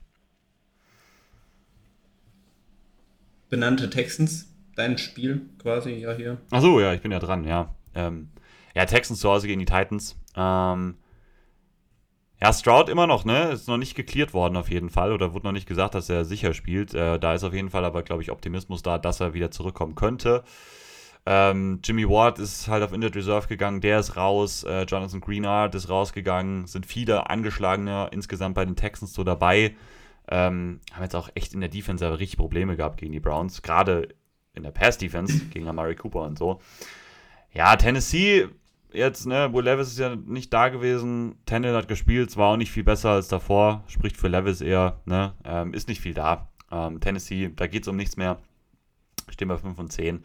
[3.51, 6.39] Benannte Texans, dein Spiel quasi ja hier.
[6.51, 7.75] Achso, ja, ich bin ja dran, ja.
[7.95, 8.31] Ähm,
[8.75, 10.19] ja, Texans zu Hause gegen die Titans.
[10.37, 10.97] Ähm,
[12.41, 13.51] ja, Stroud immer noch, ne?
[13.53, 16.25] Ist noch nicht geklärt worden auf jeden Fall oder wurde noch nicht gesagt, dass er
[16.25, 16.93] sicher spielt.
[16.93, 19.95] Äh, da ist auf jeden Fall aber, glaube ich, Optimismus da, dass er wieder zurückkommen
[19.95, 20.45] könnte.
[21.27, 24.65] Ähm, Jimmy Ward ist halt auf Injured Reserve gegangen, der ist raus.
[24.65, 26.67] Äh, Jonathan Greenard ist rausgegangen.
[26.67, 29.75] Sind viele angeschlagene insgesamt bei den Texans so dabei.
[30.29, 33.63] Ähm, haben jetzt auch echt in der Defense richtig Probleme gehabt gegen die Browns.
[33.63, 34.09] Gerade
[34.55, 36.61] in der Pass-Defense gegen Amari Cooper und so.
[37.53, 38.49] Ja, Tennessee
[38.95, 41.37] jetzt, ne, Will Levis ist ja nicht da gewesen.
[41.47, 43.85] Tennell hat gespielt, es war auch nicht viel besser als davor.
[43.89, 45.35] Spricht für Levis eher, ne?
[45.45, 46.49] Ähm, ist nicht viel da.
[46.71, 48.39] Ähm, Tennessee, da geht es um nichts mehr.
[49.29, 50.25] Stehen bei 5 und 10.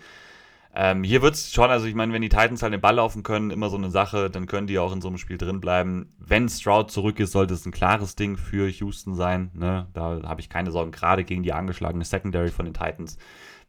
[0.76, 3.23] Ähm, hier wird es schon, also ich meine, wenn die Titans halt den Ball laufen
[3.23, 6.14] können, immer so eine Sache, dann können die auch in so einem Spiel drin bleiben.
[6.19, 9.49] Wenn Stroud zurück ist, sollte es ein klares Ding für Houston sein.
[9.56, 9.88] Ne?
[9.93, 10.91] Da habe ich keine Sorgen.
[10.91, 13.18] Gerade gegen die angeschlagene Secondary von den Titans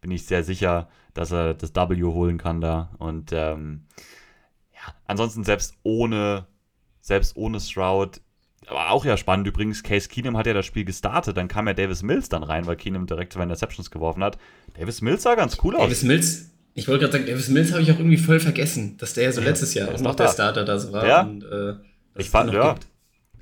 [0.00, 2.90] bin ich sehr sicher, dass er das W holen kann da.
[2.98, 3.82] Und ähm,
[4.74, 6.46] ja, ansonsten selbst ohne,
[7.00, 8.20] selbst ohne Stroud,
[8.66, 11.74] aber auch ja spannend übrigens, Case Keenum hat ja das Spiel gestartet, dann kam ja
[11.74, 14.38] Davis Mills dann rein, weil Keenum direkt zwei Interceptions geworfen hat.
[14.78, 15.82] Davis Mills sah ganz cool aus.
[15.82, 19.14] Davis Mills ich wollte gerade sagen, Davis Mills habe ich auch irgendwie voll vergessen, dass
[19.14, 21.06] der ja so letztes Jahr auch noch der Starter da so war.
[21.06, 21.22] Ja.
[21.22, 21.74] Und, äh,
[22.16, 22.76] ich fand, ja.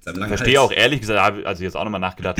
[0.05, 2.39] Ich verstehe auch ehrlich gesagt, also jetzt auch nochmal nachgedacht,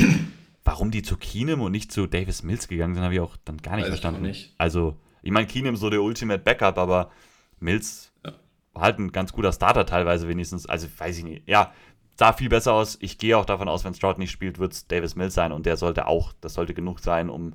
[0.63, 3.57] warum die zu Keenum und nicht zu Davis Mills gegangen sind, habe ich auch dann
[3.57, 4.21] gar nicht Weiß verstanden.
[4.23, 4.53] Nicht.
[4.57, 7.11] Also, ich meine, Keenum so der Ultimate Backup, aber
[7.59, 8.33] Mills ja.
[8.73, 10.65] war halt ein ganz guter Starter teilweise wenigstens.
[10.65, 11.47] Also, weiß ich nicht.
[11.47, 11.73] Ja,
[12.17, 12.97] sah viel besser aus.
[13.01, 15.65] Ich gehe auch davon aus, wenn Stroud nicht spielt, wird es Davis Mills sein und
[15.65, 17.53] der sollte auch, das sollte genug sein, um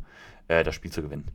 [0.48, 1.30] äh, das Spiel zu gewinnen.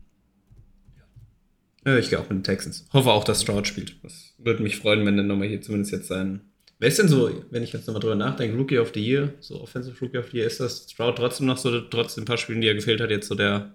[1.86, 2.86] Ich gehe auch mit den Texans.
[2.92, 4.04] Hoffe auch, dass Stroud spielt.
[4.04, 6.42] Das würde mich freuen, wenn der nochmal hier zumindest jetzt sein.
[6.80, 9.62] Wer ist denn so, wenn ich jetzt nochmal drüber nachdenke, Rookie of the Year, so
[9.62, 12.62] Offensive Rookie of the Year, ist das Stroud trotzdem noch so, trotz den paar Spielen,
[12.62, 13.74] die er gefehlt hat, jetzt so der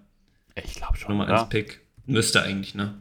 [0.63, 1.45] ich glaube schon, Nummer 1 ja.
[1.45, 1.81] Pick?
[2.07, 2.95] Müsste eigentlich, ne?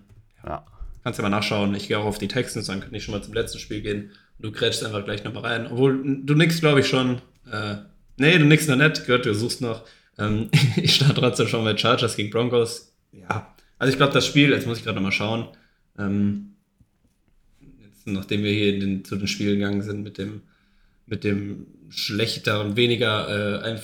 [0.45, 0.65] Ja.
[1.03, 1.75] Kannst ja mal nachschauen.
[1.75, 4.11] Ich gehe auch auf die Texans, dann kann ich schon mal zum letzten Spiel gehen.
[4.39, 5.67] Du kretschst einfach gleich nochmal rein.
[5.67, 7.21] Obwohl, du nix, glaube ich, schon.
[7.51, 7.75] Äh,
[8.17, 9.05] nee, du nix noch nicht.
[9.05, 9.83] Gehört, du suchst noch.
[10.17, 12.93] Ähm, ich starte trotzdem schon bei Chargers gegen Broncos.
[13.11, 15.49] Ja, also ich glaube, das Spiel, jetzt muss ich gerade nochmal schauen,
[15.99, 16.52] ähm,
[18.05, 20.41] nachdem wir hier den, zu den Spielen gegangen sind mit dem,
[21.05, 23.79] mit dem schlechteren, weniger, äh,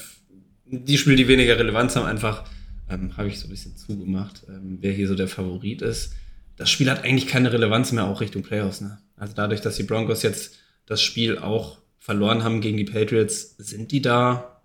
[0.66, 2.46] die Spiele, die weniger Relevanz haben, einfach,
[2.90, 6.14] ähm, habe ich so ein bisschen zugemacht, ähm, wer hier so der Favorit ist.
[6.56, 8.82] Das Spiel hat eigentlich keine Relevanz mehr, auch Richtung Playoffs.
[8.82, 9.00] Ne?
[9.16, 13.92] Also dadurch, dass die Broncos jetzt das Spiel auch verloren haben gegen die Patriots, sind
[13.92, 14.62] die da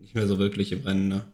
[0.00, 1.08] nicht mehr so wirklich im Rennen.
[1.08, 1.24] Ne?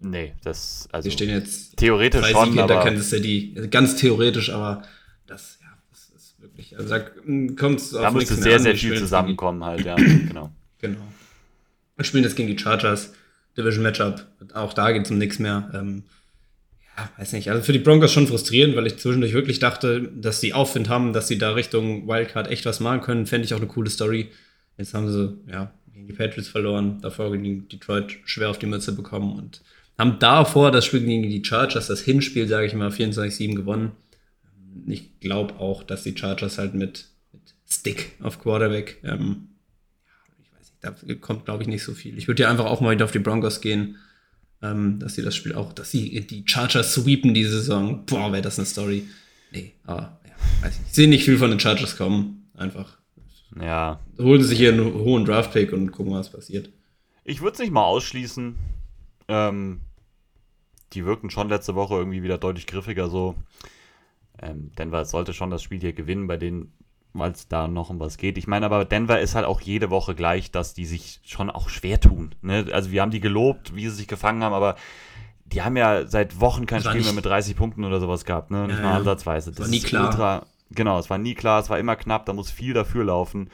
[0.00, 1.08] Nee, das also.
[1.08, 3.54] Die stehen jetzt theoretisch schon, Siege hinter Kansas City.
[3.70, 4.82] Ganz theoretisch, aber
[5.26, 5.58] das,
[6.56, 6.78] das wirklich.
[6.78, 7.00] Also da
[7.56, 9.94] kommt es Da müsste sehr, sehr viel zusammenkommen, halt, ja,
[10.28, 10.50] genau.
[10.80, 11.00] Genau.
[11.96, 13.12] Wir spielen jetzt gegen die Chargers.
[13.56, 14.26] Division Matchup.
[14.52, 15.70] Auch da geht es um nichts mehr.
[15.72, 16.02] Ähm,
[16.96, 17.50] ja, weiß nicht.
[17.50, 21.12] Also für die Broncos schon frustrierend, weil ich zwischendurch wirklich dachte, dass sie Aufwind haben,
[21.12, 23.26] dass sie da Richtung Wildcard echt was machen können.
[23.26, 24.30] Fände ich auch eine coole Story.
[24.76, 28.92] Jetzt haben sie, ja, gegen die Patriots verloren, davor gegen Detroit schwer auf die Mütze
[28.92, 29.62] bekommen und
[29.96, 33.92] haben davor das Spiel gegen die Chargers, das Hinspiel, sage ich mal, 24-7 gewonnen.
[34.86, 39.48] Ich glaube auch, dass die Chargers halt mit, mit Stick auf Quarterback, ähm,
[40.42, 40.72] ich weiß
[41.02, 42.18] nicht, da kommt, glaube ich, nicht so viel.
[42.18, 43.96] Ich würde ja einfach auch mal wieder auf die Broncos gehen,
[44.62, 48.04] ähm, dass sie das Spiel auch, dass sie die Chargers sweepen die Saison.
[48.06, 49.06] Boah, wäre das eine Story.
[49.52, 50.88] Nee, aber ja, weiß nicht.
[50.88, 52.48] Ich sehe nicht viel von den Chargers kommen.
[52.54, 52.98] Einfach.
[53.60, 54.00] Ja.
[54.18, 56.70] Holen sie sich hier einen hohen Draft-Pick und gucken, was passiert.
[57.24, 58.56] Ich würde es nicht mal ausschließen.
[59.28, 59.80] Ähm,
[60.92, 63.34] die wirkten schon letzte Woche irgendwie wieder deutlich griffiger so.
[64.44, 66.72] Ähm, Denver sollte schon das Spiel hier gewinnen, bei denen,
[67.12, 68.36] weil es da noch um was geht.
[68.36, 71.68] Ich meine, aber Denver ist halt auch jede Woche gleich, dass die sich schon auch
[71.68, 72.34] schwer tun.
[72.42, 72.66] Ne?
[72.72, 74.76] Also wir haben die gelobt, wie sie sich gefangen haben, aber
[75.46, 78.66] die haben ja seit Wochen kein Spiel mehr mit 30 Punkten oder sowas gehabt, ne?
[78.66, 79.50] Nicht ja, mal ansatzweise.
[79.50, 80.06] Das war nie klar.
[80.08, 83.50] Ultra, genau, es war nie klar, es war immer knapp, da muss viel dafür laufen.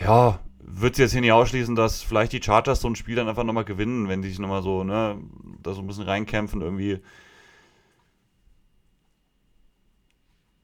[0.00, 3.28] Ja, würde es jetzt hier nicht ausschließen, dass vielleicht die Chargers so ein Spiel dann
[3.28, 5.18] einfach nochmal gewinnen, wenn die sich nochmal so, ne,
[5.62, 7.00] da so ein bisschen reinkämpfen irgendwie.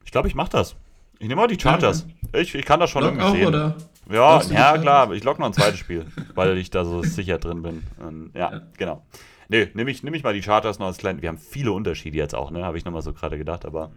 [0.05, 0.75] Ich glaube, ich mache das.
[1.19, 2.07] Ich nehme mal die Chargers.
[2.33, 3.47] Ich, ich kann das schon Lock irgendwie auch, sehen.
[3.47, 3.77] Oder?
[4.11, 6.05] Ja, ja klar, ich logge noch ein zweites Spiel,
[6.35, 7.83] weil ich da so sicher drin bin.
[7.97, 9.05] Und, ja, ja, genau.
[9.49, 11.21] Nee, nehme ich, nehm ich mal die Chargers noch als kleinen.
[11.21, 12.63] Wir haben viele Unterschiede jetzt auch, ne?
[12.63, 13.91] Habe ich nochmal so gerade gedacht, aber.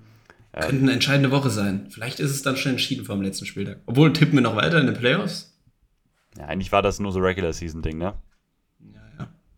[0.52, 1.86] Äh, Könnte eine entscheidende Woche sein.
[1.90, 3.78] Vielleicht ist es dann schon entschieden vom letzten Spieltag.
[3.86, 5.58] Obwohl, tippen wir noch weiter in den Playoffs?
[6.36, 8.14] Ja, eigentlich war das nur so Regular Season Ding, ne?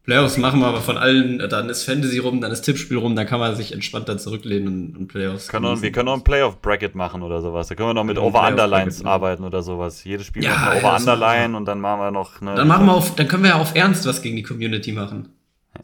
[0.05, 3.27] Playoffs machen wir aber von allen, dann ist Fantasy rum, dann ist Tippspiel rum, dann
[3.27, 5.49] kann man sich entspannter zurücklehnen und, und Playoffs.
[5.49, 7.69] Können auch, wir können auch ein Playoff-Bracket machen oder sowas.
[7.69, 10.05] Da können wir noch mit Over-Underlines arbeiten oder sowas.
[10.05, 12.55] Jedes Spiel ja, eine Over-Underline und dann machen wir noch eine.
[12.55, 15.31] Dann machen wir auf, dann können wir ja auf Ernst was gegen die Community machen.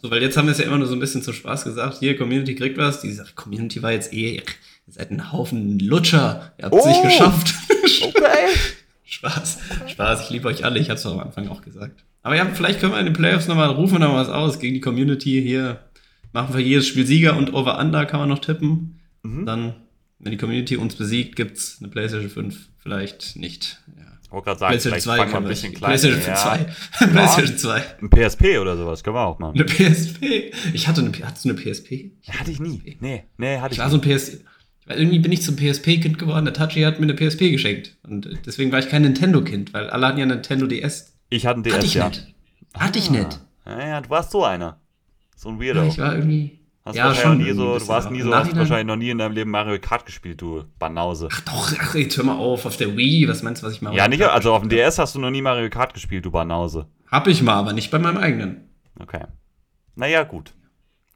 [0.03, 1.99] So, weil jetzt haben wir es ja immer nur so ein bisschen zum Spaß gesagt,
[2.01, 3.01] hier, Community kriegt was.
[3.01, 4.43] Die sagt, Community war jetzt eh, ihr
[4.87, 6.53] seid ein Haufen Lutscher.
[6.59, 7.55] Ihr habt es oh, nicht geschafft.
[8.03, 8.47] Okay.
[9.05, 12.05] Spaß, Spaß, ich liebe euch alle, ich hab's am Anfang auch gesagt.
[12.23, 14.75] Aber ja, vielleicht können wir in den Playoffs nochmal, rufen wir noch was aus gegen
[14.75, 15.81] die Community hier.
[16.33, 19.01] Machen wir jedes Spiel Sieger und Over-Under kann man noch tippen.
[19.23, 19.47] Mhm.
[19.47, 19.75] Dann,
[20.19, 22.69] wenn die Community uns besiegt, gibt's eine PlayStation 5.
[22.79, 23.83] Vielleicht nicht.
[23.97, 24.05] Ja.
[24.23, 25.89] Ich wollte gerade sagen, PlayStation 2 fangen wir ein bisschen klein.
[25.89, 26.35] PlayStation ja.
[26.37, 27.07] 2.
[27.07, 27.83] PlayStation 2.
[28.03, 29.55] Ein PSP oder sowas, können wir auch machen.
[29.55, 30.53] Eine PSP?
[30.73, 32.13] Ich hatte eine, hattest du eine PSP?
[32.23, 32.79] Ich hatte ich nie.
[32.79, 32.97] PSP.
[33.01, 34.45] Nee, nee, hatte ich, ich war so ein PSP.
[34.87, 36.45] Weil irgendwie bin ich zum PSP-Kind geworden.
[36.45, 37.97] Der Tachi hat mir eine PSP geschenkt.
[38.03, 41.13] Und deswegen war ich kein Nintendo-Kind, weil alle hatten ja Nintendo DS.
[41.31, 42.09] Ich hatte einen DS, hatte ich ja.
[42.09, 42.35] Nicht.
[42.75, 43.41] Hatte ich nicht.
[43.65, 44.81] Ja, ja, du warst so einer.
[45.37, 45.81] So ein Weirdo.
[45.83, 46.59] Ja, ich war irgendwie.
[46.85, 49.35] Hast ja, schon nie so, du warst nie so, hast wahrscheinlich noch nie in deinem
[49.35, 51.29] Leben Mario Kart gespielt, du Banause.
[51.31, 53.83] Ach doch, ach, jetzt hör mal auf, auf der Wii, was meinst du, was ich
[53.83, 53.95] mache?
[53.95, 56.87] Ja, nicht, also auf dem DS hast du noch nie Mario Kart gespielt, du Banause.
[57.07, 58.71] Hab ich mal, aber nicht bei meinem eigenen.
[58.99, 59.25] Okay.
[59.95, 60.55] Naja, gut.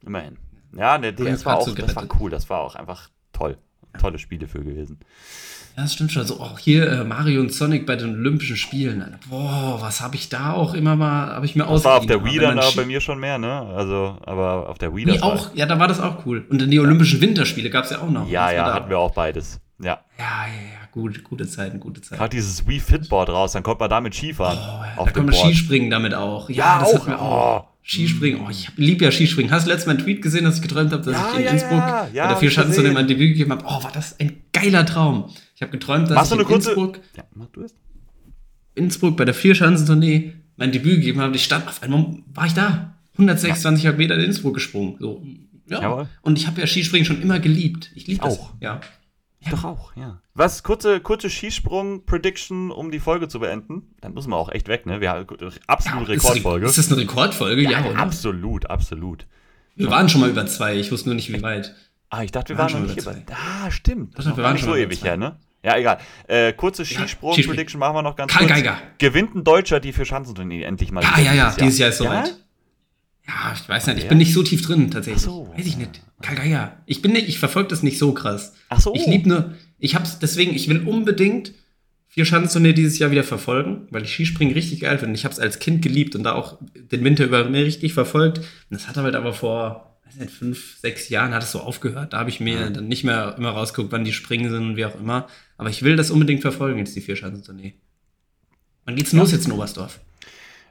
[0.05, 0.37] Immerhin.
[0.73, 3.57] Ja, der DS war auch, das war cool, das war auch einfach toll.
[3.97, 4.99] Tolle Spiele für gewesen.
[5.75, 6.21] Ja, das stimmt schon.
[6.21, 9.17] Also auch hier äh, Mario und Sonic bei den Olympischen Spielen.
[9.29, 11.83] Boah, was habe ich da auch immer mal, habe ich mir aus.
[11.83, 13.61] war auf der Wii dann aber bei mir schon mehr, ne?
[13.75, 15.05] Also, aber auf der Wii.
[15.05, 16.45] Wii auch, ja, da war das auch cool.
[16.49, 18.29] Und dann die Olympischen Winterspiele gab es ja auch noch.
[18.29, 19.59] Ja, ja, hatten wir auch beides.
[19.79, 19.99] Ja.
[20.17, 22.19] Ja, ja, ja, gut, gute Zeiten, gute Zeiten.
[22.19, 24.57] Gerade dieses Wii Fitboard raus, dann konnte man damit Skifahren.
[24.57, 26.49] Oh, ja, da konnte man Skispringen damit auch.
[26.49, 26.99] Ja, ja das auch.
[26.99, 27.63] Hat mir auch.
[27.63, 27.74] Oh.
[27.87, 29.51] Skispringen, oh, ich liebe ja Skispringen.
[29.51, 31.45] Hast du letztes Mal einen Tweet gesehen, dass ich geträumt habe, dass ja, ich in
[31.45, 33.63] ja, Innsbruck ja, ja, bei der vier Schatten zu dem mein Debüt gegeben habe?
[33.63, 35.29] Oh, war das ein geiler Traum.
[35.55, 36.69] Ich habe geträumt, dass Machst ich in kurze...
[36.69, 37.75] Innsbruck, ja, mach du es.
[38.73, 41.33] Innsbruck bei der Vierschanzentournee mein Debüt gegeben habe.
[41.33, 42.95] Die Stadt, auf einmal war ich da.
[43.13, 43.91] 126 ja.
[43.91, 44.95] Meter in Innsbruck gesprungen.
[44.99, 45.23] So,
[45.67, 45.81] ja.
[45.81, 46.07] Jawohl.
[46.23, 47.91] Und ich habe ja Skispringen schon immer geliebt.
[47.93, 48.39] Ich liebe das.
[48.39, 48.53] Auch.
[48.61, 48.81] Ja.
[49.45, 49.51] Ja.
[49.51, 50.19] Doch auch, ja.
[50.33, 53.93] Was, kurze, kurze Skisprung-Prediction, um die Folge zu beenden.
[54.01, 55.01] Dann müssen wir auch echt weg, ne?
[55.01, 55.25] Wir haben
[55.67, 56.65] absolute ja, Rekordfolge.
[56.65, 57.61] Ist das eine Rekordfolge?
[57.61, 57.99] Ja, ja oder?
[57.99, 59.27] absolut, absolut.
[59.75, 61.75] Wir waren schon mal über zwei, ich wusste nur nicht, wie weit.
[62.09, 63.15] Ah, ich dachte, wir, wir waren, waren noch nicht über.
[63.31, 64.17] Ah, stimmt.
[64.17, 65.37] Das, wir waren nicht so ewig her, ne?
[65.63, 65.97] Ja, egal.
[66.27, 68.57] Äh, kurze Skisprung-Prediction machen wir noch ganz Karl kurz.
[68.57, 68.77] Geiger.
[68.99, 71.03] Gewinnt ein Deutscher die für Schanzentournee endlich mal?
[71.03, 72.35] Ja, ja, ja, dieses Jahr ist soweit.
[73.27, 75.23] Ja, ich weiß nicht, ich bin nicht so tief drin tatsächlich.
[75.23, 75.53] Ach so.
[75.55, 76.01] Weiß ich nicht.
[76.21, 76.77] Geiger.
[76.85, 78.53] Ich bin nicht, ich verfolge das nicht so krass.
[78.69, 78.93] Ach so.
[78.93, 81.53] Ich liebe nur, ich hab's deswegen, ich will unbedingt
[82.07, 85.15] vier Schanzentournee dieses Jahr wieder verfolgen, weil ich Skispringen richtig geil finde.
[85.15, 88.37] Ich habe es als Kind geliebt und da auch den Winter über mir richtig verfolgt.
[88.37, 92.13] Und das hat halt aber vor, weiß nicht, fünf, sechs Jahren hat es so aufgehört.
[92.13, 94.85] Da habe ich mir dann nicht mehr immer rausgeguckt, wann die springen sind und wie
[94.85, 95.27] auch immer.
[95.57, 97.73] Aber ich will das unbedingt verfolgen, jetzt die vier Schanzentournee.
[98.85, 99.19] Wann geht's ja.
[99.19, 99.99] los jetzt in Oberstdorf?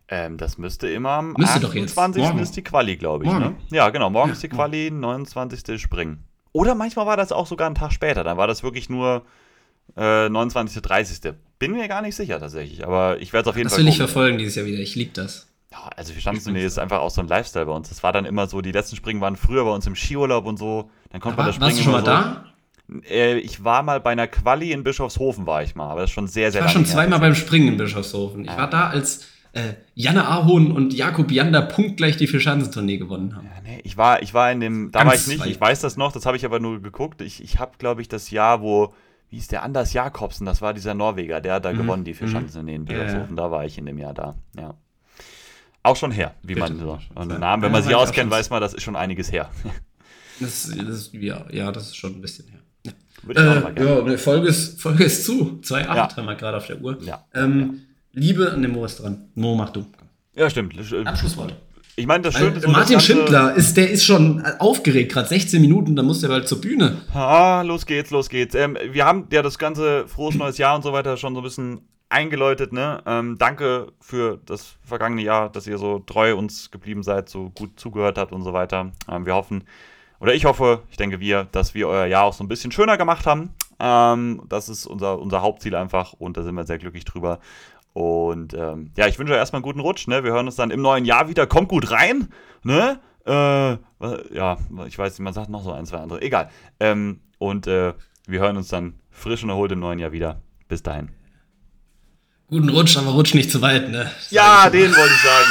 [0.08, 2.22] Ähm, das müsste immer am müsste 28.
[2.22, 3.32] Doch ist die Quali, glaube ich.
[3.32, 3.54] Ne?
[3.70, 4.10] Ja, genau.
[4.10, 5.80] Morgen ist die Quali, 29.
[5.80, 6.24] Springen.
[6.52, 8.22] Oder manchmal war das auch sogar einen Tag später.
[8.22, 9.24] Dann war das wirklich nur
[9.96, 10.82] äh, 29.
[10.82, 11.34] 30.
[11.58, 13.84] Bin mir gar nicht sicher tatsächlich, aber ich werde es auf jeden das Fall.
[13.84, 14.06] Das will gucken.
[14.06, 14.78] ich verfolgen dieses Jahr wieder.
[14.78, 15.48] Ich liebe das.
[15.72, 17.88] Ja, also wir standen nee, ist einfach auch so ein Lifestyle bei uns.
[17.88, 20.58] Das war dann immer so, die letzten Springen waren früher bei uns im Skiurlaub und
[20.58, 20.90] so.
[21.10, 21.70] Dann konnte man das Springen.
[21.70, 22.06] Warst du schon mal so.
[22.06, 22.44] da?
[23.10, 26.14] Äh, ich war mal bei einer Quali in Bischofshofen, war ich mal, aber das ist
[26.14, 28.44] schon sehr, sehr Ich war schon zweimal beim Springen in Bischofshofen.
[28.44, 33.46] Ich war da, als äh, Janne Ahorn und Jakob Jander punktgleich die Vierschanzentournee gewonnen haben.
[33.46, 35.80] Ja, nee, ich war, ich war in dem, da Ganz war ich nicht, ich weiß
[35.80, 37.20] das noch, das habe ich aber nur geguckt.
[37.20, 38.94] Ich, ich habe, glaube ich, das Jahr, wo,
[39.30, 41.78] wie ist der, Anders Jakobsen, das war dieser Norweger, der hat da mhm.
[41.78, 44.74] gewonnen, die Vierschanzentournee in ja, da war ich in dem Jahr da, ja.
[45.84, 46.60] Auch schon her, wie Bitte.
[46.60, 46.98] man so.
[47.14, 49.50] Und den Namen, wenn man sich auskennt, weiß man, das ist schon einiges her.
[50.40, 52.58] Das, das, ja, ja, das ist schon ein bisschen her.
[52.84, 52.92] Ja.
[53.22, 53.90] Würde ich auch äh, mal gerne.
[53.90, 55.60] Ja, eine Folge ist, Folge ist zu.
[55.62, 56.16] 2,8 ja.
[56.16, 57.00] haben wir gerade auf der Uhr.
[57.02, 57.24] Ja.
[57.34, 57.82] Ähm,
[58.14, 59.28] Liebe an dem Mo ist dran.
[59.34, 59.84] Mo, mach du.
[60.34, 60.74] Ja, stimmt.
[61.04, 61.54] Abschlusswort.
[61.96, 62.66] Ich meine, das Schöne ist.
[62.66, 66.60] Martin Schindler ist, der ist schon aufgeregt, gerade 16 Minuten, dann muss der bald zur
[66.60, 67.02] Bühne.
[67.12, 68.56] Ah, los geht's, los geht's.
[68.56, 71.44] Ähm, wir haben ja das ganze frohes neues Jahr und so weiter schon so ein
[71.44, 73.00] bisschen eingeläutet, ne?
[73.06, 77.78] Ähm, danke für das vergangene Jahr, dass ihr so treu uns geblieben seid, so gut
[77.78, 78.90] zugehört habt und so weiter.
[79.08, 79.62] Ähm, wir hoffen,
[80.20, 82.96] oder ich hoffe, ich denke wir, dass wir euer Jahr auch so ein bisschen schöner
[82.96, 83.50] gemacht haben.
[83.78, 87.40] Ähm, das ist unser, unser Hauptziel einfach und da sind wir sehr glücklich drüber.
[87.94, 90.08] Und ähm, ja, ich wünsche euch erstmal einen guten Rutsch.
[90.08, 90.24] Ne?
[90.24, 91.46] Wir hören uns dann im neuen Jahr wieder.
[91.46, 92.28] Kommt gut rein.
[92.64, 92.98] Ne?
[93.24, 93.78] Äh,
[94.34, 96.20] ja, ich weiß nicht, man sagt noch so ein, zwei andere.
[96.20, 96.50] Egal.
[96.80, 97.94] Ähm, und äh,
[98.26, 100.42] wir hören uns dann frisch und erholt im neuen Jahr wieder.
[100.68, 101.10] Bis dahin.
[102.48, 104.10] Guten Rutsch, aber rutsch nicht zu weit, ne?
[104.30, 105.48] ja, den wollte ich sagen.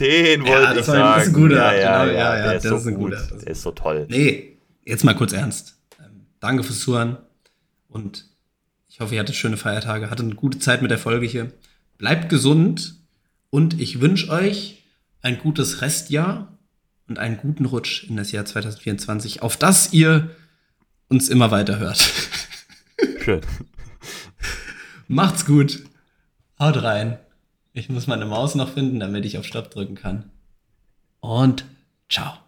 [0.00, 1.00] Den wollte ja, ich sagen.
[1.00, 1.56] Das ist ein guter.
[1.56, 3.10] Ja, ja, genau, ja, ja, der ist das so ist gut.
[3.10, 3.36] Guter.
[3.38, 4.06] Der ist so toll.
[4.08, 5.78] Nee, jetzt mal kurz ernst.
[5.98, 7.18] Ähm, danke fürs Zuhören
[7.88, 8.26] und
[8.88, 11.52] ich hoffe, ihr hattet schöne Feiertage, hattet eine gute Zeit mit der Folge hier.
[11.98, 12.94] Bleibt gesund
[13.50, 14.84] und ich wünsche euch
[15.22, 16.56] ein gutes Restjahr
[17.08, 20.30] und einen guten Rutsch in das Jahr 2024, auf das ihr
[21.08, 22.12] uns immer weiter hört.
[23.22, 23.40] Schön.
[25.08, 25.84] Macht's gut.
[26.58, 27.18] Haut rein.
[27.72, 30.30] Ich muss meine Maus noch finden, damit ich auf Stopp drücken kann.
[31.20, 31.64] Und
[32.08, 32.45] ciao.